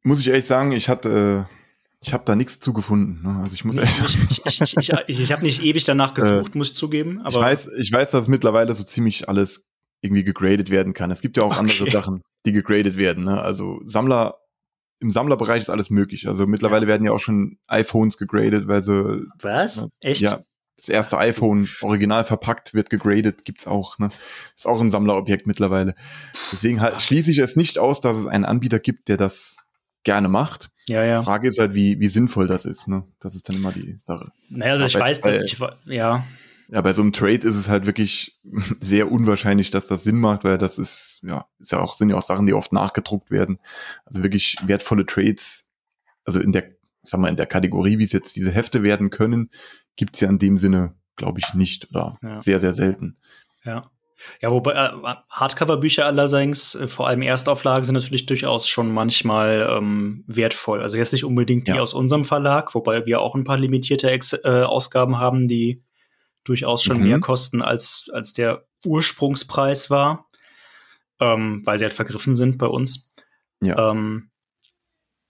muss 0.04 0.20
ich 0.20 0.28
ehrlich 0.28 0.46
sagen, 0.46 0.74
ich 0.74 0.90
hatte 0.90 1.48
äh 1.50 1.61
ich 2.04 2.14
habe 2.14 2.24
da 2.26 2.36
nichts 2.36 2.60
zugefunden. 2.60 3.22
Ne? 3.24 3.42
Also 3.44 3.54
ich 3.54 3.64
muss 3.64 3.78
echt 3.78 4.00
ich, 4.00 4.42
ich, 4.46 4.62
ich, 4.62 4.78
ich, 4.78 4.94
ich, 5.08 5.20
ich 5.22 5.32
habe 5.32 5.44
nicht 5.44 5.64
ewig 5.64 5.84
danach 5.84 6.12
äh, 6.18 6.22
gesucht, 6.22 6.56
äh, 6.56 6.58
muss 6.58 6.70
ich 6.70 6.76
zugeben. 6.76 7.20
Aber 7.20 7.30
ich 7.30 7.36
weiß, 7.36 7.70
ich 7.80 7.92
weiß, 7.92 8.12
dass 8.12 8.28
mittlerweile 8.28 8.74
so 8.74 8.84
ziemlich 8.84 9.30
alles 9.30 9.66
irgendwie 10.02 10.24
gegradet 10.24 10.72
werden 10.72 10.94
kann. 10.94 11.12
Es 11.12 11.22
gibt 11.22 11.38
ja 11.38 11.44
auch 11.44 11.58
okay. 11.58 11.60
andere 11.60 11.92
Sachen, 11.92 12.22
die 12.46 12.54
gegradet 12.54 12.98
werden. 12.98 13.24
Ne? 13.24 13.42
Also 13.42 13.82
Sammler 13.86 14.38
im 15.00 15.12
Sammlerbereich 15.12 15.62
ist 15.62 15.70
alles 15.70 15.90
möglich. 15.90 16.28
Also 16.28 16.46
mittlerweile 16.48 16.86
ja. 16.86 16.90
werden 16.90 17.06
ja 17.06 17.12
auch 17.12 17.20
schon 17.20 17.58
iPhones 17.68 18.18
gegradet, 18.18 18.68
weil 18.68 18.84
sie 18.84 19.26
was 19.40 19.78
ne, 19.78 19.90
echt 20.02 20.22
ja 20.22 20.44
das 20.82 20.90
erste 20.90 21.20
iPhone 21.20 21.70
original 21.82 22.24
verpackt 22.24 22.74
wird 22.74 22.90
gegradet, 22.90 23.46
gibt's 23.46 23.68
auch. 23.68 24.00
Ne? 24.00 24.10
Ist 24.56 24.66
auch 24.66 24.82
ein 24.82 24.90
Sammlerobjekt 24.90 25.46
mittlerweile. 25.46 25.94
Deswegen 26.52 26.82
halt, 26.82 27.00
schließe 27.02 27.30
ich 27.30 27.38
es 27.38 27.56
nicht 27.56 27.78
aus, 27.78 28.02
dass 28.02 28.18
es 28.18 28.26
einen 28.26 28.46
Anbieter 28.46 28.80
gibt, 28.80 29.08
der 29.08 29.18
das 29.18 29.58
gerne 30.04 30.28
macht. 30.28 30.70
Ja, 30.88 31.04
ja. 31.04 31.24
Frage 31.24 31.48
ist 31.48 31.60
halt, 31.60 31.74
wie, 31.74 32.00
wie 32.00 32.08
sinnvoll 32.08 32.48
das 32.48 32.66
ist, 32.66 32.88
ne? 32.88 33.04
Das 33.20 33.36
ist 33.36 33.48
dann 33.48 33.56
immer 33.56 33.72
die 33.72 33.98
Sache. 34.00 34.32
Naja, 34.50 34.74
also 34.74 34.86
ich 34.86 34.94
bei, 34.94 35.00
weiß, 35.02 35.22
dass 35.22 35.36
ich, 35.36 35.60
ja. 35.86 36.26
Ja, 36.70 36.82
bei 36.82 36.94
so 36.94 37.02
einem 37.02 37.12
Trade 37.12 37.46
ist 37.48 37.56
es 37.56 37.68
halt 37.70 37.86
wirklich 37.86 38.40
sehr 38.80 39.12
unwahrscheinlich, 39.12 39.72
dass 39.72 39.88
das 39.88 40.04
Sinn 40.04 40.20
macht, 40.20 40.44
weil 40.44 40.58
das 40.58 40.78
ist, 40.78 41.22
ja, 41.24 41.46
ist 41.60 41.72
ja 41.72 41.80
auch, 41.80 41.96
sind 41.96 42.10
ja 42.10 42.16
auch 42.16 42.22
Sachen, 42.22 42.48
die 42.48 42.54
oft 42.54 42.72
nachgedruckt 42.74 43.30
werden. 43.30 43.60
Also 44.06 44.24
wirklich 44.24 44.56
wertvolle 44.66 45.06
Trades, 45.06 45.66
also 46.24 46.40
in 46.40 46.52
der, 46.54 46.72
sag 47.04 47.20
mal, 47.20 47.28
in 47.28 47.36
der 47.36 47.46
Kategorie, 47.46 48.00
wie 48.00 48.04
es 48.04 48.14
jetzt 48.14 48.36
diese 48.36 48.52
Hefte 48.52 48.84
werden 48.84 49.10
können, 49.10 49.50
gibt's 49.98 50.22
ja 50.22 50.30
in 50.30 50.40
dem 50.40 50.58
Sinne, 50.58 50.96
glaube 51.18 51.40
ich, 51.40 51.54
nicht 51.54 51.92
oder 51.92 52.18
ja. 52.24 52.40
sehr, 52.40 52.60
sehr 52.60 52.74
selten. 52.74 53.18
Ja. 53.66 53.91
Ja, 54.42 54.52
wobei 54.52 54.74
äh, 54.74 54.92
Hardcover-Bücher 55.30 56.06
allerdings, 56.06 56.76
äh, 56.76 56.88
vor 56.88 57.08
allem 57.08 57.22
Erstauflagen, 57.22 57.84
sind 57.84 57.96
natürlich 57.96 58.26
durchaus 58.26 58.68
schon 58.68 58.92
manchmal 58.92 59.68
ähm, 59.70 60.24
wertvoll. 60.28 60.82
Also 60.82 60.98
jetzt 60.98 61.14
nicht 61.14 61.26
unbedingt 61.26 61.68
die 61.68 61.72
ja. 61.72 61.82
aus 61.82 61.94
unserem 61.94 62.26
Verlag, 62.26 62.74
wobei 62.74 63.06
wir 63.06 63.22
auch 63.22 63.36
ein 63.36 63.44
paar 63.44 63.58
limitierte 63.58 64.10
Ex 64.10 64.34
äh, 64.34 64.64
Ausgaben 64.64 65.20
haben, 65.20 65.48
die 65.48 65.84
durchaus 66.44 66.84
schon 66.84 66.98
mhm. 66.98 67.08
mehr 67.08 67.20
kosten, 67.20 67.62
als, 67.62 68.10
als 68.12 68.34
der 68.34 68.66
Ursprungspreis 68.86 69.90
war, 69.90 70.28
ähm, 71.20 71.62
weil 71.66 71.78
sie 71.78 71.86
halt 71.86 71.94
vergriffen 71.94 72.36
sind 72.36 72.58
bei 72.58 72.68
uns. 72.68 73.12
Ja. 73.62 73.92
Ähm, 73.92 74.31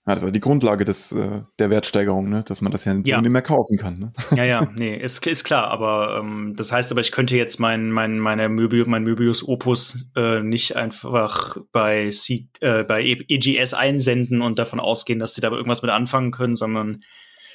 ja, 0.04 0.14
das 0.16 0.24
ist 0.24 0.34
die 0.34 0.40
Grundlage 0.40 0.84
des, 0.84 1.12
äh, 1.12 1.42
der 1.60 1.70
Wertsteigerung, 1.70 2.28
ne? 2.28 2.42
dass 2.44 2.60
man 2.60 2.72
das 2.72 2.84
ja, 2.84 2.92
ja. 3.04 3.20
nicht 3.20 3.30
mehr 3.30 3.40
kaufen 3.40 3.76
kann. 3.76 3.98
Ne? 4.00 4.12
Ja, 4.36 4.44
ja, 4.44 4.68
nee, 4.74 4.96
ist, 4.96 5.24
ist 5.24 5.44
klar, 5.44 5.68
aber 5.68 6.18
ähm, 6.20 6.54
das 6.56 6.72
heißt 6.72 6.90
aber, 6.90 7.00
ich 7.00 7.12
könnte 7.12 7.36
jetzt 7.36 7.60
mein, 7.60 7.92
mein, 7.92 8.18
meine 8.18 8.48
Möbius, 8.48 8.88
mein 8.88 9.04
Möbius 9.04 9.46
Opus 9.46 10.06
äh, 10.16 10.40
nicht 10.40 10.74
einfach 10.74 11.56
bei, 11.70 12.10
C, 12.10 12.48
äh, 12.60 12.82
bei 12.82 13.24
EGS 13.28 13.74
einsenden 13.74 14.42
und 14.42 14.58
davon 14.58 14.80
ausgehen, 14.80 15.20
dass 15.20 15.36
sie 15.36 15.40
da 15.40 15.52
irgendwas 15.52 15.82
mit 15.82 15.92
anfangen 15.92 16.32
können, 16.32 16.56
sondern 16.56 17.04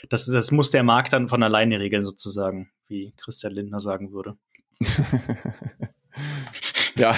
das, 0.10 0.28
das 0.28 0.52
muss 0.52 0.72
der 0.72 0.84
Markt 0.84 1.12
dann 1.12 1.28
von 1.28 1.44
alleine 1.44 1.82
regeln, 1.82 2.04
sozusagen, 2.04 2.70
wie 2.88 3.14
Christian 3.18 3.52
Lindner 3.52 3.82
sagen 3.82 4.14
würde. 4.14 4.38
ja. 6.96 7.14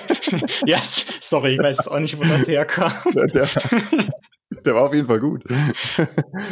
ja, 0.66 0.78
sorry, 1.20 1.54
ich 1.54 1.60
weiß 1.60 1.88
auch 1.88 1.98
nicht, 1.98 2.16
wo 2.18 2.22
das 2.22 2.46
herkam. 2.46 2.92
Der, 3.34 3.48
der, 4.64 4.74
war 4.74 4.82
auf 4.82 4.94
jeden 4.94 5.06
Fall 5.06 5.20
gut. 5.20 5.44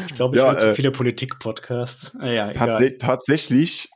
Ich 0.09 0.15
glaube, 0.15 0.37
ich 0.37 0.43
ja, 0.43 0.51
höre 0.51 0.59
zu 0.59 0.69
äh, 0.69 0.75
viele 0.75 0.91
Politik-Podcasts. 0.91 2.17
Ah, 2.19 2.27
ja, 2.27 2.53
tats 2.53 2.99
tatsächlich 2.99 3.89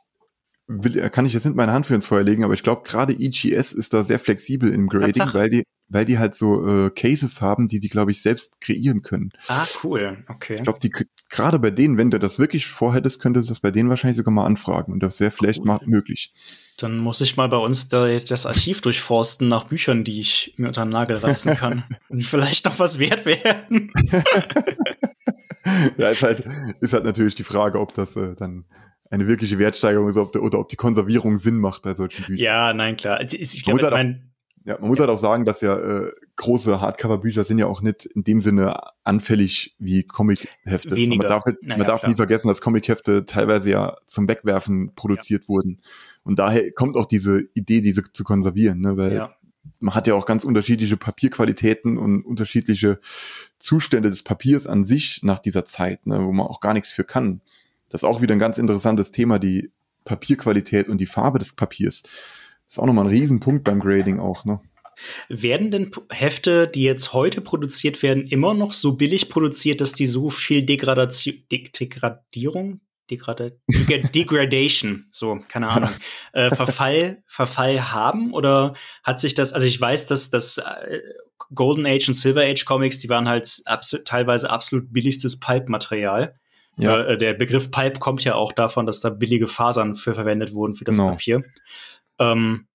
will, 0.67 1.09
kann 1.09 1.25
ich 1.25 1.33
jetzt 1.33 1.45
nicht 1.45 1.55
meine 1.55 1.71
Hand 1.71 1.87
für 1.87 1.95
ins 1.95 2.05
Feuer 2.05 2.23
legen, 2.23 2.43
aber 2.43 2.53
ich 2.53 2.63
glaube, 2.63 2.83
gerade 2.85 3.13
EGS 3.13 3.73
ist 3.73 3.93
da 3.93 4.03
sehr 4.03 4.19
flexibel 4.19 4.71
im 4.73 4.87
Grading, 4.87 5.33
weil 5.33 5.49
die, 5.49 5.63
weil 5.89 6.05
die 6.05 6.19
halt 6.19 6.35
so 6.35 6.65
äh, 6.67 6.89
Cases 6.89 7.41
haben, 7.41 7.67
die 7.67 7.79
die, 7.79 7.89
glaube 7.89 8.11
ich, 8.11 8.21
selbst 8.21 8.59
kreieren 8.61 9.01
können. 9.01 9.31
Ah, 9.47 9.65
cool, 9.83 10.23
okay. 10.29 10.55
Ich 10.55 10.63
glaube, 10.63 10.79
die 10.81 10.91
gerade 11.29 11.59
bei 11.59 11.71
denen, 11.71 11.97
wenn 11.97 12.11
du 12.11 12.19
das 12.19 12.39
wirklich 12.39 12.67
vorhättest, 12.67 13.19
könntest 13.19 13.49
du 13.49 13.51
das 13.51 13.59
bei 13.59 13.71
denen 13.71 13.89
wahrscheinlich 13.89 14.17
sogar 14.17 14.33
mal 14.33 14.45
anfragen 14.45 14.93
und 14.93 15.03
das 15.03 15.19
wäre 15.19 15.31
vielleicht 15.31 15.59
cool. 15.59 15.67
mal 15.67 15.79
möglich. 15.85 16.33
Dann 16.77 16.97
muss 16.97 17.21
ich 17.21 17.37
mal 17.37 17.47
bei 17.49 17.57
uns 17.57 17.89
da, 17.89 18.07
das 18.19 18.45
Archiv 18.45 18.81
durchforsten 18.81 19.47
nach 19.47 19.65
Büchern, 19.65 20.03
die 20.03 20.19
ich 20.19 20.53
mir 20.57 20.67
unter 20.67 20.85
den 20.85 20.89
Nagel 20.89 21.17
reißen 21.17 21.55
kann 21.55 21.83
und 22.09 22.23
vielleicht 22.23 22.65
noch 22.65 22.79
was 22.79 22.99
wert 22.99 23.25
werden. 23.25 23.91
ja, 25.97 26.09
ist 26.09 26.23
halt, 26.23 26.43
ist 26.81 26.93
halt 26.93 27.05
natürlich 27.05 27.35
die 27.35 27.43
Frage, 27.43 27.79
ob 27.79 27.93
das 27.93 28.15
äh, 28.15 28.35
dann 28.35 28.65
eine 29.09 29.27
wirkliche 29.27 29.59
Wertsteigerung 29.59 30.09
ist 30.09 30.17
ob, 30.17 30.35
oder 30.35 30.59
ob 30.59 30.69
die 30.69 30.75
Konservierung 30.75 31.37
Sinn 31.37 31.59
macht 31.59 31.83
bei 31.83 31.93
solchen 31.93 32.25
Büchern. 32.25 32.43
Ja, 32.43 32.73
nein, 32.73 32.97
klar. 32.97 33.21
Ich, 33.21 33.39
ich 33.39 33.63
glaube, 33.63 33.83
halt 33.83 33.93
mein, 33.93 34.33
ja, 34.65 34.77
man 34.79 34.87
muss 34.87 34.97
ja. 34.97 35.01
halt 35.01 35.11
auch 35.11 35.21
sagen, 35.21 35.43
dass 35.43 35.61
ja 35.61 35.77
äh, 35.77 36.11
große 36.37 36.79
Hardcover-Bücher 36.79 37.43
sind 37.43 37.59
ja 37.59 37.67
auch 37.67 37.81
nicht 37.81 38.05
in 38.05 38.23
dem 38.23 38.39
Sinne 38.39 38.79
anfällig 39.03 39.75
wie 39.77 40.03
Comic-Hefte. 40.03 40.95
Man 40.95 41.19
darf, 41.19 41.45
nicht, 41.45 41.61
naja, 41.63 41.77
man 41.77 41.87
darf 41.87 42.07
nie 42.07 42.15
vergessen, 42.15 42.47
dass 42.47 42.61
Comic-Hefte 42.61 43.25
teilweise 43.25 43.71
ja 43.71 43.97
zum 44.07 44.27
Wegwerfen 44.29 44.93
produziert 44.95 45.43
ja. 45.43 45.47
wurden. 45.49 45.81
Und 46.23 46.39
daher 46.39 46.71
kommt 46.71 46.95
auch 46.95 47.05
diese 47.05 47.47
Idee, 47.53 47.81
diese 47.81 48.03
zu 48.11 48.23
konservieren, 48.23 48.79
ne? 48.79 48.97
weil 48.97 49.13
ja. 49.13 49.35
man 49.79 49.93
hat 49.93 50.07
ja 50.07 50.15
auch 50.15 50.25
ganz 50.25 50.43
unterschiedliche 50.43 50.97
Papierqualitäten 50.97 51.97
und 51.97 52.23
unterschiedliche 52.23 52.99
Zustände 53.59 54.09
des 54.09 54.23
Papiers 54.23 54.67
an 54.67 54.85
sich 54.85 55.21
nach 55.23 55.39
dieser 55.39 55.65
Zeit, 55.65 56.05
ne? 56.07 56.23
wo 56.23 56.31
man 56.31 56.47
auch 56.47 56.61
gar 56.61 56.73
nichts 56.73 56.91
für 56.91 57.03
kann. 57.03 57.41
Das 57.89 58.01
ist 58.01 58.05
auch 58.05 58.21
wieder 58.21 58.33
ein 58.33 58.39
ganz 58.39 58.57
interessantes 58.57 59.11
Thema, 59.11 59.37
die 59.37 59.71
Papierqualität 60.05 60.89
und 60.89 60.99
die 60.99 61.05
Farbe 61.05 61.39
des 61.39 61.53
Papiers. 61.53 62.01
Das 62.01 62.11
ist 62.69 62.79
auch 62.79 62.85
nochmal 62.85 63.05
ein 63.05 63.11
Riesenpunkt 63.11 63.63
beim 63.63 63.79
Grading 63.79 64.19
auch, 64.19 64.45
ne? 64.45 64.61
Werden 65.27 65.71
denn 65.71 65.91
Hefte, 66.11 66.67
die 66.67 66.83
jetzt 66.83 67.13
heute 67.13 67.41
produziert 67.41 68.03
werden, 68.03 68.27
immer 68.27 68.53
noch 68.53 68.73
so 68.73 68.95
billig 68.95 69.29
produziert, 69.29 69.81
dass 69.81 69.93
die 69.93 70.07
so 70.07 70.29
viel 70.29 70.63
Degradation, 70.63 71.43
De 71.51 71.67
Degradierung, 71.67 72.79
Degrada 73.09 73.49
Degradation, 73.67 75.07
so, 75.11 75.39
keine 75.47 75.69
Ahnung, 75.69 75.89
äh, 76.33 76.49
Verfall, 76.55 77.23
Verfall 77.27 77.91
haben? 77.91 78.33
Oder 78.33 78.73
hat 79.03 79.19
sich 79.19 79.33
das, 79.33 79.53
also 79.53 79.67
ich 79.67 79.79
weiß, 79.79 80.07
dass 80.07 80.29
das 80.29 80.57
äh, 80.57 81.01
Golden 81.53 81.85
Age 81.85 82.07
und 82.07 82.13
Silver 82.13 82.41
Age 82.41 82.65
Comics, 82.65 82.99
die 82.99 83.09
waren 83.09 83.27
halt 83.27 83.61
abso 83.65 83.97
teilweise 83.99 84.49
absolut 84.49 84.91
billigstes 84.93 85.39
Pulp-Material. 85.39 86.33
Ja. 86.77 87.03
Äh, 87.03 87.17
der 87.17 87.33
Begriff 87.33 87.71
Pulp 87.71 87.99
kommt 87.99 88.23
ja 88.23 88.35
auch 88.35 88.51
davon, 88.51 88.85
dass 88.85 88.99
da 88.99 89.09
billige 89.09 89.47
Fasern 89.47 89.95
für 89.95 90.15
verwendet 90.15 90.53
wurden 90.53 90.75
für 90.75 90.85
das 90.85 90.97
no. 90.97 91.03
Genau. 91.03 91.15
Papier. 91.15 91.43
Ähm, 92.19 92.67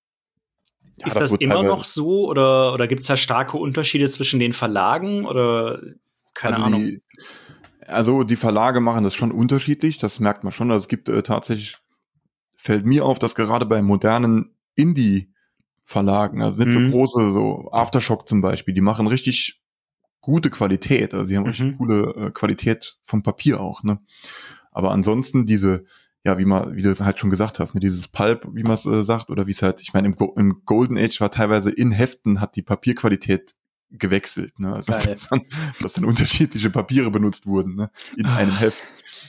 ja, 0.97 1.07
ist 1.07 1.15
das, 1.15 1.31
das 1.31 1.39
immer 1.39 1.63
noch 1.63 1.83
so 1.83 2.27
oder, 2.27 2.73
oder 2.73 2.87
gibt 2.87 3.01
es 3.01 3.07
da 3.07 3.17
starke 3.17 3.57
Unterschiede 3.57 4.09
zwischen 4.09 4.39
den 4.39 4.53
Verlagen 4.53 5.25
oder 5.25 5.81
keine 6.33 6.55
also 6.55 6.65
Ahnung? 6.65 6.85
Die, 6.85 7.01
also 7.89 8.23
die 8.23 8.35
Verlage 8.35 8.79
machen 8.79 9.03
das 9.03 9.15
schon 9.15 9.31
unterschiedlich, 9.31 9.97
das 9.97 10.19
merkt 10.19 10.43
man 10.43 10.53
schon. 10.53 10.71
Also 10.71 10.83
es 10.83 10.87
gibt 10.87 11.09
äh, 11.09 11.23
tatsächlich, 11.23 11.77
fällt 12.55 12.85
mir 12.85 13.05
auf, 13.05 13.19
dass 13.19 13.35
gerade 13.35 13.65
bei 13.65 13.81
modernen 13.81 14.55
Indie-Verlagen, 14.75 16.41
also 16.41 16.63
nicht 16.63 16.77
mhm. 16.77 16.85
so 16.85 16.91
große, 16.91 17.33
so 17.33 17.69
Aftershock 17.71 18.27
zum 18.27 18.41
Beispiel, 18.41 18.73
die 18.73 18.81
machen 18.81 19.07
richtig 19.07 19.61
gute 20.21 20.49
Qualität. 20.49 21.13
Also 21.13 21.25
sie 21.25 21.37
haben 21.37 21.43
mhm. 21.43 21.49
richtig 21.49 21.77
coole 21.77 22.15
äh, 22.15 22.31
Qualität 22.31 22.97
vom 23.03 23.23
Papier 23.23 23.59
auch. 23.59 23.83
Ne? 23.83 23.99
Aber 24.71 24.91
ansonsten 24.91 25.45
diese 25.45 25.85
ja, 26.25 26.37
wie 26.37 26.45
man, 26.45 26.75
wie 26.75 26.81
du 26.81 26.89
es 26.89 27.01
halt 27.01 27.19
schon 27.19 27.29
gesagt 27.29 27.59
hast, 27.59 27.73
mit 27.73 27.83
dieses 27.83 28.07
Pulp, 28.07 28.47
wie 28.53 28.63
man 28.63 28.73
es 28.73 28.85
äh, 28.85 29.03
sagt, 29.03 29.29
oder 29.29 29.47
wie 29.47 29.51
es 29.51 29.61
halt, 29.61 29.81
ich 29.81 29.93
meine, 29.93 30.07
im, 30.07 30.15
Go 30.15 30.33
im, 30.37 30.63
Golden 30.65 30.97
Age 30.97 31.21
war 31.21 31.31
teilweise 31.31 31.71
in 31.71 31.91
Heften 31.91 32.41
hat 32.41 32.55
die 32.55 32.61
Papierqualität 32.61 33.55
gewechselt, 33.91 34.59
ne? 34.59 34.73
Also 34.73 34.91
dass 34.91 35.29
dann, 35.29 35.41
dass 35.81 35.93
dann, 35.93 36.05
unterschiedliche 36.05 36.69
Papiere 36.69 37.11
benutzt 37.11 37.45
wurden, 37.45 37.75
ne? 37.75 37.89
In 38.17 38.25
ah. 38.25 38.37
einem 38.37 38.57
Heft. 38.57 38.81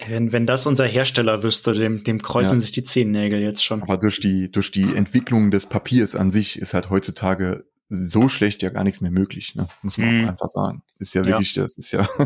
Wenn, 0.07 0.33
wenn 0.33 0.47
das 0.47 0.67
unser 0.67 0.87
Hersteller 0.87 1.43
wüsste, 1.43 1.75
dem, 1.75 2.05
dem 2.05 2.23
kreuzen 2.23 2.55
ja. 2.55 2.61
sich 2.61 2.73
die 2.73 2.85
Zehennägel 2.85 3.41
jetzt 3.41 3.63
schon. 3.63 3.83
Aber 3.83 3.99
durch 3.99 4.21
die, 4.21 4.51
durch 4.51 4.71
die 4.71 4.95
Entwicklung 4.95 5.51
des 5.51 5.67
Papiers 5.67 6.15
an 6.15 6.31
sich 6.31 6.59
ist 6.59 6.73
halt 6.73 6.89
heutzutage 6.89 7.67
so 7.91 8.29
schlecht 8.29 8.63
ja 8.63 8.71
gar 8.71 8.85
nichts 8.85 9.01
mehr 9.01 9.11
möglich, 9.11 9.55
ne? 9.57 9.69
Muss 9.83 9.99
man 9.99 10.23
mm. 10.23 10.29
einfach 10.29 10.49
sagen. 10.49 10.83
Ist 10.99 11.15
ja 11.15 11.25
wirklich, 11.25 11.55
ja. 11.55 11.63
das 11.63 11.77
ist 11.77 11.93
ja 11.93 12.09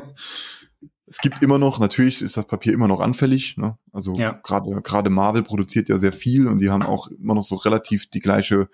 es 1.06 1.18
gibt 1.18 1.42
immer 1.42 1.58
noch, 1.58 1.78
natürlich 1.78 2.22
ist 2.22 2.36
das 2.36 2.46
Papier 2.46 2.72
immer 2.72 2.88
noch 2.88 3.00
anfällig. 3.00 3.56
Ne? 3.56 3.76
Also 3.92 4.14
ja. 4.14 4.32
gerade 4.42 4.80
gerade 4.82 5.10
Marvel 5.10 5.42
produziert 5.42 5.88
ja 5.88 5.98
sehr 5.98 6.12
viel 6.12 6.48
und 6.48 6.58
die 6.58 6.70
haben 6.70 6.82
auch 6.82 7.08
immer 7.08 7.34
noch 7.34 7.44
so 7.44 7.56
relativ 7.56 8.08
die 8.10 8.20
gleiche 8.20 8.68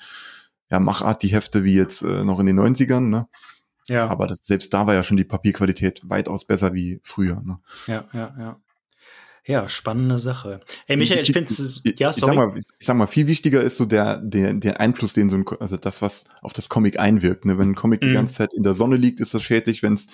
ja, 0.71 0.79
Machart, 0.79 1.23
die 1.23 1.29
Hefte 1.29 1.65
wie 1.65 1.75
jetzt 1.75 2.03
äh, 2.03 2.25
noch 2.25 2.39
in 2.39 2.47
den 2.47 2.61
90ern. 2.61 3.09
Ne? 3.09 3.29
Ja. 3.91 4.09
Aber 4.09 4.27
das, 4.27 4.39
selbst 4.43 4.73
da 4.73 4.87
war 4.87 4.95
ja 4.95 5.03
schon 5.03 5.17
die 5.17 5.25
Papierqualität 5.25 6.01
weitaus 6.05 6.45
besser 6.45 6.75
wie 6.75 7.01
früher. 7.03 7.43
Ne? 7.45 7.59
Ja, 7.87 8.05
ja, 8.13 8.35
ja. 8.39 8.61
Ja, 9.47 9.69
spannende 9.69 10.19
Sache. 10.19 10.61
Ey, 10.87 10.97
Michael, 10.97 11.23
ich, 11.23 11.33
finde 11.33 11.51
es, 11.51 11.83
ja, 11.99 12.13
sorry. 12.13 12.33
Ich 12.33 12.39
sag, 12.39 12.49
mal, 12.49 12.57
ich, 12.57 12.87
sag 12.87 12.97
mal, 12.97 13.07
viel 13.07 13.27
wichtiger 13.27 13.63
ist 13.63 13.79
so 13.79 13.87
der, 13.87 14.19
der, 14.19 14.53
der 14.53 14.81
Einfluss, 14.81 15.15
den 15.15 15.31
so 15.31 15.37
ein, 15.37 15.45
also 15.59 15.77
das, 15.77 16.03
was 16.03 16.25
auf 16.43 16.53
das 16.53 16.69
Comic 16.69 17.01
einwirkt. 17.01 17.47
Ne? 17.47 17.59
Wenn 17.59 17.71
ein 17.71 17.75
Comic 17.75 18.03
mhm. 18.03 18.07
die 18.07 18.13
ganze 18.13 18.35
Zeit 18.35 18.53
in 18.55 18.63
der 18.63 18.75
Sonne 18.75 18.97
liegt, 18.97 19.19
ist 19.19 19.35
das 19.35 19.43
schädlich. 19.43 19.83
Wenn 19.83 19.95
es 19.95 20.07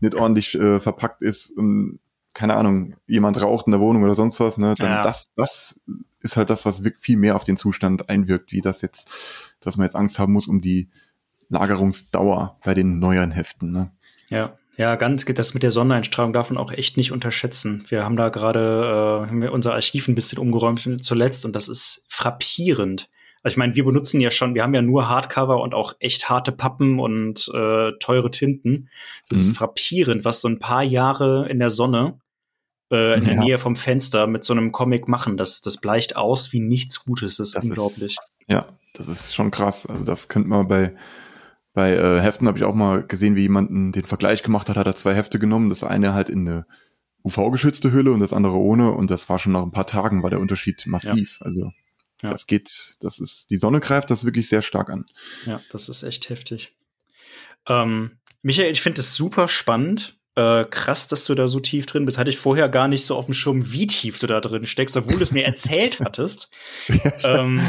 nicht 0.00 0.14
ordentlich 0.14 0.54
äh, 0.56 0.80
verpackt 0.80 1.22
ist 1.22 1.56
und, 1.56 2.00
keine 2.34 2.56
Ahnung, 2.56 2.96
jemand 3.06 3.40
raucht 3.40 3.66
in 3.66 3.72
der 3.72 3.80
Wohnung 3.80 4.02
oder 4.02 4.14
sonst 4.14 4.40
was, 4.40 4.58
ne? 4.58 4.74
Dann 4.76 4.90
ja. 4.90 5.02
das, 5.02 5.26
das 5.36 5.78
ist 6.20 6.36
halt 6.36 6.50
das, 6.50 6.64
was 6.64 6.82
viel 7.00 7.16
mehr 7.16 7.36
auf 7.36 7.44
den 7.44 7.56
Zustand 7.56 8.08
einwirkt, 8.08 8.52
wie 8.52 8.62
das 8.62 8.80
jetzt, 8.80 9.56
dass 9.60 9.76
man 9.76 9.84
jetzt 9.84 9.96
Angst 9.96 10.18
haben 10.18 10.32
muss 10.32 10.48
um 10.48 10.60
die 10.60 10.88
Lagerungsdauer 11.52 12.58
bei 12.64 12.74
den 12.74 12.98
neueren 12.98 13.30
Heften, 13.30 13.72
ne? 13.72 13.92
Ja. 14.30 14.52
Ja, 14.78 14.96
ganz, 14.96 15.26
das 15.26 15.52
mit 15.52 15.62
der 15.62 15.70
Sonneneinstrahlung 15.70 16.32
darf 16.32 16.48
man 16.48 16.56
auch 16.56 16.72
echt 16.72 16.96
nicht 16.96 17.12
unterschätzen. 17.12 17.84
Wir 17.88 18.04
haben 18.04 18.16
da 18.16 18.30
gerade, 18.30 19.24
äh, 19.26 19.28
haben 19.28 19.42
wir 19.42 19.52
unser 19.52 19.74
Archiv 19.74 20.08
ein 20.08 20.14
bisschen 20.14 20.38
umgeräumt 20.38 21.04
zuletzt 21.04 21.44
und 21.44 21.54
das 21.54 21.68
ist 21.68 22.06
frappierend. 22.08 23.10
Also 23.42 23.54
ich 23.54 23.58
meine, 23.58 23.74
wir 23.74 23.84
benutzen 23.84 24.20
ja 24.20 24.30
schon, 24.30 24.54
wir 24.54 24.62
haben 24.62 24.74
ja 24.74 24.80
nur 24.80 25.10
Hardcover 25.10 25.60
und 25.60 25.74
auch 25.74 25.94
echt 26.00 26.30
harte 26.30 26.52
Pappen 26.52 27.00
und 27.00 27.50
äh, 27.52 27.92
teure 28.00 28.30
Tinten. 28.30 28.88
Das 29.28 29.38
mhm. 29.38 29.44
ist 29.44 29.56
frappierend, 29.58 30.24
was 30.24 30.40
so 30.40 30.48
ein 30.48 30.58
paar 30.58 30.82
Jahre 30.82 31.48
in 31.50 31.58
der 31.58 31.70
Sonne 31.70 32.18
äh, 32.90 33.18
in 33.18 33.24
ja. 33.24 33.30
der 33.30 33.40
Nähe 33.40 33.58
vom 33.58 33.76
Fenster 33.76 34.26
mit 34.26 34.44
so 34.44 34.54
einem 34.54 34.72
Comic 34.72 35.08
machen. 35.08 35.36
Das, 35.36 35.60
das 35.60 35.78
bleicht 35.78 36.16
aus 36.16 36.52
wie 36.52 36.60
nichts 36.60 37.04
Gutes. 37.04 37.36
Das 37.36 37.48
ist 37.48 37.56
das 37.56 37.64
unglaublich. 37.64 38.12
Ist, 38.12 38.20
ja, 38.48 38.66
das 38.94 39.08
ist 39.08 39.34
schon 39.34 39.50
krass. 39.50 39.86
Also 39.86 40.04
das 40.04 40.28
könnte 40.28 40.48
man 40.48 40.68
bei 40.68 40.94
bei 41.74 41.92
äh, 41.92 42.20
Heften 42.20 42.46
habe 42.46 42.58
ich 42.58 42.64
auch 42.64 42.74
mal 42.74 43.06
gesehen, 43.06 43.34
wie 43.36 43.42
jemanden 43.42 43.92
den 43.92 44.04
Vergleich 44.04 44.42
gemacht 44.42 44.68
hat, 44.68 44.76
hat 44.76 44.86
er 44.86 44.96
zwei 44.96 45.14
Hefte 45.14 45.38
genommen, 45.38 45.70
das 45.70 45.84
eine 45.84 46.12
halt 46.12 46.28
in 46.28 46.46
eine 46.46 46.66
UV-geschützte 47.24 47.92
Hülle 47.92 48.12
und 48.12 48.20
das 48.20 48.32
andere 48.32 48.56
ohne 48.56 48.90
und 48.92 49.10
das 49.10 49.28
war 49.28 49.38
schon 49.38 49.52
nach 49.52 49.62
ein 49.62 49.70
paar 49.70 49.86
Tagen 49.86 50.22
war 50.22 50.30
der 50.30 50.40
Unterschied 50.40 50.84
massiv. 50.86 51.38
Ja. 51.40 51.46
Also 51.46 51.72
ja. 52.22 52.30
das 52.30 52.46
geht, 52.46 52.96
das 53.00 53.18
ist, 53.18 53.50
die 53.50 53.56
Sonne 53.56 53.80
greift 53.80 54.10
das 54.10 54.24
wirklich 54.24 54.48
sehr 54.48 54.62
stark 54.62 54.90
an. 54.90 55.06
Ja, 55.46 55.60
das 55.70 55.88
ist 55.88 56.02
echt 56.02 56.28
heftig. 56.28 56.76
Ähm, 57.68 58.18
Michael, 58.42 58.72
ich 58.72 58.82
finde 58.82 59.00
es 59.00 59.14
super 59.14 59.48
spannend, 59.48 60.18
äh, 60.34 60.64
krass, 60.64 61.08
dass 61.08 61.26
du 61.26 61.34
da 61.34 61.48
so 61.48 61.60
tief 61.60 61.86
drin 61.86 62.06
bist. 62.06 62.16
Hatte 62.16 62.30
ich 62.30 62.38
vorher 62.38 62.68
gar 62.68 62.88
nicht 62.88 63.04
so 63.04 63.16
auf 63.16 63.26
dem 63.26 63.34
Schirm, 63.34 63.70
wie 63.72 63.86
tief 63.86 64.18
du 64.18 64.26
da 64.26 64.40
drin 64.40 64.64
steckst, 64.64 64.96
obwohl 64.96 65.16
du 65.16 65.22
es 65.22 65.32
mir 65.32 65.44
erzählt 65.44 66.00
hattest. 66.04 66.48
ähm, 67.24 67.60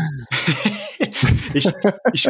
ich 1.54 1.68
ich, 2.14 2.30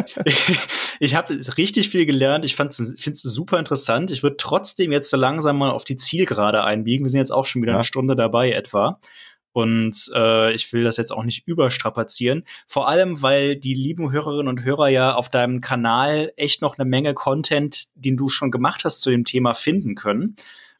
ich 0.98 1.14
habe 1.14 1.38
richtig 1.56 1.88
viel 1.88 2.04
gelernt. 2.04 2.44
Ich 2.44 2.56
finde 2.56 2.70
es 2.70 3.22
super 3.22 3.58
interessant. 3.58 4.10
Ich 4.10 4.22
würde 4.22 4.36
trotzdem 4.36 4.90
jetzt 4.90 5.10
so 5.10 5.16
langsam 5.16 5.58
mal 5.58 5.70
auf 5.70 5.84
die 5.84 5.96
Zielgerade 5.96 6.64
einbiegen. 6.64 7.04
Wir 7.04 7.10
sind 7.10 7.20
jetzt 7.20 7.32
auch 7.32 7.44
schon 7.44 7.62
wieder 7.62 7.72
ja. 7.72 7.78
eine 7.78 7.84
Stunde 7.84 8.16
dabei 8.16 8.50
etwa. 8.50 8.98
Und 9.54 10.10
äh, 10.16 10.52
ich 10.52 10.72
will 10.72 10.82
das 10.82 10.96
jetzt 10.96 11.12
auch 11.12 11.22
nicht 11.22 11.46
überstrapazieren. 11.46 12.44
Vor 12.66 12.88
allem, 12.88 13.22
weil 13.22 13.54
die 13.54 13.72
lieben 13.72 14.10
Hörerinnen 14.10 14.48
und 14.48 14.64
Hörer 14.64 14.88
ja 14.88 15.14
auf 15.14 15.28
deinem 15.28 15.60
Kanal 15.60 16.32
echt 16.36 16.60
noch 16.60 16.76
eine 16.76 16.84
Menge 16.84 17.14
Content, 17.14 17.84
den 17.94 18.16
du 18.16 18.28
schon 18.28 18.50
gemacht 18.50 18.84
hast 18.84 19.00
zu 19.00 19.10
dem 19.10 19.24
Thema, 19.24 19.54
finden 19.54 19.94
können 19.94 20.34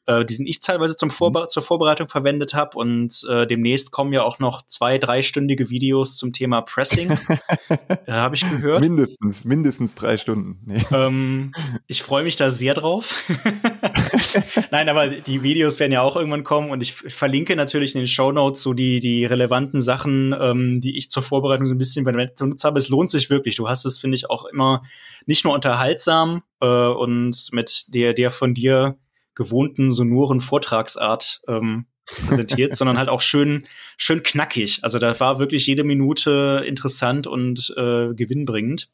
äh, 0.07 0.25
die 0.25 0.49
ich 0.49 0.61
teilweise 0.61 0.97
zum 0.97 1.11
Vorbe 1.11 1.41
mhm. 1.41 1.49
zur 1.49 1.63
Vorbereitung 1.63 2.09
verwendet 2.09 2.55
habe. 2.55 2.77
Und 2.77 3.25
äh, 3.29 3.47
demnächst 3.47 3.91
kommen 3.91 4.13
ja 4.13 4.23
auch 4.23 4.39
noch 4.39 4.67
zwei, 4.67 4.99
dreistündige 4.99 5.71
Videos 5.71 6.17
zum 6.17 6.33
Thema 6.33 6.61
Pressing. 6.61 7.11
äh, 7.69 8.13
habe 8.13 8.37
ich 8.37 8.49
gehört. 8.49 8.81
Mindestens, 8.81 9.45
mindestens 9.45 9.95
drei 9.95 10.17
Stunden. 10.17 10.61
Nee. 10.67 10.83
Ähm, 10.93 11.53
ich 11.87 12.03
freue 12.03 12.25
mich 12.25 12.37
da 12.37 12.51
sehr 12.51 12.75
drauf. 12.75 13.25
Nein, 14.71 14.89
aber 14.89 15.09
die 15.09 15.43
Videos 15.43 15.79
werden 15.79 15.93
ja 15.93 16.03
auch 16.03 16.17
irgendwann 16.17 16.45
kommen 16.45 16.71
und 16.71 16.83
ich 16.83 16.93
verlinke 16.93 17.57
natürlich 17.57 17.95
in 17.95 18.01
den 18.01 18.07
Show 18.07 18.33
Notes 18.33 18.63
so 18.63 18.75
die, 18.75 19.01
die 19.01 19.25
relevanten 19.25 19.81
Sachen, 19.81 20.35
ähm, 20.39 20.81
die 20.81 20.97
ich 20.97 21.11
zur 21.11 21.23
Vorbereitung 21.23 21.67
so 21.67 21.75
ein 21.75 21.79
bisschen 21.79 22.05
benutzt 22.05 22.65
habe. 22.65 22.79
Es 22.79 22.89
lohnt 22.89 23.11
sich 23.11 23.31
wirklich. 23.31 23.57
Du 23.57 23.69
hast 23.69 23.85
es, 23.85 23.99
finde 23.99 24.17
ich, 24.17 24.29
auch 24.31 24.45
immer 24.45 24.83
nicht 25.27 25.45
nur 25.45 25.55
unterhaltsam 25.55 26.43
äh, 26.61 26.67
und 26.67 27.49
mit 27.53 27.87
der, 27.95 28.13
der 28.13 28.31
von 28.31 28.55
dir 28.55 28.99
gewohnten 29.35 29.91
sonoren 29.91 30.41
Vortragsart 30.41 31.43
ähm, 31.49 31.87
präsentiert, 32.07 32.77
sondern 32.77 32.99
halt 32.99 33.09
auch 33.09 33.21
schön, 33.21 33.65
schön 33.97 34.23
knackig. 34.23 34.81
Also 34.83 34.99
da 34.99 35.19
war 35.21 35.39
wirklich 35.39 35.67
jede 35.67 35.85
Minute 35.85 36.65
interessant 36.67 37.27
und 37.27 37.75
äh, 37.77 38.15
gewinnbringend. 38.15 38.91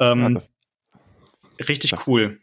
Ähm, 0.00 0.20
ja, 0.20 0.30
das, 0.30 0.52
richtig 1.68 1.90
das, 1.90 2.06
cool. 2.06 2.38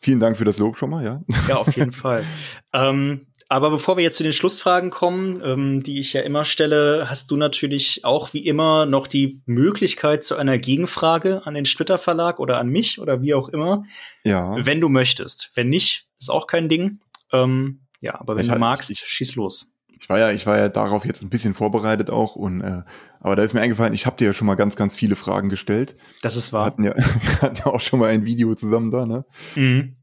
Vielen 0.00 0.20
Dank 0.20 0.36
für 0.36 0.44
das 0.44 0.58
Lob 0.58 0.76
schon 0.76 0.90
mal, 0.90 1.04
ja. 1.04 1.22
Ja, 1.48 1.56
auf 1.56 1.74
jeden 1.76 1.92
Fall. 1.92 2.24
Ähm, 2.72 3.26
aber 3.48 3.70
bevor 3.70 3.96
wir 3.96 4.04
jetzt 4.04 4.16
zu 4.16 4.22
den 4.22 4.32
Schlussfragen 4.32 4.90
kommen, 4.90 5.40
ähm, 5.44 5.82
die 5.82 6.00
ich 6.00 6.12
ja 6.12 6.22
immer 6.22 6.44
stelle, 6.44 7.08
hast 7.10 7.30
du 7.30 7.36
natürlich 7.36 8.04
auch 8.04 8.32
wie 8.32 8.46
immer 8.46 8.86
noch 8.86 9.06
die 9.06 9.42
Möglichkeit 9.46 10.24
zu 10.24 10.36
einer 10.36 10.58
Gegenfrage 10.58 11.42
an 11.44 11.54
den 11.54 11.66
Splitter 11.66 11.98
Verlag 11.98 12.40
oder 12.40 12.58
an 12.58 12.68
mich 12.68 12.98
oder 12.98 13.22
wie 13.22 13.34
auch 13.34 13.48
immer. 13.48 13.84
Ja. 14.24 14.54
Wenn 14.58 14.80
du 14.80 14.88
möchtest. 14.88 15.52
Wenn 15.54 15.68
nicht, 15.68 16.08
ist 16.24 16.30
auch 16.30 16.46
kein 16.46 16.68
Ding. 16.68 17.00
Ähm, 17.32 17.80
ja, 18.00 18.20
aber 18.20 18.36
wenn 18.36 18.42
ich 18.42 18.48
du 18.48 18.52
halt, 18.52 18.60
magst, 18.60 18.90
ich, 18.90 18.98
schieß 18.98 19.36
los. 19.36 19.72
Ich 19.98 20.08
war 20.08 20.18
ja, 20.18 20.30
ich 20.30 20.46
war 20.46 20.58
ja 20.58 20.68
darauf 20.68 21.06
jetzt 21.06 21.22
ein 21.22 21.30
bisschen 21.30 21.54
vorbereitet 21.54 22.10
auch 22.10 22.36
und 22.36 22.60
äh, 22.60 22.82
aber 23.20 23.36
da 23.36 23.42
ist 23.42 23.54
mir 23.54 23.62
eingefallen, 23.62 23.94
ich 23.94 24.04
habe 24.04 24.16
dir 24.16 24.26
ja 24.26 24.32
schon 24.34 24.46
mal 24.46 24.54
ganz, 24.54 24.76
ganz 24.76 24.94
viele 24.94 25.16
Fragen 25.16 25.48
gestellt. 25.48 25.96
Das 26.20 26.36
ist 26.36 26.52
wahr. 26.52 26.64
Wir 26.64 26.66
hatten 26.66 26.84
ja, 26.84 26.94
wir 26.96 27.42
hatten 27.42 27.56
ja 27.56 27.66
auch 27.66 27.80
schon 27.80 28.00
mal 28.00 28.10
ein 28.10 28.26
Video 28.26 28.54
zusammen 28.54 28.90
da, 28.90 29.06
ne? 29.06 29.24
Mhm. 29.56 29.96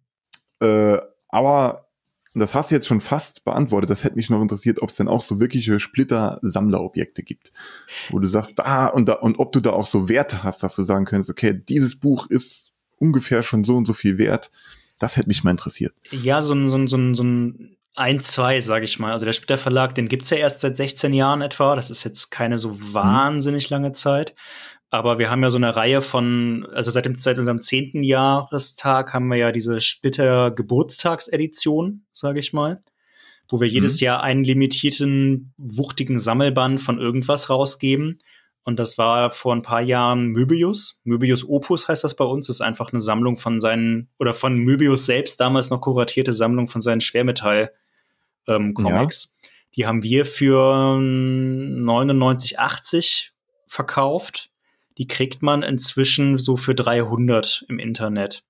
Äh, 0.60 0.98
aber 1.30 1.92
das 2.34 2.56
hast 2.56 2.72
du 2.72 2.76
jetzt 2.76 2.88
schon 2.88 3.02
fast 3.02 3.44
beantwortet. 3.44 3.90
Das 3.90 4.04
hätte 4.04 4.16
mich 4.16 4.30
noch 4.30 4.42
interessiert, 4.42 4.82
ob 4.82 4.90
es 4.90 4.96
denn 4.96 5.08
auch 5.08 5.22
so 5.22 5.40
wirkliche 5.40 5.80
Splitter-Sammlerobjekte 5.80 7.24
gibt, 7.24 7.52
wo 8.10 8.20
du 8.20 8.28
sagst, 8.28 8.58
da 8.58 8.88
und 8.88 9.08
da 9.08 9.14
und 9.14 9.38
ob 9.38 9.52
du 9.52 9.60
da 9.60 9.72
auch 9.72 9.86
so 9.86 10.08
Werte 10.08 10.44
hast, 10.44 10.64
dass 10.64 10.76
du 10.76 10.84
sagen 10.84 11.06
könntest, 11.06 11.30
okay, 11.30 11.54
dieses 11.54 12.00
Buch 12.00 12.28
ist 12.28 12.72
ungefähr 12.98 13.44
schon 13.44 13.64
so 13.64 13.76
und 13.76 13.86
so 13.86 13.94
viel 13.94 14.18
wert. 14.18 14.52
Das 15.02 15.18
hätte 15.18 15.28
mich 15.28 15.44
mal 15.44 15.52
interessiert. 15.52 15.94
Ja, 16.12 16.42
so 16.42 16.54
ein, 16.54 16.70
so 16.70 16.78
ein, 16.78 16.88
so 16.88 16.98
ein, 16.98 17.16
so 17.16 17.24
ein 17.24 17.78
ein, 17.96 18.20
zwei, 18.22 18.62
sage 18.62 18.86
ich 18.86 19.00
mal. 19.00 19.12
Also 19.12 19.26
der 19.26 19.34
Splitter 19.34 19.58
Verlag, 19.58 19.96
den 19.96 20.08
gibt's 20.08 20.30
ja 20.30 20.38
erst 20.38 20.62
seit 20.62 20.78
16 20.78 21.14
Jahren 21.14 21.42
etwa. 21.42 21.76
Das 21.76 21.90
ist 21.90 22.04
jetzt 22.04 22.32
keine 22.32 22.58
so 22.58 22.70
mhm. 22.70 22.94
wahnsinnig 22.94 23.70
lange 23.70 23.92
Zeit. 23.92 24.36
Aber 24.90 25.20
wir 25.20 25.30
haben 25.30 25.42
ja 25.42 25.50
so 25.50 25.58
eine 25.58 25.76
Reihe 25.76 26.02
von, 26.02 26.68
also 26.74 26.92
seit, 26.92 27.06
dem, 27.06 27.18
seit 27.18 27.40
unserem 27.40 27.62
zehnten 27.62 28.04
Jahrestag 28.04 29.14
haben 29.14 29.28
wir 29.28 29.38
ja 29.38 29.52
diese 29.52 29.80
Splitter 29.80 30.52
Geburtstagsedition, 30.52 32.06
sage 32.14 32.42
ich 32.42 32.52
mal, 32.52 32.84
wo 33.50 33.62
wir 33.62 33.68
mhm. 33.68 33.74
jedes 33.74 34.02
Jahr 34.02 34.22
einen 34.22 34.44
limitierten, 34.44 35.54
wuchtigen 35.58 36.20
Sammelband 36.20 36.82
von 36.82 37.00
irgendwas 37.00 37.50
rausgeben. 37.50 38.20
Und 38.64 38.80
das 38.80 38.98
war 38.98 39.32
vor 39.32 39.54
ein 39.56 39.64
paar 39.64 39.82
Jahren 39.82 40.28
Möbius. 40.28 41.00
Möbius 41.04 41.48
Opus 41.48 41.88
heißt 41.88 42.04
das 42.04 42.16
bei 42.16 42.26
uns. 42.26 42.48
Das 42.48 42.58
ist 42.58 42.62
einfach 42.62 42.92
eine 42.92 43.00
Sammlung 43.02 43.38
von 43.38 43.60
seinen, 43.60 44.10
oder 44.20 44.34
von 44.34 44.58
Möbius 44.58 45.06
selbst 45.06 45.40
damals 45.40 45.70
noch 45.70 45.82
kuratierte 45.82 46.34
Sammlung 46.34 46.68
von 46.68 46.82
seinen 46.82 47.02
Schwermetall-Comics. 47.02 47.74
Ähm, 48.48 48.74
ja. 48.74 49.28
Die 49.76 49.86
haben 49.88 50.04
wir 50.04 50.26
für 50.26 50.98
99,80 51.00 53.30
verkauft 53.68 54.52
die 54.98 55.08
kriegt 55.08 55.42
man 55.42 55.64
inzwischen 55.64 56.38
so 56.38 56.58
für 56.58 56.76
300 56.76 57.66
im 57.68 57.80
Internet. 57.80 58.44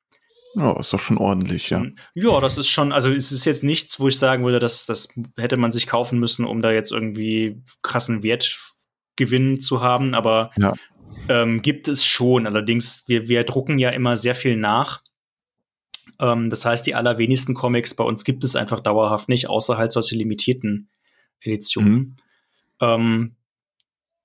Ja, 0.55 0.77
ist 0.77 0.91
doch 0.91 0.99
schon 0.99 1.17
ordentlich, 1.17 1.69
ja. 1.69 1.85
Ja, 2.13 2.41
das 2.41 2.57
ist 2.57 2.67
schon, 2.67 2.91
also 2.91 3.09
es 3.09 3.31
ist 3.31 3.45
jetzt 3.45 3.63
nichts, 3.63 4.01
wo 4.01 4.09
ich 4.09 4.19
sagen 4.19 4.43
würde, 4.43 4.59
dass 4.59 4.85
das 4.85 5.07
hätte 5.37 5.55
man 5.55 5.71
sich 5.71 5.87
kaufen 5.87 6.19
müssen, 6.19 6.45
um 6.45 6.61
da 6.61 6.73
jetzt 6.73 6.91
irgendwie 6.91 7.63
krassen 7.83 8.21
Wertgewinn 9.21 9.59
zu 9.59 9.81
haben, 9.81 10.13
aber 10.13 10.51
ja. 10.57 10.73
ähm, 11.29 11.61
gibt 11.61 11.87
es 11.87 12.03
schon. 12.03 12.47
Allerdings, 12.47 13.03
wir, 13.07 13.27
wir 13.27 13.43
drucken 13.43 13.79
ja 13.79 13.89
immer 13.89 14.17
sehr 14.17 14.35
viel 14.35 14.57
nach. 14.57 15.01
Ähm, 16.19 16.49
das 16.49 16.65
heißt, 16.65 16.85
die 16.85 16.95
allerwenigsten 16.95 17.53
Comics 17.53 17.93
bei 17.93 18.03
uns 18.03 18.23
gibt 18.23 18.43
es 18.43 18.55
einfach 18.55 18.79
dauerhaft 18.79 19.29
nicht, 19.29 19.49
außer 19.49 19.77
halt 19.77 19.91
solche 19.91 20.15
limitierten 20.15 20.89
Editionen. 21.41 21.93
Mhm. 21.93 22.15
Ähm, 22.81 23.35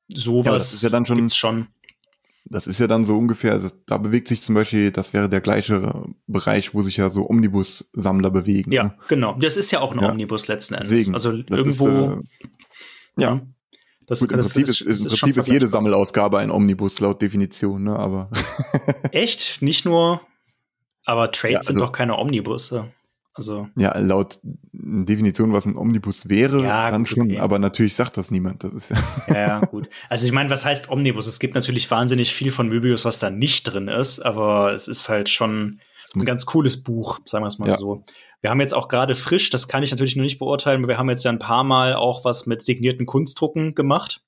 sowas 0.09 0.47
ja, 0.47 0.53
das 0.53 0.73
ist 0.73 0.83
ja 0.83 0.91
dann 0.91 1.07
schon, 1.07 1.31
schon. 1.31 1.67
Das 2.49 2.69
ist 2.69 2.79
ja 2.79 2.87
dann 2.87 3.05
so 3.05 3.17
ungefähr, 3.17 3.53
also 3.53 3.69
da 3.87 3.99
bewegt 3.99 4.29
sich 4.29 4.41
zum 4.41 4.55
Beispiel, 4.55 4.93
das 4.93 5.13
wäre 5.13 5.29
der 5.29 5.41
gleiche 5.41 6.05
Bereich, 6.29 6.75
wo 6.75 6.83
sich 6.83 6.97
ja 6.97 7.11
so 7.11 7.29
Omnibus-Sammler 7.29 8.31
bewegen. 8.31 8.71
Ja, 8.71 8.85
ne? 8.85 8.95
genau. 9.09 9.37
Das 9.41 9.57
ist 9.57 9.73
ja 9.73 9.81
auch 9.81 9.93
ein 9.93 10.01
ja. 10.01 10.11
Omnibus 10.11 10.47
letzten 10.47 10.75
Endes. 10.75 10.91
Deswegen, 10.91 11.15
also 11.15 11.33
irgendwo. 11.33 11.89
Ist, 11.89 12.29
äh, 13.17 13.23
ja. 13.23 13.41
Das, 14.07 14.21
Gut, 14.21 14.31
im 14.31 14.37
das, 14.37 14.53
Prinzip 14.53 14.69
ist, 14.69 14.81
ist, 14.83 15.05
ist, 15.05 15.21
Prinzip 15.21 15.37
ist 15.37 15.49
jede 15.49 15.67
Sammelausgabe 15.67 16.39
ein 16.39 16.51
Omnibus 16.51 17.01
laut 17.01 17.21
Definition, 17.21 17.83
ne? 17.83 17.97
Aber. 17.97 18.31
Echt? 19.11 19.63
Nicht 19.63 19.85
nur. 19.85 20.21
Aber 21.05 21.31
Trades 21.31 21.53
ja, 21.53 21.59
also, 21.59 21.73
sind 21.73 21.81
doch 21.81 21.93
keine 21.93 22.17
Omnibusse. 22.19 22.93
Also 23.37 23.69
ja, 23.77 23.97
laut 23.99 24.41
Definition, 24.73 25.53
was 25.53 25.67
ein 25.67 25.77
Omnibus 25.77 26.29
wäre, 26.31 26.63
ja, 26.63 26.91
dann 26.91 27.03
gut, 27.03 27.09
schon, 27.09 27.31
okay. 27.31 27.39
aber 27.39 27.59
natürlich 27.59 27.95
sagt 27.95 28.17
das 28.17 28.31
niemand. 28.31 28.65
Das 28.65 28.73
ist 28.73 28.91
ja. 29.29 29.35
Ja, 29.35 29.61
gut. 29.61 29.91
Also 30.09 30.25
ich 30.25 30.33
meine, 30.33 30.49
was 30.49 30.65
heißt 30.65 30.89
Omnibus? 30.89 31.27
Es 31.27 31.39
gibt 31.39 31.55
natürlich 31.55 31.91
wahnsinnig 31.91 32.35
viel 32.35 32.51
von 32.51 32.69
Möbius, 32.69 33.05
was 33.05 33.19
da 33.19 33.29
nicht 33.29 33.65
drin 33.65 33.89
ist, 33.89 34.21
aber 34.21 34.73
es 34.73 34.89
ist 34.89 35.11
halt 35.11 35.29
schon 35.29 35.81
ein 36.15 36.25
ganz 36.25 36.47
cooles 36.47 36.83
Buch, 36.83 37.19
sagen 37.27 37.45
wir 37.45 37.49
es 37.49 37.59
mal 37.59 37.69
ja. 37.69 37.75
so. 37.75 38.05
Wir 38.43 38.51
haben 38.51 38.61
jetzt 38.61 38.75
auch 38.75 38.89
gerade 38.89 39.15
frisch, 39.15 39.51
das 39.51 39.67
kann 39.67 39.83
ich 39.83 39.91
natürlich 39.91 40.17
noch 40.17 40.23
nicht 40.23 40.39
beurteilen, 40.39 40.81
aber 40.81 40.89
wir 40.89 40.99
haben 40.99 41.11
jetzt 41.11 41.25
ja 41.25 41.31
ein 41.31 41.39
paar 41.39 41.65
Mal 41.65 41.95
auch 41.95 42.25
was 42.25 42.47
mit 42.47 42.63
signierten 42.63 43.07
Kunstdrucken 43.07 43.75
gemacht. 43.75 44.23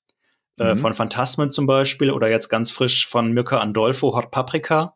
Äh, 0.57 0.63
mhm. 0.63 0.69
Äh, 0.69 0.75
von 0.77 0.93
Phantasmen 0.93 1.51
zum 1.51 1.67
Beispiel 1.67 2.11
oder 2.11 2.29
jetzt 2.29 2.49
ganz 2.49 2.71
frisch 2.71 3.07
von 3.07 3.31
Mirka 3.33 3.59
Andolfo 3.59 4.15
Hot 4.15 4.31
Paprika 4.31 4.93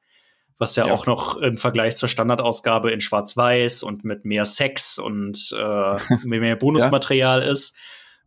was 0.64 0.76
ja, 0.76 0.88
ja, 0.88 0.93
auch 0.93 1.05
noch 1.05 1.36
im 1.38 1.57
Vergleich 1.57 1.95
zur 1.95 2.09
Standardausgabe 2.09 2.91
in 2.91 3.01
Schwarz-Weiß 3.01 3.84
und 3.84 4.03
mit 4.05 4.26
mehr 4.26 4.45
Sex 4.45 4.97
und 4.97 5.53
äh, 5.57 5.97
mit 6.24 6.39
mehr 6.39 6.55
Bonusmaterial 6.55 7.41
ja. 7.41 7.51
ist. 7.51 7.76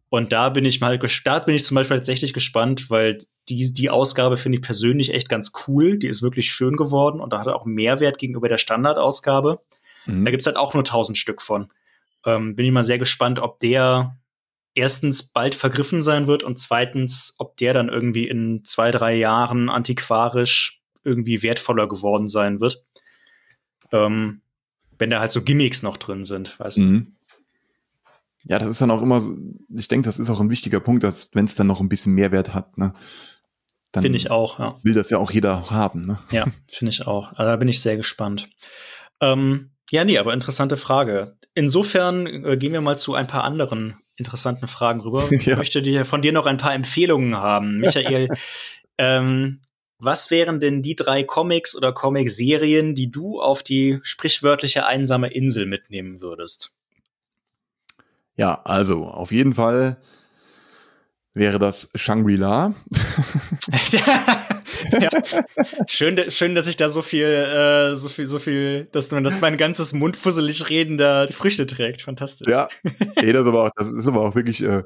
Und 0.09 0.33
da 0.33 0.51
bin 0.51 0.65
ich 0.65 0.81
mal 0.81 0.99
da 1.25 1.39
bin 1.41 1.55
ich 1.55 1.65
zum 1.65 1.75
Beispiel 1.75 1.97
tatsächlich 1.97 2.33
gespannt, 2.33 2.91
weil 2.91 3.19
die, 3.49 3.73
die 3.73 3.91
Ausgabe 3.91 4.37
finde 4.37 4.59
ich 4.59 4.63
persönlich 4.63 5.13
echt 5.13 5.29
ganz 5.29 5.53
cool. 5.67 5.99
Die 5.99 6.09
ist 6.09 6.23
wirklich 6.23 6.51
schön 6.51 6.77
geworden 6.77 7.21
und 7.21 7.33
da 7.33 7.41
hat 7.41 7.47
er 7.47 7.57
auch 7.57 7.65
Mehrwert 7.65 8.19
gegenüber 8.19 8.49
der 8.49 8.59
Standardausgabe. 8.59 9.61
Mhm. 10.07 10.25
Da 10.25 10.31
gibt's 10.31 10.47
halt 10.47 10.57
auch 10.57 10.75
nur 10.75 10.83
1000 10.83 11.17
Stück 11.17 11.43
von. 11.43 11.73
Ähm, 12.25 12.57
bin 12.57 12.67
ich 12.67 12.73
mal 12.73 12.85
sehr 12.85 12.99
gespannt, 12.99 13.39
ob 13.39 13.61
der 13.61 14.17
erstens 14.75 15.23
bald 15.23 15.55
vergriffen 15.55 16.03
sein 16.03 16.27
wird 16.27 16.43
und 16.43 16.59
zweitens, 16.59 17.35
ob 17.39 17.57
der 17.57 17.73
dann 17.73 17.89
irgendwie 17.89 18.29
in 18.29 18.63
zwei, 18.65 18.91
drei 18.91 19.15
Jahren 19.15 19.69
antiquarisch 19.69 20.83
irgendwie 21.03 21.43
wertvoller 21.43 21.89
geworden 21.89 22.29
sein 22.29 22.61
wird. 22.61 22.85
Ähm, 23.93 24.43
wenn 24.99 25.11
da 25.11 25.21
halt 25.21 25.31
so 25.31 25.43
Gimmicks 25.43 25.83
noch 25.83 25.97
drin 25.97 26.25
sind, 26.25 26.59
weißt 26.59 26.79
mhm. 26.79 27.17
Ja, 28.49 28.61
das 28.61 28.69
ist 28.69 28.81
dann 28.81 28.93
auch 28.93 29.03
immer, 29.03 29.21
ich 29.75 29.89
denke, 29.89 30.07
das 30.07 30.21
ist 30.21 30.31
auch 30.31 30.41
ein 30.41 30.51
wichtiger 30.51 30.79
Punkt, 30.79 31.03
dass 31.03 31.31
wenn 31.33 31.47
es 31.47 31.57
dann 31.57 31.67
noch 31.67 31.81
ein 31.81 31.89
bisschen 31.89 32.15
Mehrwert 32.15 32.55
hat, 32.55 32.79
ne? 32.79 32.95
Finde 33.93 34.17
ich 34.17 34.31
auch, 34.31 34.59
ja. 34.59 34.79
Will 34.83 34.95
das 34.95 35.11
ja 35.11 35.19
auch 35.19 35.31
jeder 35.31 35.71
haben, 35.71 36.03
ne? 36.03 36.19
Ja, 36.31 36.47
finde 36.69 36.91
ich 36.91 37.07
auch. 37.07 37.31
Also 37.31 37.51
da 37.51 37.57
bin 37.57 37.69
ich 37.69 37.81
sehr 37.81 37.97
gespannt. 37.97 38.49
Ähm, 39.21 39.71
ja, 39.91 40.05
nee, 40.05 40.19
aber 40.19 40.35
interessante 40.35 40.77
Frage. 40.77 41.37
Insofern 41.55 42.27
äh, 42.27 42.57
gehen 42.57 42.73
wir 42.73 42.81
mal 42.81 42.99
zu 42.99 43.15
ein 43.15 43.27
paar 43.27 43.45
anderen 43.45 43.97
interessanten 44.17 44.69
Fragen 44.69 45.01
rüber. 45.01 45.27
Ich 45.31 45.47
ja. 45.47 45.57
möchte 45.57 45.83
dir 45.83 46.05
von 46.05 46.23
dir 46.23 46.33
noch 46.33 46.47
ein 46.47 46.59
paar 46.59 46.75
Empfehlungen 46.75 47.37
haben. 47.37 47.79
Michael, 47.79 48.29
ähm, 48.99 49.61
was 49.99 50.31
wären 50.31 50.61
denn 50.61 50.83
die 50.83 50.97
drei 50.97 51.23
Comics 51.23 51.75
oder 51.75 51.93
Comic-Serien, 51.93 52.95
die 52.95 53.11
du 53.11 53.41
auf 53.41 53.63
die 53.63 53.99
sprichwörtliche 54.03 54.87
einsame 54.87 55.33
Insel 55.33 55.67
mitnehmen 55.67 56.21
würdest? 56.21 56.73
Ja, 58.37 58.61
also 58.65 59.05
auf 59.07 59.33
jeden 59.33 59.55
Fall 59.55 59.97
wäre 61.33 61.59
das 61.59 61.91
Shangri-La. 61.95 62.75
ja. 65.01 65.09
schön, 65.87 66.31
schön, 66.31 66.55
dass 66.55 66.67
ich 66.67 66.77
da 66.77 66.89
so 66.89 67.03
viel, 67.03 67.25
äh, 67.25 67.97
so 67.97 68.09
viel, 68.09 68.27
so 68.27 68.39
viel, 68.39 68.89
dass, 68.93 69.09
dass 69.09 69.41
mein 69.41 69.57
ganzes 69.57 69.93
mundfusselig 69.93 70.69
Reden 70.69 70.99
da 70.99 71.27
die 71.27 71.33
Früchte 71.33 71.67
trägt. 71.67 72.03
Fantastisch. 72.03 72.49
Ja, 72.49 72.69
nee, 72.85 73.33
das, 73.33 73.43
ist 73.43 73.49
aber 73.49 73.65
auch, 73.65 73.71
das 73.77 73.93
ist 73.93 74.07
aber 74.07 74.21
auch 74.23 74.35
wirklich, 74.35 74.63
äh, 74.63 74.83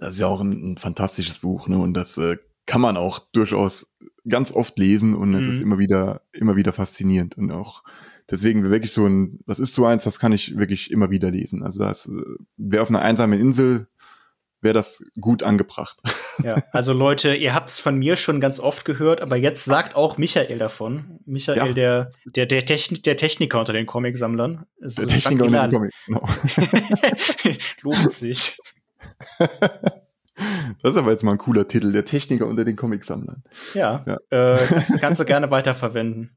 das 0.00 0.14
ist 0.14 0.20
ja 0.20 0.26
auch 0.26 0.40
ein, 0.40 0.72
ein 0.72 0.78
fantastisches 0.78 1.38
Buch, 1.38 1.68
ne? 1.68 1.78
Und 1.78 1.94
das 1.94 2.16
äh, 2.18 2.36
kann 2.66 2.80
man 2.80 2.96
auch 2.96 3.18
durchaus 3.32 3.86
ganz 4.28 4.52
oft 4.52 4.78
lesen 4.78 5.14
und 5.14 5.30
mhm. 5.30 5.48
es 5.48 5.54
ist 5.54 5.62
immer 5.62 5.78
wieder, 5.78 6.22
immer 6.32 6.56
wieder 6.56 6.72
faszinierend 6.72 7.36
und 7.36 7.50
auch 7.50 7.82
deswegen 8.30 8.70
wirklich 8.70 8.92
so 8.92 9.06
ein, 9.06 9.40
das 9.46 9.58
ist 9.58 9.74
so 9.74 9.84
eins, 9.84 10.04
das 10.04 10.18
kann 10.18 10.32
ich 10.32 10.56
wirklich 10.56 10.90
immer 10.90 11.10
wieder 11.10 11.30
lesen. 11.30 11.62
Also 11.62 11.80
das 11.80 12.10
wäre 12.56 12.82
auf 12.82 12.88
einer 12.88 13.02
einsamen 13.02 13.38
Insel, 13.38 13.86
wäre 14.60 14.74
das 14.74 15.04
gut 15.20 15.42
angebracht. 15.42 15.98
Ja, 16.42 16.56
also 16.72 16.92
Leute, 16.92 17.34
ihr 17.34 17.54
habt 17.54 17.70
es 17.70 17.78
von 17.78 17.96
mir 17.96 18.16
schon 18.16 18.40
ganz 18.40 18.60
oft 18.60 18.84
gehört, 18.84 19.20
aber 19.20 19.36
jetzt 19.36 19.64
sagt 19.64 19.94
auch 19.94 20.18
Michael 20.18 20.58
davon. 20.58 21.20
Michael, 21.26 21.58
ja. 21.58 21.72
der, 21.72 22.10
der, 22.24 22.46
der, 22.46 22.64
Techn 22.64 23.02
der 23.02 23.16
Techniker 23.16 23.60
unter 23.60 23.72
den 23.72 23.86
Comicsammlern. 23.86 24.66
Der 24.78 25.06
Techniker 25.06 25.44
unter 25.44 25.68
den 25.68 25.72
Comic, 25.72 25.92
genau. 26.06 26.22
Lohnt 27.82 28.12
sich. 28.12 28.58
Das 30.82 30.90
ist 30.90 30.96
aber 30.96 31.12
jetzt 31.12 31.22
mal 31.22 31.30
ein 31.30 31.38
cooler 31.38 31.68
Titel, 31.68 31.92
der 31.92 32.04
Techniker 32.04 32.48
unter 32.48 32.64
den 32.64 32.74
Comicsammlern. 32.74 33.44
Ja, 33.72 34.04
ja. 34.04 34.54
Äh, 34.54 34.58
kannst 35.00 35.20
du 35.20 35.24
gerne 35.24 35.52
weiterverwenden. 35.52 36.36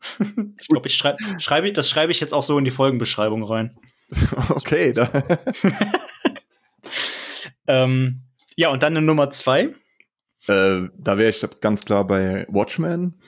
ich 0.60 0.68
glaube, 0.68 0.88
ich 0.88 0.95
schreibe, 0.95 1.72
das 1.72 1.89
schreibe 1.89 2.12
ich 2.12 2.20
jetzt 2.20 2.32
auch 2.32 2.43
so 2.43 2.60
in 2.60 2.64
die 2.64 2.70
Folgenbeschreibung 2.70 3.43
rein. 3.43 3.76
Okay. 4.50 4.93
Da. 4.93 5.10
ähm, 7.68 8.22
ja, 8.56 8.69
und 8.69 8.84
dann 8.84 8.95
eine 8.95 9.06
Nummer 9.06 9.32
zwei. 9.32 9.69
Äh, 10.48 10.90
da 10.98 11.18
wäre 11.18 11.30
ich 11.30 11.45
ganz 11.61 11.86
klar 11.86 12.06
bei 12.06 12.45
Watchmen. 12.49 13.22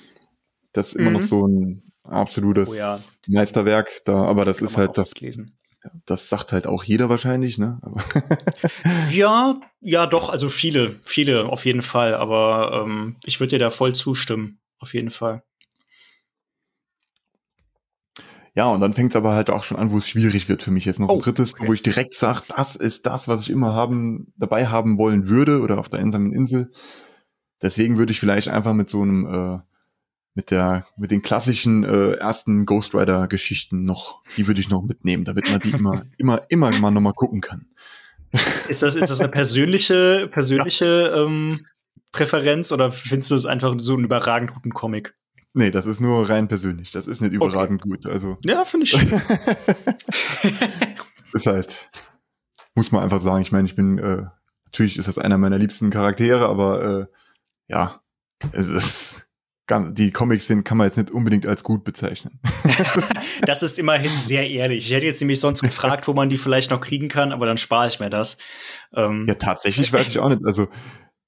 Das 0.72 0.90
ist 0.90 0.96
immer 0.96 1.10
mhm. 1.10 1.16
noch 1.18 1.22
so 1.24 1.48
ein 1.48 1.82
absolutes 2.04 2.70
oh 2.70 2.76
ja. 2.76 3.00
Meisterwerk. 3.28 4.02
Da, 4.06 4.24
aber 4.24 4.46
das 4.46 4.62
ist 4.62 4.78
halt 4.78 4.98
das. 4.98 5.14
Lesen 5.20 5.60
das 6.06 6.30
sagt 6.30 6.52
halt 6.52 6.68
auch 6.68 6.84
jeder 6.84 7.10
wahrscheinlich, 7.10 7.58
ne? 7.58 7.80
ja, 9.12 9.60
ja, 9.80 10.08
doch, 10.08 10.30
also 10.30 10.50
viele, 10.50 11.00
viele 11.04 11.46
auf 11.46 11.66
jeden 11.66 11.82
Fall, 11.82 12.16
aber 12.16 12.84
ähm, 12.84 13.18
ich 13.24 13.40
würde 13.40 13.52
dir 13.52 13.60
da 13.60 13.70
voll 13.70 13.94
zustimmen, 13.96 14.60
auf 14.80 14.94
jeden 14.94 15.10
Fall. 15.10 15.44
Ja, 18.56 18.68
und 18.70 18.82
dann 18.82 18.94
fängt 18.94 19.12
es 19.12 19.16
aber 19.16 19.34
halt 19.34 19.50
auch 19.50 19.64
schon 19.64 19.78
an, 19.78 19.92
wo 19.92 20.00
es 20.00 20.10
schwierig 20.10 20.50
wird 20.50 20.64
für 20.64 20.72
mich 20.72 20.84
jetzt 20.84 21.00
noch 21.00 21.08
oh, 21.08 21.14
ein 21.14 21.20
drittes, 21.20 21.54
okay. 21.54 21.68
wo 21.68 21.74
ich 21.74 21.84
direkt 21.84 22.14
sage, 22.14 22.42
das 22.56 22.76
ist 22.76 23.06
das, 23.06 23.28
was 23.28 23.42
ich 23.42 23.50
immer 23.50 23.74
haben, 23.74 24.34
dabei 24.38 24.68
haben 24.68 24.98
wollen 24.98 25.28
würde 25.28 25.62
oder 25.62 25.80
auf 25.80 25.88
der 25.88 26.00
einsamen 26.00 26.34
Insel. 26.34 26.72
Deswegen 27.62 27.98
würde 27.98 28.12
ich 28.12 28.20
vielleicht 28.20 28.48
einfach 28.48 28.74
mit 28.74 28.90
so 28.90 29.02
einem 29.02 29.26
äh, 29.26 29.60
mit 30.34 30.52
der 30.52 30.88
mit 30.98 31.12
den 31.12 31.22
klassischen 31.22 31.84
äh, 31.84 32.14
ersten 32.14 32.66
Ghost 32.66 32.94
Rider 32.94 33.28
Geschichten 33.28 33.84
noch, 33.84 34.22
die 34.38 34.48
würde 34.48 34.62
ich 34.62 34.70
noch 34.70 34.84
mitnehmen, 34.84 35.26
damit 35.26 35.50
man 35.50 35.60
die 35.60 35.72
immer 35.72 36.06
immer 36.18 36.42
immer 36.50 36.72
mal 36.72 36.92
noch 36.92 37.02
mal 37.02 37.14
gucken 37.14 37.42
kann. 37.42 37.68
Ist 38.68 38.84
das 38.84 38.96
ist 38.96 39.10
das 39.10 39.20
eine 39.20 39.30
persönliche 39.30 40.28
persönliche 40.32 41.12
ja. 41.14 41.26
ähm, 41.26 41.60
Präferenz 42.12 42.72
oder 42.72 42.92
findest 42.92 43.32
du 43.32 43.36
es 43.36 43.46
einfach 43.46 43.76
so 43.78 43.94
einen 43.94 44.06
überragend 44.06 44.54
guten 44.54 44.72
Comic? 44.72 45.16
Nee, 45.54 45.72
das 45.72 45.88
ist 45.88 46.00
nur 46.00 46.30
rein 46.30 46.48
persönlich. 46.48 46.92
Das 46.92 47.08
ist 47.08 47.22
nicht 47.22 47.34
überragend 47.34 47.82
okay. 47.82 47.90
gut. 47.90 48.06
Also 48.06 48.38
ja, 48.46 48.66
finde 48.66 48.86
ich. 48.86 48.92
Schön. 48.92 49.10
ist 51.34 51.48
halt 51.48 51.92
muss 52.76 52.92
man 52.92 53.04
einfach 53.04 53.22
sagen. 53.22 53.42
Ich 53.42 53.52
meine, 53.52 53.68
ich 53.68 53.76
bin 53.76 53.98
äh, 53.98 54.26
natürlich 54.66 54.98
ist 54.98 55.08
das 55.08 55.18
einer 55.18 55.38
meiner 55.38 55.58
liebsten 55.58 55.90
Charaktere, 55.90 56.48
aber 56.48 56.84
äh, 56.84 57.06
ja, 57.70 58.02
es 58.52 58.68
ist 58.68 59.30
die 59.92 60.12
Comics 60.12 60.48
sind, 60.48 60.64
kann 60.64 60.78
man 60.78 60.88
jetzt 60.88 60.98
nicht 60.98 61.12
unbedingt 61.12 61.46
als 61.46 61.64
gut 61.64 61.84
bezeichnen. 61.84 62.40
das 63.44 63.62
ist 63.62 63.78
immerhin 63.78 64.10
sehr 64.10 64.50
ehrlich. 64.50 64.86
Ich 64.86 64.92
hätte 64.92 65.06
jetzt 65.06 65.22
nämlich 65.22 65.40
sonst 65.40 65.62
gefragt, 65.62 66.08
wo 66.08 66.14
man 66.14 66.30
die 66.30 66.38
vielleicht 66.38 66.72
noch 66.72 66.82
kriegen 66.82 67.08
kann, 67.08 67.32
aber 67.32 67.46
dann 67.46 67.58
spare 67.58 67.88
ich 67.88 68.00
mir 68.00 68.10
das. 68.10 68.38
Ähm 68.94 69.26
ja, 69.28 69.36
tatsächlich 69.36 69.94
weiß 69.94 70.08
ich 70.08 70.20
auch 70.20 70.30
nicht. 70.30 70.44
Also, 70.44 70.68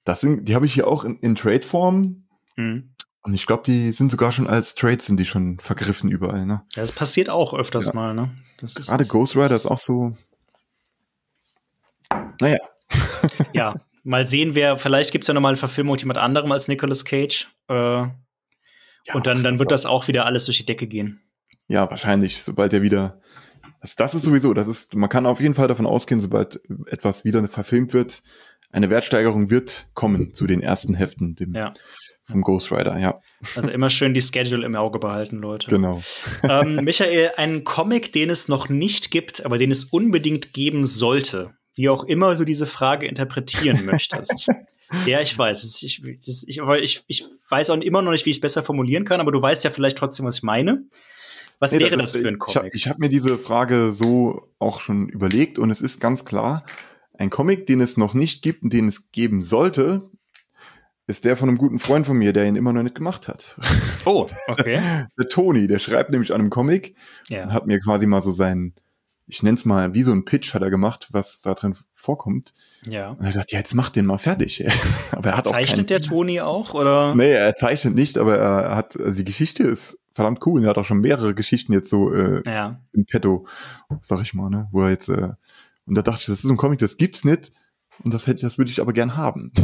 das 0.05 0.22
sind, 0.22 0.47
die 0.47 0.55
habe 0.55 0.65
ich 0.65 0.73
hier 0.73 0.88
auch 0.88 1.03
in, 1.03 1.19
in 1.19 1.35
Trade-Form. 1.35 2.23
Mhm. 2.55 2.95
Und 3.23 3.34
ich 3.35 3.45
glaube, 3.45 3.61
die 3.63 3.91
sind 3.91 4.09
sogar 4.09 4.31
schon 4.31 4.47
als 4.47 4.73
Trades 4.73 5.05
sind 5.05 5.19
die 5.19 5.26
schon 5.26 5.59
vergriffen 5.59 6.09
überall, 6.09 6.45
ne? 6.47 6.63
Ja, 6.73 6.81
das 6.81 6.91
passiert 6.91 7.30
auch 7.30 7.53
öfters 7.53 7.88
ja. 7.88 7.93
mal, 7.93 8.15
ne? 8.15 8.31
Gerade 8.57 9.05
Ghost 9.05 9.35
Rider 9.35 9.55
ist 9.55 9.68
auch 9.68 9.77
so. 9.77 10.13
Naja. 12.39 12.57
ja, 13.53 13.76
mal 14.03 14.26
sehen, 14.26 14.56
wer, 14.56 14.78
vielleicht 14.78 15.11
gibt 15.11 15.23
es 15.23 15.28
ja 15.28 15.34
nochmal 15.34 15.52
eine 15.52 15.57
Verfilmung 15.57 15.94
mit 15.94 16.02
jemand 16.02 16.19
anderem 16.19 16.52
als 16.52 16.68
Nicolas 16.68 17.06
Cage. 17.06 17.48
Äh, 17.68 17.73
ja, 17.73 18.14
und 19.14 19.26
dann, 19.28 19.44
dann 19.44 19.60
wird 19.60 19.72
das 19.72 19.86
auch 19.86 20.07
wieder 20.07 20.26
alles 20.26 20.45
durch 20.45 20.57
die 20.57 20.65
Decke 20.65 20.88
gehen. 20.88 21.22
Ja, 21.68 21.90
wahrscheinlich, 21.90 22.41
sobald 22.41 22.73
er 22.73 22.82
wieder. 22.82 23.22
Das, 23.82 23.95
das 23.95 24.14
ist 24.14 24.23
sowieso, 24.23 24.53
das 24.53 24.68
ist, 24.68 24.95
man 24.95 25.10
kann 25.10 25.26
auf 25.26 25.41
jeden 25.41 25.56
Fall 25.56 25.68
davon 25.68 25.88
ausgehen, 25.88 26.22
sobald 26.22 26.61
etwas 26.88 27.26
wieder 27.26 27.48
verfilmt 27.48 27.94
wird, 27.94 28.22
eine 28.72 28.90
Wertsteigerung 28.90 29.49
wird 29.49 29.88
kommen 29.94 30.34
zu 30.34 30.48
den 30.48 30.61
ersten 30.61 30.94
Heften 30.94 31.36
dem, 31.36 31.53
ja. 31.53 31.73
vom 32.26 32.41
Ghost 32.41 32.72
Rider, 32.72 32.98
ja. 32.99 33.19
Also 33.56 33.69
immer 33.69 33.90
schön 33.90 34.14
die 34.14 34.22
Schedule 34.22 34.65
im 34.65 34.76
Auge 34.76 34.99
behalten, 34.99 35.38
Leute. 35.38 35.69
Genau. 35.69 36.02
Ähm, 36.44 36.76
Michael, 36.76 37.32
ein 37.38 37.64
Comic, 37.64 38.14
den 38.14 38.30
es 38.30 38.48
noch 38.48 38.69
nicht 38.69 39.11
gibt, 39.11 39.45
aber 39.45 39.57
den 39.57 39.72
es 39.72 39.86
unbedingt 39.86 40.53
geben 40.53 40.86
sollte, 40.86 41.53
wie 41.76 41.89
auch 41.89 42.03
immer 42.03 42.35
du 42.35 42.45
diese 42.45 42.65
Frage 42.65 43.07
interpretieren 43.07 43.85
möchtest. 43.85 44.48
ja, 45.06 45.22
ich 45.22 45.38
weiß. 45.38 45.81
Ich, 45.81 46.03
ich, 46.03 46.60
ich, 46.60 47.03
ich 47.07 47.26
weiß 47.49 47.69
auch 47.69 47.77
immer 47.77 48.02
noch 48.02 48.11
nicht, 48.11 48.26
wie 48.26 48.31
ich 48.31 48.38
es 48.38 48.41
besser 48.41 48.64
formulieren 48.64 49.06
kann, 49.06 49.22
aber 49.22 49.31
du 49.31 49.41
weißt 49.41 49.64
ja 49.64 49.72
vielleicht 49.72 49.98
trotzdem, 49.98 50.26
was 50.26 50.38
ich 50.38 50.43
meine. 50.43 50.85
Was 51.60 51.73
nee, 51.73 51.80
wäre 51.80 51.95
das, 51.95 52.14
das 52.14 52.22
für 52.22 52.27
ein 52.27 52.39
Comic? 52.39 52.73
Ich 52.73 52.88
habe 52.88 52.95
hab 52.95 52.99
mir 52.99 53.10
diese 53.10 53.38
Frage 53.38 53.91
so 53.91 54.49
auch 54.57 54.80
schon 54.80 55.10
überlegt 55.10 55.60
und 55.60 55.69
es 55.69 55.80
ist 55.80 55.99
ganz 55.99 56.26
klar, 56.26 56.65
ein 57.14 57.30
Comic, 57.30 57.68
den 57.68 57.81
es 57.81 57.98
noch 57.98 58.15
nicht 58.15 58.41
gibt 58.41 58.64
und 58.64 58.73
den 58.73 58.88
es 58.88 59.11
geben 59.11 59.43
sollte, 59.43 60.10
ist 61.06 61.23
der 61.23 61.38
von 61.38 61.49
einem 61.49 61.60
guten 61.60 61.80
Freund 61.80 62.07
von 62.07 62.18
mir, 62.18 62.34
der 62.34 62.45
ihn 62.45 62.56
immer 62.56 62.73
noch 62.73 62.81
nicht 62.81 62.95
gemacht 62.95 63.27
hat. 63.27 63.57
Oh, 64.06 64.27
okay. 64.48 64.80
der 65.19 65.30
Toni, 65.30 65.68
der 65.68 65.77
schreibt 65.77 66.10
nämlich 66.10 66.34
an 66.34 66.41
einem 66.41 66.49
Comic 66.49 66.95
ja. 67.27 67.43
und 67.43 67.53
hat 67.53 67.68
mir 67.68 67.80
quasi 67.80 68.07
mal 68.07 68.22
so 68.22 68.31
seinen, 68.31 68.73
ich 69.31 69.43
nenne 69.43 69.55
es 69.55 69.65
mal, 69.65 69.93
wie 69.93 70.03
so 70.03 70.11
ein 70.11 70.25
Pitch 70.25 70.53
hat 70.53 70.61
er 70.61 70.69
gemacht, 70.69 71.07
was 71.11 71.41
da 71.41 71.53
drin 71.53 71.75
vorkommt. 71.95 72.53
Ja. 72.85 73.11
Und 73.11 73.25
er 73.25 73.31
sagt, 73.31 73.51
ja, 73.51 73.59
jetzt 73.59 73.73
mach 73.73 73.89
den 73.89 74.05
mal 74.05 74.17
fertig. 74.17 74.65
aber 75.11 75.29
er 75.31 75.37
hat 75.37 75.47
zeichnet 75.47 75.89
der 75.89 76.01
Toni 76.01 76.41
auch, 76.41 76.73
oder? 76.73 77.15
Nee, 77.15 77.31
er 77.31 77.55
zeichnet 77.55 77.95
nicht, 77.95 78.17
aber 78.17 78.37
er 78.37 78.75
hat, 78.75 78.99
also 78.99 79.17
die 79.17 79.23
Geschichte 79.23 79.63
ist 79.63 79.97
verdammt 80.11 80.45
cool. 80.45 80.63
Er 80.63 80.71
hat 80.71 80.77
auch 80.77 80.85
schon 80.85 80.99
mehrere 80.99 81.33
Geschichten 81.33 81.71
jetzt 81.71 81.89
so 81.89 82.13
äh, 82.13 82.43
ja. 82.45 82.81
im 82.91 83.05
Petto, 83.05 83.47
sag 84.01 84.21
ich 84.21 84.33
mal, 84.33 84.49
ne, 84.49 84.67
wo 84.71 84.81
er 84.81 84.89
jetzt 84.89 85.07
äh, 85.07 85.29
und 85.85 85.95
da 85.95 86.01
dachte 86.01 86.19
ich, 86.21 86.25
das 86.27 86.43
ist 86.43 86.49
ein 86.49 86.57
Comic, 86.57 86.79
das 86.79 86.97
gibt's 86.97 87.23
nicht. 87.23 87.51
Und 88.03 88.13
das 88.13 88.25
hätte, 88.25 88.41
das 88.43 88.57
würde 88.57 88.71
ich 88.71 88.81
aber 88.81 88.93
gern 88.93 89.15
haben. 89.15 89.51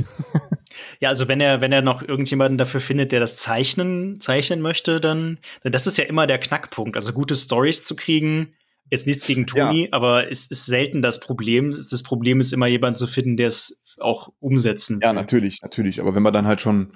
Ja, 0.99 1.09
also 1.09 1.27
wenn 1.27 1.41
er, 1.41 1.59
wenn 1.61 1.71
er 1.71 1.81
noch 1.81 2.03
irgendjemanden 2.03 2.57
dafür 2.57 2.81
findet, 2.81 3.11
der 3.11 3.19
das 3.19 3.35
zeichnen, 3.35 4.19
zeichnen 4.19 4.61
möchte, 4.61 5.01
dann, 5.01 5.39
dann 5.63 5.71
das 5.71 5.87
ist 5.87 5.97
ja 5.97 6.03
immer 6.03 6.27
der 6.27 6.37
Knackpunkt. 6.37 6.95
Also 6.95 7.13
gute 7.13 7.35
Stories 7.35 7.83
zu 7.83 7.95
kriegen, 7.95 8.53
jetzt 8.89 9.07
nichts 9.07 9.25
gegen 9.25 9.47
Toni, 9.47 9.83
ja. 9.83 9.87
aber 9.91 10.31
es 10.31 10.47
ist 10.47 10.65
selten 10.65 11.01
das 11.01 11.19
Problem. 11.19 11.71
Das 11.71 12.03
Problem 12.03 12.39
ist 12.39 12.53
immer 12.53 12.67
jemand 12.67 12.97
zu 12.97 13.07
finden, 13.07 13.37
der 13.37 13.47
es 13.47 13.81
auch 13.99 14.29
umsetzen 14.39 14.97
will. 14.97 15.03
Ja, 15.03 15.13
natürlich, 15.13 15.61
natürlich. 15.61 16.01
Aber 16.01 16.15
wenn 16.15 16.23
man 16.23 16.33
dann 16.33 16.47
halt 16.47 16.61
schon 16.61 16.93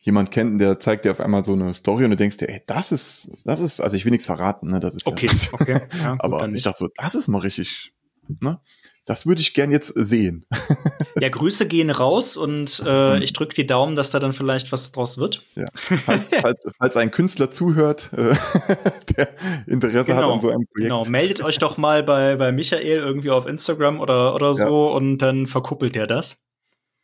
jemand 0.00 0.30
kennt, 0.30 0.60
der 0.60 0.78
zeigt 0.78 1.04
dir 1.04 1.10
auf 1.10 1.20
einmal 1.20 1.44
so 1.44 1.52
eine 1.52 1.74
Story 1.74 2.04
und 2.04 2.10
du 2.10 2.16
denkst 2.16 2.36
dir, 2.36 2.48
ey, 2.48 2.62
das 2.66 2.92
ist, 2.92 3.30
das 3.44 3.60
ist, 3.60 3.80
also 3.80 3.96
ich 3.96 4.04
will 4.04 4.12
nichts 4.12 4.26
verraten, 4.26 4.70
ne, 4.70 4.78
das 4.78 4.94
ist 4.94 5.06
okay, 5.06 5.26
ja, 5.26 5.48
okay, 5.52 5.80
ja, 6.00 6.12
gut, 6.12 6.20
aber 6.20 6.48
ich 6.50 6.62
dachte 6.62 6.78
so, 6.78 6.88
das 6.96 7.16
ist 7.16 7.26
mal 7.26 7.38
richtig, 7.38 7.92
Ne? 8.40 8.60
Das 9.06 9.24
würde 9.24 9.40
ich 9.40 9.54
gern 9.54 9.70
jetzt 9.70 9.92
sehen. 9.94 10.44
ja, 11.20 11.28
Grüße 11.28 11.66
gehen 11.66 11.90
raus 11.90 12.36
und 12.36 12.82
äh, 12.84 13.22
ich 13.22 13.32
drücke 13.32 13.54
die 13.54 13.66
Daumen, 13.66 13.94
dass 13.94 14.10
da 14.10 14.18
dann 14.18 14.32
vielleicht 14.32 14.72
was 14.72 14.90
draus 14.90 15.16
wird. 15.16 15.42
Ja. 15.54 15.66
Falls, 15.72 16.30
falls, 16.34 16.64
falls 16.78 16.96
ein 16.96 17.12
Künstler 17.12 17.52
zuhört, 17.52 18.10
äh, 18.12 18.34
der 19.16 19.28
Interesse 19.68 20.06
genau, 20.06 20.22
hat 20.22 20.34
an 20.34 20.40
so 20.40 20.48
einem 20.50 20.66
Projekt. 20.66 20.90
Genau, 20.90 21.04
meldet 21.04 21.42
euch 21.44 21.58
doch 21.58 21.76
mal 21.76 22.02
bei, 22.02 22.34
bei 22.34 22.50
Michael 22.50 22.98
irgendwie 22.98 23.30
auf 23.30 23.46
Instagram 23.46 24.00
oder, 24.00 24.34
oder 24.34 24.56
so 24.56 24.88
ja. 24.88 24.94
und 24.96 25.18
dann 25.18 25.46
verkuppelt 25.46 25.96
er 25.96 26.08
das. 26.08 26.42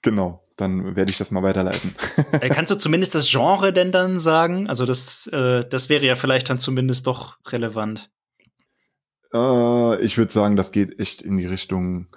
Genau, 0.03 0.45
dann 0.57 0.97
werde 0.97 1.13
ich 1.13 1.19
das 1.19 1.31
mal 1.31 1.45
weiterleiten. 1.45 1.95
Äh, 2.41 2.49
kannst 2.49 2.73
du 2.73 2.77
zumindest 2.77 3.15
das 3.15 3.31
Genre 3.31 3.73
denn 3.73 3.93
dann 3.93 4.19
sagen? 4.19 4.69
Also 4.69 4.87
das, 4.87 5.29
äh, 5.29 5.65
das 5.65 5.89
wäre 5.89 6.05
ja 6.05 6.17
vielleicht 6.17 6.51
dann 6.51 6.59
zumindest 6.59 7.07
doch 7.07 7.37
relevant. 7.47 8.11
Äh, 9.33 10.03
ich 10.03 10.19
würde 10.19 10.33
sagen, 10.33 10.57
das 10.57 10.73
geht 10.73 10.99
echt 10.99 11.23
in 11.23 11.37
die 11.37 11.47
Richtung 11.47 12.09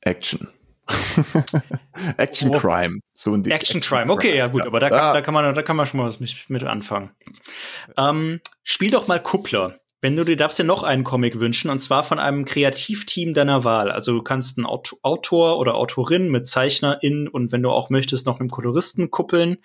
Action. 0.00 0.48
Action 2.16 2.54
oh. 2.54 2.58
Crime. 2.58 3.00
So 3.14 3.34
Action, 3.34 3.52
Action 3.52 3.80
Crime, 3.80 4.12
okay, 4.12 4.36
ja 4.36 4.48
gut, 4.48 4.60
ja. 4.60 4.66
aber 4.66 4.80
da 4.80 4.90
kann, 4.90 5.14
da 5.14 5.20
kann, 5.20 5.34
man, 5.34 5.54
da 5.54 5.62
kann 5.62 5.76
man 5.76 5.86
schon 5.86 5.98
mal 5.98 6.06
was 6.06 6.20
mit, 6.20 6.34
mit 6.48 6.62
anfangen. 6.64 7.10
Ähm, 7.96 8.40
spiel 8.62 8.90
doch 8.90 9.08
mal 9.08 9.20
Kuppler. 9.20 9.78
Wenn 10.02 10.16
du 10.16 10.24
dir 10.24 10.36
darfst 10.36 10.58
dir 10.58 10.64
noch 10.64 10.82
einen 10.82 11.02
Comic 11.02 11.40
wünschen, 11.40 11.70
und 11.70 11.80
zwar 11.80 12.04
von 12.04 12.18
einem 12.18 12.44
Kreativteam 12.44 13.32
deiner 13.32 13.64
Wahl. 13.64 13.90
Also 13.90 14.12
du 14.12 14.22
kannst 14.22 14.58
einen 14.58 14.66
Autor 14.66 15.58
oder 15.58 15.76
Autorin 15.76 16.28
mit 16.28 16.46
ZeichnerInnen 16.46 17.26
und 17.26 17.52
wenn 17.52 17.62
du 17.62 17.70
auch 17.70 17.88
möchtest, 17.88 18.26
noch 18.26 18.38
einen 18.38 18.50
Koloristen 18.50 19.10
kuppeln. 19.10 19.56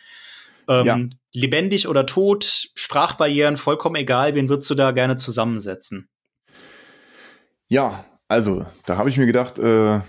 Ähm, 0.70 0.86
ja. 0.86 1.00
Lebendig 1.34 1.90
oder 1.90 2.06
tot, 2.06 2.70
Sprachbarrieren, 2.74 3.58
vollkommen 3.58 3.98
egal, 3.98 4.34
wen 4.36 4.48
würdest 4.48 4.70
du 4.70 4.76
da 4.76 4.92
gerne 4.92 5.18
zusammensetzen? 5.18 6.08
Ja, 7.70 8.04
also 8.28 8.66
da 8.86 8.98
habe 8.98 9.10
ich 9.10 9.18
mir 9.18 9.28
gedacht, 9.28 9.60
äh, 9.60 10.02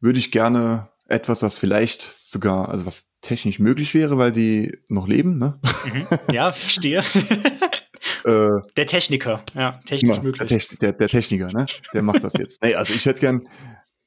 würde 0.00 0.18
ich 0.18 0.32
gerne 0.32 0.88
etwas, 1.06 1.42
was 1.42 1.58
vielleicht 1.58 2.02
sogar, 2.02 2.68
also 2.68 2.86
was 2.86 3.06
technisch 3.20 3.58
möglich 3.58 3.94
wäre, 3.94 4.18
weil 4.18 4.32
die 4.32 4.76
noch 4.88 5.06
leben, 5.06 5.38
ne? 5.38 5.60
Mhm. 5.84 6.06
Ja, 6.32 6.52
verstehe. 6.52 6.98
äh, 8.24 8.50
der 8.76 8.86
Techniker, 8.86 9.44
ja, 9.54 9.80
technisch 9.84 10.16
ja, 10.16 10.22
möglich. 10.22 10.48
Der, 10.48 10.58
Techn 10.58 10.78
der, 10.80 10.92
der, 10.92 11.08
Techniker, 11.08 11.52
ne? 11.52 11.66
Der 11.94 12.02
macht 12.02 12.24
das 12.24 12.32
jetzt. 12.34 12.60
nee, 12.62 12.74
also 12.74 12.94
ich 12.94 13.04
hätte 13.06 13.20
gern, 13.20 13.42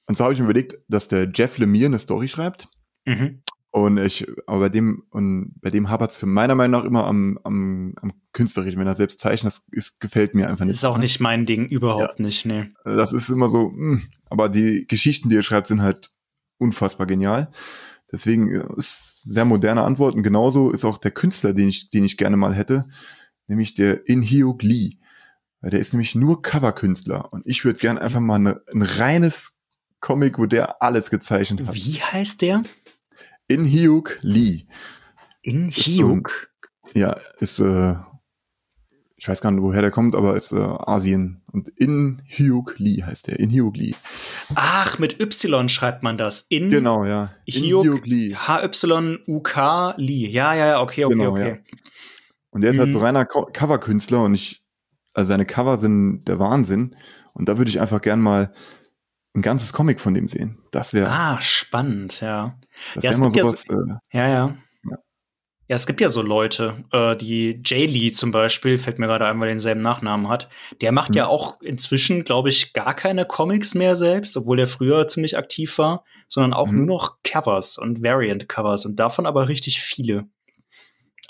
und 0.07 0.17
so 0.17 0.23
habe 0.23 0.33
ich 0.33 0.39
mir 0.39 0.45
überlegt, 0.45 0.77
dass 0.87 1.07
der 1.07 1.29
Jeff 1.33 1.57
Lemire 1.57 1.85
eine 1.85 1.99
Story 1.99 2.27
schreibt. 2.27 2.67
Mhm. 3.05 3.41
Und 3.73 3.97
ich, 3.97 4.27
aber 4.45 4.59
bei 4.59 4.69
dem, 4.69 5.03
und 5.09 5.55
bei 5.59 5.71
dem 5.71 5.89
hapert 5.89 6.11
es 6.11 6.17
für 6.17 6.27
meiner 6.27 6.53
Meinung 6.53 6.79
nach 6.79 6.85
immer 6.85 7.07
am, 7.07 7.39
am, 7.43 7.95
am 7.99 8.13
künstlerisch, 8.31 8.77
wenn 8.77 8.85
er 8.85 8.93
selbst 8.93 9.19
zeichnet, 9.19 9.51
das 9.51 9.63
ist, 9.71 9.99
gefällt 9.99 10.35
mir 10.35 10.47
einfach 10.47 10.65
nicht. 10.65 10.75
Ist 10.75 10.85
auch 10.85 10.99
nicht 10.99 11.19
mein 11.19 11.47
Ding, 11.47 11.65
überhaupt 11.65 12.19
ja. 12.19 12.25
nicht, 12.25 12.45
nee. 12.45 12.69
Das 12.85 13.11
ist 13.13 13.29
immer 13.29 13.49
so, 13.49 13.69
mh. 13.69 13.75
Hm, 13.75 14.03
aber 14.29 14.49
die 14.49 14.85
Geschichten, 14.87 15.29
die 15.29 15.37
er 15.37 15.41
schreibt, 15.41 15.65
sind 15.65 15.81
halt 15.81 16.11
unfassbar 16.59 17.07
genial. 17.07 17.49
Deswegen 18.11 18.51
äh, 18.51 18.63
ist 18.77 19.23
sehr 19.23 19.43
moderne 19.43 19.81
Antwort 19.81 20.13
und 20.13 20.21
genauso 20.21 20.69
ist 20.69 20.85
auch 20.85 20.99
der 20.99 21.09
Künstler, 21.09 21.53
den 21.53 21.67
ich, 21.67 21.89
den 21.89 22.03
ich 22.03 22.17
gerne 22.17 22.37
mal 22.37 22.53
hätte, 22.53 22.85
nämlich 23.47 23.73
der 23.73 24.07
In 24.07 24.21
Hyuk 24.21 24.61
Lee. 24.61 24.99
Der 25.63 25.79
ist 25.79 25.93
nämlich 25.93 26.13
nur 26.13 26.43
Coverkünstler 26.43 27.33
und 27.33 27.41
ich 27.47 27.65
würde 27.65 27.79
gerne 27.79 28.01
einfach 28.01 28.19
mal 28.19 28.35
eine, 28.35 28.61
ein 28.71 28.83
reines 28.83 29.53
Comic, 29.99 30.37
wo 30.37 30.45
der 30.45 30.83
alles 30.83 31.09
gezeichnet 31.09 31.65
hat. 31.65 31.73
Wie 31.73 31.99
heißt 31.99 32.41
der? 32.43 32.61
In 33.47 33.65
Hyuk 33.65 34.19
Lee. 34.21 34.65
In 35.41 35.69
Hyuk? 35.69 36.49
Ja, 36.93 37.17
ist, 37.39 37.59
äh, 37.59 37.95
ich 39.17 39.27
weiß 39.27 39.41
gar 39.41 39.51
nicht, 39.51 39.61
woher 39.61 39.81
der 39.81 39.91
kommt, 39.91 40.15
aber 40.15 40.35
ist 40.35 40.53
äh, 40.53 40.59
Asien. 40.59 41.41
Und 41.51 41.69
In 41.77 42.21
Hyuk 42.25 42.75
Lee 42.77 43.03
heißt 43.03 43.27
der. 43.27 43.39
In 43.39 43.51
Hyuk 43.51 43.75
Lee. 43.77 43.95
Ach, 44.55 44.97
mit 44.99 45.19
Y 45.19 45.69
schreibt 45.69 46.03
man 46.03 46.17
das. 46.17 46.41
In 46.49 46.69
genau, 46.69 47.05
ja. 47.05 47.33
In 47.45 47.63
Hyuk 47.63 48.05
Lee. 48.05 48.33
H-Y-U-K 48.35 49.95
Lee. 49.97 50.27
Ja, 50.27 50.53
ja, 50.53 50.67
ja, 50.67 50.81
okay, 50.81 51.05
okay, 51.05 51.15
genau, 51.15 51.31
okay. 51.31 51.49
Ja. 51.49 51.77
Und 52.51 52.61
der 52.61 52.71
ist 52.71 52.79
halt 52.79 52.93
so 52.93 52.99
mhm. 52.99 53.05
reiner 53.05 53.25
Co 53.25 53.49
Coverkünstler 53.51 54.23
und 54.23 54.35
ich, 54.35 54.63
also 55.13 55.27
seine 55.27 55.45
Cover 55.45 55.77
sind 55.77 56.25
der 56.27 56.39
Wahnsinn. 56.39 56.95
Und 57.33 57.49
da 57.49 57.57
würde 57.57 57.69
ich 57.69 57.81
einfach 57.81 58.01
gern 58.01 58.21
mal 58.21 58.53
ein 59.35 59.41
ganzes 59.41 59.73
Comic 59.73 59.99
von 59.99 60.13
dem 60.13 60.27
sehen. 60.27 60.59
Das 60.71 60.93
wäre. 60.93 61.09
Ah, 61.09 61.41
spannend, 61.41 62.21
ja. 62.21 62.57
Das 62.95 63.03
ja, 63.03 63.11
es 63.11 63.21
gibt 63.21 63.37
sowas, 63.37 63.63
ja, 63.67 63.75
so, 63.75 63.83
äh, 63.83 64.17
ja, 64.17 64.27
ja. 64.27 64.57
Ja, 65.69 65.77
es 65.77 65.87
gibt 65.87 66.01
ja 66.01 66.09
so 66.09 66.21
Leute, 66.21 66.83
äh, 66.91 67.15
die 67.15 67.61
Jay 67.63 67.85
Lee 67.85 68.11
zum 68.11 68.31
Beispiel, 68.31 68.77
fällt 68.77 68.99
mir 68.99 69.07
gerade 69.07 69.25
ein, 69.25 69.39
weil 69.39 69.47
er 69.47 69.53
denselben 69.53 69.79
Nachnamen 69.79 70.27
hat. 70.27 70.49
Der 70.81 70.91
macht 70.91 71.11
mhm. 71.11 71.17
ja 71.17 71.27
auch 71.27 71.61
inzwischen, 71.61 72.25
glaube 72.25 72.49
ich, 72.49 72.73
gar 72.73 72.93
keine 72.93 73.25
Comics 73.25 73.73
mehr 73.73 73.95
selbst, 73.95 74.35
obwohl 74.35 74.59
er 74.59 74.67
früher 74.67 75.07
ziemlich 75.07 75.37
aktiv 75.37 75.77
war, 75.77 76.03
sondern 76.27 76.53
auch 76.53 76.67
mhm. 76.67 76.79
nur 76.79 76.85
noch 76.85 77.17
Covers 77.23 77.77
und 77.77 78.03
Variant-Covers 78.03 78.85
und 78.85 78.97
davon 78.97 79.25
aber 79.25 79.47
richtig 79.47 79.79
viele. 79.81 80.27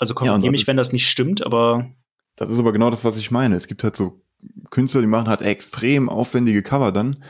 Also 0.00 0.14
korrigiere 0.14 0.46
ja, 0.46 0.50
mich, 0.50 0.66
wenn 0.66 0.76
das 0.76 0.92
nicht 0.92 1.08
stimmt, 1.08 1.46
aber. 1.46 1.92
Das 2.34 2.50
ist 2.50 2.58
aber 2.58 2.72
genau 2.72 2.90
das, 2.90 3.04
was 3.04 3.16
ich 3.16 3.30
meine. 3.30 3.54
Es 3.54 3.68
gibt 3.68 3.84
halt 3.84 3.94
so 3.94 4.20
Künstler, 4.70 5.00
die 5.00 5.06
machen 5.06 5.28
halt 5.28 5.42
extrem 5.42 6.08
aufwendige 6.08 6.64
Cover 6.64 6.90
dann 6.90 7.22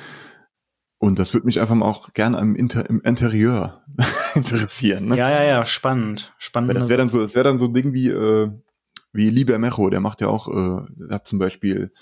Und 1.04 1.18
das 1.18 1.34
würde 1.34 1.44
mich 1.46 1.60
einfach 1.60 1.74
mal 1.74 1.84
auch 1.86 2.14
gerne 2.14 2.38
im, 2.38 2.56
Inter 2.56 2.88
im 2.88 3.02
Interieur 3.02 3.82
interessieren. 4.34 5.08
Ne? 5.08 5.18
Ja, 5.18 5.28
ja, 5.30 5.44
ja, 5.44 5.66
spannend. 5.66 6.32
spannend. 6.38 6.70
Weil 6.70 6.80
das 6.80 6.88
wäre 6.88 6.98
dann 6.98 7.10
so, 7.10 7.20
das 7.20 7.34
wäre 7.34 7.44
dann 7.44 7.58
so 7.58 7.66
ein 7.66 7.74
Ding 7.74 7.92
wie, 7.92 8.08
äh, 8.08 8.50
wie 9.12 9.28
Liber 9.28 9.58
Mecho, 9.58 9.90
der 9.90 10.00
macht 10.00 10.22
ja 10.22 10.28
auch, 10.28 10.48
äh, 10.48 11.10
hat 11.12 11.26
zum 11.26 11.38
Beispiel 11.38 11.92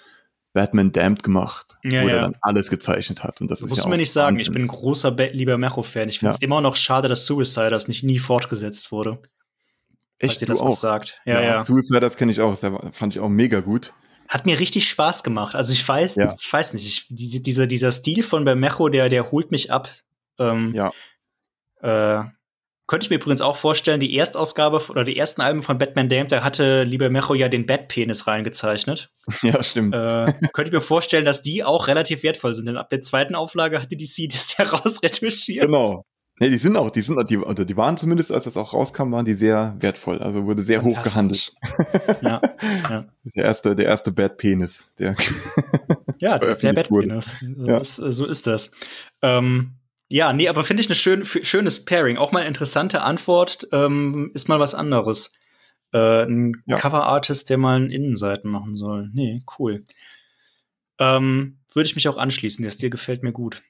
Batman 0.52 0.92
Damned 0.92 1.24
gemacht, 1.24 1.78
ja, 1.82 2.02
wo 2.04 2.08
ja. 2.08 2.14
er 2.14 2.20
dann 2.22 2.36
alles 2.42 2.70
gezeichnet 2.70 3.24
hat. 3.24 3.40
Und 3.40 3.50
das, 3.50 3.58
das 3.58 3.64
ist 3.66 3.70
musst 3.70 3.80
ja 3.80 3.84
du 3.86 3.90
mir 3.90 3.96
nicht 3.96 4.12
sagen, 4.12 4.36
Wahnsinn. 4.36 4.42
ich 4.52 4.52
bin 4.52 4.62
ein 4.62 4.68
großer 4.68 5.10
Be 5.10 5.30
Lieber 5.32 5.58
Mecho-Fan. 5.58 6.08
Ich 6.08 6.20
finde 6.20 6.34
es 6.34 6.40
Ja. 6.40 6.44
immer 6.46 6.60
noch 6.60 6.76
schade, 6.76 7.08
dass 7.08 7.26
Suiciders 7.26 7.88
nicht 7.88 8.04
nie 8.04 8.20
fortgesetzt 8.20 8.92
wurde. 8.92 9.18
falls 10.20 10.32
Echt, 10.34 10.42
ihr 10.42 10.46
du 10.46 10.52
das 10.52 10.60
auch. 10.60 10.68
was 10.68 10.80
sagt. 10.80 11.20
Ja, 11.24 11.42
ja. 11.42 11.64
Suicide, 11.64 12.08
kenne 12.10 12.30
ich 12.30 12.40
auch, 12.40 12.56
das 12.56 12.72
fand 12.96 13.14
ich 13.16 13.20
auch 13.20 13.28
mega 13.28 13.58
gut. 13.58 13.94
Hat 14.28 14.46
mir 14.46 14.58
richtig 14.58 14.88
Spaß 14.88 15.22
gemacht. 15.22 15.54
Also 15.54 15.72
ich 15.72 15.86
weiß, 15.86 16.16
Ja. 16.16 16.34
ich 16.40 16.52
weiß 16.52 16.72
nicht, 16.74 16.86
ich, 16.86 17.06
diese, 17.10 17.40
dieser, 17.40 17.66
dieser 17.66 17.92
Stil 17.92 18.22
von 18.22 18.44
Bermejo, 18.44 18.88
der, 18.88 19.08
der 19.08 19.30
holt 19.30 19.50
mich 19.50 19.70
ab. 19.70 19.90
Ähm, 20.38 20.72
Ja. 20.74 20.90
Äh, 21.82 22.24
könnte 22.86 23.04
ich 23.06 23.10
mir 23.10 23.16
übrigens 23.16 23.40
auch 23.40 23.56
vorstellen, 23.56 24.00
die 24.00 24.14
Erstausgabe 24.16 24.80
oder 24.90 25.04
die 25.04 25.16
ersten 25.16 25.40
Alben 25.40 25.62
von 25.62 25.78
Batman 25.78 26.08
Damned, 26.08 26.32
da 26.32 26.42
hatte 26.44 26.82
Lieber 26.82 27.08
Mecho 27.10 27.34
ja 27.34 27.48
den 27.48 27.64
Batpenis 27.64 28.26
reingezeichnet. 28.26 29.10
Ja, 29.42 29.62
stimmt. 29.62 29.94
äh, 29.94 30.26
könnte 30.52 30.68
ich 30.68 30.72
mir 30.72 30.80
vorstellen, 30.80 31.24
dass 31.24 31.42
die 31.42 31.64
auch 31.64 31.86
relativ 31.86 32.22
wertvoll 32.22 32.54
sind, 32.54 32.66
denn 32.66 32.76
ab 32.76 32.90
der 32.90 33.00
zweiten 33.00 33.34
Auflage 33.34 33.80
hatte 33.80 33.96
DC 33.96 34.28
das 34.30 34.56
ja 34.58 34.64
rausretuschiert. 34.72 35.66
Genau. 35.66 36.04
Nee, 36.42 36.50
die 36.50 36.58
sind 36.58 36.76
auch, 36.76 36.90
die 36.90 37.02
sind, 37.02 37.30
die, 37.30 37.38
oder 37.38 37.64
die 37.64 37.76
waren 37.76 37.96
zumindest, 37.96 38.32
als 38.32 38.44
das 38.44 38.56
auch 38.56 38.74
rauskam, 38.74 39.12
waren 39.12 39.24
die 39.24 39.34
sehr 39.34 39.76
wertvoll. 39.78 40.18
Also 40.20 40.44
wurde 40.44 40.60
sehr 40.62 40.82
hoch 40.82 41.00
gehandelt. 41.00 41.54
Ja, 42.20 42.40
ja. 42.90 43.04
Der 43.36 43.44
erste, 43.44 43.76
der 43.76 43.86
erste 43.86 44.10
Bad 44.10 44.38
Penis. 44.38 44.92
Der, 44.98 45.14
Ja, 46.18 46.38
der, 46.40 46.48
der 46.48 46.56
veröffentlicht 46.58 46.90
wurde. 46.90 47.06
Batpenis. 47.08 47.36
So, 47.56 47.64
Ja. 47.70 47.78
ist, 47.78 47.94
so 47.96 48.26
ist 48.26 48.48
das. 48.48 48.72
Ähm, 49.22 49.74
ja, 50.08 50.32
nee, 50.32 50.48
aber 50.48 50.64
finde 50.64 50.80
ich 50.82 50.88
ein 50.90 50.96
schön, 50.96 51.24
schönes 51.24 51.84
Pairing. 51.84 52.16
Auch 52.16 52.32
mal 52.32 52.40
eine 52.40 52.48
interessante 52.48 53.02
Antwort. 53.02 53.68
Ähm, 53.70 54.32
ist 54.34 54.48
mal 54.48 54.58
was 54.58 54.74
anderes. 54.74 55.32
Äh, 55.92 56.24
ein 56.24 56.60
Ja. 56.66 56.76
Cover-Artist, 56.76 57.50
der 57.50 57.58
mal 57.58 57.76
einen 57.76 57.90
Innenseiten 57.90 58.50
machen 58.50 58.74
soll. 58.74 59.10
Nee, 59.14 59.42
cool. 59.60 59.84
Ähm, 60.98 61.58
Würde 61.72 61.86
ich 61.86 61.94
mich 61.94 62.08
auch 62.08 62.16
anschließen. 62.18 62.62
Der 62.64 62.72
Stil 62.72 62.90
gefällt 62.90 63.22
mir 63.22 63.32
gut. 63.32 63.62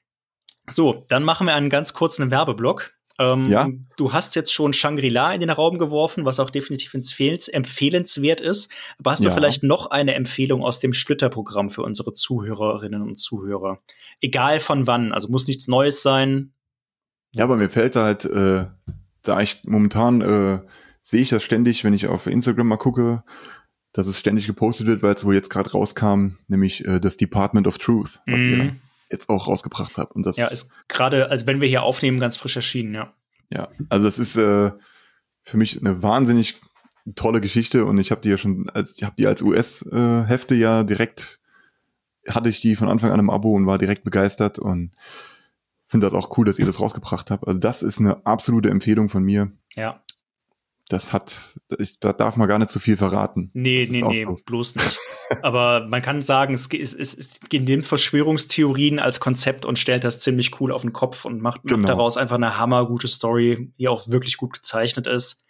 So, 0.69 1.05
dann 1.09 1.23
machen 1.23 1.47
wir 1.47 1.53
einen 1.55 1.69
ganz 1.69 1.93
kurzen 1.93 2.31
Werbeblock. 2.31 2.91
Ähm, 3.19 3.45
Ja. 3.47 3.69
Du 3.97 4.11
hast 4.13 4.33
jetzt 4.35 4.51
schon 4.51 4.73
Shangri-La 4.73 5.33
in 5.33 5.39
den 5.41 5.49
Raum 5.51 5.77
geworfen, 5.77 6.25
was 6.25 6.39
auch 6.39 6.49
definitiv 6.49 6.93
empfehlens 6.95 7.47
empfehlenswert 7.47 8.41
ist. 8.41 8.71
Aber 8.97 9.11
hast 9.11 9.23
du 9.23 9.27
Ja. 9.27 9.33
vielleicht 9.33 9.61
noch 9.63 9.91
eine 9.91 10.15
Empfehlung 10.15 10.63
aus 10.63 10.79
dem 10.79 10.93
Splitter-Programm 10.93 11.69
für 11.69 11.83
unsere 11.83 12.13
Zuhörerinnen 12.13 13.01
und 13.03 13.17
Zuhörer? 13.19 13.79
Egal 14.21 14.59
von 14.59 14.87
wann, 14.87 15.11
also 15.11 15.27
muss 15.29 15.47
nichts 15.47 15.67
Neues 15.67 16.01
sein. 16.01 16.53
ja, 17.35 17.43
aber 17.43 17.55
mir 17.57 17.69
fällt 17.69 17.95
da 17.95 18.03
halt, 18.05 18.25
äh, 18.25 18.65
da 19.23 19.41
ich 19.41 19.61
momentan 19.65 20.21
äh, 20.21 20.59
sehe 21.01 21.21
ich 21.21 21.29
das 21.29 21.43
ständig, 21.43 21.83
wenn 21.83 21.93
ich 21.93 22.07
auf 22.07 22.27
Instagram 22.27 22.67
mal 22.67 22.77
gucke, 22.77 23.23
dass 23.91 24.07
es 24.07 24.19
ständig 24.19 24.47
gepostet 24.47 24.87
wird, 24.87 25.01
weil 25.03 25.13
es 25.15 25.23
wohl 25.25 25.33
jetzt 25.35 25.49
gerade 25.49 25.71
rauskam, 25.71 26.37
nämlich 26.47 26.85
äh, 26.85 26.99
das 26.99 27.17
Department 27.17 27.67
of 27.67 27.77
Truth, 27.79 28.21
Mhm. 28.25 28.79
Jetzt 29.13 29.29
auch 29.29 29.47
rausgebracht 29.47 29.97
habt. 29.97 30.15
Und 30.15 30.25
das 30.25 30.35
Ja, 30.37 30.47
ist 30.47 30.71
gerade, 30.87 31.29
also 31.29 31.45
wenn 31.47 31.61
wir 31.61 31.67
hier 31.67 31.83
aufnehmen, 31.83 32.19
ganz 32.19 32.35
frisch 32.35 32.55
erschienen, 32.55 32.93
ja. 32.93 33.13
Ja, 33.49 33.69
also 33.89 34.05
das 34.07 34.19
ist 34.19 34.35
äh, 34.35 34.71
für 35.43 35.57
mich 35.57 35.79
eine 35.79 36.01
wahnsinnig 36.01 36.59
tolle 37.15 37.41
Geschichte 37.41 37.85
und 37.85 37.97
ich 37.97 38.11
habe 38.11 38.21
die 38.21 38.29
ja 38.29 38.37
schon, 38.37 38.69
als 38.73 38.97
ich 38.97 39.03
habe 39.03 39.15
die 39.17 39.27
als 39.27 39.41
US-Hefte 39.41 40.55
ja 40.55 40.83
direkt, 40.83 41.39
hatte 42.27 42.49
ich 42.49 42.61
die 42.61 42.75
von 42.75 42.89
Anfang 42.89 43.11
an 43.11 43.19
im 43.19 43.29
Abo 43.29 43.53
und 43.53 43.67
war 43.67 43.77
direkt 43.77 44.03
begeistert 44.03 44.57
und 44.57 44.91
finde 45.87 46.07
das 46.07 46.13
auch 46.13 46.35
cool, 46.37 46.45
dass 46.45 46.57
ihr 46.59 46.65
das 46.65 46.79
rausgebracht 46.79 47.29
habt. 47.29 47.47
Also 47.47 47.59
das 47.59 47.83
ist 47.83 47.99
eine 47.99 48.25
absolute 48.25 48.69
Empfehlung 48.69 49.09
von 49.09 49.23
mir. 49.23 49.51
Ja. 49.75 50.01
Das 50.89 51.13
hat, 51.13 51.57
ich, 51.79 51.99
da 51.99 52.11
darf 52.13 52.35
man 52.35 52.47
gar 52.47 52.59
nicht 52.59 52.69
zu 52.69 52.79
viel 52.79 52.97
verraten. 52.97 53.49
Nee, 53.53 53.87
nee, 53.89 54.01
nee, 54.01 54.25
so. 54.27 54.37
bloß 54.45 54.75
nicht. 54.75 54.97
Aber 55.41 55.87
man 55.87 56.01
kann 56.01 56.21
sagen, 56.21 56.53
es, 56.53 56.67
es, 56.73 56.93
es, 56.93 57.17
es 57.17 57.39
nimmt 57.51 57.85
Verschwörungstheorien 57.85 58.99
als 58.99 59.19
Konzept 59.19 59.65
und 59.65 59.79
stellt 59.79 60.03
das 60.03 60.19
ziemlich 60.19 60.59
cool 60.59 60.71
auf 60.71 60.81
den 60.81 60.91
Kopf 60.93 61.25
und 61.25 61.41
macht, 61.41 61.63
macht 61.63 61.73
Genau. 61.73 61.87
daraus 61.87 62.17
einfach 62.17 62.35
eine 62.35 62.59
hammergute 62.59 63.07
Story, 63.07 63.71
die 63.79 63.87
auch 63.87 64.07
wirklich 64.09 64.37
gut 64.37 64.53
gezeichnet 64.53 65.07
ist. 65.07 65.45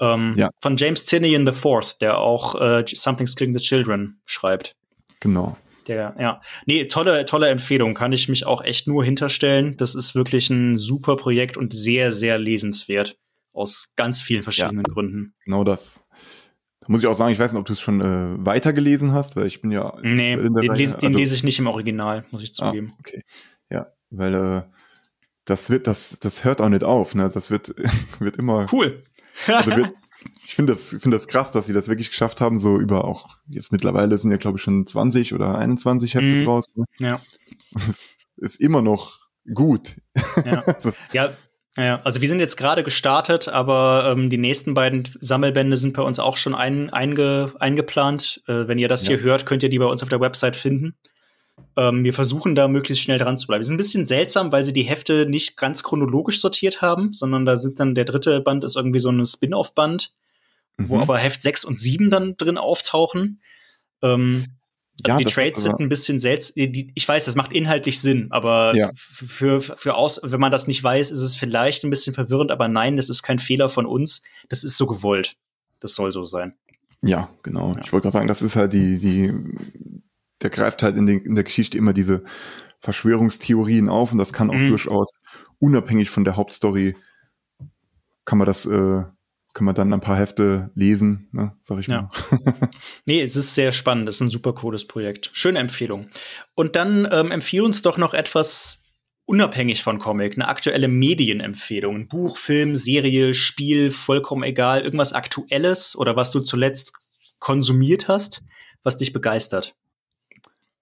Ähm, 0.00 0.34
Ja. 0.36 0.50
Von 0.60 0.76
James 0.76 1.04
Tinian 1.04 1.46
IV, 1.46 1.98
der 2.00 2.18
auch 2.18 2.54
äh, 2.60 2.84
Something's 2.86 3.34
Killing 3.34 3.54
the 3.58 3.60
Children 3.64 4.20
schreibt. 4.24 4.76
Genau. 5.20 5.56
Der, 5.88 6.14
ja. 6.18 6.40
Nee, 6.66 6.84
tolle, 6.86 7.24
tolle 7.24 7.48
Empfehlung. 7.48 7.94
Kann 7.94 8.12
ich 8.12 8.28
mich 8.28 8.46
auch 8.46 8.62
echt 8.62 8.86
nur 8.86 9.04
hinterstellen. 9.04 9.76
Das 9.76 9.96
ist 9.96 10.14
wirklich 10.14 10.48
ein 10.50 10.76
super 10.76 11.16
Projekt 11.16 11.56
und 11.56 11.72
sehr, 11.72 12.12
sehr 12.12 12.38
lesenswert. 12.38 13.16
Aus 13.52 13.92
ganz 13.96 14.20
vielen 14.22 14.42
verschiedenen 14.42 14.82
Gründen. 14.84 15.34
Genau 15.44 15.62
das. 15.64 16.04
Da 16.80 16.86
muss 16.88 17.00
ich 17.02 17.06
auch 17.06 17.14
sagen, 17.14 17.32
ich 17.32 17.38
weiß 17.38 17.52
nicht, 17.52 17.60
ob 17.60 17.66
du 17.66 17.74
es 17.74 17.80
schon 17.80 18.00
äh, 18.00 18.44
weitergelesen 18.44 19.12
hast, 19.12 19.36
weil 19.36 19.46
ich 19.46 19.60
bin 19.60 19.70
ja 19.70 19.94
Nee, 20.02 20.32
in 20.34 20.52
der 20.54 20.62
den, 20.62 20.70
Reihe- 20.70 20.78
lese, 20.78 20.98
den 20.98 21.08
also- 21.08 21.18
lese 21.18 21.34
ich 21.34 21.44
nicht 21.44 21.58
im 21.58 21.66
Original, 21.68 22.24
muss 22.30 22.42
ich 22.42 22.54
zugeben. 22.54 22.92
Ah, 22.94 22.96
okay. 23.00 23.22
Ja, 23.70 23.92
weil 24.10 24.34
äh, 24.34 24.62
das 25.44 25.70
wird, 25.70 25.86
das, 25.86 26.18
das 26.18 26.44
hört 26.44 26.60
auch 26.60 26.68
nicht 26.68 26.82
auf, 26.84 27.14
ne? 27.14 27.30
Das 27.32 27.50
wird, 27.50 27.74
wird 28.18 28.36
immer. 28.36 28.66
Cool. 28.72 29.04
Also 29.46 29.70
wird, 29.76 29.90
ich 30.44 30.54
finde 30.54 30.72
das, 30.74 30.88
finde 30.88 31.16
das 31.16 31.28
krass, 31.28 31.50
dass 31.52 31.66
sie 31.66 31.72
das 31.72 31.88
wirklich 31.88 32.10
geschafft 32.10 32.40
haben, 32.40 32.58
so 32.58 32.78
über 32.80 33.04
auch, 33.04 33.28
jetzt 33.48 33.70
mittlerweile 33.70 34.16
sind 34.18 34.30
ja, 34.30 34.36
glaube 34.36 34.56
ich, 34.58 34.62
schon 34.62 34.86
20 34.86 35.34
oder 35.34 35.58
21 35.58 36.14
Hefte 36.14 36.26
Mhm. 36.26 36.44
draus. 36.44 36.64
Ne? 36.74 36.84
ja. 37.00 37.20
Und 37.74 37.88
es 37.88 38.02
ist 38.36 38.60
immer 38.60 38.82
noch 38.82 39.20
gut. 39.54 39.96
Ja. 40.44 40.64
ja. 41.12 41.32
Ja, 41.78 42.02
also 42.04 42.20
wir 42.20 42.28
sind 42.28 42.38
jetzt 42.40 42.56
gerade 42.56 42.82
gestartet, 42.82 43.48
aber 43.48 44.12
ähm, 44.12 44.28
die 44.28 44.36
nächsten 44.36 44.74
beiden 44.74 45.04
Sammelbände 45.20 45.78
sind 45.78 45.94
bei 45.96 46.02
uns 46.02 46.18
auch 46.18 46.36
schon 46.36 46.54
ein, 46.54 46.90
einge, 46.90 47.52
eingeplant. 47.60 48.42
Äh, 48.46 48.68
wenn 48.68 48.78
ihr 48.78 48.88
das 48.88 49.02
Ja. 49.06 49.14
hier 49.14 49.20
hört, 49.20 49.46
könnt 49.46 49.62
ihr 49.62 49.70
die 49.70 49.78
bei 49.78 49.86
uns 49.86 50.02
auf 50.02 50.10
der 50.10 50.20
Website 50.20 50.54
finden. 50.54 50.94
Ähm, 51.78 52.04
wir 52.04 52.12
versuchen 52.12 52.54
da 52.54 52.68
möglichst 52.68 53.02
schnell 53.04 53.18
dran 53.18 53.38
zu 53.38 53.46
bleiben. 53.46 53.60
Wir 53.62 53.64
sind 53.66 53.74
ein 53.76 53.78
bisschen 53.78 54.04
seltsam, 54.04 54.52
weil 54.52 54.64
sie 54.64 54.74
die 54.74 54.82
Hefte 54.82 55.24
nicht 55.26 55.56
ganz 55.56 55.82
chronologisch 55.82 56.42
sortiert 56.42 56.82
haben, 56.82 57.14
sondern 57.14 57.46
da 57.46 57.56
sind 57.56 57.80
dann 57.80 57.94
der 57.94 58.04
dritte 58.04 58.40
Band 58.42 58.64
ist 58.64 58.76
irgendwie 58.76 59.00
so 59.00 59.08
ein 59.10 59.24
Spin-off-Band, 59.24 60.12
wo 60.76 60.96
Mhm. 60.96 61.02
aber 61.02 61.16
Heft 61.16 61.40
6 61.40 61.64
und 61.64 61.80
7 61.80 62.10
dann 62.10 62.36
drin 62.36 62.58
auftauchen. 62.58 63.40
Ähm, 64.02 64.44
also 65.04 65.08
Ja, 65.08 65.16
die 65.18 65.24
Trades 65.24 65.62
sind 65.62 65.72
aber- 65.74 65.82
ein 65.84 65.88
bisschen 65.88 66.18
seltsam. 66.18 66.54
Ich 66.56 67.06
weiß, 67.08 67.24
das 67.24 67.34
macht 67.34 67.52
inhaltlich 67.52 68.00
Sinn, 68.00 68.28
aber 68.30 68.74
Ja. 68.76 68.90
für, 68.94 69.60
für 69.60 69.94
aus, 69.94 70.20
wenn 70.22 70.40
man 70.40 70.52
das 70.52 70.66
nicht 70.66 70.82
weiß, 70.82 71.10
ist 71.10 71.20
es 71.20 71.34
vielleicht 71.34 71.84
ein 71.84 71.90
bisschen 71.90 72.14
verwirrend, 72.14 72.50
aber 72.50 72.68
nein, 72.68 72.96
das 72.96 73.08
ist 73.08 73.22
kein 73.22 73.38
Fehler 73.38 73.68
von 73.68 73.86
uns. 73.86 74.22
Das 74.48 74.64
ist 74.64 74.76
so 74.76 74.86
gewollt. 74.86 75.36
Das 75.80 75.94
soll 75.94 76.12
so 76.12 76.24
sein. 76.24 76.54
Ja, 77.02 77.28
genau. 77.42 77.72
Ja. 77.74 77.80
Ich 77.84 77.92
wollte 77.92 78.04
gerade 78.04 78.12
sagen, 78.12 78.28
das 78.28 78.42
ist 78.42 78.54
halt 78.56 78.72
die, 78.72 78.98
die, 79.00 79.32
der 80.40 80.50
greift 80.50 80.82
halt 80.82 80.96
in, 80.96 81.06
den, 81.06 81.20
in 81.20 81.34
der 81.34 81.44
Geschichte 81.44 81.76
immer 81.76 81.92
diese 81.92 82.22
Verschwörungstheorien 82.80 83.88
auf 83.88 84.12
und 84.12 84.18
das 84.18 84.32
kann 84.32 84.50
auch 84.50 84.54
Mhm. 84.54 84.68
durchaus 84.70 85.10
unabhängig 85.58 86.10
von 86.10 86.24
der 86.24 86.36
Hauptstory 86.36 86.96
kann 88.24 88.38
man 88.38 88.46
das, 88.46 88.66
äh, 88.66 89.02
kann 89.54 89.64
man 89.64 89.74
dann 89.74 89.92
ein 89.92 90.00
paar 90.00 90.16
Hefte 90.16 90.70
lesen, 90.74 91.28
ne, 91.32 91.54
sag 91.60 91.78
ich 91.80 91.86
Ja. 91.86 92.08
mal. 92.30 92.70
Nee, 93.06 93.20
es 93.22 93.36
ist 93.36 93.54
sehr 93.54 93.72
spannend. 93.72 94.08
Es 94.08 94.16
ist 94.16 94.20
ein 94.22 94.30
super 94.30 94.52
cooles 94.54 94.86
Projekt. 94.86 95.30
Schöne 95.32 95.58
Empfehlung. 95.58 96.08
Und 96.54 96.76
dann 96.76 97.06
ähm, 97.10 97.30
empfiehl 97.30 97.62
uns 97.62 97.82
doch 97.82 97.98
noch 97.98 98.14
etwas 98.14 98.82
unabhängig 99.24 99.82
von 99.82 99.98
Comic, 99.98 100.34
eine 100.34 100.48
aktuelle 100.48 100.88
Medienempfehlung. 100.88 101.96
Ein 101.96 102.08
Buch, 102.08 102.36
Film, 102.36 102.76
Serie, 102.76 103.34
Spiel, 103.34 103.90
vollkommen 103.90 104.42
egal. 104.42 104.82
Irgendwas 104.82 105.12
Aktuelles 105.12 105.96
oder 105.96 106.16
was 106.16 106.30
du 106.30 106.40
zuletzt 106.40 106.92
konsumiert 107.38 108.08
hast, 108.08 108.42
was 108.82 108.96
dich 108.98 109.12
begeistert. 109.12 109.74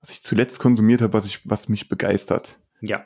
Was 0.01 0.11
ich 0.11 0.23
zuletzt 0.23 0.59
konsumiert 0.59 1.03
habe, 1.03 1.13
was 1.13 1.27
ich, 1.27 1.41
was 1.45 1.69
mich 1.69 1.89
begeistert. 1.89 2.59
Ja. 2.81 3.05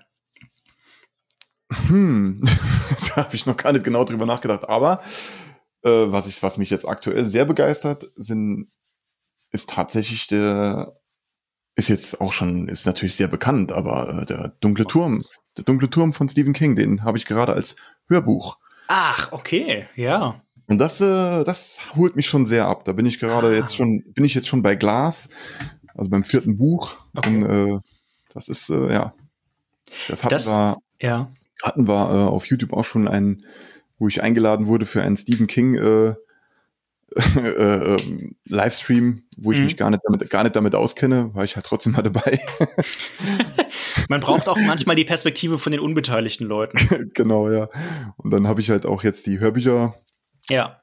Hm, 1.88 2.40
da 3.08 3.16
habe 3.16 3.34
ich 3.34 3.46
noch 3.46 3.56
gar 3.56 3.72
nicht 3.72 3.84
genau 3.84 4.04
drüber 4.04 4.26
nachgedacht. 4.26 4.68
Aber 4.68 5.00
äh, 5.84 6.10
was 6.12 6.26
ich, 6.26 6.42
was 6.42 6.58
mich 6.58 6.70
jetzt 6.70 6.86
aktuell 6.86 7.26
sehr 7.26 7.44
begeistert, 7.44 8.10
sind, 8.16 8.68
ist 9.50 9.70
tatsächlich 9.70 10.26
der, 10.26 10.96
ist 11.76 11.88
jetzt 11.88 12.20
auch 12.20 12.32
schon, 12.32 12.68
ist 12.68 12.86
natürlich 12.86 13.14
sehr 13.16 13.28
bekannt, 13.28 13.72
aber 13.72 14.22
äh, 14.22 14.26
der 14.26 14.48
dunkle 14.60 14.84
Turm, 14.86 15.22
der 15.56 15.64
dunkle 15.64 15.90
Turm 15.90 16.12
von 16.12 16.28
Stephen 16.28 16.52
King, 16.52 16.74
den 16.76 17.02
habe 17.04 17.18
ich 17.18 17.26
gerade 17.26 17.52
als 17.52 17.76
Hörbuch. 18.08 18.58
Ach, 18.88 19.32
okay, 19.32 19.86
ja. 19.96 20.40
Und 20.66 20.78
das, 20.78 21.00
äh, 21.00 21.44
das 21.44 21.80
holt 21.94 22.16
mich 22.16 22.26
schon 22.26 22.46
sehr 22.46 22.66
ab. 22.66 22.84
Da 22.84 22.92
bin 22.92 23.06
ich 23.06 23.18
gerade 23.18 23.48
Ah. 23.48 23.52
jetzt 23.52 23.76
schon, 23.76 24.02
bin 24.14 24.24
ich 24.24 24.34
jetzt 24.34 24.48
schon 24.48 24.62
bei 24.62 24.74
Glas, 24.76 25.28
also 25.94 26.08
beim 26.10 26.24
vierten 26.24 26.56
Buch. 26.56 26.96
Okay. 27.14 27.28
Und 27.28 27.42
äh, 27.44 27.78
das 28.32 28.48
ist, 28.48 28.70
äh, 28.70 28.92
ja. 28.92 29.14
Das 30.08 30.24
hatten 30.24 30.30
Das- 30.34 30.46
wir, 30.46 30.78
Ja. 31.00 31.30
hatten 31.62 31.86
wir 31.86 32.10
äh, 32.10 32.24
auf 32.28 32.46
YouTube 32.46 32.72
auch 32.72 32.84
schon 32.84 33.06
einen, 33.08 33.44
wo 33.98 34.08
ich 34.08 34.22
eingeladen 34.22 34.66
wurde 34.66 34.86
für 34.86 35.02
einen 35.02 35.16
Stephen 35.16 35.46
King 35.46 35.74
äh, 35.74 36.14
äh, 37.36 37.94
ähm, 37.94 38.34
Livestream, 38.48 39.22
wo 39.36 39.52
ich 39.52 39.58
Mhm. 39.58 39.64
mich 39.64 39.76
gar 39.76 39.90
nicht 39.90 40.02
damit, 40.04 40.28
gar 40.30 40.42
nicht 40.42 40.56
damit 40.56 40.74
auskenne, 40.74 41.32
war 41.34 41.44
ich 41.44 41.54
halt 41.54 41.64
trotzdem 41.66 41.92
mal 41.92 42.02
dabei. 42.02 42.40
Man 44.08 44.20
braucht 44.20 44.48
auch 44.48 44.58
manchmal 44.66 44.96
die 44.96 45.04
Perspektive 45.04 45.58
von 45.58 45.72
den 45.72 45.80
unbeteiligten 45.80 46.46
Leuten. 46.46 47.10
genau, 47.14 47.50
ja. 47.50 47.68
Und 48.16 48.30
dann 48.30 48.48
habe 48.48 48.60
ich 48.60 48.70
halt 48.70 48.84
auch 48.84 49.02
jetzt 49.04 49.26
die 49.26 49.38
Hörbücher 49.38 49.94
ja. 50.50 50.80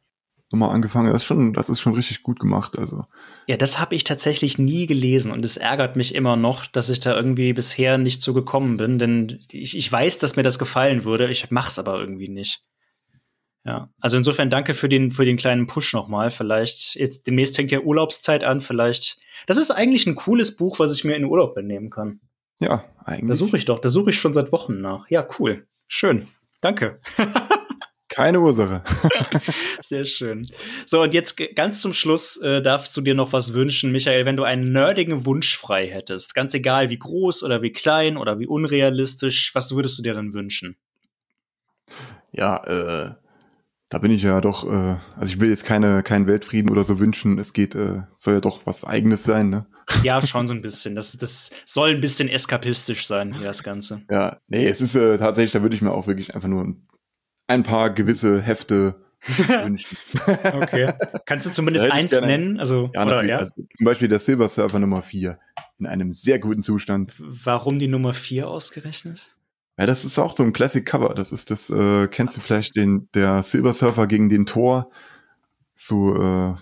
nochmal 0.51 0.73
angefangen. 0.73 1.11
Das 1.11 1.23
ist 1.23 1.25
schon, 1.25 1.53
das 1.53 1.69
ist 1.69 1.81
schon 1.81 1.93
richtig 1.93 2.23
gut 2.23 2.39
gemacht. 2.39 2.79
Also. 2.79 3.05
Ja, 3.47 3.57
das 3.57 3.79
habe 3.79 3.95
ich 3.95 4.05
tatsächlich 4.05 4.57
nie 4.57 4.87
gelesen 4.87 5.31
und 5.31 5.43
es 5.43 5.57
ärgert 5.57 5.97
mich 5.97 6.15
immer 6.15 6.35
noch, 6.35 6.65
dass 6.65 6.89
ich 6.89 6.99
da 7.01 7.15
irgendwie 7.15 7.53
bisher 7.53 7.97
nicht 7.97 8.21
so 8.21 8.33
gekommen 8.33 8.77
bin, 8.77 8.97
denn 8.97 9.39
ich, 9.51 9.77
ich 9.77 9.91
weiß, 9.91 10.19
dass 10.19 10.35
mir 10.37 10.43
das 10.43 10.59
gefallen 10.59 11.03
würde. 11.03 11.29
Ich 11.29 11.51
mach's 11.51 11.77
aber 11.77 11.99
irgendwie 11.99 12.29
nicht. 12.29 12.63
Ja, 13.63 13.89
also 13.99 14.17
insofern 14.17 14.49
danke 14.49 14.73
für 14.73 14.89
den, 14.89 15.11
für 15.11 15.25
den 15.25 15.37
kleinen 15.37 15.67
Push 15.67 15.93
nochmal. 15.93 16.31
Vielleicht, 16.31 16.95
jetzt 16.95 17.27
demnächst 17.27 17.55
fängt 17.55 17.71
ja 17.71 17.79
Urlaubszeit 17.79 18.43
an, 18.43 18.59
vielleicht. 18.59 19.17
Das 19.45 19.57
ist 19.57 19.69
eigentlich 19.69 20.07
ein 20.07 20.15
cooles 20.15 20.55
Buch, 20.55 20.79
was 20.79 20.95
ich 20.95 21.03
mir 21.03 21.15
in 21.15 21.25
Urlaub 21.25 21.55
mitnehmen 21.55 21.89
kann. 21.89 22.21
Ja, 22.59 22.83
eigentlich. 23.05 23.29
Da 23.29 23.35
suche 23.35 23.57
ich 23.57 23.65
doch, 23.65 23.79
da 23.79 23.89
suche 23.89 24.11
ich 24.11 24.19
schon 24.19 24.33
seit 24.33 24.51
Wochen 24.51 24.81
nach. 24.81 25.09
Ja, 25.09 25.27
cool. 25.39 25.67
Schön. 25.87 26.27
Danke. 26.59 26.99
Keine 28.07 28.41
Ursache. 28.41 28.83
Sehr 29.81 30.03
schön. 30.03 30.49
So, 30.85 31.01
und 31.01 31.13
jetzt 31.13 31.37
ganz 31.55 31.81
zum 31.81 31.93
Schluss 31.93 32.37
äh, 32.37 32.61
darfst 32.61 32.95
du 32.97 33.01
dir 33.01 33.15
noch 33.15 33.31
was 33.31 33.53
wünschen, 33.53 33.91
Michael, 33.91 34.25
wenn 34.25 34.35
du 34.35 34.43
einen 34.43 34.73
nerdigen 34.73 35.25
Wunsch 35.25 35.57
frei 35.57 35.87
hättest. 35.87 36.35
Ganz 36.35 36.53
egal, 36.53 36.89
wie 36.89 36.99
groß 36.99 37.41
oder 37.43 37.61
wie 37.61 37.71
klein 37.71 38.17
oder 38.17 38.37
wie 38.37 38.47
unrealistisch, 38.47 39.55
was 39.55 39.73
würdest 39.73 39.97
du 39.97 40.03
dir 40.03 40.13
dann 40.13 40.33
wünschen? 40.33 40.75
Ja, 42.33 42.57
äh, 42.65 43.11
da 43.91 43.97
bin 43.97 44.09
ich 44.09 44.23
ja 44.23 44.39
doch, 44.39 44.65
äh, 44.65 44.97
also 45.17 45.33
ich 45.33 45.39
will 45.41 45.49
jetzt 45.49 45.65
keine, 45.65 46.01
keinen 46.01 46.25
Weltfrieden 46.25 46.71
oder 46.71 46.85
so 46.85 46.97
wünschen. 46.97 47.37
Es 47.37 47.51
geht, 47.51 47.75
äh, 47.75 48.03
soll 48.15 48.35
ja 48.35 48.39
doch 48.39 48.65
was 48.65 48.85
Eigenes 48.85 49.23
sein, 49.23 49.49
ne? 49.49 49.67
Ja, 50.03 50.25
schon 50.25 50.47
so 50.47 50.53
ein 50.53 50.61
bisschen. 50.61 50.95
Das, 50.95 51.17
das 51.17 51.51
soll 51.65 51.89
ein 51.89 51.99
bisschen 51.99 52.29
eskapistisch 52.29 53.05
sein, 53.05 53.33
hier 53.33 53.47
das 53.47 53.63
Ganze. 53.63 54.03
Ja, 54.09 54.37
nee, 54.47 54.65
es 54.65 54.79
ist 54.79 54.95
äh, 54.95 55.17
tatsächlich, 55.17 55.51
da 55.51 55.61
würde 55.61 55.75
ich 55.75 55.81
mir 55.81 55.91
auch 55.91 56.07
wirklich 56.07 56.33
einfach 56.33 56.47
nur 56.47 56.73
ein 57.47 57.63
paar 57.63 57.89
gewisse 57.89 58.41
Hefte 58.41 58.95
wünschen. 59.27 59.97
okay. 60.53 60.93
Kannst 61.25 61.47
du 61.47 61.51
zumindest 61.51 61.91
eins 61.91 62.13
nennen? 62.13 62.61
Also, 62.61 62.89
ja, 62.93 63.05
oder, 63.05 63.25
ja? 63.25 63.39
Also, 63.39 63.51
zum 63.75 63.85
Beispiel 63.85 64.07
der 64.07 64.19
Silver 64.19 64.47
Surfer 64.47 64.79
Nummer 64.79 65.01
4 65.01 65.37
in 65.79 65.85
einem 65.85 66.13
sehr 66.13 66.39
guten 66.39 66.63
Zustand. 66.63 67.15
Warum 67.19 67.77
die 67.77 67.89
Nummer 67.89 68.13
4 68.13 68.47
ausgerechnet? 68.47 69.30
Ja, 69.81 69.87
das 69.87 70.05
ist 70.05 70.19
auch 70.19 70.35
so 70.35 70.43
ein 70.43 70.53
Classic 70.53 70.85
Cover. 70.85 71.15
Das 71.15 71.31
ist 71.31 71.49
das, 71.49 71.71
äh, 71.71 72.07
kennst 72.07 72.37
du 72.37 72.41
vielleicht 72.41 72.75
den, 72.75 73.09
der 73.15 73.41
Silver 73.41 73.73
Surfer 73.73 74.05
gegen 74.05 74.29
den 74.29 74.45
Tor? 74.45 74.91
So, 75.73 76.15
äh, 76.21 76.53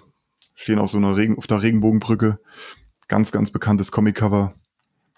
stehen 0.55 0.79
auf 0.79 0.89
so 0.89 0.99
einer 0.99 1.17
Regen, 1.17 1.37
auf 1.37 1.45
der 1.45 1.61
Regenbogenbrücke. 1.61 2.39
Ganz, 3.09 3.33
ganz 3.33 3.51
bekanntes 3.51 3.91
Comic-Cover. 3.91 4.55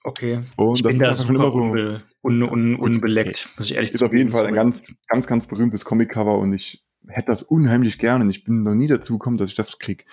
Okay. 0.03 0.41
Und 0.55 0.77
ich 0.77 0.83
bin 0.83 0.97
da 0.97 1.13
schon 1.13 1.35
immer 1.35 1.51
so 1.51 1.59
unbe 1.59 2.01
un 2.23 2.41
un 2.41 2.75
unbeleckt, 2.75 3.49
muss 3.55 3.69
ich 3.69 3.75
ehrlich 3.75 3.91
Ist 3.91 4.01
auf 4.01 4.13
jeden 4.13 4.31
Fall 4.31 4.47
ein 4.47 4.55
ganz, 4.55 4.91
ganz, 5.07 5.27
ganz 5.27 5.45
berühmtes 5.45 5.85
Comic-Cover 5.85 6.39
und 6.39 6.53
ich 6.53 6.83
hätte 7.07 7.27
das 7.27 7.43
unheimlich 7.43 7.99
gerne 7.99 8.23
und 8.23 8.31
ich 8.31 8.43
bin 8.43 8.63
noch 8.63 8.73
nie 8.73 8.87
dazu 8.87 9.19
gekommen, 9.19 9.37
dass 9.37 9.49
ich 9.49 9.55
das 9.55 9.77
krieg. 9.77 10.07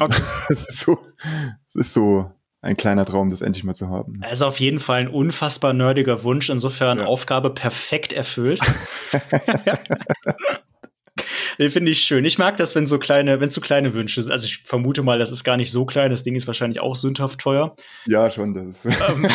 Okay. 0.00 0.22
das 0.48 0.66
ist 0.66 0.80
so, 0.80 0.98
das 1.74 1.88
ist 1.88 1.92
so 1.92 2.32
ein 2.64 2.76
kleiner 2.76 3.04
Traum, 3.04 3.30
das 3.30 3.42
endlich 3.42 3.64
mal 3.64 3.74
zu 3.74 3.88
haben. 3.88 4.20
Also 4.22 4.46
auf 4.46 4.58
jeden 4.58 4.78
Fall 4.78 5.02
ein 5.02 5.08
unfassbar 5.08 5.72
nerdiger 5.72 6.22
Wunsch, 6.22 6.48
insofern 6.48 6.98
ja. 6.98 7.06
Aufgabe 7.06 7.50
perfekt 7.50 8.12
erfüllt. 8.12 8.60
Den 11.58 11.70
finde 11.70 11.92
ich 11.92 12.00
schön. 12.00 12.24
Ich 12.24 12.38
mag 12.38 12.56
das, 12.56 12.74
wenn 12.74 12.86
so 12.86 12.98
kleine, 12.98 13.40
wenn 13.40 13.50
so 13.50 13.60
kleine 13.60 13.94
Wünsche 13.94 14.22
sind. 14.22 14.32
Also 14.32 14.46
ich 14.46 14.62
vermute 14.64 15.02
mal, 15.02 15.18
das 15.18 15.30
ist 15.30 15.44
gar 15.44 15.56
nicht 15.56 15.70
so 15.70 15.84
klein. 15.84 16.10
Das 16.10 16.24
Ding 16.24 16.34
ist 16.34 16.46
wahrscheinlich 16.46 16.80
auch 16.80 16.96
sündhaft 16.96 17.40
teuer. 17.40 17.74
Ja, 18.06 18.30
schon, 18.30 18.54
das 18.54 18.84
ist. 18.84 19.00
Ähm, 19.08 19.26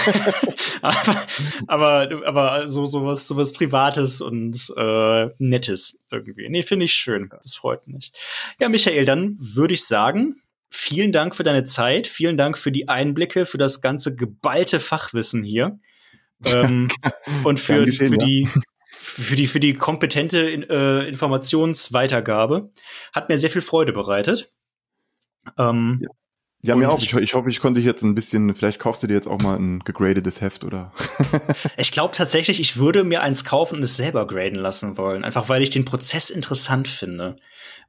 aber, 0.82 1.28
aber, 1.68 2.28
aber 2.28 2.68
so, 2.68 2.86
sowas, 2.86 3.28
sowas 3.28 3.54
Privates 3.54 4.22
und 4.22 4.74
äh, 4.76 5.30
Nettes 5.38 6.02
irgendwie. 6.12 6.50
Nee, 6.50 6.64
finde 6.64 6.86
ich 6.86 6.94
schön. 6.94 7.30
Das 7.42 7.56
freut 7.56 7.88
mich. 7.88 8.12
Ja, 8.60 8.70
Michael, 8.70 9.06
dann 9.06 9.38
würde 9.40 9.74
ich 9.74 9.86
sagen, 9.86 10.42
vielen 10.70 11.12
Dank 11.12 11.36
für 11.36 11.44
deine 11.44 11.66
Zeit, 11.66 12.08
vielen 12.08 12.38
Dank 12.38 12.58
für 12.58 12.72
die 12.72 12.88
Einblicke, 12.88 13.46
für 13.46 13.58
das 13.58 13.82
ganze 13.82 14.16
geballte 14.16 14.80
Fachwissen 14.80 15.44
hier. 15.44 15.80
ähm, 16.46 16.90
und 17.44 17.60
für, 17.60 17.86
geschehen, 17.86 18.14
für 18.14 18.18
die 18.18 18.48
für 18.92 19.36
die 19.36 19.48
für 19.48 19.60
die 19.60 19.74
kompetente 19.74 20.40
äh, 20.40 21.08
Informationsweitergabe 21.10 22.72
hat 23.14 23.28
mir 23.28 23.38
sehr 23.38 23.50
viel 23.50 23.62
Freude 23.62 23.92
bereitet. 23.92 24.52
Ähm, 25.58 26.00
ja. 26.02 26.10
Ja, 26.62 26.76
mir 26.76 26.92
auch. 26.92 27.02
Ich, 27.02 27.14
ich, 27.14 27.34
hoffe, 27.36 27.50
ich 27.50 27.62
konnte 27.62 27.80
dich 27.80 27.86
jetzt 27.86 28.04
ein 28.04 28.16
bisschen, 28.16 28.54
vielleicht 28.54 28.80
kaufst 28.80 29.02
du 29.02 29.08
dir 29.08 29.14
jetzt 29.14 29.28
auch 29.28 29.40
mal 29.40 29.58
ein 29.58 29.80
gegradetes 29.80 30.42
Heft 30.42 30.66
oder. 30.66 30.92
ich 31.78 31.92
glaube 31.94 32.14
tatsächlich, 32.14 32.60
ich 32.60 32.76
würde 32.76 33.06
mir 33.06 33.22
eins 33.22 33.46
kaufen 33.46 33.76
und 33.76 33.84
es 33.84 33.96
selber 33.96 34.28
graden 34.28 34.60
lassen 34.60 34.98
wollen. 34.98 35.24
Einfach 35.24 35.48
weil 35.48 35.62
ich 35.62 35.70
den 35.70 35.86
Prozess 35.86 36.30
interessant 36.30 36.90
finde. 36.90 37.38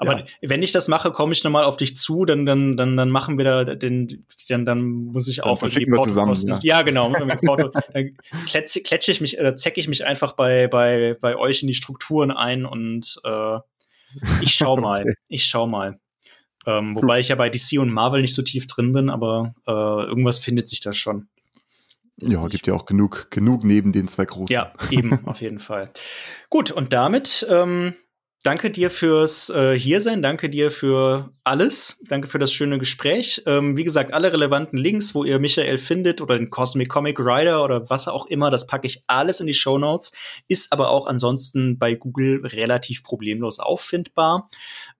Aber 0.00 0.20
ja. 0.20 0.24
wenn 0.40 0.62
ich 0.62 0.72
das 0.72 0.88
mache, 0.88 1.10
komme 1.10 1.34
ich 1.34 1.44
nochmal 1.44 1.64
auf 1.64 1.76
dich 1.76 1.94
zu, 1.98 2.24
dann, 2.24 2.46
dann, 2.46 2.74
dann, 2.74 2.96
dann 2.96 3.10
machen 3.10 3.36
wir 3.36 3.44
da 3.44 3.64
den, 3.74 4.24
dann, 4.48 4.64
dann 4.64 4.80
muss 4.80 5.28
ich 5.28 5.44
auch 5.44 5.60
dann 5.60 5.68
die 5.68 5.86
wir 5.86 6.02
zusammen, 6.02 6.34
ja. 6.46 6.58
ja, 6.62 6.82
genau. 6.82 7.12
dann 7.92 8.16
kletsche, 8.46 8.80
kletsche 8.80 9.12
ich 9.12 9.20
mich 9.20 9.38
oder 9.38 9.56
zecke 9.56 9.78
ich 9.78 9.88
mich 9.88 10.06
einfach 10.06 10.32
bei, 10.32 10.68
bei, 10.68 11.18
bei 11.20 11.36
euch 11.36 11.60
in 11.60 11.68
die 11.68 11.74
Strukturen 11.74 12.30
ein 12.30 12.64
und 12.64 13.20
äh, 13.24 13.58
ich 14.40 14.54
schau 14.54 14.76
mal. 14.80 15.04
Ich 15.28 15.44
schau 15.44 15.66
mal. 15.66 16.00
Ähm, 16.66 16.96
wobei 16.96 17.20
ich 17.20 17.28
ja 17.28 17.36
bei 17.36 17.50
DC 17.50 17.78
und 17.78 17.90
Marvel 17.90 18.22
nicht 18.22 18.34
so 18.34 18.40
tief 18.40 18.66
drin 18.66 18.94
bin, 18.94 19.10
aber 19.10 19.54
äh, 19.66 19.70
irgendwas 19.70 20.38
findet 20.38 20.70
sich 20.70 20.80
da 20.80 20.94
schon. 20.94 21.28
Ja, 22.22 22.48
gibt 22.48 22.66
ja 22.66 22.72
auch 22.72 22.86
genug, 22.86 23.30
genug 23.30 23.64
neben 23.64 23.92
den 23.92 24.08
zwei 24.08 24.24
großen. 24.24 24.52
Ja, 24.52 24.72
eben, 24.90 25.26
auf 25.26 25.42
jeden 25.42 25.58
Fall. 25.58 25.90
Gut, 26.48 26.70
und 26.70 26.94
damit 26.94 27.46
ähm, 27.50 27.92
Danke 28.42 28.70
dir 28.70 28.90
fürs 28.90 29.50
äh, 29.50 29.78
Hiersein, 29.78 30.22
danke 30.22 30.48
dir 30.48 30.70
für 30.70 31.30
alles, 31.44 32.00
danke 32.08 32.26
für 32.26 32.38
das 32.38 32.50
schöne 32.50 32.78
Gespräch. 32.78 33.42
Ähm, 33.44 33.76
wie 33.76 33.84
gesagt, 33.84 34.14
alle 34.14 34.32
relevanten 34.32 34.78
Links, 34.78 35.14
wo 35.14 35.24
ihr 35.24 35.38
Michael 35.38 35.76
findet 35.76 36.22
oder 36.22 36.38
den 36.38 36.48
Cosmic 36.48 36.88
Comic 36.88 37.20
Rider 37.20 37.62
oder 37.62 37.90
was 37.90 38.08
auch 38.08 38.24
immer, 38.24 38.50
das 38.50 38.66
packe 38.66 38.86
ich 38.86 39.02
alles 39.08 39.40
in 39.40 39.46
die 39.46 39.52
Show 39.52 39.76
Notes. 39.76 40.12
Ist 40.48 40.72
aber 40.72 40.88
auch 40.88 41.06
ansonsten 41.06 41.78
bei 41.78 41.94
Google 41.94 42.40
relativ 42.46 43.02
problemlos 43.02 43.58
auffindbar. 43.58 44.48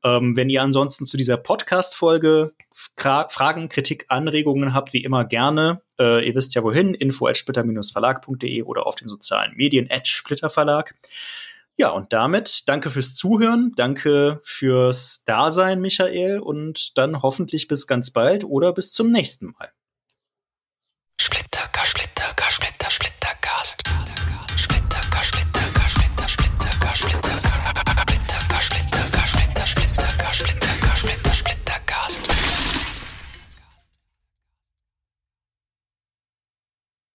Ähm, 0.05 0.37
wenn 0.37 0.51
ihr 0.51 0.63
ansonsten 0.63 1.07
zu 1.07 1.17
dieser 1.17 1.39
Podcast-Folge 1.39 2.53
Fragen, 2.97 3.71
Kritik, 3.71 4.05
Anregungen 4.09 4.75
habt, 4.75 4.93
wie 4.93 5.03
immer 5.03 5.25
gerne. 5.25 5.81
Äh, 5.99 6.27
ihr 6.27 6.35
wisst 6.35 6.55
ja 6.55 6.63
wohin, 6.63 6.93
info 6.93 7.27
at 7.27 7.39
splitter-verlag.de 7.39 8.63
oder 8.65 8.87
auf 8.87 8.97
den 8.97 9.09
sozialen 9.09 9.57
Medien 9.57 9.91
at 9.91 10.07
splitterverlag. 10.07 10.95
Ja, 11.81 11.89
und 11.93 12.13
damit 12.13 12.69
danke 12.69 12.91
fürs 12.91 13.15
Zuhören, 13.15 13.73
danke 13.75 14.39
fürs 14.43 15.25
Dasein, 15.25 15.81
Michael, 15.81 16.39
und 16.39 16.99
dann 16.99 17.23
hoffentlich 17.23 17.69
bis 17.69 17.87
ganz 17.87 18.11
bald 18.11 18.45
oder 18.45 18.75
bis 18.75 18.93
zum 18.93 19.11
nächsten 19.11 19.53
Mal. 19.53 19.73